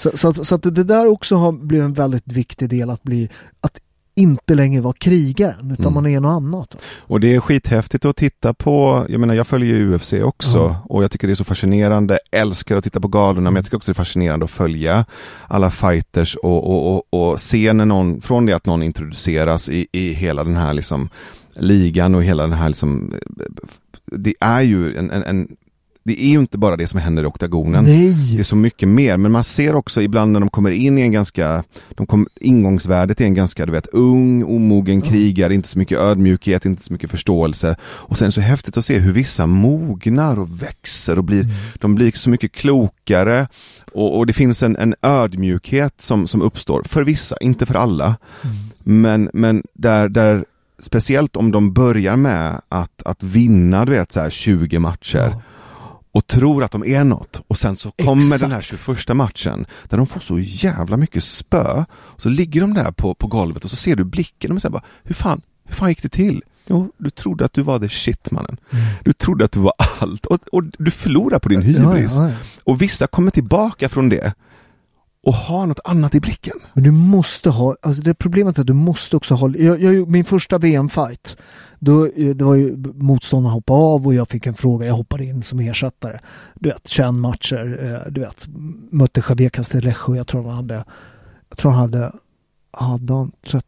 Så, 0.00 0.10
så, 0.14 0.44
så, 0.44 0.54
att 0.54 0.62
det 0.62 0.84
där 0.84 1.06
också 1.06 1.36
har 1.36 1.52
blivit 1.52 1.84
en 1.84 1.92
väldigt 1.92 2.32
viktig 2.32 2.68
del 2.68 2.90
att 2.90 3.02
bli 3.02 3.28
att 3.60 3.80
inte 4.14 4.54
längre 4.54 4.80
vara 4.80 4.94
krigaren 4.98 5.70
utan 5.70 5.86
mm. 5.86 5.94
man 5.94 6.06
är 6.06 6.20
något 6.20 6.30
annat. 6.30 6.76
Och 6.98 7.20
det 7.20 7.34
är 7.34 7.40
skithäftigt 7.40 8.04
att 8.04 8.16
titta 8.16 8.54
på, 8.54 9.06
jag 9.08 9.20
menar 9.20 9.34
jag 9.34 9.46
följer 9.46 9.76
ju 9.76 9.94
UFC 9.94 10.12
också 10.12 10.58
ja. 10.58 10.76
och 10.84 11.04
jag 11.04 11.10
tycker 11.10 11.26
det 11.26 11.32
är 11.32 11.34
så 11.34 11.44
fascinerande, 11.44 12.18
älskar 12.30 12.76
att 12.76 12.84
titta 12.84 13.00
på 13.00 13.08
galorna 13.08 13.50
men 13.50 13.56
jag 13.56 13.64
tycker 13.64 13.76
också 13.76 13.92
det 13.92 13.92
är 13.92 14.04
fascinerande 14.04 14.44
att 14.44 14.50
följa 14.50 15.04
alla 15.48 15.70
fighters 15.70 16.36
och, 16.36 16.70
och, 16.70 16.94
och, 16.94 17.30
och 17.30 17.40
se 17.40 17.72
när 17.72 17.84
någon, 17.84 18.20
från 18.20 18.46
det 18.46 18.52
att 18.52 18.66
någon 18.66 18.82
introduceras 18.82 19.68
i, 19.68 19.86
i 19.92 20.12
hela 20.12 20.44
den 20.44 20.56
här 20.56 20.74
liksom 20.74 21.08
ligan 21.54 22.14
och 22.14 22.22
hela 22.22 22.42
den 22.42 22.52
här 22.52 22.68
liksom 22.68 23.14
det 24.06 24.34
är 24.40 24.60
ju 24.60 24.96
en, 24.96 25.10
en, 25.10 25.22
en 25.22 25.48
det 26.02 26.24
är 26.24 26.28
ju 26.28 26.38
inte 26.38 26.58
bara 26.58 26.76
det 26.76 26.86
som 26.86 27.00
händer 27.00 27.22
i 27.22 27.26
oktagonen. 27.26 27.84
Nej. 27.84 28.34
Det 28.34 28.40
är 28.40 28.44
så 28.44 28.56
mycket 28.56 28.88
mer, 28.88 29.16
men 29.16 29.32
man 29.32 29.44
ser 29.44 29.74
också 29.74 30.02
ibland 30.02 30.32
när 30.32 30.40
de 30.40 30.48
kommer 30.48 30.70
in 30.70 30.98
i 30.98 31.00
en 31.00 31.12
ganska, 31.12 31.64
de 31.90 32.06
kom, 32.06 32.26
ingångsvärdet 32.40 33.20
är 33.20 33.24
en 33.24 33.34
ganska, 33.34 33.66
du 33.66 33.72
vet, 33.72 33.86
ung, 33.86 34.44
omogen 34.44 35.02
krigare, 35.02 35.54
inte 35.54 35.68
så 35.68 35.78
mycket 35.78 35.98
ödmjukhet, 35.98 36.64
inte 36.64 36.84
så 36.84 36.92
mycket 36.92 37.10
förståelse. 37.10 37.76
Och 37.82 38.18
sen 38.18 38.32
så 38.32 38.40
häftigt 38.40 38.76
att 38.76 38.84
se 38.84 38.98
hur 38.98 39.12
vissa 39.12 39.46
mognar 39.46 40.38
och 40.38 40.62
växer 40.62 41.18
och 41.18 41.24
blir, 41.24 41.42
mm. 41.42 41.54
de 41.74 41.94
blir 41.94 42.12
så 42.12 42.30
mycket 42.30 42.52
klokare. 42.52 43.48
Och, 43.92 44.18
och, 44.18 44.26
det 44.26 44.32
finns 44.32 44.62
en, 44.62 44.76
en 44.76 44.94
ödmjukhet 45.02 45.94
som, 46.00 46.26
som 46.26 46.42
uppstår, 46.42 46.82
för 46.84 47.04
vissa, 47.04 47.36
inte 47.40 47.66
för 47.66 47.74
alla. 47.74 48.16
Mm. 48.42 48.56
Men, 48.82 49.30
men 49.32 49.62
där, 49.74 50.08
där 50.08 50.44
speciellt 50.78 51.36
om 51.36 51.50
de 51.50 51.72
börjar 51.72 52.16
med 52.16 52.60
att, 52.68 53.02
att 53.04 53.22
vinna 53.22 53.84
du 53.84 53.92
vet, 53.92 54.12
så 54.12 54.20
här 54.20 54.30
20 54.30 54.78
matcher 54.78 55.18
ja 55.18 55.42
och 56.12 56.26
tror 56.26 56.64
att 56.64 56.70
de 56.70 56.84
är 56.84 57.04
något 57.04 57.42
och 57.46 57.58
sen 57.58 57.76
så 57.76 57.90
kommer 57.90 58.22
Exakt. 58.22 58.40
den 58.40 58.50
här 58.50 58.60
21 58.60 59.16
matchen 59.16 59.66
där 59.88 59.96
de 59.96 60.06
får 60.06 60.20
så 60.20 60.38
jävla 60.38 60.96
mycket 60.96 61.24
spö. 61.24 61.84
Så 62.16 62.28
ligger 62.28 62.60
de 62.60 62.74
där 62.74 62.92
på, 62.92 63.14
på 63.14 63.26
golvet 63.26 63.64
och 63.64 63.70
så 63.70 63.76
ser 63.76 63.96
du 63.96 64.04
blicken 64.04 64.52
och 64.52 64.62
säger 64.62 64.72
bara, 64.72 64.84
hur 65.02 65.14
fan, 65.14 65.42
hur 65.64 65.74
fan 65.74 65.88
gick 65.88 66.02
det 66.02 66.08
till? 66.08 66.42
Jo, 66.66 66.92
du 66.96 67.10
trodde 67.10 67.44
att 67.44 67.52
du 67.52 67.62
var 67.62 67.78
the 67.78 67.88
shit 67.88 68.30
mannen. 68.30 68.56
Mm. 68.70 68.84
Du 69.04 69.12
trodde 69.12 69.44
att 69.44 69.52
du 69.52 69.60
var 69.60 69.72
allt 70.00 70.26
och, 70.26 70.38
och 70.52 70.62
du 70.78 70.90
förlorar 70.90 71.38
på 71.38 71.48
din 71.48 71.62
hybris. 71.62 72.14
Ja, 72.16 72.22
ja, 72.22 72.30
ja. 72.30 72.36
Och 72.64 72.82
vissa 72.82 73.06
kommer 73.06 73.30
tillbaka 73.30 73.88
från 73.88 74.08
det 74.08 74.34
och 75.22 75.34
har 75.34 75.66
något 75.66 75.80
annat 75.84 76.14
i 76.14 76.20
blicken. 76.20 76.56
Men 76.74 76.84
du 76.84 76.90
måste 76.90 77.50
ha, 77.50 77.76
alltså 77.82 78.02
det 78.02 78.14
problemet 78.14 78.56
är 78.56 78.60
att 78.60 78.66
du 78.66 78.72
måste 78.72 79.16
också 79.16 79.34
ha, 79.34 79.50
jag, 79.50 79.82
jag, 79.82 80.10
min 80.10 80.24
första 80.24 80.58
VM-fight 80.58 81.36
då, 81.80 82.06
eh, 82.06 82.34
det 82.34 82.44
var 82.44 82.54
ju 82.54 82.76
motståndaren 82.94 83.52
hoppade 83.52 83.78
av 83.78 84.06
och 84.06 84.14
jag 84.14 84.28
fick 84.28 84.46
en 84.46 84.54
fråga. 84.54 84.86
Jag 84.86 84.94
hoppade 84.94 85.24
in 85.24 85.42
som 85.42 85.60
ersättare. 85.60 86.18
Du 86.54 86.68
vet, 86.68 86.88
21 86.88 87.14
matcher. 87.14 87.78
Eh, 87.82 88.12
du 88.12 88.20
vet, 88.20 88.46
mötte 88.90 89.22
Javier 89.28 89.50
Castillejo. 89.50 90.16
Jag 90.16 90.26
tror 90.26 90.42
han 90.42 90.54
hade, 90.54 90.84
jag 91.48 91.58
tror 91.58 91.72
han 91.72 91.80
hade, 91.80 92.12
hade 92.70 93.12
han 93.12 93.32
30, 93.50 93.66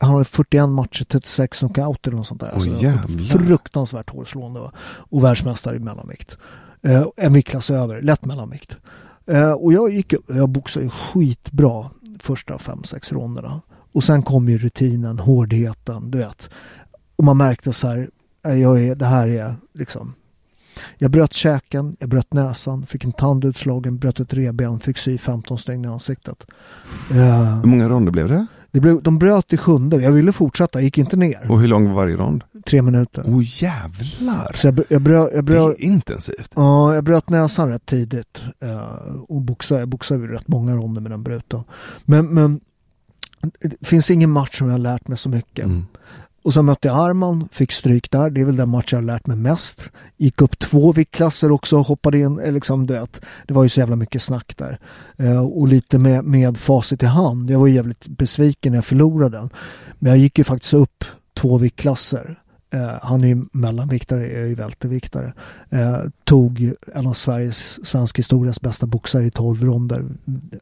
han 0.00 0.10
hade 0.10 0.24
41 0.24 0.68
matcher, 0.68 1.04
36 1.04 1.58
knockout 1.58 2.06
eller 2.06 2.16
något 2.16 2.26
sånt 2.26 2.40
där. 2.40 2.50
Alltså, 2.50 2.70
oh, 2.70 3.28
fruktansvärt 3.28 4.10
hårslående 4.10 4.70
och 4.86 5.24
världsmästare 5.24 5.76
i 5.76 5.78
mellanvikt. 5.78 6.38
Eh, 6.82 7.06
en 7.16 7.32
viktklass 7.32 7.70
över, 7.70 8.02
lätt 8.02 8.24
mellanvikt. 8.24 8.76
Eh, 9.26 9.52
och 9.52 9.72
jag 9.72 9.92
gick 9.92 10.14
jag 10.26 10.48
boxade 10.48 10.90
skitbra 10.90 11.90
första 12.18 12.58
fem 12.58 12.84
sex 12.84 13.12
ronderna. 13.12 13.60
Och 13.92 14.04
sen 14.04 14.22
kom 14.22 14.48
ju 14.48 14.58
rutinen, 14.58 15.18
hårdheten, 15.18 16.10
du 16.10 16.18
vet. 16.18 16.50
Och 17.16 17.24
man 17.24 17.36
märkte 17.36 17.72
så 17.72 17.88
här, 17.88 18.10
jag 18.42 18.82
är, 18.82 18.94
det 18.94 19.06
här 19.06 19.28
är 19.28 19.54
liksom 19.72 20.14
jag 20.98 21.10
bröt 21.10 21.32
käken, 21.32 21.96
jag 22.00 22.08
bröt 22.08 22.32
näsan, 22.32 22.86
fick 22.86 23.04
en 23.04 23.12
tand 23.12 23.44
utslagen, 23.44 23.98
bröt 23.98 24.20
ett 24.20 24.34
reben, 24.34 24.80
fick 24.80 24.98
sy 24.98 25.18
15 25.18 25.58
stygn 25.58 25.84
i 25.84 25.88
ansiktet. 25.88 26.46
Uh, 27.10 27.60
hur 27.60 27.66
många 27.66 27.88
ronder 27.88 28.12
blev 28.12 28.28
det? 28.28 28.46
Det 28.70 28.80
blev, 28.80 29.02
de 29.02 29.18
bröt 29.18 29.52
i 29.52 29.56
sjunde, 29.56 29.96
jag 29.96 30.12
ville 30.12 30.32
fortsätta, 30.32 30.80
gick 30.80 30.98
inte 30.98 31.16
ner. 31.16 31.50
Och 31.50 31.60
hur 31.60 31.68
lång 31.68 31.88
var 31.88 31.94
varje 31.94 32.16
rond? 32.16 32.44
Tre 32.66 32.82
minuter. 32.82 33.24
Åh 33.26 33.38
oh, 33.38 33.62
jävlar! 33.62 34.52
Så 34.54 34.66
jag, 34.66 34.80
jag, 34.88 35.02
bröt, 35.02 35.30
jag 35.34 35.44
bröt, 35.44 35.76
det 35.78 35.84
är 35.84 35.88
intensivt. 35.88 36.52
Ja, 36.54 36.94
jag 36.94 37.04
bröt 37.04 37.28
näsan 37.28 37.68
rätt 37.68 37.86
tidigt. 37.86 38.42
Uh, 38.64 39.16
och 39.28 39.42
boxade, 39.42 39.80
jag 39.80 39.88
boxade 39.88 40.26
rätt 40.26 40.48
många 40.48 40.74
ronder 40.74 41.00
med 41.00 41.10
den 41.10 41.22
bruten. 41.22 41.64
Men, 42.04 42.34
men 42.34 42.60
det 43.60 43.86
finns 43.86 44.10
ingen 44.10 44.30
match 44.30 44.58
som 44.58 44.66
jag 44.66 44.74
har 44.74 44.78
lärt 44.78 45.08
mig 45.08 45.18
så 45.18 45.28
mycket. 45.28 45.64
Mm. 45.64 45.86
Och 46.46 46.54
så 46.54 46.62
mötte 46.62 46.88
jag 46.88 46.96
Arman, 46.96 47.48
fick 47.52 47.72
stryk 47.72 48.10
där. 48.10 48.30
Det 48.30 48.40
är 48.40 48.44
väl 48.44 48.56
den 48.56 48.68
match 48.68 48.92
jag 48.92 48.98
har 48.98 49.04
lärt 49.04 49.26
mig 49.26 49.36
mest. 49.36 49.90
Gick 50.16 50.42
upp 50.42 50.58
två 50.58 50.92
viktklasser 50.92 51.52
också, 51.52 51.76
hoppade 51.76 52.18
in. 52.18 52.36
Liksom, 52.36 52.86
det, 52.86 53.06
det 53.46 53.54
var 53.54 53.62
ju 53.62 53.68
så 53.68 53.80
jävla 53.80 53.96
mycket 53.96 54.22
snack 54.22 54.56
där. 54.56 54.78
Eh, 55.16 55.46
och 55.46 55.68
lite 55.68 55.98
med, 55.98 56.24
med 56.24 56.58
facit 56.58 57.02
i 57.02 57.06
hand. 57.06 57.50
Jag 57.50 57.58
var 57.58 57.68
jävligt 57.68 58.08
besviken 58.08 58.72
när 58.72 58.76
jag 58.76 58.84
förlorade 58.84 59.36
den. 59.36 59.50
Men 59.98 60.10
jag 60.10 60.18
gick 60.18 60.38
ju 60.38 60.44
faktiskt 60.44 60.74
upp 60.74 61.04
två 61.34 61.58
viktklasser. 61.58 62.38
Eh, 62.70 62.98
han 63.02 63.24
är 63.24 63.28
ju 63.28 63.44
mellanviktare, 63.52 64.32
jag 64.32 64.42
är 64.42 64.46
ju 64.46 64.54
välterviktare. 64.54 65.32
Eh, 65.70 65.98
tog 66.24 66.72
en 66.94 67.06
av 67.06 67.12
Sveriges, 67.12 67.86
svensk 67.86 68.18
historias 68.18 68.60
bästa 68.60 68.86
boxare 68.86 69.26
i 69.26 69.30
12 69.30 69.64
ronder. 69.64 70.04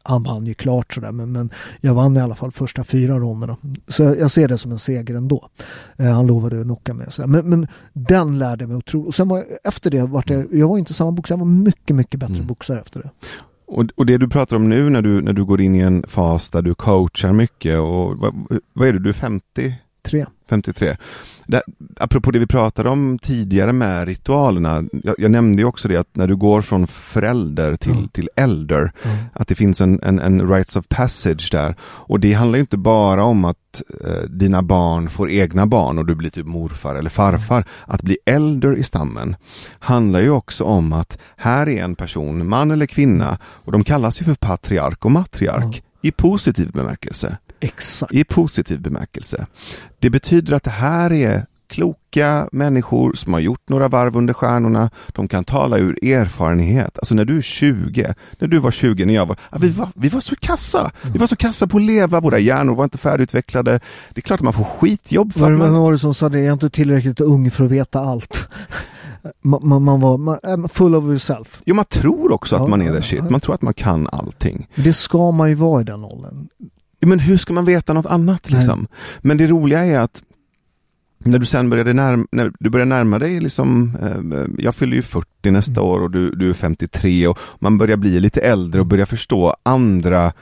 Han 0.02 0.22
vann 0.22 0.46
ju 0.46 0.54
klart 0.54 0.94
sådär, 0.94 1.12
men, 1.12 1.32
men 1.32 1.50
jag 1.80 1.94
vann 1.94 2.16
i 2.16 2.20
alla 2.20 2.34
fall 2.34 2.52
första 2.52 2.84
fyra 2.84 3.18
ronderna. 3.18 3.56
Så 3.88 4.02
jag, 4.02 4.18
jag 4.18 4.30
ser 4.30 4.48
det 4.48 4.58
som 4.58 4.72
en 4.72 4.78
seger 4.78 5.14
ändå. 5.14 5.48
Eh, 5.96 6.10
han 6.10 6.26
lovade 6.26 6.60
att 6.60 6.66
knocka 6.66 6.94
mig. 6.94 7.06
Men, 7.26 7.50
men 7.50 7.66
den 7.92 8.38
lärde 8.38 8.66
mig 8.66 8.76
otroligt. 8.76 9.08
Och 9.08 9.14
sen 9.14 9.28
var 9.28 9.36
jag, 9.38 9.46
efter 9.64 9.90
det, 9.90 10.02
var 10.02 10.24
det, 10.26 10.46
jag 10.52 10.68
var 10.68 10.78
inte 10.78 10.94
samma 10.94 11.12
boxare, 11.12 11.38
jag 11.38 11.44
var 11.44 11.52
mycket, 11.52 11.96
mycket 11.96 12.20
bättre 12.20 12.34
mm. 12.34 12.46
boxare 12.46 12.80
efter 12.80 13.02
det. 13.02 13.10
Och, 13.66 13.84
och 13.96 14.06
det 14.06 14.18
du 14.18 14.28
pratar 14.28 14.56
om 14.56 14.68
nu 14.68 14.90
när 14.90 15.02
du, 15.02 15.22
när 15.22 15.32
du 15.32 15.44
går 15.44 15.60
in 15.60 15.74
i 15.74 15.78
en 15.78 16.04
fas 16.08 16.50
där 16.50 16.62
du 16.62 16.74
coachar 16.74 17.32
mycket 17.32 17.78
och 17.78 18.16
vad, 18.16 18.34
vad 18.72 18.88
är 18.88 18.92
det, 18.92 18.98
du 18.98 19.08
är 19.08 19.12
50? 19.12 19.74
53. 20.04 20.26
53. 20.48 20.96
Det, 21.46 21.62
apropå 21.96 22.30
det 22.30 22.38
vi 22.38 22.46
pratade 22.46 22.88
om 22.88 23.18
tidigare 23.18 23.72
med 23.72 24.06
ritualerna. 24.06 24.84
Jag, 24.92 25.14
jag 25.18 25.30
nämnde 25.30 25.62
ju 25.62 25.68
också 25.68 25.88
det 25.88 25.96
att 25.96 26.16
när 26.16 26.26
du 26.26 26.36
går 26.36 26.62
från 26.62 26.86
förälder 26.86 27.76
till, 27.76 27.92
mm. 27.92 28.08
till 28.08 28.28
äldre, 28.36 28.78
mm. 28.78 29.16
att 29.32 29.48
det 29.48 29.54
finns 29.54 29.80
en, 29.80 30.02
en, 30.02 30.18
en 30.18 30.50
rites 30.52 30.76
of 30.76 30.88
passage 30.88 31.48
där. 31.52 31.76
Och 31.82 32.20
det 32.20 32.32
handlar 32.32 32.58
inte 32.58 32.76
bara 32.76 33.24
om 33.24 33.44
att 33.44 33.82
eh, 34.04 34.28
dina 34.28 34.62
barn 34.62 35.10
får 35.10 35.30
egna 35.30 35.66
barn 35.66 35.98
och 35.98 36.06
du 36.06 36.14
blir 36.14 36.30
typ 36.30 36.46
morfar 36.46 36.94
eller 36.94 37.10
farfar. 37.10 37.56
Mm. 37.56 37.68
Att 37.86 38.02
bli 38.02 38.18
äldre 38.26 38.76
i 38.76 38.82
stammen 38.82 39.36
handlar 39.78 40.20
ju 40.20 40.30
också 40.30 40.64
om 40.64 40.92
att 40.92 41.18
här 41.36 41.68
är 41.68 41.84
en 41.84 41.94
person, 41.94 42.48
man 42.48 42.70
eller 42.70 42.86
kvinna, 42.86 43.38
och 43.42 43.72
de 43.72 43.84
kallas 43.84 44.20
ju 44.20 44.24
för 44.24 44.34
patriark 44.34 45.04
och 45.04 45.10
matriark 45.10 45.82
i 46.02 46.12
positiv 46.12 46.70
bemärkelse. 46.72 47.38
Exakt. 47.64 48.12
I 48.12 48.24
positiv 48.24 48.80
bemärkelse. 48.80 49.46
Det 49.98 50.10
betyder 50.10 50.52
att 50.52 50.62
det 50.62 50.70
här 50.70 51.12
är 51.12 51.46
kloka 51.66 52.48
människor 52.52 53.12
som 53.12 53.32
har 53.32 53.40
gjort 53.40 53.68
några 53.68 53.88
varv 53.88 54.16
under 54.16 54.34
stjärnorna. 54.34 54.90
De 55.08 55.28
kan 55.28 55.44
tala 55.44 55.78
ur 55.78 56.04
erfarenhet. 56.04 56.98
Alltså 56.98 57.14
när 57.14 57.24
du 57.24 57.38
är 57.38 57.42
20, 57.42 58.14
när 58.38 58.48
du 58.48 58.58
var 58.58 58.70
20, 58.70 59.06
när 59.06 59.14
jag 59.14 59.26
var, 59.26 59.36
ja, 59.52 59.58
vi 59.60 59.68
var, 59.68 59.88
vi 59.94 60.08
var 60.08 60.20
så 60.20 60.36
kassa. 60.36 60.90
Vi 61.02 61.18
var 61.18 61.26
så 61.26 61.36
kassa 61.36 61.66
på 61.66 61.76
att 61.76 61.82
leva, 61.82 62.20
våra 62.20 62.38
hjärnor 62.38 62.74
var 62.74 62.84
inte 62.84 62.98
färdigutvecklade. 62.98 63.80
Det 64.10 64.18
är 64.18 64.22
klart 64.22 64.40
att 64.40 64.44
man 64.44 64.52
får 64.52 64.64
skitjobb. 64.64 65.32
För 65.32 65.40
var, 65.40 65.50
man... 65.50 65.74
var 65.74 65.92
det 65.92 65.98
som 65.98 66.14
sa 66.14 66.28
det, 66.28 66.38
jag 66.38 66.46
är 66.46 66.52
inte 66.52 66.70
tillräckligt 66.70 67.20
ung 67.20 67.50
för 67.50 67.64
att 67.64 67.70
veta 67.70 68.00
allt. 68.00 68.48
Man, 69.42 69.82
man, 69.82 70.00
var 70.00 70.18
man, 70.18 70.68
full 70.68 70.94
of 70.94 71.04
yourself. 71.04 71.60
Jo, 71.64 71.74
man 71.74 71.84
tror 71.84 72.32
också 72.32 72.56
att 72.56 72.62
ja, 72.62 72.68
man 72.68 72.82
är 72.82 72.92
det 72.92 73.02
shit. 73.02 73.30
Man 73.30 73.40
tror 73.40 73.54
att 73.54 73.62
man 73.62 73.74
kan 73.74 74.08
allting. 74.12 74.68
Det 74.74 74.92
ska 74.92 75.30
man 75.30 75.48
ju 75.48 75.54
vara 75.54 75.80
i 75.80 75.84
den 75.84 76.04
åldern. 76.04 76.48
Men 77.06 77.18
hur 77.18 77.36
ska 77.36 77.52
man 77.52 77.64
veta 77.64 77.92
något 77.92 78.06
annat 78.06 78.50
liksom? 78.50 78.86
Men 79.20 79.36
det 79.36 79.46
roliga 79.46 79.84
är 79.84 79.98
att 79.98 80.22
när 81.24 81.38
du 81.38 81.46
sen 81.46 81.70
började 81.70 81.92
närma, 81.92 82.26
när 82.32 82.52
du 82.60 82.70
börjar 82.70 82.86
närma 82.86 83.18
dig, 83.18 83.40
liksom, 83.40 83.96
eh, 84.02 84.64
jag 84.64 84.74
fyller 84.74 84.96
ju 84.96 85.02
40 85.02 85.50
nästa 85.50 85.80
mm. 85.80 85.84
år 85.84 86.00
och 86.00 86.10
du, 86.10 86.30
du 86.30 86.50
är 86.50 86.54
53 86.54 87.26
och 87.26 87.38
man 87.58 87.78
börjar 87.78 87.96
bli 87.96 88.20
lite 88.20 88.40
äldre 88.40 88.80
och 88.80 88.86
börjar 88.86 89.06
förstå 89.06 89.56
andra 89.62 90.32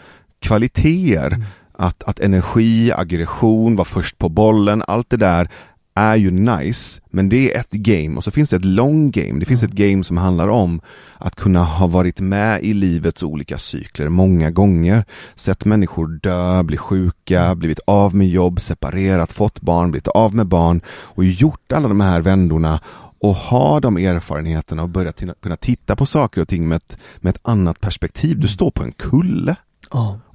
kvaliteter. 0.41 1.27
Mm. 1.27 1.43
Att, 1.75 2.03
att 2.03 2.21
energi, 2.21 2.93
aggression, 2.93 3.77
vara 3.77 3.85
först 3.85 4.19
på 4.19 4.29
bollen, 4.29 4.83
allt 4.87 5.11
det 5.11 5.17
där 5.17 5.49
är 5.95 6.17
ju 6.17 6.31
nice, 6.31 7.01
men 7.11 7.29
det 7.29 7.55
är 7.55 7.61
ett 7.61 7.71
game 7.71 8.17
och 8.17 8.25
så 8.25 8.31
finns 8.31 8.51
det 8.51 8.57
ett 8.57 8.65
long 8.65 9.11
game. 9.11 9.41
Det 9.41 9.47
finns 9.47 9.63
ett 9.63 9.71
game 9.71 10.05
som 10.05 10.17
handlar 10.17 10.49
om 10.49 10.81
att 11.19 11.37
kunna 11.37 11.65
ha 11.65 11.87
varit 11.87 12.21
med 12.21 12.63
i 12.63 12.75
livets 12.75 13.23
olika 13.23 13.59
cykler 13.59 14.09
många 14.09 14.51
gånger. 14.51 15.05
Sett 15.35 15.65
människor 15.65 16.07
dö, 16.07 16.63
bli 16.63 16.77
sjuka, 16.77 17.55
blivit 17.55 17.81
av 17.85 18.15
med 18.15 18.29
jobb, 18.29 18.61
separerat, 18.61 19.33
fått 19.33 19.61
barn, 19.61 19.91
blivit 19.91 20.09
av 20.09 20.35
med 20.35 20.47
barn 20.47 20.81
och 20.89 21.25
gjort 21.25 21.73
alla 21.73 21.89
de 21.89 22.01
här 22.01 22.21
vändorna 22.21 22.81
och 23.19 23.35
ha 23.35 23.81
de 23.81 23.97
erfarenheterna 23.97 24.83
och 24.83 24.89
börja 24.89 25.13
kunna 25.13 25.57
titta 25.57 25.97
på 25.97 26.07
saker 26.07 26.41
och 26.41 26.49
ting 26.49 26.69
med 26.69 26.77
ett, 26.77 26.99
med 27.17 27.35
ett 27.35 27.41
annat 27.43 27.81
perspektiv. 27.81 28.41
Du 28.41 28.49
står 28.49 28.71
på 28.71 28.83
en 28.83 28.93
kulle 28.93 29.57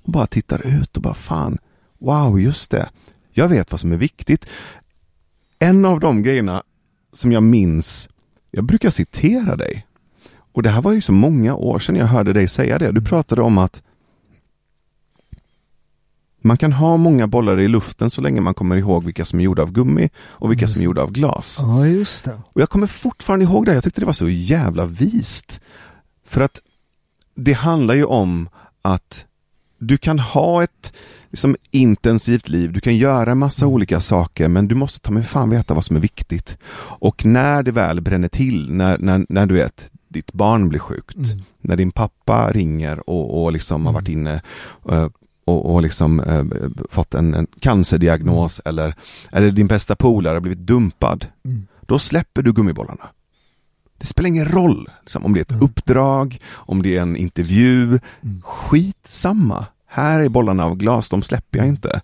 och 0.04 0.12
bara 0.12 0.28
tittar 0.28 0.68
ut 0.68 0.98
och 0.98 1.04
bara 1.04 1.14
fan, 1.14 1.58
wow, 2.00 2.40
just 2.40 2.72
det. 2.72 2.90
Jag 3.32 3.48
vet 3.48 3.72
vad 3.72 3.80
som 3.80 3.92
är 3.92 3.98
viktigt 3.98 4.46
en 5.60 5.86
av 5.86 6.00
de 6.00 6.24
grejerna 6.24 6.64
som 7.14 7.32
jag 7.32 7.44
minns, 7.44 8.10
jag 8.52 8.64
brukar 8.64 8.90
citera 8.90 9.56
dig. 9.56 9.88
Och 10.52 10.64
det 10.64 10.70
här 10.70 10.82
var 10.82 10.92
ju 10.92 11.02
så 11.02 11.12
många 11.12 11.56
år 11.56 11.80
sedan 11.80 11.96
jag 11.96 12.06
hörde 12.06 12.34
dig 12.34 12.48
säga 12.48 12.80
det. 12.80 12.92
Du 12.92 13.02
pratade 13.02 13.42
om 13.42 13.58
att 13.58 13.84
Man 16.42 16.58
kan 16.58 16.74
ha 16.74 16.98
många 16.98 17.28
bollar 17.28 17.60
i 17.60 17.68
luften 17.68 18.10
så 18.10 18.22
länge 18.22 18.42
man 18.42 18.54
kommer 18.54 18.76
ihåg 18.76 19.04
vilka 19.04 19.26
som 19.26 19.40
är 19.40 19.44
gjorda 19.44 19.62
av 19.62 19.72
gummi 19.72 20.10
och 20.18 20.52
vilka 20.52 20.68
som 20.68 20.82
är 20.82 20.86
gjorda 20.86 21.02
av 21.02 21.12
glas. 21.12 21.58
Ja, 21.62 21.88
just 21.88 22.26
det. 22.26 22.42
Och 22.54 22.62
jag 22.62 22.70
kommer 22.70 22.88
fortfarande 22.88 23.46
ihåg 23.46 23.66
det. 23.66 23.74
Jag 23.74 23.84
tyckte 23.84 24.02
det 24.02 24.06
var 24.06 24.14
så 24.14 24.30
jävla 24.30 24.86
vist. 24.86 25.60
För 26.26 26.42
att 26.42 26.62
det 27.36 27.54
handlar 27.54 27.96
ju 27.96 28.06
om 28.06 28.50
att 28.82 29.26
du 29.78 29.98
kan 29.98 30.20
ha 30.20 30.64
ett 30.64 30.94
liksom, 31.30 31.56
intensivt 31.72 32.50
liv, 32.50 32.74
du 32.74 32.80
kan 32.80 32.98
göra 32.98 33.36
massa 33.36 33.66
mm. 33.66 33.74
olika 33.74 34.02
saker 34.02 34.48
men 34.48 34.68
du 34.68 34.76
måste 34.76 35.00
ta 35.00 35.12
mig 35.12 35.24
fan 35.24 35.50
veta 35.50 35.74
vad 35.74 35.86
som 35.86 35.96
är 35.96 36.00
viktigt. 36.00 36.58
Och 37.00 37.26
när 37.26 37.64
det 37.64 37.72
väl 37.72 38.02
bränner 38.02 38.28
till, 38.28 38.72
när, 38.72 38.98
när, 38.98 39.26
när 39.30 39.46
du 39.46 39.56
vet, 39.56 39.92
ditt 40.08 40.34
barn 40.34 40.70
blir 40.70 40.80
sjukt, 40.80 41.16
mm. 41.16 41.44
när 41.62 41.76
din 41.76 41.92
pappa 41.92 42.52
ringer 42.52 43.10
och, 43.10 43.44
och 43.44 43.52
liksom 43.52 43.76
mm. 43.76 43.86
har 43.86 43.94
varit 43.94 44.10
inne 44.10 44.42
uh, 44.92 45.08
och, 45.46 45.74
och 45.74 45.82
liksom 45.82 46.20
uh, 46.20 46.70
fått 46.90 47.14
en, 47.14 47.34
en 47.34 47.48
cancerdiagnos 47.60 48.62
mm. 48.66 48.70
eller, 48.70 48.96
eller 49.32 49.52
din 49.52 49.68
bästa 49.68 49.96
polare 49.96 50.34
har 50.34 50.42
blivit 50.42 50.68
dumpad, 50.68 51.26
mm. 51.46 51.68
då 51.86 52.00
släpper 52.00 52.42
du 52.42 52.54
gummibollarna. 52.54 53.10
Det 53.98 54.06
spelar 54.06 54.28
ingen 54.28 54.48
roll 54.48 54.90
liksom, 55.02 55.26
om 55.26 55.34
det 55.34 55.40
är 55.40 55.42
ett 55.42 55.52
mm. 55.52 55.64
uppdrag, 55.64 56.40
om 56.50 56.82
det 56.82 56.98
är 56.98 57.02
en 57.02 57.16
intervju. 57.16 57.86
Mm. 58.24 58.42
Skitsamma. 58.44 59.66
Här 59.88 60.20
är 60.20 60.30
bollarna 60.30 60.66
av 60.66 60.76
glas, 60.76 61.10
de 61.10 61.22
släpper 61.22 61.58
jag 61.58 61.68
inte. 61.68 62.02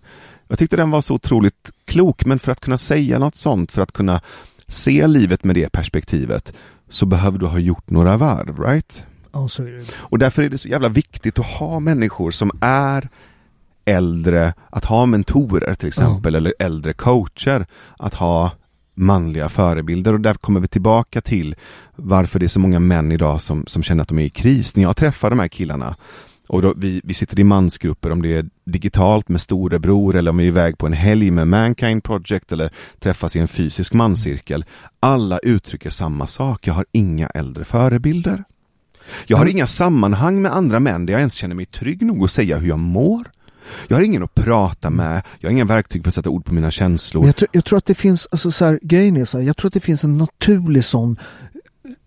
Jag 0.48 0.58
tyckte 0.58 0.76
den 0.76 0.90
var 0.90 1.00
så 1.00 1.14
otroligt 1.14 1.70
klok, 1.84 2.24
men 2.24 2.38
för 2.38 2.52
att 2.52 2.60
kunna 2.60 2.78
säga 2.78 3.18
något 3.18 3.36
sånt, 3.36 3.72
för 3.72 3.82
att 3.82 3.92
kunna 3.92 4.20
se 4.66 5.06
livet 5.06 5.44
med 5.44 5.56
det 5.56 5.72
perspektivet, 5.72 6.52
så 6.88 7.06
behöver 7.06 7.38
du 7.38 7.46
ha 7.46 7.58
gjort 7.58 7.90
några 7.90 8.16
varv, 8.16 8.60
right? 8.60 9.06
Ja, 9.32 9.48
så 9.48 9.62
är 9.62 9.70
det. 9.70 9.84
Och 9.96 10.18
därför 10.18 10.42
är 10.42 10.48
det 10.48 10.58
så 10.58 10.68
jävla 10.68 10.88
viktigt 10.88 11.38
att 11.38 11.46
ha 11.46 11.80
människor 11.80 12.30
som 12.30 12.50
är 12.60 13.08
äldre, 13.84 14.54
att 14.70 14.84
ha 14.84 15.06
mentorer 15.06 15.74
till 15.74 15.88
exempel, 15.88 16.34
ja. 16.34 16.36
eller 16.36 16.54
äldre 16.58 16.92
coacher, 16.92 17.66
att 17.98 18.14
ha 18.14 18.50
manliga 18.94 19.48
förebilder 19.48 20.12
och 20.12 20.20
där 20.20 20.34
kommer 20.34 20.60
vi 20.60 20.68
tillbaka 20.68 21.20
till 21.20 21.56
varför 21.96 22.38
det 22.38 22.46
är 22.46 22.48
så 22.48 22.60
många 22.60 22.80
män 22.80 23.12
idag 23.12 23.40
som, 23.40 23.66
som 23.66 23.82
känner 23.82 24.02
att 24.02 24.08
de 24.08 24.18
är 24.18 24.24
i 24.24 24.30
kris. 24.30 24.76
När 24.76 24.82
jag 24.82 24.96
träffar 24.96 25.30
de 25.30 25.38
här 25.38 25.48
killarna 25.48 25.96
och 26.48 26.62
då, 26.62 26.74
vi, 26.76 27.00
vi 27.04 27.14
sitter 27.14 27.40
i 27.40 27.44
mansgrupper, 27.44 28.10
om 28.10 28.22
det 28.22 28.36
är 28.36 28.46
digitalt 28.64 29.28
med 29.28 29.40
storebror 29.40 30.16
eller 30.16 30.30
om 30.30 30.36
vi 30.36 30.44
är 30.44 30.48
iväg 30.48 30.78
på 30.78 30.86
en 30.86 30.92
helg 30.92 31.30
med 31.30 31.48
Mankind 31.48 32.04
Project 32.04 32.52
eller 32.52 32.70
träffas 32.98 33.36
i 33.36 33.38
en 33.38 33.48
fysisk 33.48 33.92
manscirkel. 33.92 34.64
Alla 35.00 35.38
uttrycker 35.38 35.90
samma 35.90 36.26
sak, 36.26 36.66
jag 36.66 36.74
har 36.74 36.86
inga 36.92 37.26
äldre 37.26 37.64
förebilder. 37.64 38.44
Jag 39.26 39.36
har 39.36 39.44
mm. 39.44 39.56
inga 39.56 39.66
sammanhang 39.66 40.42
med 40.42 40.52
andra 40.52 40.80
män 40.80 41.06
där 41.06 41.12
jag 41.12 41.20
ens 41.20 41.34
känner 41.34 41.54
mig 41.54 41.66
trygg 41.66 42.02
nog 42.02 42.24
att 42.24 42.30
säga 42.30 42.56
hur 42.56 42.68
jag 42.68 42.78
mår. 42.78 43.30
Jag 43.88 43.96
har 43.96 44.02
ingen 44.02 44.22
att 44.22 44.34
prata 44.34 44.90
med, 44.90 45.22
jag 45.38 45.48
har 45.48 45.52
inga 45.52 45.64
verktyg 45.64 46.02
för 46.02 46.08
att 46.08 46.14
sätta 46.14 46.30
ord 46.30 46.44
på 46.44 46.54
mina 46.54 46.70
känslor. 46.70 47.26
Jag 47.26 47.36
tror, 47.36 47.48
jag 47.52 47.64
tror 47.64 47.78
att 47.78 47.86
det 47.86 47.94
finns, 47.94 48.28
alltså 48.30 48.50
så 48.50 48.64
här, 48.64 48.78
grejen 48.82 49.16
är 49.16 49.24
så 49.24 49.38
här, 49.38 49.44
jag 49.44 49.56
tror 49.56 49.66
att 49.66 49.74
det 49.74 49.80
finns 49.80 50.04
en 50.04 50.18
naturlig 50.18 50.84
sån, 50.84 51.16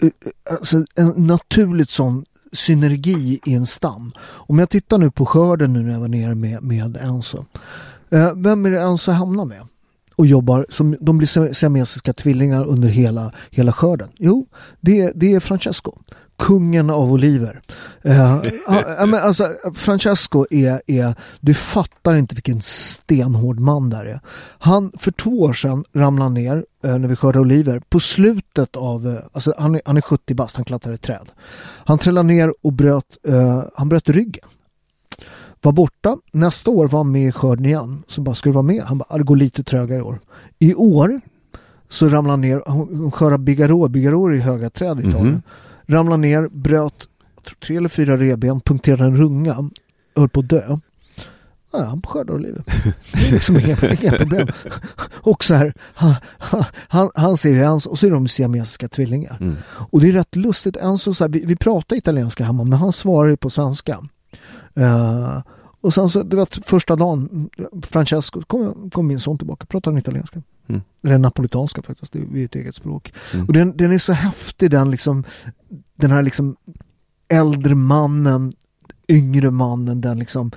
eh, 0.01 0.07
eh, 0.07 0.53
alltså 0.53 0.85
en 0.95 1.13
naturligt 1.17 1.89
sån 1.89 2.25
synergi 2.53 3.39
i 3.45 3.53
en 3.53 3.65
stam. 3.65 4.11
Om 4.21 4.59
jag 4.59 4.69
tittar 4.69 4.97
nu 4.97 5.11
på 5.11 5.25
skörden 5.25 5.73
nu 5.73 5.79
när 5.79 5.93
jag 5.93 5.99
var 5.99 6.07
nere 6.07 6.35
med, 6.35 6.63
med 6.63 6.97
Enzo. 6.97 7.45
Eh, 8.09 8.33
vem 8.35 8.65
är 8.65 8.71
det 8.71 8.81
Enzo 8.81 9.11
hamnar 9.11 9.45
med? 9.45 9.61
och 10.17 10.25
jobbar, 10.25 10.65
som, 10.69 10.97
de 10.99 11.17
blir 11.17 11.53
siamesiska 11.53 12.13
tvillingar 12.13 12.65
under 12.65 12.87
hela, 12.87 13.31
hela 13.51 13.71
skörden. 13.73 14.09
Jo, 14.17 14.47
det, 14.79 15.11
det 15.15 15.33
är 15.33 15.39
Francesco 15.39 15.93
kungen 16.37 16.89
av 16.89 17.11
oliver. 17.11 17.61
Uh, 18.07 19.25
alltså, 19.25 19.53
Francesco 19.73 20.45
är, 20.49 20.81
är, 20.87 21.15
du 21.39 21.53
fattar 21.53 22.13
inte 22.13 22.35
vilken 22.35 22.61
stenhård 22.61 23.59
man 23.59 23.89
där 23.89 24.05
är. 24.05 24.19
Han, 24.59 24.91
för 24.97 25.11
två 25.11 25.41
år 25.41 25.53
sedan 25.53 25.83
ramlade 25.93 26.29
ner 26.29 26.55
uh, 26.85 26.97
när 26.97 27.07
vi 27.07 27.15
skördade 27.15 27.39
oliver 27.39 27.81
på 27.89 27.99
slutet 27.99 28.75
av, 28.75 29.07
uh, 29.07 29.19
alltså 29.31 29.53
han 29.57 29.75
är, 29.75 29.81
han 29.85 29.97
är 29.97 30.01
70 30.01 30.33
bast, 30.33 30.55
han 30.55 30.65
klättrar 30.65 30.93
i 30.93 30.97
träd. 30.97 31.31
Han 31.85 31.97
trillade 31.97 32.27
ner 32.27 32.53
och 32.61 32.73
bröt, 32.73 33.17
han 33.75 33.89
bröt 33.89 34.09
ryggen. 34.09 34.45
Var 35.61 35.71
borta, 35.71 36.17
nästa 36.31 36.71
år 36.71 36.87
var 36.87 36.99
han 36.99 37.11
med 37.11 37.27
i 37.27 37.31
skörden 37.31 37.65
igen. 37.65 38.03
Så 38.07 38.21
bara, 38.21 38.35
ska 38.35 38.49
du 38.49 38.53
vara 38.53 38.63
med? 38.63 38.83
Han 38.83 38.97
bara, 38.97 39.17
det 39.17 39.23
går 39.23 39.35
lite 39.35 39.63
trögare 39.63 39.99
i 39.99 40.01
år. 40.01 40.19
I 40.59 40.75
år 40.75 41.21
så 41.89 42.09
ramlade 42.09 42.33
han 42.33 42.41
ner, 42.41 42.63
hon 42.65 43.11
skördar 43.11 43.37
bigarå, 43.37 43.87
bigarå 43.87 44.27
är 44.27 44.37
höga 44.37 44.69
träd 44.69 44.99
i 44.99 45.01
Italien. 45.01 45.27
Mm 45.27 45.35
-hmm 45.35 45.41
ramlade 45.87 46.21
ner, 46.21 46.47
bröt 46.47 47.07
tre 47.65 47.77
eller 47.77 47.89
fyra 47.89 48.17
reben, 48.17 48.61
punkterade 48.61 49.03
en 49.03 49.17
runga, 49.17 49.69
höll 50.15 50.29
på 50.29 50.39
att 50.39 50.49
dö. 50.49 50.77
Ja, 51.71 51.85
han 51.85 52.01
skördar 52.01 52.39
livet. 52.39 52.65
Det 53.13 53.27
är 53.27 53.31
liksom 53.31 53.59
inga, 53.59 53.77
inga 54.01 54.11
problem. 54.17 54.47
Och 55.11 55.43
så 55.43 55.53
här, 55.53 55.73
han, 55.79 56.15
han, 56.87 57.09
han 57.15 57.37
ser 57.37 57.49
ju 57.49 57.63
hans, 57.63 57.85
och 57.85 57.99
så 57.99 58.07
är 58.07 58.11
de 58.11 58.27
siamesiska 58.27 58.87
tvillingar. 58.87 59.37
Mm. 59.41 59.55
Och 59.67 60.01
det 60.01 60.07
är 60.07 60.11
rätt 60.11 60.35
lustigt, 60.35 60.75
en 60.75 60.97
så, 60.97 61.13
så 61.13 61.23
här, 61.23 61.29
vi, 61.29 61.45
vi 61.45 61.55
pratar 61.55 61.95
italienska 61.95 62.43
hemma, 62.43 62.63
men 62.63 62.79
han 62.79 62.93
svarar 62.93 63.29
ju 63.29 63.37
på 63.37 63.49
svenska. 63.49 63.99
Uh, 64.77 65.41
och 65.81 65.93
sen 65.93 66.09
så, 66.09 66.23
det 66.23 66.35
var 66.35 66.63
första 66.63 66.95
dagen, 66.95 67.49
Francesco, 67.81 68.41
kom, 68.41 68.89
kom 68.89 69.07
min 69.07 69.19
son 69.19 69.37
tillbaka, 69.37 69.65
pratade 69.65 69.93
han 69.93 69.99
italienska. 69.99 70.41
Mm. 70.69 70.81
Eller 71.03 71.17
napolitanska 71.17 71.81
faktiskt, 71.81 72.13
det 72.13 72.19
är 72.19 72.45
ett 72.45 72.55
eget 72.55 72.75
språk. 72.75 73.13
Mm. 73.33 73.45
Och 73.45 73.53
den, 73.53 73.77
den 73.77 73.91
är 73.91 73.99
så 73.99 74.13
häftig 74.13 74.71
den 74.71 74.91
liksom, 74.91 75.23
den 75.95 76.11
här 76.11 76.21
liksom 76.21 76.55
äldre 77.27 77.75
mannen, 77.75 78.51
yngre 79.07 79.51
mannen, 79.51 80.01
den 80.01 80.19
liksom 80.19 80.51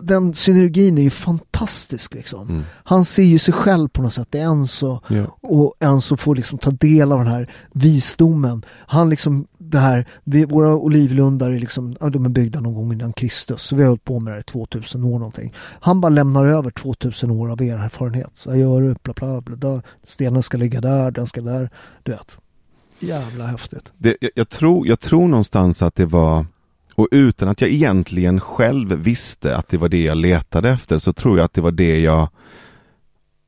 den 0.00 0.34
synergin 0.34 0.98
är 0.98 1.02
ju 1.02 1.10
fantastisk 1.10 2.14
liksom. 2.14 2.48
Mm. 2.48 2.62
Han 2.68 3.04
ser 3.04 3.22
ju 3.22 3.38
sig 3.38 3.54
själv 3.54 3.88
på 3.88 4.02
något 4.02 4.14
sätt, 4.14 4.34
är 4.34 4.40
Enzo 4.40 5.00
yeah. 5.10 5.30
och 5.40 5.74
Enzo 5.80 6.16
får 6.16 6.36
liksom 6.36 6.58
ta 6.58 6.70
del 6.70 7.12
av 7.12 7.18
den 7.18 7.26
här 7.26 7.50
visdomen. 7.72 8.64
Han 8.68 9.10
liksom 9.10 9.46
det 9.72 9.78
här, 9.78 10.06
vi, 10.24 10.44
våra 10.44 10.76
olivlundar 10.76 11.50
är 11.50 11.58
liksom, 11.58 11.96
ja, 12.00 12.10
de 12.10 12.24
är 12.24 12.28
byggda 12.28 12.60
någon 12.60 12.74
gång 12.74 12.92
innan 12.92 13.12
Kristus, 13.12 13.62
så 13.62 13.76
vi 13.76 13.82
har 13.82 13.88
hållit 13.88 14.04
på 14.04 14.18
med 14.18 14.34
det 14.34 14.40
i 14.40 14.42
2000 14.42 15.04
år 15.04 15.18
någonting. 15.18 15.54
Han 15.80 16.00
bara 16.00 16.08
lämnar 16.08 16.46
över 16.46 16.70
2000 16.70 17.30
år 17.30 17.50
av 17.50 17.60
erfarenhet. 17.62 18.30
Så 18.34 18.50
jag 18.50 18.58
gör 18.58 18.82
upp, 18.82 19.02
bla, 19.02 19.14
bla, 19.16 19.40
bla, 19.40 19.56
bla, 19.56 19.82
stenen 20.06 20.42
ska 20.42 20.56
ligga 20.56 20.80
där, 20.80 21.10
den 21.10 21.26
ska 21.26 21.40
där, 21.40 21.70
du 22.02 22.12
vet. 22.12 22.38
Jävla 22.98 23.46
häftigt. 23.46 23.92
Det, 23.98 24.16
jag, 24.20 24.30
jag, 24.34 24.48
tror, 24.48 24.86
jag 24.86 25.00
tror 25.00 25.28
någonstans 25.28 25.82
att 25.82 25.94
det 25.94 26.06
var 26.06 26.46
och 26.94 27.08
utan 27.10 27.48
att 27.48 27.60
jag 27.60 27.70
egentligen 27.70 28.40
själv 28.40 28.92
visste 28.92 29.56
att 29.56 29.68
det 29.68 29.78
var 29.78 29.88
det 29.88 30.02
jag 30.02 30.16
letade 30.16 30.70
efter 30.70 30.98
så 30.98 31.12
tror 31.12 31.38
jag 31.38 31.44
att 31.44 31.54
det 31.54 31.60
var 31.60 31.72
det 31.72 32.00
jag 32.00 32.28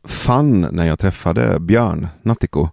fann 0.05 0.60
när 0.60 0.86
jag 0.86 0.98
träffade 0.98 1.60
Björn 1.60 2.09
Nattiko. 2.22 2.68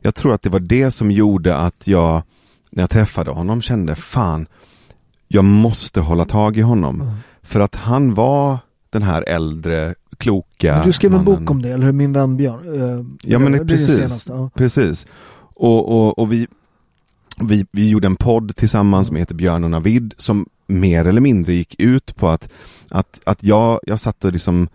Jag 0.00 0.14
tror 0.14 0.34
att 0.34 0.42
det 0.42 0.50
var 0.50 0.60
det 0.60 0.90
som 0.90 1.10
gjorde 1.10 1.56
att 1.56 1.86
jag 1.86 2.22
när 2.70 2.82
jag 2.82 2.90
träffade 2.90 3.30
honom 3.30 3.62
kände 3.62 3.94
fan, 3.94 4.46
jag 5.28 5.44
måste 5.44 6.00
hålla 6.00 6.24
tag 6.24 6.56
i 6.56 6.60
honom. 6.60 7.00
Mm. 7.00 7.14
För 7.42 7.60
att 7.60 7.74
han 7.74 8.14
var 8.14 8.58
den 8.90 9.02
här 9.02 9.24
äldre, 9.28 9.94
kloka 10.18 10.76
men 10.76 10.86
Du 10.86 10.92
skrev 10.92 11.14
en 11.14 11.24
bok 11.24 11.50
om 11.50 11.62
det, 11.62 11.68
eller 11.68 11.84
hur? 11.84 11.92
Min 11.92 12.12
vän 12.12 12.36
Björn. 12.36 12.68
Uh, 12.68 13.06
ja 13.22 13.38
men 13.38 13.66
precis. 13.66 14.26
Ja. 14.28 14.50
Precis. 14.54 15.06
Och, 15.54 15.88
och, 15.88 16.18
och 16.18 16.32
vi, 16.32 16.46
vi, 17.40 17.66
vi 17.72 17.88
gjorde 17.88 18.06
en 18.06 18.16
podd 18.16 18.56
tillsammans 18.56 19.06
som 19.06 19.16
heter 19.16 19.34
Björn 19.34 19.64
och 19.64 19.70
Navid 19.70 20.14
som 20.16 20.46
mer 20.66 21.04
eller 21.04 21.20
mindre 21.20 21.54
gick 21.54 21.80
ut 21.80 22.16
på 22.16 22.28
att, 22.28 22.48
att, 22.88 23.20
att 23.24 23.44
jag, 23.44 23.80
jag 23.82 24.00
satt 24.00 24.24
och 24.24 24.32
liksom 24.32 24.62
eh, 24.62 24.68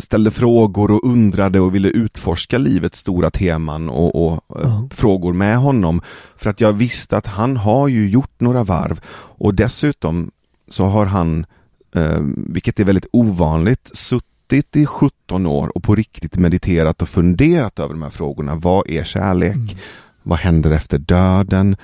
ställde 0.00 0.30
frågor 0.30 0.90
och 0.90 1.04
undrade 1.04 1.60
och 1.60 1.74
ville 1.74 1.88
utforska 1.88 2.58
livets 2.58 2.98
stora 2.98 3.30
teman 3.30 3.88
och, 3.88 4.26
och 4.26 4.62
eh, 4.62 4.84
frågor 4.90 5.32
med 5.32 5.56
honom. 5.56 6.00
För 6.36 6.50
att 6.50 6.60
jag 6.60 6.72
visste 6.72 7.16
att 7.16 7.26
han 7.26 7.56
har 7.56 7.88
ju 7.88 8.08
gjort 8.08 8.40
några 8.40 8.64
varv 8.64 9.00
och 9.38 9.54
dessutom 9.54 10.30
så 10.68 10.84
har 10.84 11.06
han, 11.06 11.46
eh, 11.94 12.20
vilket 12.36 12.80
är 12.80 12.84
väldigt 12.84 13.06
ovanligt, 13.12 13.90
suttit 13.92 14.76
i 14.76 14.86
17 14.86 15.46
år 15.46 15.76
och 15.76 15.82
på 15.82 15.94
riktigt 15.94 16.36
mediterat 16.36 17.02
och 17.02 17.08
funderat 17.08 17.78
över 17.78 17.94
de 17.94 18.02
här 18.02 18.10
frågorna. 18.10 18.54
Vad 18.54 18.90
är 18.90 19.04
kärlek? 19.04 19.54
Mm. 19.54 19.76
Vad 20.22 20.38
händer 20.38 20.70
efter 20.70 20.98
döden? 20.98 21.76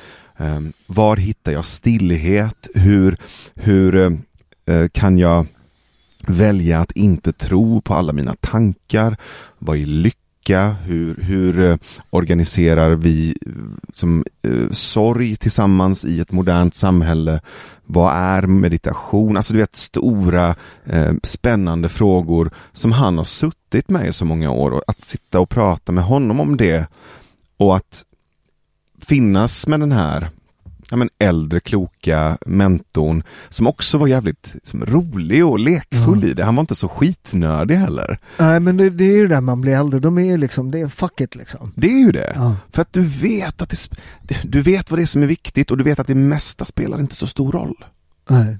Var 0.86 1.16
hittar 1.16 1.52
jag 1.52 1.64
stillhet? 1.64 2.68
Hur, 2.74 3.16
hur 3.54 4.18
kan 4.92 5.18
jag 5.18 5.46
välja 6.26 6.80
att 6.80 6.92
inte 6.92 7.32
tro 7.32 7.80
på 7.80 7.94
alla 7.94 8.12
mina 8.12 8.34
tankar? 8.40 9.16
Vad 9.58 9.76
är 9.76 9.86
lycka? 9.86 10.76
Hur, 10.84 11.16
hur 11.22 11.60
eh, 11.60 11.76
organiserar 12.10 12.90
vi 12.94 13.36
eh, 13.46 13.52
som 13.92 14.24
eh, 14.42 14.70
sorg 14.70 15.36
tillsammans 15.36 16.04
i 16.04 16.20
ett 16.20 16.32
modernt 16.32 16.74
samhälle? 16.74 17.40
Vad 17.84 18.14
är 18.14 18.42
meditation? 18.42 19.36
Alltså 19.36 19.52
du 19.52 19.58
vet 19.58 19.76
stora 19.76 20.54
eh, 20.84 21.12
spännande 21.22 21.88
frågor 21.88 22.50
som 22.72 22.92
han 22.92 23.18
har 23.18 23.24
suttit 23.24 23.88
med 23.88 24.08
i 24.08 24.12
så 24.12 24.24
många 24.24 24.50
år 24.50 24.70
och 24.70 24.82
att 24.86 25.00
sitta 25.00 25.40
och 25.40 25.48
prata 25.48 25.92
med 25.92 26.04
honom 26.04 26.40
om 26.40 26.56
det 26.56 26.86
och 27.56 27.76
att 27.76 28.04
finnas 28.98 29.66
med 29.66 29.80
den 29.80 29.92
här 29.92 30.30
ja, 30.92 30.96
men 30.96 31.10
äldre 31.18 31.60
kloka 31.60 32.38
mentorn 32.46 33.22
som 33.48 33.66
också 33.66 33.98
var 33.98 34.06
jävligt 34.06 34.54
som, 34.62 34.86
rolig 34.86 35.46
och 35.46 35.58
lekfull 35.58 36.18
mm. 36.18 36.30
i 36.30 36.32
det. 36.32 36.44
Han 36.44 36.54
var 36.54 36.60
inte 36.60 36.74
så 36.74 36.88
skitnödig 36.88 37.74
heller. 37.74 38.18
Nej 38.38 38.60
men 38.60 38.76
det, 38.76 38.90
det 38.90 39.04
är 39.04 39.16
ju 39.16 39.28
det 39.28 39.40
man 39.40 39.60
blir 39.60 39.72
äldre, 39.72 40.00
de 40.00 40.18
är 40.18 40.38
liksom, 40.38 40.70
det 40.70 40.80
är 40.80 40.88
fuck 40.88 41.20
it 41.20 41.34
liksom. 41.34 41.72
Det 41.76 41.86
är 41.86 41.98
ju 41.98 42.12
det. 42.12 42.32
Ja. 42.34 42.56
För 42.72 42.82
att 42.82 42.92
du 42.92 43.02
vet 43.02 43.62
att 43.62 43.70
det, 44.22 44.38
du 44.44 44.62
vet 44.62 44.90
vad 44.90 44.98
det 44.98 45.04
är 45.04 45.06
som 45.06 45.22
är 45.22 45.26
viktigt 45.26 45.70
och 45.70 45.78
du 45.78 45.84
vet 45.84 45.98
att 45.98 46.06
det 46.06 46.14
mesta 46.14 46.64
spelar 46.64 47.00
inte 47.00 47.14
så 47.14 47.26
stor 47.26 47.52
roll. 47.52 47.84
Nej. 48.28 48.58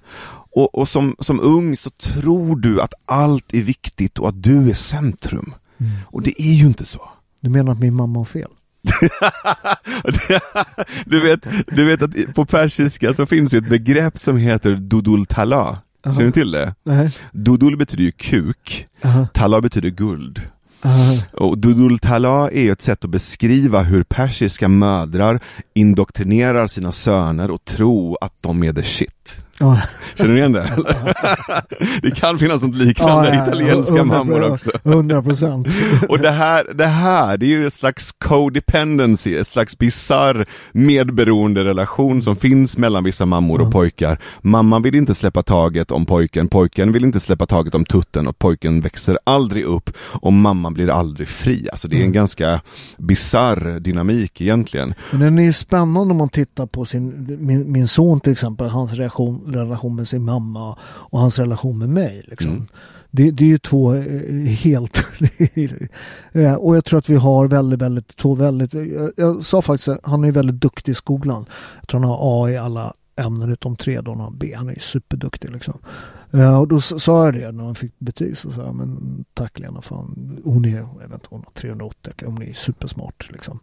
Och, 0.55 0.75
och 0.75 0.89
som, 0.89 1.17
som 1.19 1.41
ung 1.41 1.77
så 1.77 1.91
tror 1.91 2.57
du 2.57 2.81
att 2.81 2.95
allt 3.05 3.55
är 3.55 3.63
viktigt 3.63 4.19
och 4.19 4.29
att 4.29 4.43
du 4.43 4.71
är 4.71 4.75
centrum. 4.75 5.55
Mm. 5.79 5.93
Och 6.07 6.23
det 6.23 6.43
är 6.43 6.55
ju 6.55 6.67
inte 6.67 6.85
så. 6.85 7.09
Du 7.41 7.51
menar 7.51 7.73
att 7.73 7.81
min 7.81 7.95
mamma 7.95 8.19
har 8.19 8.25
fel? 8.25 8.51
du, 11.07 11.21
vet, 11.21 11.47
du 11.67 11.85
vet 11.85 12.03
att 12.03 12.35
på 12.35 12.47
persiska 12.47 13.15
så 13.15 13.27
finns 13.27 13.51
det 13.51 13.59
ett 13.59 13.69
begrepp 13.69 14.19
som 14.19 14.37
heter 14.37 14.75
dudul 14.75 15.27
tala. 15.27 15.79
Känner 16.05 16.23
du 16.23 16.31
till 16.31 16.51
det? 16.51 16.75
Uh-huh. 16.85 17.11
Dudul 17.33 17.77
betyder 17.77 18.05
ju 18.05 18.13
kuk, 18.13 18.89
uh-huh. 19.03 19.27
tala 19.33 19.61
betyder 19.61 19.89
guld. 19.89 20.43
Uh-huh. 20.83 21.35
Och 21.35 21.59
Dudul 21.59 21.99
Tala 21.99 22.51
är 22.51 22.73
ett 22.73 22.83
sätt 22.83 23.05
att 23.05 23.11
beskriva 23.11 23.83
hur 23.83 24.03
persiska 24.03 24.69
mödrar 24.69 25.41
indoktrinerar 25.75 26.67
sina 26.67 26.93
söner 26.93 27.51
och 27.51 27.65
tro 27.65 28.17
att 28.21 28.35
de 28.41 28.65
är 28.65 28.73
the 28.73 28.83
shit. 28.83 29.45
Ja. 29.63 29.79
Känner 30.15 30.31
du 30.31 30.39
igen 30.39 30.53
det? 30.53 30.71
det 32.03 32.11
kan 32.11 32.39
finnas 32.39 32.63
något 32.63 32.75
liknande 32.75 33.29
ja, 33.29 33.35
ja, 33.35 33.47
italienska 33.47 33.95
100%, 33.95 34.05
mammor 34.05 34.53
också. 34.53 34.71
100 34.85 35.23
procent. 35.23 35.69
och 36.09 36.19
det 36.19 36.31
här, 36.31 36.67
det 36.75 36.87
här, 36.87 37.37
det 37.37 37.47
är 37.47 37.49
ju 37.49 37.67
ett 37.67 37.73
slags 37.73 38.13
codependency, 38.13 39.37
ett 39.37 39.47
slags 39.47 39.79
bizarr 39.79 40.47
medberoende 40.73 41.65
relation 41.65 42.23
som 42.23 42.37
finns 42.37 42.79
mellan 42.79 43.05
vissa 43.05 43.27
mammor 43.27 43.61
och 43.61 43.73
pojkar. 43.73 44.19
Mamman 44.41 44.83
vill 44.83 44.95
inte 44.95 45.15
släppa 45.15 45.43
taget 45.43 45.91
om 45.91 46.07
pojken, 46.07 46.49
pojken 46.49 46.93
vill 46.93 47.05
inte 47.05 47.21
släppa 47.21 47.47
taget 47.47 47.75
om 47.75 47.85
tutten 47.85 48.27
och 48.27 48.39
pojken 48.39 48.81
växer 48.81 49.19
aldrig 49.25 49.65
upp 49.65 49.91
och 49.99 50.33
mamman 50.33 50.75
blir 50.75 50.91
aldrig 50.91 51.29
fri. 51.29 51.69
Alltså 51.73 51.89
det 51.89 51.97
är 51.97 51.99
en 51.99 52.03
mm. 52.03 52.13
ganska 52.13 52.61
bizarr 52.99 53.81
dynamik 53.81 54.41
egentligen. 54.41 54.95
Men 55.11 55.21
den 55.21 55.39
är 55.39 55.43
ju 55.43 55.53
spännande 55.53 56.11
om 56.11 56.17
man 56.17 56.29
tittar 56.29 56.67
på 56.67 56.85
sin, 56.85 57.37
min, 57.41 57.73
min 57.73 57.89
son 57.89 58.21
till 58.21 58.33
exempel, 58.33 58.69
hans 58.69 58.93
reaktion 58.93 59.52
relation 59.55 59.97
med 59.97 60.09
sin 60.09 60.25
mamma 60.25 60.79
och 60.83 61.19
hans 61.19 61.39
relation 61.39 61.79
med 61.79 61.89
mig. 61.89 62.23
Liksom. 62.25 62.51
Mm. 62.51 62.67
Det, 63.11 63.31
det, 63.31 63.45
är 63.45 63.49
ju 63.49 63.59
två 63.59 63.95
eh, 63.95 64.05
helt... 64.45 65.05
Eh, 66.35 66.55
och 66.55 66.77
jag 66.77 66.85
tror 66.85 66.99
att 66.99 67.09
vi 67.09 67.17
har 67.17 67.49
väldigt, 67.49 67.83
väldigt, 67.83 68.17
två 68.17 68.35
väldigt... 68.35 68.75
Jag, 68.75 69.13
jag 69.17 69.45
sa 69.45 69.63
faktiskt 69.63 69.89
att 69.89 70.01
han 70.03 70.25
är 70.25 70.33
väldigt 70.33 70.61
duktig 70.61 70.93
i 70.93 70.95
skolan. 70.95 71.47
Jag 71.81 71.89
tror 71.89 72.01
han 72.01 72.09
har 72.09 72.19
A 72.21 72.51
i 72.51 72.57
alla 72.57 72.95
ämnen 73.17 73.53
utom 73.53 73.77
tre, 73.77 74.01
då 74.01 74.11
han 74.11 74.21
har 74.21 74.31
B. 74.31 74.55
Han 74.57 74.69
är 74.69 74.79
superduktig 74.79 75.51
liksom. 75.51 75.79
Uh, 76.35 76.61
och 76.61 76.69
då 76.69 76.81
sa 76.81 77.25
jag 77.25 77.35
det 77.35 77.53
när 77.53 77.65
han 77.65 77.75
fick 77.75 77.99
betyg. 77.99 78.39
Så 78.39 78.51
sa 78.51 78.63
jag, 78.63 78.75
men 78.75 79.25
tack 79.35 79.59
Lena, 79.59 79.81
fan. 79.81 80.41
hon 80.45 80.65
är, 80.65 80.77
jag 80.77 81.09
vet 81.09 81.15
inte, 81.15 81.27
hon 81.31 81.45
har 81.45 81.53
380, 81.53 82.13
hon 82.25 82.43
är 82.43 82.53
supersmart 82.53 83.29
liksom. 83.33 83.59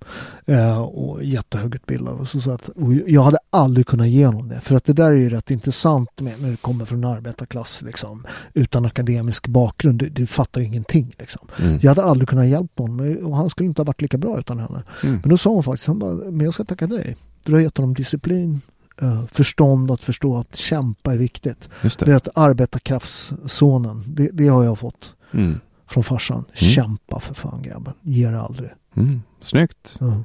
Uh, 0.49 0.79
och 0.79 1.23
jättehögutbildad. 1.23 2.19
Och 2.19 2.27
så, 2.27 2.41
så 2.41 2.51
att, 2.51 2.69
jag 3.07 3.21
hade 3.21 3.37
aldrig 3.49 3.87
kunnat 3.87 4.07
ge 4.07 4.25
honom 4.25 4.49
det. 4.49 4.61
För 4.61 4.75
att 4.75 4.85
det 4.85 4.93
där 4.93 5.11
är 5.11 5.15
ju 5.15 5.29
rätt 5.29 5.51
intressant 5.51 6.21
med, 6.21 6.41
när 6.41 6.51
det 6.51 6.57
kommer 6.57 6.85
från 6.85 7.03
arbetarklass 7.03 7.81
liksom. 7.81 8.25
Utan 8.53 8.85
akademisk 8.85 9.47
bakgrund, 9.47 9.99
du, 9.99 10.09
du 10.09 10.25
fattar 10.25 10.61
ingenting 10.61 11.15
liksom. 11.19 11.47
Mm. 11.59 11.79
Jag 11.81 11.91
hade 11.91 12.03
aldrig 12.03 12.29
kunnat 12.29 12.47
hjälpa 12.47 12.83
honom 12.83 13.17
och 13.23 13.35
han 13.35 13.49
skulle 13.49 13.67
inte 13.67 13.81
ha 13.81 13.85
varit 13.85 14.01
lika 14.01 14.17
bra 14.17 14.39
utan 14.39 14.59
henne. 14.59 14.83
Mm. 15.03 15.19
Men 15.21 15.29
då 15.29 15.37
sa 15.37 15.49
hon 15.49 15.63
faktiskt, 15.63 15.87
han 15.87 15.99
bara, 15.99 16.13
men 16.13 16.39
jag 16.39 16.53
ska 16.53 16.63
tacka 16.65 16.87
dig. 16.87 17.15
Du 17.45 17.53
har 17.53 17.59
gett 17.59 17.77
honom 17.77 17.93
disciplin, 17.93 18.61
uh, 19.03 19.25
förstånd 19.31 19.91
att 19.91 20.03
förstå 20.03 20.37
att 20.37 20.55
kämpa 20.55 21.13
är 21.13 21.17
viktigt. 21.17 21.69
Just 21.81 21.99
det. 21.99 22.05
det 22.05 22.11
är 22.11 22.15
att 22.15 22.27
arbetarkraftssonen, 22.35 24.03
det, 24.07 24.29
det 24.33 24.47
har 24.47 24.63
jag 24.63 24.79
fått 24.79 25.13
mm. 25.31 25.59
från 25.87 26.03
farsan. 26.03 26.37
Mm. 26.37 26.71
Kämpa 26.71 27.19
för 27.19 27.33
fan 27.33 27.61
grabben, 27.61 27.93
ge 28.01 28.29
det 28.29 28.41
aldrig. 28.41 28.69
Mm. 28.95 29.21
Snyggt. 29.39 29.99
Uh. 30.01 30.21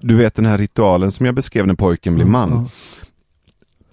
Du 0.00 0.16
vet 0.16 0.34
den 0.34 0.46
här 0.46 0.58
ritualen 0.58 1.12
som 1.12 1.26
jag 1.26 1.34
beskrev 1.34 1.66
när 1.66 1.74
pojken 1.74 2.14
blir 2.14 2.24
man. 2.24 2.68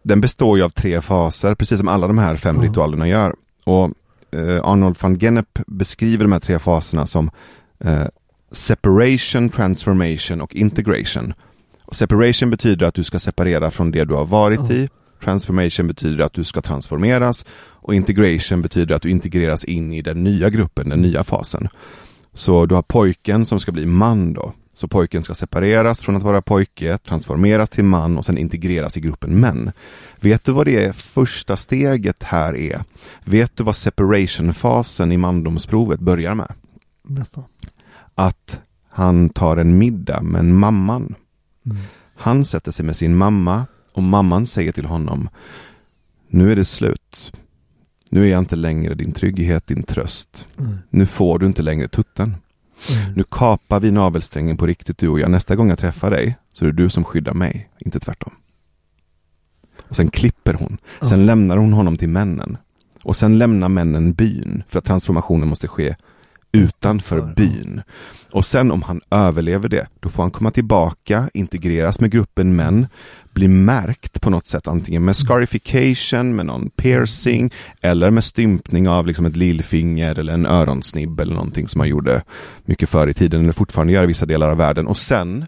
Den 0.04 0.22
består 0.22 0.58
ju 0.58 0.64
av 0.64 0.70
tre 0.70 1.02
faser, 1.02 1.56
precis 1.56 1.80
som 1.80 1.88
alla 1.88 2.08
de 2.08 2.18
här 2.18 2.36
fem 2.36 2.62
ritualerna 2.62 3.08
gör. 3.08 3.36
Och 3.64 3.92
eh, 4.32 4.62
Arnold 4.64 4.98
van 5.02 5.20
Gennep 5.20 5.60
beskriver 5.68 6.24
de 6.24 6.32
här 6.32 6.40
tre 6.40 6.60
faserna 6.60 7.06
som 7.06 7.32
eh, 7.80 8.06
separation, 8.52 9.50
transformation 9.50 10.42
och 10.42 10.56
integration. 10.56 11.34
Och 11.90 11.96
separation 11.96 12.50
betyder 12.50 12.86
att 12.86 12.94
du 12.94 13.04
ska 13.04 13.20
separera 13.20 13.72
från 13.72 13.92
det 13.92 14.06
du 14.06 14.14
har 14.14 14.26
varit 14.26 14.60
oh. 14.60 14.72
i. 14.72 14.90
Transformation 15.24 15.88
betyder 15.88 16.24
att 16.24 16.34
du 16.34 16.44
ska 16.44 16.62
transformeras 16.62 17.46
och 17.60 17.96
integration 17.96 18.62
betyder 18.62 18.96
att 18.96 19.02
du 19.02 19.10
integreras 19.10 19.64
in 19.64 19.94
i 19.94 20.02
den 20.02 20.24
nya 20.24 20.50
gruppen, 20.50 20.90
den 20.90 21.02
nya 21.02 21.24
fasen. 21.24 21.68
Så 22.34 22.66
du 22.66 22.76
har 22.76 22.82
pojken 22.82 23.46
som 23.46 23.60
ska 23.60 23.72
bli 23.72 23.86
man 23.86 24.34
då. 24.34 24.54
Så 24.74 24.88
pojken 24.88 25.24
ska 25.24 25.34
separeras 25.34 26.02
från 26.02 26.16
att 26.16 26.24
vara 26.24 26.42
pojke, 26.42 26.98
transformeras 26.98 27.70
till 27.70 27.84
man 27.84 28.18
och 28.18 28.26
sen 28.26 28.38
integreras 28.38 28.98
i 28.98 29.00
gruppen 29.00 29.40
män. 29.40 29.72
Vet 30.20 30.46
du 30.46 30.52
vad 30.52 30.66
det 30.66 30.96
första 30.96 31.58
steget 31.58 32.24
här 32.24 32.56
är? 32.56 32.84
Vet 33.24 33.58
du 33.58 33.64
vad 33.64 33.76
separation-fasen 33.76 35.12
i 35.12 35.18
mandomsprovet 35.18 36.00
börjar 36.00 36.36
med? 36.36 36.54
Att 38.16 38.62
han 38.90 39.30
tar 39.30 39.58
en 39.58 39.78
middag 39.78 40.22
med 40.22 40.46
mamman. 40.46 41.16
Han 42.16 42.46
sätter 42.46 42.72
sig 42.72 42.86
med 42.86 42.96
sin 42.96 43.16
mamma 43.16 43.66
och 43.94 44.04
mamman 44.04 44.46
säger 44.46 44.72
till 44.72 44.86
honom 44.86 45.30
Nu 46.28 46.52
är 46.52 46.56
det 46.56 46.66
slut. 46.66 47.34
Nu 48.10 48.24
är 48.24 48.28
jag 48.28 48.40
inte 48.40 48.56
längre 48.56 48.94
din 48.96 49.12
trygghet, 49.12 49.68
din 49.68 49.84
tröst. 49.84 50.48
Mm. 50.60 50.78
Nu 50.90 51.06
får 51.06 51.40
du 51.40 51.46
inte 51.46 51.62
längre 51.62 51.88
tutten. 51.88 52.36
Mm. 52.90 53.14
Nu 53.14 53.24
kapar 53.24 53.80
vi 53.80 53.92
navelsträngen 53.92 54.58
på 54.58 54.68
riktigt 54.68 54.98
du 54.98 55.08
och 55.08 55.20
jag. 55.20 55.32
Nästa 55.32 55.56
gång 55.56 55.70
jag 55.70 55.80
träffar 55.80 56.12
dig 56.12 56.36
så 56.54 56.66
är 56.66 56.70
det 56.72 56.84
du 56.84 56.90
som 56.90 57.04
skyddar 57.04 57.34
mig, 57.34 57.70
inte 57.80 58.00
tvärtom. 58.00 58.34
Och 59.90 59.96
sen 59.96 60.10
klipper 60.10 60.54
hon. 60.54 60.78
Sen 61.00 61.14
mm. 61.14 61.26
lämnar 61.26 61.58
hon 61.58 61.74
honom 61.74 61.98
till 61.98 62.10
männen. 62.10 62.58
Och 63.04 63.16
sen 63.16 63.38
lämnar 63.38 63.70
männen 63.70 64.14
byn 64.14 64.64
för 64.68 64.80
att 64.80 64.86
transformationen 64.86 65.48
måste 65.48 65.68
ske 65.68 65.96
utanför 66.52 67.34
byn. 67.36 67.82
Och 68.32 68.46
sen 68.46 68.72
om 68.72 68.82
han 68.82 69.02
överlever 69.12 69.70
det, 69.70 69.88
då 70.00 70.10
får 70.10 70.24
han 70.24 70.32
komma 70.32 70.52
tillbaka, 70.52 71.30
integreras 71.34 72.00
med 72.00 72.12
gruppen 72.12 72.56
män, 72.56 72.88
bli 73.34 73.48
märkt 73.48 74.22
på 74.22 74.30
något 74.30 74.46
sätt, 74.46 74.68
antingen 74.68 75.06
med 75.06 75.16
scarification, 75.16 76.36
med 76.36 76.46
någon 76.46 76.70
piercing 76.70 77.54
eller 77.82 78.10
med 78.10 78.24
stympning 78.24 78.90
av 78.90 79.08
liksom 79.08 79.26
ett 79.26 79.36
lillfinger 79.36 80.20
eller 80.20 80.34
en 80.34 80.46
öronsnibb 80.46 81.20
eller 81.20 81.34
någonting 81.34 81.68
som 81.68 81.80
man 81.80 81.88
gjorde 81.88 82.24
mycket 82.66 82.90
förr 82.90 83.08
i 83.08 83.14
tiden 83.14 83.44
eller 83.44 83.54
fortfarande 83.54 83.94
gör 83.94 84.04
i 84.04 84.08
vissa 84.08 84.26
delar 84.26 84.50
av 84.50 84.58
världen. 84.58 84.88
Och 84.88 84.98
sen 84.98 85.46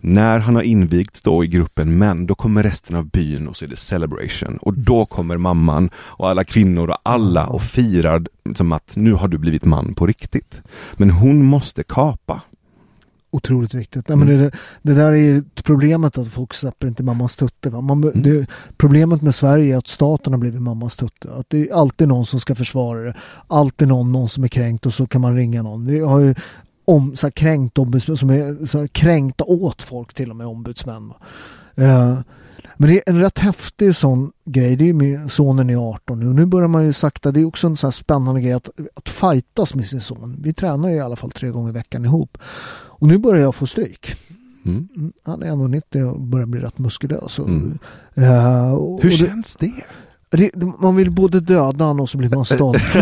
när 0.00 0.38
han 0.38 0.54
har 0.54 0.62
invigts 0.62 1.22
då 1.22 1.44
i 1.44 1.46
gruppen 1.46 1.98
män, 1.98 2.26
då 2.26 2.34
kommer 2.34 2.62
resten 2.62 2.96
av 2.96 3.06
byn 3.06 3.48
och 3.48 3.56
så 3.56 3.64
är 3.64 3.68
det 3.68 3.76
celebration. 3.76 4.56
Och 4.56 4.74
då 4.74 5.06
kommer 5.06 5.36
mamman 5.36 5.90
och 5.96 6.28
alla 6.28 6.44
kvinnor 6.44 6.88
och 6.88 6.98
alla 7.02 7.46
och 7.46 7.62
firar 7.62 8.22
som 8.54 8.72
att 8.72 8.96
nu 8.96 9.12
har 9.12 9.28
du 9.28 9.38
blivit 9.38 9.64
man 9.64 9.94
på 9.94 10.06
riktigt. 10.06 10.62
Men 10.96 11.10
hon 11.10 11.44
måste 11.44 11.82
kapa. 11.82 12.40
Otroligt 13.30 13.74
viktigt. 13.74 14.10
Mm. 14.10 14.26
men 14.26 14.38
det, 14.38 14.50
det, 14.82 14.94
där 14.94 15.12
är 15.12 15.42
problemet 15.62 16.18
att 16.18 16.28
folk 16.28 16.54
släpper 16.54 16.86
inte 16.86 17.02
mammas 17.02 17.36
tutte. 17.36 17.70
Va? 17.70 17.80
Man, 17.80 18.04
mm. 18.04 18.22
det, 18.22 18.46
problemet 18.76 19.22
med 19.22 19.34
Sverige 19.34 19.74
är 19.74 19.78
att 19.78 19.86
staten 19.86 20.32
har 20.32 20.40
blivit 20.40 20.62
mammas 20.62 20.96
tutte. 20.96 21.32
Att 21.32 21.50
det 21.50 21.68
är 21.68 21.74
alltid 21.74 22.08
någon 22.08 22.26
som 22.26 22.40
ska 22.40 22.54
försvara 22.54 23.00
det. 23.00 23.14
Alltid 23.46 23.88
någon, 23.88 24.12
någon 24.12 24.28
som 24.28 24.44
är 24.44 24.48
kränkt 24.48 24.86
och 24.86 24.94
så 24.94 25.06
kan 25.06 25.20
man 25.20 25.36
ringa 25.36 25.62
någon. 25.62 25.86
Vi 25.86 26.00
har 26.00 26.20
ju 26.20 26.34
om, 26.88 27.16
så 27.16 27.26
här, 27.26 27.30
kränkt 27.30 27.78
ombudsmän 27.78 28.16
som 28.16 28.30
är 28.30 28.66
så 28.66 28.78
här, 28.78 28.86
kränkta 28.86 29.44
åt 29.44 29.82
folk 29.82 30.14
till 30.14 30.30
och 30.30 30.36
med 30.36 30.46
ombudsmän. 30.46 31.12
Uh, 31.78 32.20
men 32.76 32.90
det 32.90 32.94
är 32.96 33.02
en 33.06 33.20
rätt 33.20 33.38
häftig 33.38 33.96
sån 33.96 34.32
grej. 34.44 34.76
Det 34.76 34.88
är 34.88 34.92
min 34.92 35.28
sonen 35.28 35.70
är 35.70 35.90
18 35.90 36.20
nu. 36.20 36.26
Nu 36.26 36.46
börjar 36.46 36.68
man 36.68 36.86
ju 36.86 36.92
sakta. 36.92 37.32
Det 37.32 37.40
är 37.40 37.44
också 37.44 37.66
en 37.66 37.76
sån 37.76 37.88
här 37.88 37.92
spännande 37.92 38.40
grej 38.40 38.52
att, 38.52 38.70
att 38.94 39.08
fightas 39.08 39.74
med 39.74 39.88
sin 39.88 40.00
son. 40.00 40.36
Vi 40.42 40.52
tränar 40.52 40.88
ju 40.88 40.94
i 40.94 41.00
alla 41.00 41.16
fall 41.16 41.30
tre 41.30 41.50
gånger 41.50 41.68
i 41.68 41.72
veckan 41.72 42.04
ihop. 42.04 42.38
Och 43.00 43.08
nu 43.08 43.18
börjar 43.18 43.42
jag 43.42 43.54
få 43.54 43.66
stryk. 43.66 44.14
Mm. 44.64 44.88
mm 44.96 45.12
han 45.24 45.42
är 45.42 45.46
1,90 45.46 46.12
och 46.12 46.20
börjar 46.20 46.46
bli 46.46 46.60
rätt 46.60 46.78
muskulös. 46.78 47.38
Mm. 47.38 47.78
Uh, 48.18 48.72
och, 48.72 49.02
Hur 49.02 49.10
känns 49.10 49.56
det? 49.56 49.84
Man 50.78 50.96
vill 50.96 51.10
både 51.10 51.40
döda 51.40 51.84
honom 51.84 52.00
och 52.00 52.10
så 52.10 52.18
blir 52.18 52.30
man 52.30 52.44
stolt. 52.44 52.94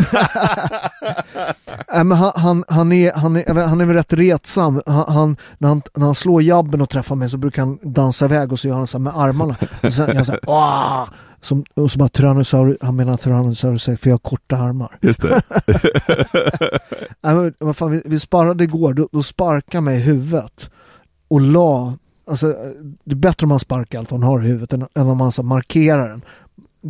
men 2.05 2.13
han, 2.13 2.33
han, 2.35 2.65
han, 2.69 2.93
är, 2.93 3.13
han, 3.13 3.37
är, 3.37 3.67
han 3.67 3.81
är 3.81 3.85
väl 3.85 3.97
rätt 3.97 4.13
retsam. 4.13 4.83
Han, 4.87 5.05
han, 5.09 5.37
när, 5.59 5.69
han, 5.69 5.83
när 5.95 6.05
han 6.05 6.15
slår 6.15 6.43
jabben 6.43 6.81
och 6.81 6.91
träffar 6.91 7.15
mig 7.15 7.31
så 7.31 7.37
brukar 7.37 7.63
han 7.63 7.79
dansa 7.83 8.25
iväg 8.25 8.53
och 8.53 8.61
så 8.61 8.69
gör 8.69 8.75
han 8.75 8.87
så 8.87 8.99
här 8.99 9.03
med 9.03 9.19
armarna. 9.19 9.57
Och 9.83 9.93
sen 9.93 10.17
jag 10.17 10.27
så 10.27 10.33
här, 10.33 10.41
Åh! 10.47 11.09
Som, 11.41 11.65
och 11.75 11.91
så 11.91 11.99
bara 11.99 12.09
Tyrannosaurus, 12.09 12.77
han 12.81 12.97
menar 12.97 13.17
Tyrannosaurus 13.17 13.85
för 13.85 13.99
jag 14.03 14.13
har 14.13 14.19
korta 14.19 14.57
armar. 14.57 14.99
Just 15.01 15.23
det. 15.23 15.43
äh, 17.23 17.35
men, 17.35 17.55
vad 17.59 17.77
fan, 17.77 17.91
vi, 17.91 18.03
vi 18.05 18.21
sparrade 18.21 18.65
igår, 18.65 18.95
då, 18.95 19.09
då 19.13 19.23
sparkade 19.23 19.81
mig 19.81 19.97
i 19.97 20.03
huvudet 20.03 20.71
och 21.29 21.41
la 21.41 21.93
alltså, 22.27 22.55
det 23.05 23.13
är 23.13 23.17
bättre 23.17 23.45
om 23.45 23.49
man 23.49 23.61
sparkar 23.61 23.99
allt 23.99 24.11
hon 24.11 24.23
har 24.23 24.43
i 24.43 24.47
huvudet 24.47 24.73
än, 24.73 24.87
än 24.95 25.09
om 25.09 25.19
man 25.19 25.33
så 25.33 25.43
markerar 25.43 26.09
den. 26.09 26.23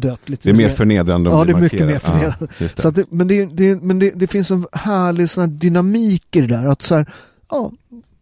Dött 0.00 0.28
lite 0.28 0.48
det 0.48 0.52
är 0.52 0.56
mer 0.56 0.68
förnedrande 0.68 1.30
om 1.30 1.38
Ja, 1.38 1.44
det 1.44 1.52
är 1.52 1.56
mycket 1.56 1.86
mer 1.86 1.98
förnedrande. 1.98 2.36
Ja, 2.40 2.46
det. 2.58 2.80
Så 2.80 2.90
det, 2.90 3.04
men 3.10 3.28
det, 3.28 3.44
det, 3.44 3.82
men 3.82 3.98
det, 3.98 4.26
finns 4.26 4.50
en 4.50 4.66
härlig 4.72 5.30
sån 5.30 5.40
här 5.40 5.48
dynamik 5.48 6.36
i 6.36 6.40
det 6.40 6.46
där. 6.46 6.66
Att 6.66 6.82
så 6.82 6.94
här, 6.94 7.12
ja, 7.50 7.72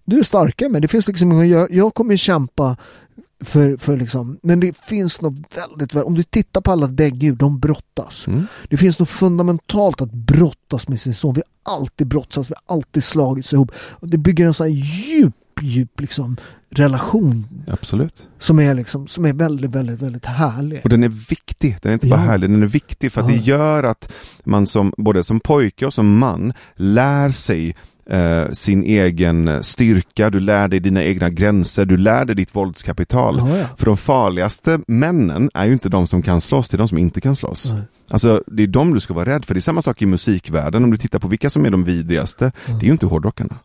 du 0.04 0.18
är 0.18 0.22
starkare 0.22 0.68
men 0.68 0.82
det 0.82 0.88
finns 0.88 1.08
liksom, 1.08 1.48
jag, 1.48 1.72
jag 1.72 1.94
kommer 1.94 2.16
kämpa 2.16 2.76
för, 3.44 3.76
för 3.76 3.96
liksom, 3.96 4.38
men 4.42 4.60
det 4.60 4.76
finns 4.76 5.20
något 5.20 5.34
väldigt, 5.78 5.94
om 5.94 6.14
du 6.14 6.22
tittar 6.22 6.60
på 6.60 6.72
alla 6.72 6.86
däggdjur, 6.86 7.34
de 7.34 7.58
brottas. 7.58 8.26
Mm. 8.26 8.46
Det 8.68 8.76
finns 8.76 8.98
något 8.98 9.08
fundamentalt 9.08 10.00
att 10.00 10.12
brottas 10.12 10.88
med 10.88 11.00
sin 11.00 11.14
son. 11.14 11.34
Vi 11.34 11.42
har 11.64 11.74
alltid 11.74 12.06
brottats, 12.06 12.50
vi 12.50 12.54
har 12.64 12.76
alltid 12.76 13.04
slagits 13.04 13.52
ihop. 13.52 13.72
Det 14.00 14.18
bygger 14.18 14.46
en 14.46 14.54
sån 14.54 14.66
här 14.66 14.74
djup, 14.74 15.34
djup 15.62 16.00
liksom 16.00 16.36
relation. 16.70 17.46
Absolut. 17.66 18.28
Som 18.38 18.58
är 18.58 18.74
liksom, 18.74 19.06
som 19.06 19.24
är 19.24 19.32
väldigt, 19.32 19.70
väldigt, 19.70 20.02
väldigt 20.02 20.26
härlig. 20.26 20.80
Och 20.84 20.88
den 20.88 21.04
är 21.04 21.08
viktig, 21.08 21.76
den 21.82 21.90
är 21.90 21.94
inte 21.94 22.06
bara 22.06 22.20
ja. 22.20 22.26
härlig, 22.26 22.50
den 22.50 22.62
är 22.62 22.66
viktig 22.66 23.12
för 23.12 23.20
att 23.20 23.30
ja. 23.30 23.36
det 23.36 23.42
gör 23.42 23.82
att 23.82 24.12
man 24.44 24.66
som, 24.66 24.92
både 24.96 25.24
som 25.24 25.40
pojke 25.40 25.86
och 25.86 25.94
som 25.94 26.18
man 26.18 26.52
lär 26.76 27.30
sig 27.30 27.76
eh, 28.06 28.48
sin 28.52 28.84
egen 28.84 29.64
styrka, 29.64 30.30
du 30.30 30.40
lär 30.40 30.68
dig 30.68 30.80
dina 30.80 31.04
egna 31.04 31.30
gränser, 31.30 31.84
du 31.84 31.96
lär 31.96 32.24
dig 32.24 32.36
ditt 32.36 32.54
våldskapital. 32.54 33.38
Ja, 33.38 33.56
ja. 33.56 33.66
För 33.76 33.86
de 33.86 33.96
farligaste 33.96 34.80
männen 34.86 35.50
är 35.54 35.64
ju 35.64 35.72
inte 35.72 35.88
de 35.88 36.06
som 36.06 36.22
kan 36.22 36.40
slåss, 36.40 36.68
det 36.68 36.76
är 36.76 36.78
de 36.78 36.88
som 36.88 36.98
inte 36.98 37.20
kan 37.20 37.36
slåss. 37.36 37.72
Nej. 37.72 37.82
Alltså 38.08 38.42
det 38.46 38.62
är 38.62 38.66
de 38.66 38.94
du 38.94 39.00
ska 39.00 39.14
vara 39.14 39.26
rädd 39.26 39.44
för. 39.44 39.54
Det 39.54 39.58
är 39.58 39.62
samma 39.62 39.82
sak 39.82 40.02
i 40.02 40.06
musikvärlden, 40.06 40.84
om 40.84 40.90
du 40.90 40.96
tittar 40.96 41.18
på 41.18 41.28
vilka 41.28 41.50
som 41.50 41.66
är 41.66 41.70
de 41.70 41.84
vidrigaste, 41.84 42.52
det 42.66 42.72
är 42.72 42.84
ju 42.84 42.92
inte 42.92 43.06
hårdrockarna. 43.06 43.56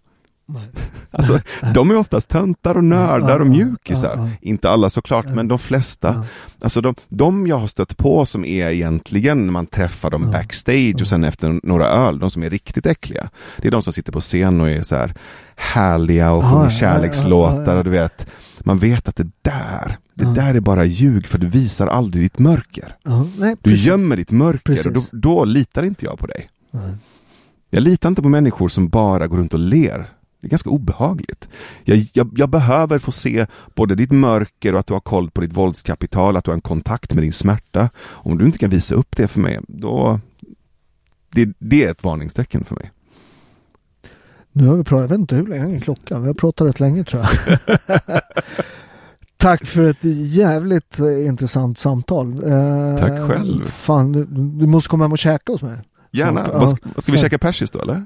Alltså, 1.11 1.39
de 1.73 1.91
är 1.91 1.95
oftast 1.95 2.29
töntar 2.29 2.75
och 2.75 2.83
nördar 2.83 3.39
och 3.39 3.47
mjukisar. 3.47 4.29
Inte 4.41 4.69
alla 4.69 4.89
såklart, 4.89 5.25
men 5.35 5.47
de 5.47 5.59
flesta. 5.59 6.25
Alltså 6.61 6.81
de, 6.81 6.95
de 7.07 7.47
jag 7.47 7.57
har 7.57 7.67
stött 7.67 7.97
på 7.97 8.25
som 8.25 8.45
är 8.45 8.69
egentligen, 8.69 9.45
när 9.45 9.51
man 9.51 9.67
träffar 9.67 10.09
dem 10.09 10.31
backstage 10.31 10.95
och 11.01 11.07
sen 11.07 11.23
efter 11.23 11.59
några 11.63 11.87
öl, 11.87 12.19
de 12.19 12.31
som 12.31 12.43
är 12.43 12.49
riktigt 12.49 12.85
äckliga. 12.85 13.29
Det 13.57 13.67
är 13.67 13.71
de 13.71 13.81
som 13.81 13.93
sitter 13.93 14.11
på 14.11 14.21
scen 14.21 14.61
och 14.61 14.69
är 14.69 14.83
så 14.83 14.95
här 14.95 15.13
härliga 15.55 16.31
och 16.31 16.43
sjunger 16.43 16.69
kärlekslåtar 16.69 17.77
och 17.77 17.83
du 17.83 17.89
vet. 17.89 18.27
Man 18.59 18.79
vet 18.79 19.07
att 19.07 19.15
det 19.15 19.27
där, 19.41 19.97
det 20.13 20.33
där 20.33 20.55
är 20.55 20.59
bara 20.59 20.85
ljug 20.85 21.27
för 21.27 21.37
du 21.37 21.47
visar 21.47 21.87
aldrig 21.87 22.23
ditt 22.23 22.39
mörker. 22.39 22.95
Nej, 23.37 23.55
du 23.61 23.75
gömmer 23.75 24.15
ditt 24.15 24.31
mörker 24.31 24.63
precis. 24.63 24.85
och 24.85 24.93
då, 24.93 25.01
då, 25.11 25.45
litar 25.45 25.83
inte 25.83 26.05
jag 26.05 26.19
på 26.19 26.27
dig. 26.27 26.49
Nej. 26.71 26.91
Jag 27.69 27.83
litar 27.83 28.09
inte 28.09 28.21
på 28.21 28.29
människor 28.29 28.69
som 28.69 28.89
bara 28.89 29.27
går 29.27 29.37
runt 29.37 29.53
och 29.53 29.59
ler. 29.59 30.09
Det 30.41 30.47
är 30.47 30.49
ganska 30.49 30.69
obehagligt. 30.69 31.49
Jag, 31.83 32.05
jag, 32.13 32.33
jag, 32.35 32.49
behöver 32.49 32.99
få 32.99 33.11
se 33.11 33.45
både 33.75 33.95
ditt 33.95 34.11
mörker 34.11 34.73
och 34.73 34.79
att 34.79 34.87
du 34.87 34.93
har 34.93 34.99
koll 34.99 35.31
på 35.31 35.41
ditt 35.41 35.53
våldskapital, 35.53 36.37
att 36.37 36.43
du 36.43 36.51
har 36.51 36.55
en 36.55 36.61
kontakt 36.61 37.13
med 37.13 37.23
din 37.23 37.33
smärta. 37.33 37.89
Om 37.99 38.37
du 38.37 38.45
inte 38.45 38.57
kan 38.57 38.69
visa 38.69 38.95
upp 38.95 39.17
det 39.17 39.27
för 39.27 39.39
mig, 39.39 39.59
då... 39.67 40.19
Det, 41.31 41.49
det 41.59 41.85
är 41.85 41.91
ett 41.91 42.03
varningstecken 42.03 42.63
för 42.63 42.75
mig. 42.75 42.91
Nu 44.51 44.67
har 44.67 44.75
vi 44.75 44.83
pratat, 44.83 45.01
jag 45.01 45.09
vet 45.09 45.19
inte 45.19 45.35
hur 45.35 45.47
länge 45.47 45.79
klockan, 45.79 46.21
vi 46.21 46.27
har 46.27 46.33
pratat 46.33 46.67
rätt 46.67 46.79
länge 46.79 47.03
tror 47.03 47.23
jag. 47.23 47.59
Tack 49.37 49.65
för 49.65 49.89
ett 49.89 50.03
jävligt 50.03 50.99
eh, 50.99 51.25
intressant 51.25 51.77
samtal. 51.77 52.37
Tack 52.99 53.29
själv. 53.29 53.67
Fan, 53.67 54.11
du, 54.11 54.25
du 54.29 54.67
måste 54.67 54.89
komma 54.89 55.03
hem 55.03 55.11
och 55.11 55.17
käka 55.17 55.51
hos 55.51 55.61
mig. 55.61 55.77
Gärna. 56.11 56.45
Så, 56.45 56.51
vad, 56.51 56.69
ska, 56.69 56.89
ska 56.97 57.11
vi 57.11 57.17
käka 57.17 57.37
persis 57.37 57.71
då 57.71 57.79
eller? 57.81 58.05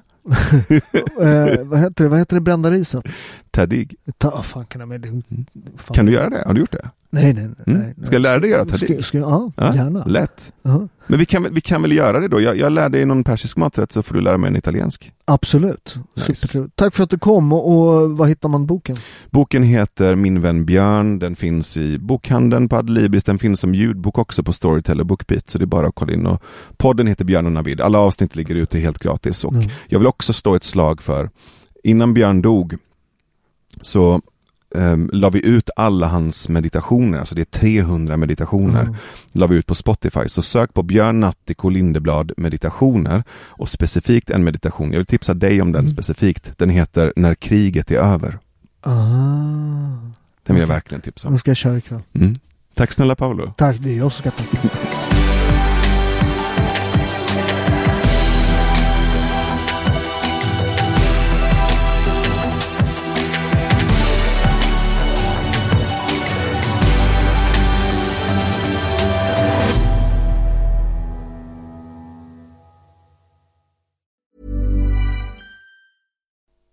Eh, 1.22 1.66
vad 1.66 1.80
heter 1.80 2.04
det? 2.04 2.10
Vad 2.10 2.20
heter 2.20 2.36
det 2.36 2.42
brända 2.42 2.72
riset? 2.72 3.06
Taddig. 3.52 3.96
Ta, 4.18 4.44
fan, 4.44 4.66
kan, 4.66 4.82
jag, 4.82 5.06
mm. 5.06 5.24
fan. 5.78 5.94
kan 5.94 6.06
du 6.06 6.12
göra 6.12 6.30
det? 6.30 6.44
Har 6.46 6.54
du 6.54 6.60
gjort 6.60 6.72
det? 6.72 6.90
Nej, 7.14 7.34
nej, 7.34 7.50
nej. 7.66 7.76
Mm. 7.76 8.06
Ska 8.06 8.16
jag 8.16 8.22
lära 8.22 8.40
dig 8.40 8.50
göra 8.50 8.66
taddig? 8.66 9.06
Ska, 9.06 9.18
ja, 9.18 9.52
ja, 9.58 9.76
gärna. 9.76 10.06
Lätt. 10.06 10.54
Uh 10.66 10.76
-huh. 10.76 10.90
Men 11.08 11.20
vi 11.20 11.26
kan, 11.26 11.54
vi 11.54 11.62
kan 11.62 11.82
väl 11.82 11.92
göra 11.92 12.20
det 12.20 12.28
då? 12.28 12.42
Jag, 12.42 12.58
jag 12.58 12.72
lär 12.72 12.90
dig 12.90 13.06
någon 13.06 13.24
persisk 13.24 13.58
maträtt 13.58 13.92
så 13.92 14.04
får 14.04 14.16
du 14.16 14.22
lära 14.22 14.38
mig 14.38 14.48
en 14.48 14.56
italiensk. 14.56 15.12
Absolut. 15.26 15.96
Nice. 16.28 16.70
Tack 16.76 16.94
för 16.94 17.04
att 17.04 17.10
du 17.10 17.20
kom 17.20 17.54
och, 17.54 17.72
och 17.72 18.12
var 18.18 18.28
hittar 18.28 18.50
man 18.50 18.66
boken? 18.66 18.96
Boken 19.30 19.64
heter 19.64 20.16
Min 20.16 20.42
vän 20.42 20.66
Björn. 20.66 21.20
Den 21.20 21.36
finns 21.36 21.78
i 21.78 21.98
bokhandeln 22.00 22.70
på 22.70 22.76
Adlibris. 22.76 23.24
Den 23.24 23.40
finns 23.40 23.60
som 23.60 23.76
ljudbok 23.76 24.18
också 24.18 24.44
på 24.44 24.54
Storytel 24.54 25.00
och 25.00 25.06
Bookbeat. 25.06 25.50
Så 25.50 25.58
det 25.58 25.64
är 25.64 25.66
bara 25.66 25.88
att 25.88 25.96
kolla 25.96 26.14
in. 26.14 26.28
Och 26.28 26.44
podden 26.78 27.08
heter 27.08 27.26
Björn 27.26 27.46
och 27.46 27.52
Navid. 27.52 27.82
Alla 27.82 28.00
avsnitt 28.00 28.36
ligger 28.36 28.56
ute 28.56 28.80
helt 28.80 29.00
gratis. 29.00 29.44
Och 29.44 29.54
mm. 29.54 29.70
Jag 29.88 30.00
vill 30.00 30.08
också 30.08 30.34
stå 30.34 30.56
ett 30.56 30.64
slag 30.64 31.02
för, 31.02 31.30
innan 31.84 32.14
Björn 32.14 32.42
dog 32.42 32.78
så 33.82 34.22
um, 34.76 35.10
la 35.14 35.30
vi 35.30 35.46
ut 35.46 35.70
alla 35.76 36.08
hans 36.08 36.50
meditationer, 36.50 37.20
alltså 37.20 37.36
det 37.36 37.42
är 37.42 37.60
300 37.60 38.18
meditationer, 38.18 38.82
mm. 38.82 38.96
la 39.32 39.48
vi 39.48 39.56
ut 39.56 39.66
på 39.66 39.76
Spotify. 39.76 40.28
Så 40.28 40.42
sök 40.42 40.74
på 40.74 40.84
Björn 40.84 41.20
Nattiko 41.20 41.70
Lindeblad 41.70 42.32
meditationer 42.38 43.24
och 43.48 43.70
specifikt 43.70 44.30
en 44.30 44.44
meditation, 44.44 44.92
jag 44.92 45.00
vill 45.00 45.06
tipsa 45.06 45.34
dig 45.34 45.62
om 45.62 45.72
den 45.72 45.80
mm. 45.80 45.90
specifikt, 45.90 46.58
den 46.58 46.70
heter 46.70 47.14
När 47.16 47.36
kriget 47.36 47.92
är 47.92 47.96
över. 47.96 48.40
Ah. 48.82 48.94
Den 50.44 50.56
vill 50.56 50.60
jag 50.60 50.68
verkligen 50.68 51.02
tipsa 51.02 51.28
om. 51.28 51.32
Den 51.32 51.40
ska 51.40 51.52
jag 51.52 51.58
köra 51.58 51.78
ikväll. 51.78 52.02
Mm. 52.14 52.36
Tack 52.76 52.92
snälla 52.92 53.16
Paolo. 53.16 53.54
Tack, 53.58 53.78
det 53.80 53.90
är 53.90 53.98
jag 53.98 54.12
som 54.12 54.32
ska 54.32 54.32
tacka. 54.32 55.13